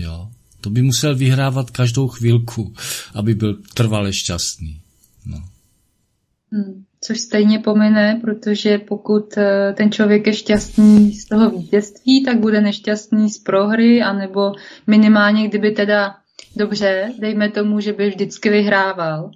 Jo? 0.00 0.28
To 0.60 0.70
by 0.70 0.82
musel 0.82 1.16
vyhrávat 1.16 1.70
každou 1.70 2.08
chvilku, 2.08 2.74
aby 3.14 3.34
byl 3.34 3.58
trvale 3.74 4.12
šťastný. 4.12 4.80
No. 5.26 5.38
Hmm, 6.52 6.84
Což 7.00 7.20
stejně 7.20 7.58
pomine, 7.58 8.20
protože 8.20 8.78
pokud 8.78 9.38
eh, 9.38 9.74
ten 9.76 9.92
člověk 9.92 10.26
je 10.26 10.34
šťastný 10.34 11.12
z 11.12 11.28
toho 11.28 11.50
vítězství, 11.50 12.24
tak 12.24 12.40
bude 12.40 12.60
nešťastný 12.60 13.30
z 13.30 13.38
prohry, 13.38 14.02
anebo 14.02 14.52
minimálně, 14.86 15.48
kdyby 15.48 15.70
teda 15.70 16.16
dobře, 16.56 17.12
dejme 17.18 17.50
tomu, 17.50 17.80
že 17.80 17.92
by 17.92 18.08
vždycky 18.08 18.50
vyhrával, 18.50 19.30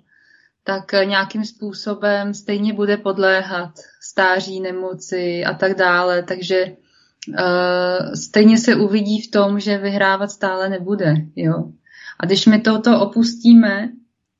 tak 0.64 0.94
eh, 0.94 1.04
nějakým 1.04 1.44
způsobem 1.44 2.34
stejně 2.34 2.72
bude 2.72 2.96
podléhat 2.96 3.70
stáří, 4.00 4.60
nemoci 4.60 5.44
a 5.44 5.54
tak 5.54 5.78
dále, 5.78 6.22
takže 6.22 6.76
stejně 8.14 8.58
se 8.58 8.76
uvidí 8.76 9.20
v 9.20 9.30
tom, 9.30 9.60
že 9.60 9.78
vyhrávat 9.78 10.30
stále 10.30 10.68
nebude. 10.68 11.14
Jo? 11.36 11.64
A 12.20 12.26
když 12.26 12.46
my 12.46 12.60
toto 12.60 13.00
opustíme, 13.00 13.88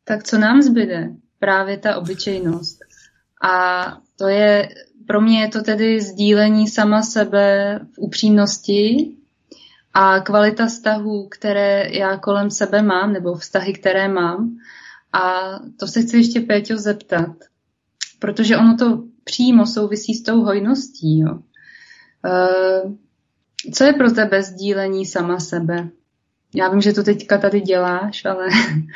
tak 0.05 0.25
co 0.25 0.39
nám 0.39 0.63
zbyde? 0.63 1.09
Právě 1.39 1.79
ta 1.79 1.97
obyčejnost. 1.97 2.79
A 3.43 3.85
to 4.19 4.29
je, 4.29 4.69
pro 5.07 5.21
mě 5.21 5.41
je 5.41 5.49
to 5.49 5.63
tedy 5.63 6.01
sdílení 6.01 6.69
sama 6.69 7.03
sebe 7.03 7.79
v 7.95 7.99
upřímnosti 7.99 9.17
a 9.95 10.21
kvalita 10.21 10.67
vztahů, 10.67 11.29
které 11.29 11.89
já 11.93 12.19
kolem 12.19 12.51
sebe 12.51 12.83
mám, 12.83 13.13
nebo 13.13 13.35
vztahy, 13.35 13.73
které 13.73 14.09
mám. 14.09 14.57
A 15.13 15.33
to 15.79 15.87
se 15.87 16.03
chci 16.03 16.17
ještě 16.17 16.41
Péťo 16.41 16.77
zeptat, 16.77 17.37
protože 18.19 18.57
ono 18.57 18.77
to 18.77 19.05
přímo 19.25 19.67
souvisí 19.67 20.15
s 20.15 20.23
tou 20.23 20.41
hojností. 20.41 21.19
Jo. 21.19 21.39
Eh, 22.25 22.83
Co 23.75 23.85
je 23.85 23.93
pro 23.93 24.11
tebe 24.11 24.43
sdílení 24.43 25.07
sama 25.07 25.41
sebe? 25.41 25.89
Já 26.55 26.69
vím, 26.69 26.81
že 26.81 26.93
to 26.93 27.03
teďka 27.03 27.39
tady 27.39 27.61
děláš, 27.61 28.25
ale 28.25 28.47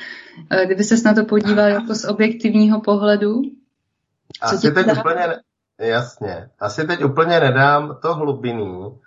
eh, 0.51 0.67
kdyby 0.67 0.85
ses 0.85 1.03
na 1.03 1.15
to 1.15 1.25
podíval 1.25 1.69
jako 1.69 1.95
z 1.95 2.05
objektivního 2.05 2.81
pohledu, 2.81 3.43
co 4.49 4.55
Asi 4.55 4.71
teď 4.73 4.87
dá? 4.87 5.01
úplně, 5.01 5.27
ne- 5.27 5.41
jasně, 5.79 6.51
asi 6.61 6.87
teď 6.87 7.05
úplně 7.05 7.41
nedám 7.41 7.99
to 8.03 8.15
hlubiny, 8.15 8.99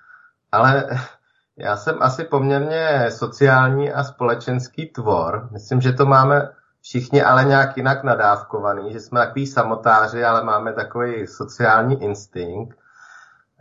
ale 0.52 0.90
já 1.58 1.78
jsem 1.78 1.98
asi 2.02 2.24
poměrně 2.24 3.06
sociální 3.10 3.92
a 3.92 4.04
společenský 4.04 4.86
tvor. 4.86 5.50
Myslím, 5.52 5.82
že 5.82 5.94
to 5.94 6.06
máme 6.06 6.50
všichni 6.82 7.24
ale 7.24 7.46
nějak 7.46 7.78
jinak 7.78 8.04
nadávkovaný, 8.04 8.94
že 8.94 9.00
jsme 9.00 9.20
takový 9.20 9.48
samotáři, 9.48 10.24
ale 10.24 10.44
máme 10.44 10.74
takový 10.74 11.28
sociální 11.28 12.04
instinkt. 12.04 12.81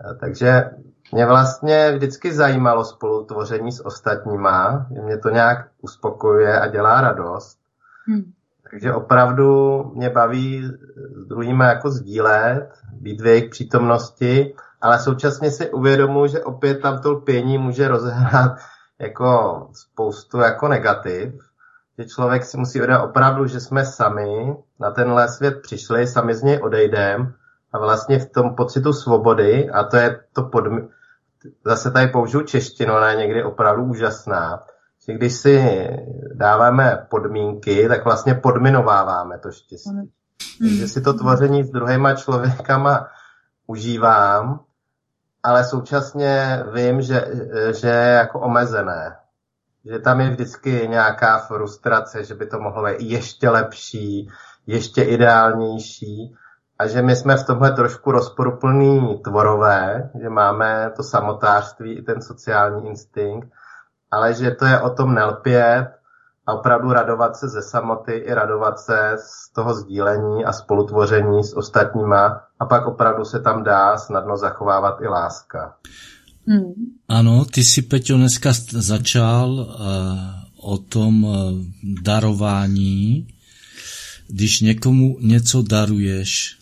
Eh, 0.05 0.15
Takže 0.15 0.71
mě 1.13 1.27
vlastně 1.27 1.93
vždycky 1.93 2.33
zajímalo 2.33 2.85
spolutvoření 2.85 3.73
s 3.73 3.87
ostatníma, 3.87 4.87
mě 4.91 5.19
to 5.19 5.31
nějak 5.31 5.69
uspokojuje 5.83 6.61
a 6.61 6.67
dělá 6.67 7.01
radost. 7.01 7.59
Hm. 8.09 8.33
Takže 8.71 8.93
opravdu 8.93 9.85
mě 9.95 10.11
baví 10.11 10.67
s 11.15 11.27
druhými 11.27 11.65
jako 11.65 11.91
sdílet, 11.91 12.73
být 12.93 13.21
v 13.21 13.27
jejich 13.27 13.51
přítomnosti, 13.51 14.55
ale 14.81 14.99
současně 14.99 15.51
si 15.51 15.71
uvědomuji, 15.71 16.31
že 16.31 16.45
opět 16.45 16.75
tam 16.75 16.99
to 16.99 17.13
lpění 17.13 17.59
může 17.59 17.89
rozhrát 17.89 18.59
jako 18.99 19.69
spoustu 19.73 20.39
jako 20.39 20.69
negativ, 20.69 21.35
že 21.99 22.05
člověk 22.05 22.45
si 22.45 22.57
musí 22.57 22.79
uvědomit 22.79 23.05
opravdu, 23.05 23.47
že 23.47 23.61
jsme 23.61 23.87
sami 23.87 24.57
na 24.81 24.91
tenhle 24.91 25.29
svět 25.29 25.63
přišli, 25.63 26.07
sami 26.07 26.35
z 26.35 26.43
něj 26.43 26.61
odejdeme 26.63 27.33
a 27.73 27.79
vlastně 27.79 28.19
v 28.19 28.31
tom 28.31 28.55
pocitu 28.55 28.93
svobody, 28.93 29.71
a 29.71 29.85
to 29.85 29.97
je 29.97 30.21
to 30.33 30.43
podmi- 30.43 30.89
zase 31.65 31.91
tady 31.91 32.07
použiju 32.07 32.43
češtinu, 32.43 32.95
ona 32.95 33.11
je 33.11 33.17
někdy 33.17 33.45
opravdu 33.45 33.85
úžasná, 33.85 34.63
že 35.07 35.13
když 35.13 35.35
si 35.35 35.89
dáváme 36.35 37.07
podmínky, 37.11 37.89
tak 37.89 38.05
vlastně 38.05 38.35
podminováváme 38.35 39.39
to 39.39 39.51
štěstí. 39.53 40.11
Takže 40.59 40.89
si 40.89 41.01
to 41.01 41.15
tvoření 41.15 41.65
s 41.65 41.71
druhýma 41.71 42.15
člověkama 42.15 43.09
užívám, 43.67 44.61
ale 45.43 45.65
současně 45.65 46.63
vím, 46.75 47.03
že, 47.03 47.27
že 47.81 47.89
je 47.89 48.13
jako 48.13 48.41
omezené. 48.41 49.17
Že 49.85 49.99
tam 49.99 50.21
je 50.21 50.31
vždycky 50.31 50.89
nějaká 50.89 51.39
frustrace, 51.39 52.25
že 52.25 52.35
by 52.35 52.47
to 52.47 52.61
mohlo 52.61 52.85
být 52.85 53.01
ještě 53.01 53.49
lepší, 53.49 54.29
ještě 54.67 55.03
ideálnější 55.03 56.37
a 56.81 56.87
že 56.87 57.03
my 57.03 57.17
jsme 57.17 57.37
v 57.37 57.45
tomhle 57.45 57.73
trošku 57.73 58.11
rozporuplný 58.11 59.21
tvorové, 59.25 60.11
že 60.23 60.29
máme 60.29 60.91
to 60.97 61.03
samotářství 61.03 61.93
i 61.93 62.03
ten 62.03 62.23
sociální 62.23 62.89
instinkt, 62.89 63.49
ale 64.11 64.35
že 64.35 64.51
to 64.51 64.67
je 64.67 64.81
o 64.81 64.91
tom 64.91 65.15
nelpět 65.15 65.89
a 66.47 66.53
opravdu 66.53 66.93
radovat 66.93 67.37
se 67.37 67.49
ze 67.49 67.63
samoty 67.63 68.13
i 68.13 68.35
radovat 68.35 68.79
se 68.79 69.17
z 69.17 69.53
toho 69.53 69.75
sdílení 69.75 70.45
a 70.45 70.53
spolutvoření 70.53 71.45
s 71.45 71.57
ostatníma 71.57 72.41
a 72.61 72.67
pak 72.67 72.87
opravdu 72.87 73.25
se 73.25 73.41
tam 73.41 73.65
dá 73.65 73.99
snadno 73.99 74.37
zachovávat 74.37 75.01
i 75.01 75.09
láska. 75.09 75.75
Hm. 76.49 76.75
Ano, 77.09 77.45
ty 77.45 77.65
si, 77.65 77.83
Peťo, 77.83 78.17
dneska 78.17 78.53
začal 78.73 79.51
uh, 79.51 80.73
o 80.73 80.79
tom 80.79 81.25
uh, 81.25 81.35
darování. 82.03 83.27
Když 84.29 84.61
někomu 84.61 85.17
něco 85.21 85.63
daruješ, 85.63 86.60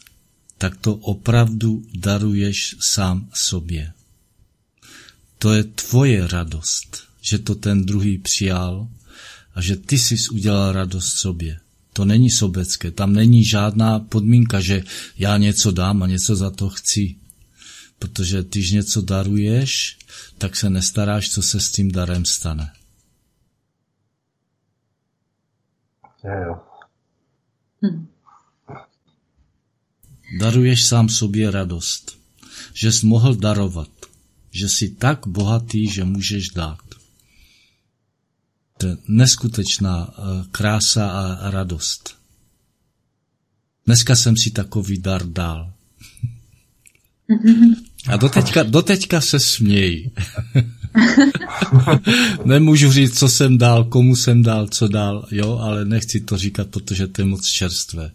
tak 0.59 0.77
to 0.77 0.95
opravdu 0.95 1.83
daruješ 1.95 2.77
sám 2.81 3.29
sobě. 3.35 3.93
To 5.39 5.55
je 5.55 5.65
tvoje 5.65 6.29
radost, 6.29 7.05
že 7.21 7.39
to 7.39 7.55
ten 7.55 7.87
druhý 7.87 8.19
přijal 8.19 8.89
a 9.55 9.63
že 9.63 9.77
ty 9.77 9.99
jsi 9.99 10.17
udělal 10.33 10.73
radost 10.73 11.13
sobě. 11.13 11.61
To 11.93 12.05
není 12.05 12.31
sobecké, 12.31 12.91
tam 12.91 13.13
není 13.13 13.45
žádná 13.45 13.99
podmínka, 13.99 14.61
že 14.61 14.85
já 15.19 15.37
něco 15.37 15.71
dám 15.71 16.03
a 16.03 16.07
něco 16.07 16.37
za 16.37 16.51
to 16.51 16.69
chci. 16.69 17.17
Protože 17.99 18.43
když 18.43 18.71
něco 18.71 19.01
daruješ, 19.01 19.99
tak 20.39 20.57
se 20.57 20.71
nestaráš, 20.71 21.31
co 21.31 21.43
se 21.43 21.61
s 21.61 21.71
tím 21.71 21.91
darem 21.91 22.25
stane. 22.25 22.73
Jo, 26.25 26.33
jo. 26.47 26.61
Hm. 27.83 28.07
Daruješ 30.37 30.85
sám 30.85 31.09
sobě 31.09 31.51
radost, 31.51 32.19
že 32.75 32.93
jsi 32.93 33.07
mohl 33.07 33.35
darovat, 33.35 33.91
že 34.51 34.69
jsi 34.69 34.89
tak 34.89 35.27
bohatý, 35.27 35.91
že 35.91 36.05
můžeš 36.05 36.49
dát. 36.49 36.79
To 38.79 38.87
je 38.87 38.97
neskutečná 39.09 40.09
eh, 40.11 40.45
krása 40.51 41.11
a 41.11 41.51
radost. 41.51 42.17
Dneska 43.87 44.17
jsem 44.17 44.37
si 44.37 44.51
takový 44.51 44.99
dar 44.99 45.27
dal. 45.27 45.73
A 48.09 48.17
doteďka, 48.17 48.63
doteďka 48.63 49.21
se 49.21 49.41
smějí. 49.41 50.11
Nemůžu 52.45 52.93
říct, 52.93 53.19
co 53.19 53.29
jsem 53.29 53.59
dál, 53.59 53.85
komu 53.85 54.17
jsem 54.17 54.43
dál, 54.43 54.69
co 54.69 54.89
dál, 54.89 55.27
jo, 55.31 55.59
ale 55.59 55.85
nechci 55.85 56.21
to 56.21 56.39
říkat, 56.39 56.69
protože 56.69 57.07
to 57.07 57.23
je 57.23 57.27
moc 57.27 57.47
čerstvé. 57.47 58.11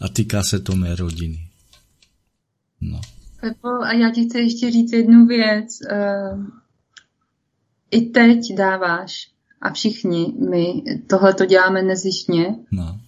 A 0.00 0.08
týká 0.08 0.42
se 0.42 0.58
to 0.58 0.76
mé 0.76 0.96
rodiny. 0.96 1.48
No. 2.82 3.00
Pepo, 3.40 3.68
a 3.68 3.92
já 3.92 4.10
ti 4.10 4.24
chci 4.24 4.38
ještě 4.38 4.70
říct 4.70 4.92
jednu 4.92 5.26
věc. 5.26 5.78
Uh, 5.92 6.46
I 7.90 8.00
teď 8.00 8.54
dáváš 8.56 9.28
a 9.60 9.72
všichni 9.72 10.34
my 10.50 10.82
tohle 11.06 11.34
to 11.34 11.44
děláme 11.46 11.82
nezištně. 11.82 12.56
No. 12.72 13.00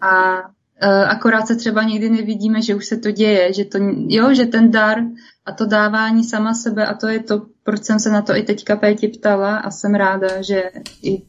A 0.00 0.38
uh, 0.40 1.10
akorát 1.10 1.46
se 1.46 1.56
třeba 1.56 1.82
někdy 1.82 2.10
nevidíme, 2.10 2.62
že 2.62 2.74
už 2.74 2.86
se 2.86 2.96
to 2.96 3.10
děje, 3.10 3.52
že, 3.52 3.64
to, 3.64 3.78
jo, 4.08 4.34
že 4.34 4.46
ten 4.46 4.70
dar 4.70 4.98
a 5.46 5.52
to 5.52 5.66
dávání 5.66 6.24
sama 6.24 6.54
sebe 6.54 6.86
a 6.86 6.94
to 6.94 7.08
je 7.08 7.22
to, 7.22 7.46
proč 7.62 7.84
jsem 7.84 7.98
se 7.98 8.10
na 8.10 8.22
to 8.22 8.36
i 8.36 8.42
teďka 8.42 8.76
Péti 8.76 9.08
ptala 9.08 9.56
a 9.56 9.70
jsem 9.70 9.94
ráda, 9.94 10.42
že 10.42 10.62
i 11.02 11.22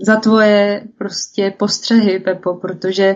za 0.00 0.16
tvoje 0.16 0.86
prostě 0.98 1.54
postřehy, 1.58 2.20
Pepo, 2.20 2.54
protože 2.54 3.14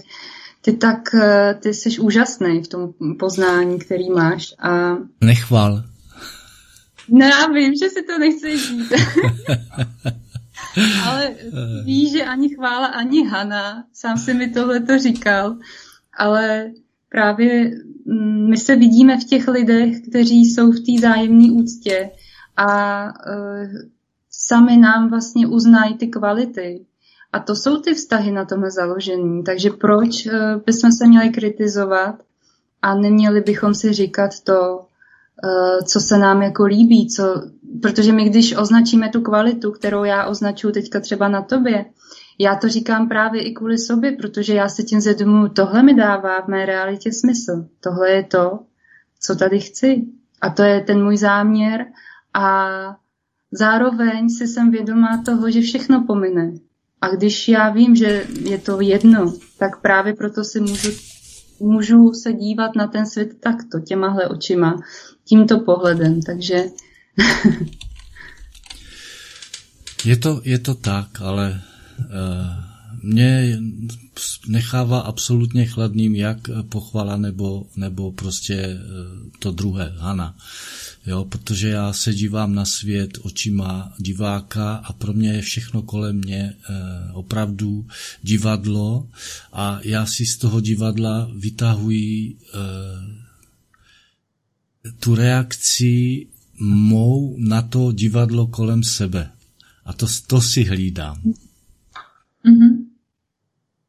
ty 0.60 0.72
tak, 0.72 1.14
eh, 1.14 1.54
ty 1.60 1.74
jsi 1.74 1.98
úžasný 1.98 2.62
v 2.62 2.68
tom 2.68 2.92
poznání, 3.18 3.78
který 3.78 4.10
máš 4.10 4.54
a 4.58 4.96
Nechval. 5.20 5.82
No 7.08 7.26
já 7.26 7.46
vím, 7.46 7.74
že 7.74 7.88
si 7.88 8.02
to 8.02 8.18
nechceš 8.18 8.68
říct. 8.68 8.92
ale 11.04 11.34
víš, 11.84 12.12
že 12.12 12.24
ani 12.24 12.54
chvála, 12.54 12.86
ani 12.86 13.28
Hana, 13.28 13.84
sám 13.92 14.18
si 14.18 14.34
mi 14.34 14.48
tohle 14.48 14.80
to 14.80 14.98
říkal, 14.98 15.56
ale 16.18 16.70
právě 17.08 17.70
mm, 18.06 18.50
my 18.50 18.56
se 18.56 18.76
vidíme 18.76 19.20
v 19.20 19.24
těch 19.24 19.48
lidech, 19.48 20.00
kteří 20.08 20.44
jsou 20.44 20.72
v 20.72 20.80
té 20.80 21.00
zájemné 21.00 21.52
úctě 21.52 22.10
a 22.56 23.02
uh, 23.04 23.68
sami 24.30 24.76
nám 24.76 25.10
vlastně 25.10 25.46
uznají 25.46 25.94
ty 25.94 26.06
kvality. 26.06 26.86
A 27.32 27.40
to 27.40 27.56
jsou 27.56 27.80
ty 27.80 27.94
vztahy 27.94 28.32
na 28.32 28.44
tomhle 28.44 28.70
založený. 28.70 29.44
Takže 29.44 29.70
proč 29.70 30.26
uh, 30.26 30.32
bychom 30.66 30.92
se 30.92 31.06
měli 31.06 31.30
kritizovat 31.30 32.14
a 32.82 32.94
neměli 32.94 33.40
bychom 33.40 33.74
si 33.74 33.92
říkat 33.92 34.30
to, 34.44 34.78
uh, 34.78 35.84
co 35.86 36.00
se 36.00 36.18
nám 36.18 36.42
jako 36.42 36.64
líbí, 36.64 37.08
co, 37.08 37.42
protože 37.82 38.12
my 38.12 38.24
když 38.24 38.56
označíme 38.56 39.08
tu 39.08 39.20
kvalitu, 39.20 39.70
kterou 39.70 40.04
já 40.04 40.26
označuji 40.26 40.72
teďka 40.72 41.00
třeba 41.00 41.28
na 41.28 41.42
tobě, 41.42 41.84
já 42.38 42.56
to 42.56 42.68
říkám 42.68 43.08
právě 43.08 43.42
i 43.42 43.52
kvůli 43.52 43.78
sobě, 43.78 44.12
protože 44.12 44.54
já 44.54 44.68
se 44.68 44.82
tím 44.82 45.00
zvědomuji, 45.00 45.48
tohle 45.48 45.82
mi 45.82 45.94
dává 45.94 46.40
v 46.40 46.48
mé 46.48 46.66
realitě 46.66 47.12
smysl. 47.12 47.66
Tohle 47.80 48.10
je 48.10 48.24
to, 48.24 48.58
co 49.20 49.36
tady 49.36 49.60
chci. 49.60 50.04
A 50.40 50.50
to 50.50 50.62
je 50.62 50.80
ten 50.80 51.04
můj 51.04 51.16
záměr 51.16 51.86
a 52.34 52.68
zároveň 53.52 54.30
si 54.30 54.46
jsem 54.46 54.70
vědomá 54.70 55.22
toho, 55.24 55.50
že 55.50 55.60
všechno 55.60 56.04
pomine. 56.06 56.52
A 57.00 57.08
když 57.08 57.48
já 57.48 57.70
vím, 57.70 57.96
že 57.96 58.26
je 58.40 58.58
to 58.58 58.80
jedno, 58.80 59.34
tak 59.58 59.80
právě 59.80 60.14
proto 60.14 60.44
si 60.44 60.60
můžu, 60.60 60.90
můžu 61.60 62.12
se 62.12 62.32
dívat 62.32 62.76
na 62.76 62.86
ten 62.86 63.06
svět 63.06 63.40
takto, 63.40 63.80
těmahle 63.80 64.28
očima, 64.28 64.82
tímto 65.24 65.58
pohledem. 65.58 66.22
Takže 66.22 66.64
Je 70.04 70.16
to, 70.16 70.40
je 70.44 70.58
to 70.58 70.74
tak, 70.74 71.20
ale 71.20 71.62
uh, 71.98 72.06
mě 73.02 73.58
nechává 74.48 75.00
absolutně 75.00 75.66
chladným 75.66 76.14
jak 76.14 76.38
pochvala 76.68 77.16
nebo, 77.16 77.66
nebo 77.76 78.12
prostě 78.12 78.66
uh, 78.66 79.30
to 79.38 79.50
druhé, 79.50 79.92
Hana. 79.98 80.36
Jo, 81.06 81.24
protože 81.24 81.68
já 81.68 81.92
se 81.92 82.14
dívám 82.14 82.54
na 82.54 82.64
svět 82.64 83.18
očima 83.22 83.94
diváka 83.98 84.74
a 84.74 84.92
pro 84.92 85.12
mě 85.12 85.32
je 85.32 85.42
všechno 85.42 85.82
kolem 85.82 86.16
mě 86.16 86.54
uh, 86.70 87.18
opravdu 87.18 87.86
divadlo 88.22 89.08
a 89.52 89.80
já 89.82 90.06
si 90.06 90.26
z 90.26 90.36
toho 90.36 90.60
divadla 90.60 91.30
vytahuji 91.36 92.34
uh, 92.34 92.40
tu 95.00 95.14
reakci 95.14 96.26
mou 96.60 97.36
na 97.38 97.62
to 97.62 97.92
divadlo 97.92 98.46
kolem 98.46 98.82
sebe. 98.84 99.30
A 99.84 99.92
to, 99.92 100.06
to 100.26 100.40
si 100.40 100.64
hlídám. 100.64 101.20
mm-hmm. 102.44 102.84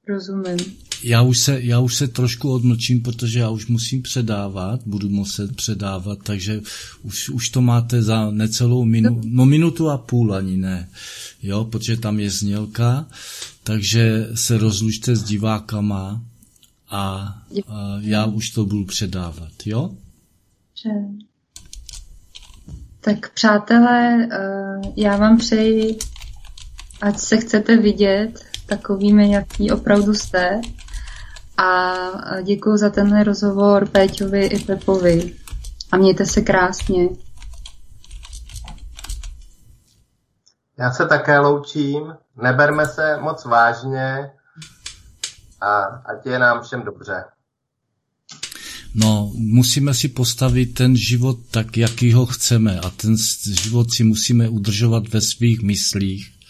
rozumím. 0.08 0.91
Já 1.04 1.22
už, 1.22 1.38
se, 1.40 1.62
já 1.62 1.80
už 1.80 1.96
se 1.96 2.08
trošku 2.08 2.52
odmlčím, 2.52 3.02
protože 3.02 3.40
já 3.40 3.50
už 3.50 3.68
musím 3.68 4.02
předávat, 4.02 4.82
budu 4.86 5.10
muset 5.10 5.56
předávat, 5.56 6.20
takže 6.24 6.62
už, 7.04 7.30
už 7.30 7.50
to 7.50 7.62
máte 7.62 8.02
za 8.02 8.32
necelou 8.32 8.86
minutu, 8.86 9.22
no 9.24 9.46
minutu 9.46 9.90
a 9.90 9.98
půl 9.98 10.34
ani 10.36 10.58
ne, 10.58 10.90
jo, 11.44 11.66
protože 11.66 11.98
tam 11.98 12.20
je 12.20 12.30
znělka, 12.30 13.08
takže 13.64 14.28
se 14.34 14.58
rozlučte 14.58 15.16
s 15.16 15.24
divákama 15.24 16.22
a, 16.90 17.36
a 17.68 17.98
já 18.00 18.26
už 18.26 18.50
to 18.50 18.66
budu 18.66 18.86
předávat, 18.86 19.52
jo? 19.66 19.92
Tak 23.02 23.34
přátelé, 23.34 24.28
eh, 24.32 24.82
já 24.96 25.18
vám 25.18 25.38
přeji, 25.38 25.98
ať 27.02 27.18
se 27.20 27.38
chcete 27.38 27.78
vidět 27.78 28.46
takovými, 28.66 29.32
jaký 29.32 29.72
opravdu 29.72 30.14
jste. 30.14 30.62
A 31.58 31.96
děkuji 32.42 32.78
za 32.78 32.90
tenhle 32.90 33.24
rozhovor 33.24 33.90
Péťovi 33.90 34.46
i 34.46 34.60
Pepovi. 34.60 35.36
A 35.92 35.98
mějte 35.98 36.26
se 36.26 36.42
krásně. 36.42 37.10
Já 40.80 40.92
se 40.92 41.06
také 41.06 41.40
loučím. 41.40 42.16
Neberme 42.42 42.86
se 42.86 43.18
moc 43.22 43.46
vážně 43.46 44.32
a 45.62 45.82
ať 45.84 46.26
je 46.26 46.40
nám 46.40 46.64
všem 46.64 46.82
dobře. 46.82 47.24
No, 48.96 49.32
musíme 49.36 49.94
si 49.94 50.08
postavit 50.08 50.66
ten 50.66 50.98
život 50.98 51.38
tak, 51.52 51.78
jaký 51.78 52.14
ho 52.14 52.26
chceme 52.26 52.80
a 52.80 52.90
ten 52.90 53.16
život 53.64 53.92
si 53.92 54.04
musíme 54.04 54.50
udržovat 54.50 55.08
ve 55.08 55.22
svých 55.22 55.62
myslích 55.62 56.41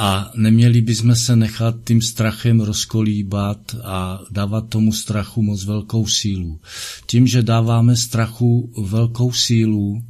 a 0.00 0.30
neměli 0.34 0.80
bychom 0.80 1.16
se 1.16 1.36
nechat 1.36 1.74
tím 1.84 2.02
strachem 2.02 2.60
rozkolíbat 2.60 3.76
a 3.84 4.20
dávat 4.30 4.68
tomu 4.68 4.92
strachu 4.92 5.42
moc 5.42 5.64
velkou 5.64 6.06
sílu. 6.06 6.60
Tím, 7.06 7.26
že 7.26 7.42
dáváme 7.42 7.96
strachu 7.96 8.72
velkou 8.82 9.32
sílu, 9.32 10.02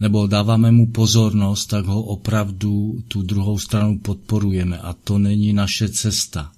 nebo 0.00 0.26
dáváme 0.26 0.72
mu 0.72 0.86
pozornost, 0.86 1.66
tak 1.66 1.86
ho 1.86 2.02
opravdu 2.02 3.02
tu 3.08 3.22
druhou 3.22 3.58
stranu 3.58 3.98
podporujeme 3.98 4.78
a 4.78 4.92
to 4.92 5.18
není 5.18 5.52
naše 5.52 5.88
cesta. 5.88 6.52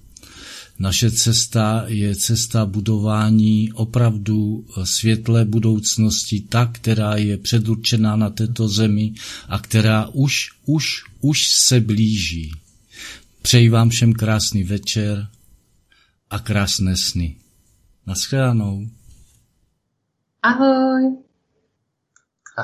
Naše 0.79 1.11
cesta 1.11 1.83
je 1.87 2.15
cesta 2.15 2.65
budování 2.65 3.73
opravdu 3.73 4.65
světlé 4.83 5.45
budoucnosti, 5.45 6.41
ta, 6.41 6.65
která 6.65 7.15
je 7.15 7.37
předurčená 7.37 8.15
na 8.15 8.29
této 8.29 8.67
zemi 8.67 9.13
a 9.49 9.59
která 9.59 10.09
už, 10.13 10.49
už, 10.65 11.03
už 11.21 11.49
se 11.49 11.79
blíží. 11.79 12.51
Přeji 13.41 13.69
vám 13.69 13.89
všem 13.89 14.13
krásný 14.13 14.63
večer 14.63 15.27
a 16.29 16.39
krásné 16.39 16.97
sny. 16.97 17.35
Naschledanou. 18.07 18.89
Ahoj. 20.43 21.17
A 22.57 22.63